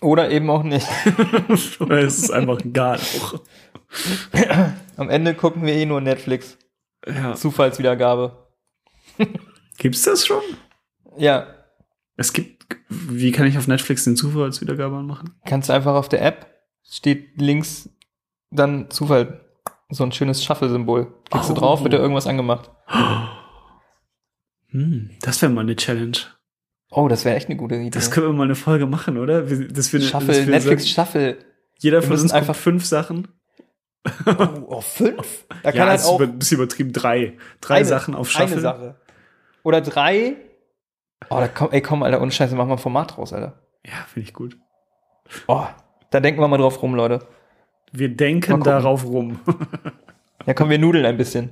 Oder 0.00 0.30
eben 0.30 0.50
auch 0.50 0.62
nicht. 0.62 0.86
Oder 1.80 1.98
es 1.98 2.18
ist 2.18 2.30
einfach 2.30 2.60
egal 2.60 2.98
auch. 2.98 3.40
Am 4.96 5.08
Ende 5.08 5.34
gucken 5.34 5.64
wir 5.64 5.74
eh 5.74 5.86
nur 5.86 6.00
Netflix. 6.00 6.58
Ja. 7.06 7.34
Zufallswiedergabe. 7.34 8.48
Gibt's 9.78 10.02
das 10.02 10.26
schon? 10.26 10.42
Ja, 11.16 11.46
Es 12.16 12.32
gibt. 12.32 12.54
Wie 12.88 13.32
kann 13.32 13.46
ich 13.46 13.58
auf 13.58 13.66
Netflix 13.66 14.04
den 14.04 14.16
Zufall 14.16 14.44
als 14.44 14.60
Wiedergabe 14.60 14.96
anmachen? 14.96 15.34
kannst 15.44 15.68
du 15.68 15.72
einfach 15.72 15.94
auf 15.94 16.08
der 16.08 16.22
App, 16.22 16.46
steht 16.82 17.40
links 17.40 17.90
dann 18.50 18.90
Zufall, 18.90 19.43
so 19.94 20.04
ein 20.04 20.12
schönes 20.12 20.44
Shuffle-Symbol. 20.44 21.06
Klickst 21.30 21.50
Oh. 21.50 21.54
du 21.54 21.60
drauf, 21.60 21.82
wird 21.82 21.92
da 21.94 21.98
irgendwas 21.98 22.26
angemacht. 22.26 22.70
Hm, 24.70 25.10
das 25.22 25.40
wäre 25.42 25.52
mal 25.52 25.60
eine 25.62 25.76
Challenge. 25.76 26.16
Oh, 26.90 27.08
das 27.08 27.24
wäre 27.24 27.36
echt 27.36 27.48
eine 27.48 27.56
gute 27.56 27.76
Idee. 27.76 27.90
Das 27.90 28.10
können 28.10 28.26
wir 28.28 28.32
mal 28.32 28.44
eine 28.44 28.54
Folge 28.54 28.86
machen, 28.86 29.18
oder? 29.18 29.42
Dass 29.42 29.92
wir, 29.92 30.00
Shuffle, 30.00 30.28
dass 30.28 30.46
wir 30.46 30.46
Netflix 30.46 30.84
sagen, 30.94 31.06
Shuffle. 31.08 31.38
jeder 31.78 32.02
von 32.02 32.12
uns 32.12 32.32
einfach 32.32 32.54
fünf 32.54 32.84
Sachen. 32.84 33.28
Oh, 34.26 34.46
oh, 34.66 34.80
fünf? 34.80 35.46
Da 35.62 35.70
kann 35.72 35.78
ja, 35.80 35.86
halt 35.86 36.00
ist 36.00 36.06
auch 36.06 36.20
ein 36.20 36.38
bisschen 36.38 36.58
übertrieben. 36.58 36.92
Drei. 36.92 37.38
Drei 37.62 37.76
eine, 37.76 37.84
Sachen 37.86 38.14
auf 38.14 38.30
Shuffle. 38.30 38.52
Eine 38.52 38.60
Sache. 38.60 39.00
Oder 39.62 39.80
drei. 39.80 40.36
Oh, 41.30 41.36
da 41.36 41.48
komm, 41.48 41.70
ey, 41.72 41.80
komm, 41.80 42.02
Alter, 42.02 42.20
ohne 42.20 42.30
Scheiße, 42.30 42.54
mach 42.54 42.66
mal 42.66 42.72
ein 42.72 42.78
Format 42.78 43.16
draus, 43.16 43.32
Alter. 43.32 43.62
Ja, 43.84 43.94
finde 44.12 44.28
ich 44.28 44.34
gut. 44.34 44.58
Oh, 45.46 45.64
da 46.10 46.20
denken 46.20 46.38
wir 46.40 46.48
mal 46.48 46.58
drauf 46.58 46.82
rum, 46.82 46.94
Leute. 46.94 47.26
Wir 47.96 48.14
denken 48.14 48.62
darauf 48.62 49.04
rum. 49.04 49.38
Ja, 50.46 50.54
komm, 50.54 50.68
wir 50.70 50.78
nudeln 50.78 51.06
ein 51.06 51.16
bisschen. 51.16 51.50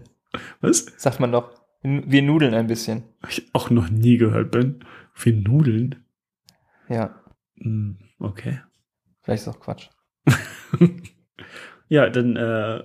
Was? 0.61 0.87
Sagt 0.97 1.21
man 1.21 1.33
doch. 1.33 1.51
Wir 1.83 2.23
nudeln 2.23 2.55
ein 2.55 2.67
bisschen. 2.67 3.05
Ich 3.29 3.49
auch 3.55 3.71
noch 3.71 3.89
nie 3.91 4.17
gehört, 4.17 4.51
Ben. 4.51 4.85
Wir 5.15 5.33
nudeln. 5.35 6.05
Ja, 6.89 7.15
Hm, 7.61 7.99
okay. 8.19 8.61
vielleicht 9.23 9.43
ist 9.43 9.49
auch 9.49 9.61
Quatsch. 9.61 9.89
Ja, 11.89 12.09
dann, 12.09 12.37
äh, 12.37 12.83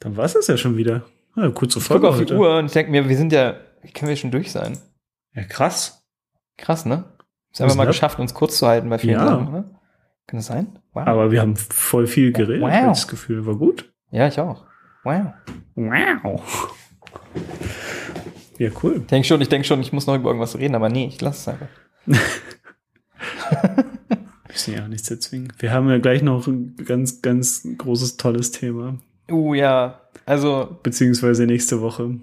dann 0.00 0.16
war 0.16 0.26
es 0.26 0.34
das 0.34 0.46
ja 0.46 0.58
schon 0.58 0.76
wieder. 0.76 1.04
Ja, 1.36 1.48
kurze 1.50 1.78
Ich 1.78 1.88
gucke 1.88 2.00
Folge 2.00 2.08
auf 2.08 2.16
die 2.16 2.22
heute. 2.24 2.36
Uhr 2.36 2.58
und 2.58 2.66
ich 2.66 2.72
denke 2.72 2.90
mir, 2.90 3.08
wir 3.08 3.16
sind 3.16 3.32
ja, 3.32 3.54
können 3.94 4.10
wir 4.10 4.16
schon 4.16 4.30
durch 4.30 4.52
sein? 4.52 4.76
Ja, 5.32 5.44
krass. 5.44 6.06
Krass, 6.58 6.84
ne? 6.84 7.04
Ist 7.50 7.62
einfach 7.62 7.76
mal 7.76 7.86
das? 7.86 7.96
geschafft, 7.96 8.18
uns 8.18 8.34
kurz 8.34 8.58
zu 8.58 8.66
halten 8.66 8.90
bei 8.90 8.98
vielen 8.98 9.14
Ja. 9.14 9.26
Sachen, 9.26 9.50
ne? 9.52 9.73
Kann 10.26 10.38
das 10.38 10.46
sein? 10.46 10.78
Wow. 10.92 11.06
Aber 11.06 11.30
wir 11.30 11.40
haben 11.40 11.56
voll 11.56 12.06
viel 12.06 12.32
geredet, 12.32 12.62
Wow. 12.62 12.70
das 12.88 13.08
Gefühl. 13.08 13.44
War 13.46 13.56
gut. 13.56 13.92
ja, 14.10 14.26
ich 14.28 14.38
auch. 14.40 14.64
Wow. 15.04 15.26
Wow. 15.74 16.74
Ja, 18.58 18.70
cool. 18.82 18.98
Ich 19.00 19.06
denke 19.06 19.26
schon, 19.26 19.40
ich 19.40 19.48
denke 19.48 19.66
schon, 19.66 19.80
ich 19.80 19.92
muss 19.92 20.06
noch 20.06 20.14
über 20.14 20.28
irgendwas 20.30 20.56
reden, 20.56 20.74
aber 20.76 20.88
nee, 20.88 21.06
ich 21.06 21.20
lasse 21.20 21.50
es 21.50 21.56
einfach. 21.56 21.68
Müssen 24.48 24.74
ja 24.74 24.84
auch 24.84 24.88
nichts 24.88 25.10
erzwingen. 25.10 25.52
Wir 25.58 25.72
haben 25.72 25.88
ja 25.90 25.98
gleich 25.98 26.22
noch 26.22 26.46
ein 26.46 26.76
ganz, 26.84 27.20
ganz 27.22 27.66
großes, 27.76 28.16
tolles 28.16 28.52
Thema. 28.52 28.98
Uh, 29.30 29.54
ja. 29.54 30.00
Also, 30.26 30.78
Beziehungsweise 30.82 31.44
nächste 31.46 31.80
Woche. 31.80 32.18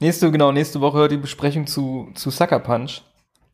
nächste, 0.00 0.30
genau, 0.32 0.52
nächste 0.52 0.80
Woche 0.80 1.08
die 1.08 1.16
Besprechung 1.18 1.66
zu, 1.66 2.10
zu 2.14 2.30
Sucker 2.30 2.60
Punch. 2.60 3.02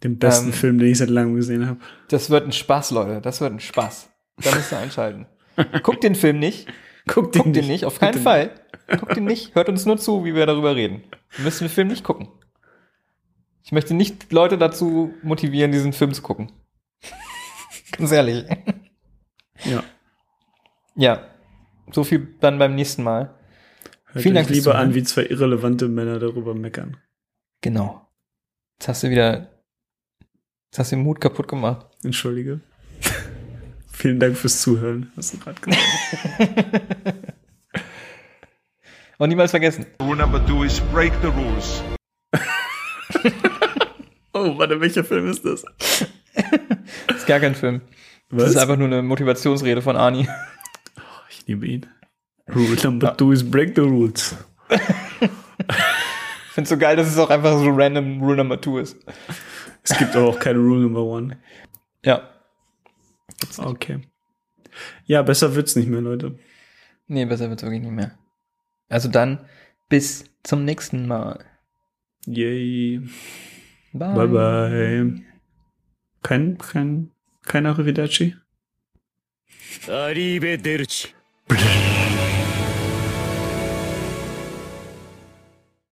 Den 0.03 0.19
besten 0.19 0.47
Ähm, 0.49 0.53
Film, 0.53 0.79
den 0.79 0.89
ich 0.89 0.99
seit 0.99 1.11
langem 1.11 1.37
gesehen 1.37 1.67
habe. 1.67 1.79
Das 2.09 2.31
wird 2.31 2.47
ein 2.47 2.53
Spaß, 2.53 2.91
Leute. 2.93 3.21
Das 3.21 3.41
wird 3.41 3.53
ein 3.53 3.61
Spaß. 3.61 4.09
Da 4.43 4.55
müsst 4.55 4.73
ihr 4.73 4.79
einschalten. 4.79 5.27
Guckt 5.83 6.03
den 6.03 6.15
Film 6.15 6.39
nicht. 6.39 6.67
Guck 7.07 7.33
Guckt 7.33 7.57
den 7.57 7.67
nicht, 7.67 7.85
auf 7.85 7.99
keinen 7.99 8.13
Bitte 8.13 8.23
Fall. 8.23 8.51
Guckt 8.99 9.17
ihn 9.17 9.25
nicht. 9.25 9.55
Hört 9.55 9.69
uns 9.69 9.87
nur 9.87 9.99
zu, 9.99 10.25
wie 10.25 10.35
wir 10.35 10.47
darüber 10.47 10.77
reden. 10.77 11.03
Wir 11.37 11.45
müssen 11.45 11.65
den 11.65 11.71
Film 11.71 11.89
nicht 11.89 12.05
gucken. 12.05 12.29
Ich 13.63 13.73
möchte 13.73 13.95
nicht 13.95 14.33
Leute 14.33 14.59
dazu 14.59 15.15
motivieren, 15.23 15.73
diesen 15.73 15.93
Film 15.93 16.15
zu 16.15 16.23
gucken. 16.23 16.53
Ganz 17.93 18.13
ehrlich. 18.13 18.45
Ja. 19.65 19.83
Ja. 20.95 21.27
So 21.93 22.05
viel 22.05 22.37
dann 22.41 22.59
beim 22.59 22.75
nächsten 22.75 23.03
Mal. 23.03 23.35
Hört 24.07 24.23
Vielen 24.23 24.35
Dank 24.35 24.49
lieber 24.49 24.77
an, 24.77 24.95
wie 24.95 25.03
zwei 25.03 25.25
irrelevante 25.25 25.89
Männer 25.89 26.19
darüber 26.19 26.55
meckern. 26.55 26.97
Genau. 27.61 28.07
Jetzt 28.79 28.89
hast 28.89 29.03
du 29.03 29.11
wieder, 29.11 29.49
jetzt 30.71 30.79
hast 30.79 30.93
du 30.93 30.97
den 30.97 31.03
Mut 31.03 31.21
kaputt 31.21 31.49
gemacht. 31.49 31.87
Entschuldige. 32.05 32.61
Vielen 33.93 34.21
Dank 34.21 34.37
fürs 34.37 34.61
Zuhören. 34.63 35.11
Hast 35.17 35.35
du 35.35 35.39
gerade 35.39 35.61
gesagt. 35.61 35.83
Und 39.19 39.29
niemals 39.29 39.51
vergessen. 39.51 39.85
Rule 40.01 40.17
number 40.17 40.45
two 40.47 40.63
is 40.65 40.81
break 40.93 41.13
the 41.23 41.29
rules. 41.29 41.83
Oh, 44.33 44.57
warte, 44.57 44.81
welcher 44.81 45.03
Film 45.03 45.29
ist 45.29 45.45
das? 45.45 45.65
Das 47.09 47.17
ist 47.17 47.27
gar 47.27 47.41
kein 47.41 47.57
Film. 47.57 47.81
Das 48.31 48.43
Was? 48.45 48.51
ist 48.53 48.57
einfach 48.59 48.77
nur 48.77 48.87
eine 48.87 49.03
Motivationsrede 49.03 49.83
von 49.83 49.97
Arnie. 49.97 50.29
ich 51.31 51.47
liebe 51.49 51.67
ihn. 51.67 51.87
Rule 52.55 52.77
number 52.83 53.15
two 53.17 53.33
is 53.33 53.43
break 53.43 53.75
the 53.75 53.81
rules. 53.83 54.37
Ich 54.71 56.55
finde 56.55 56.69
so 56.69 56.79
geil, 56.79 56.97
dass 56.97 57.09
es 57.09 57.19
auch 57.19 57.29
einfach 57.29 57.59
so 57.59 57.71
random 57.71 58.21
Rule 58.23 58.37
Number 58.37 58.61
Two 58.61 58.79
ist. 58.79 58.97
Es 59.83 59.97
gibt 59.99 60.15
aber 60.17 60.29
auch 60.29 60.39
keine 60.39 60.59
Rule 60.59 60.81
Number 60.83 61.03
One. 61.03 61.39
Ja. 62.05 62.29
Okay. 63.59 64.01
Ja, 65.07 65.23
besser 65.23 65.55
wird's 65.55 65.77
nicht 65.77 65.89
mehr, 65.89 66.01
Leute. 66.01 66.39
Nee, 67.07 67.25
besser 67.25 67.49
wird's 67.49 67.63
wirklich 67.63 67.83
nicht 67.83 67.93
mehr. 67.93 68.19
Also 68.89 69.09
dann 69.09 69.47
bis 69.89 70.25
zum 70.43 70.65
nächsten 70.65 71.07
Mal. 71.07 71.45
Yay. 72.27 73.01
Bye. 73.93 74.15
Bye, 74.15 74.29
bye. 74.29 75.23
Kein, 76.23 76.59
kein, 76.59 77.11
kein 77.43 77.67
Arrivederci? 77.67 78.37
Arrivederci. 79.89 81.09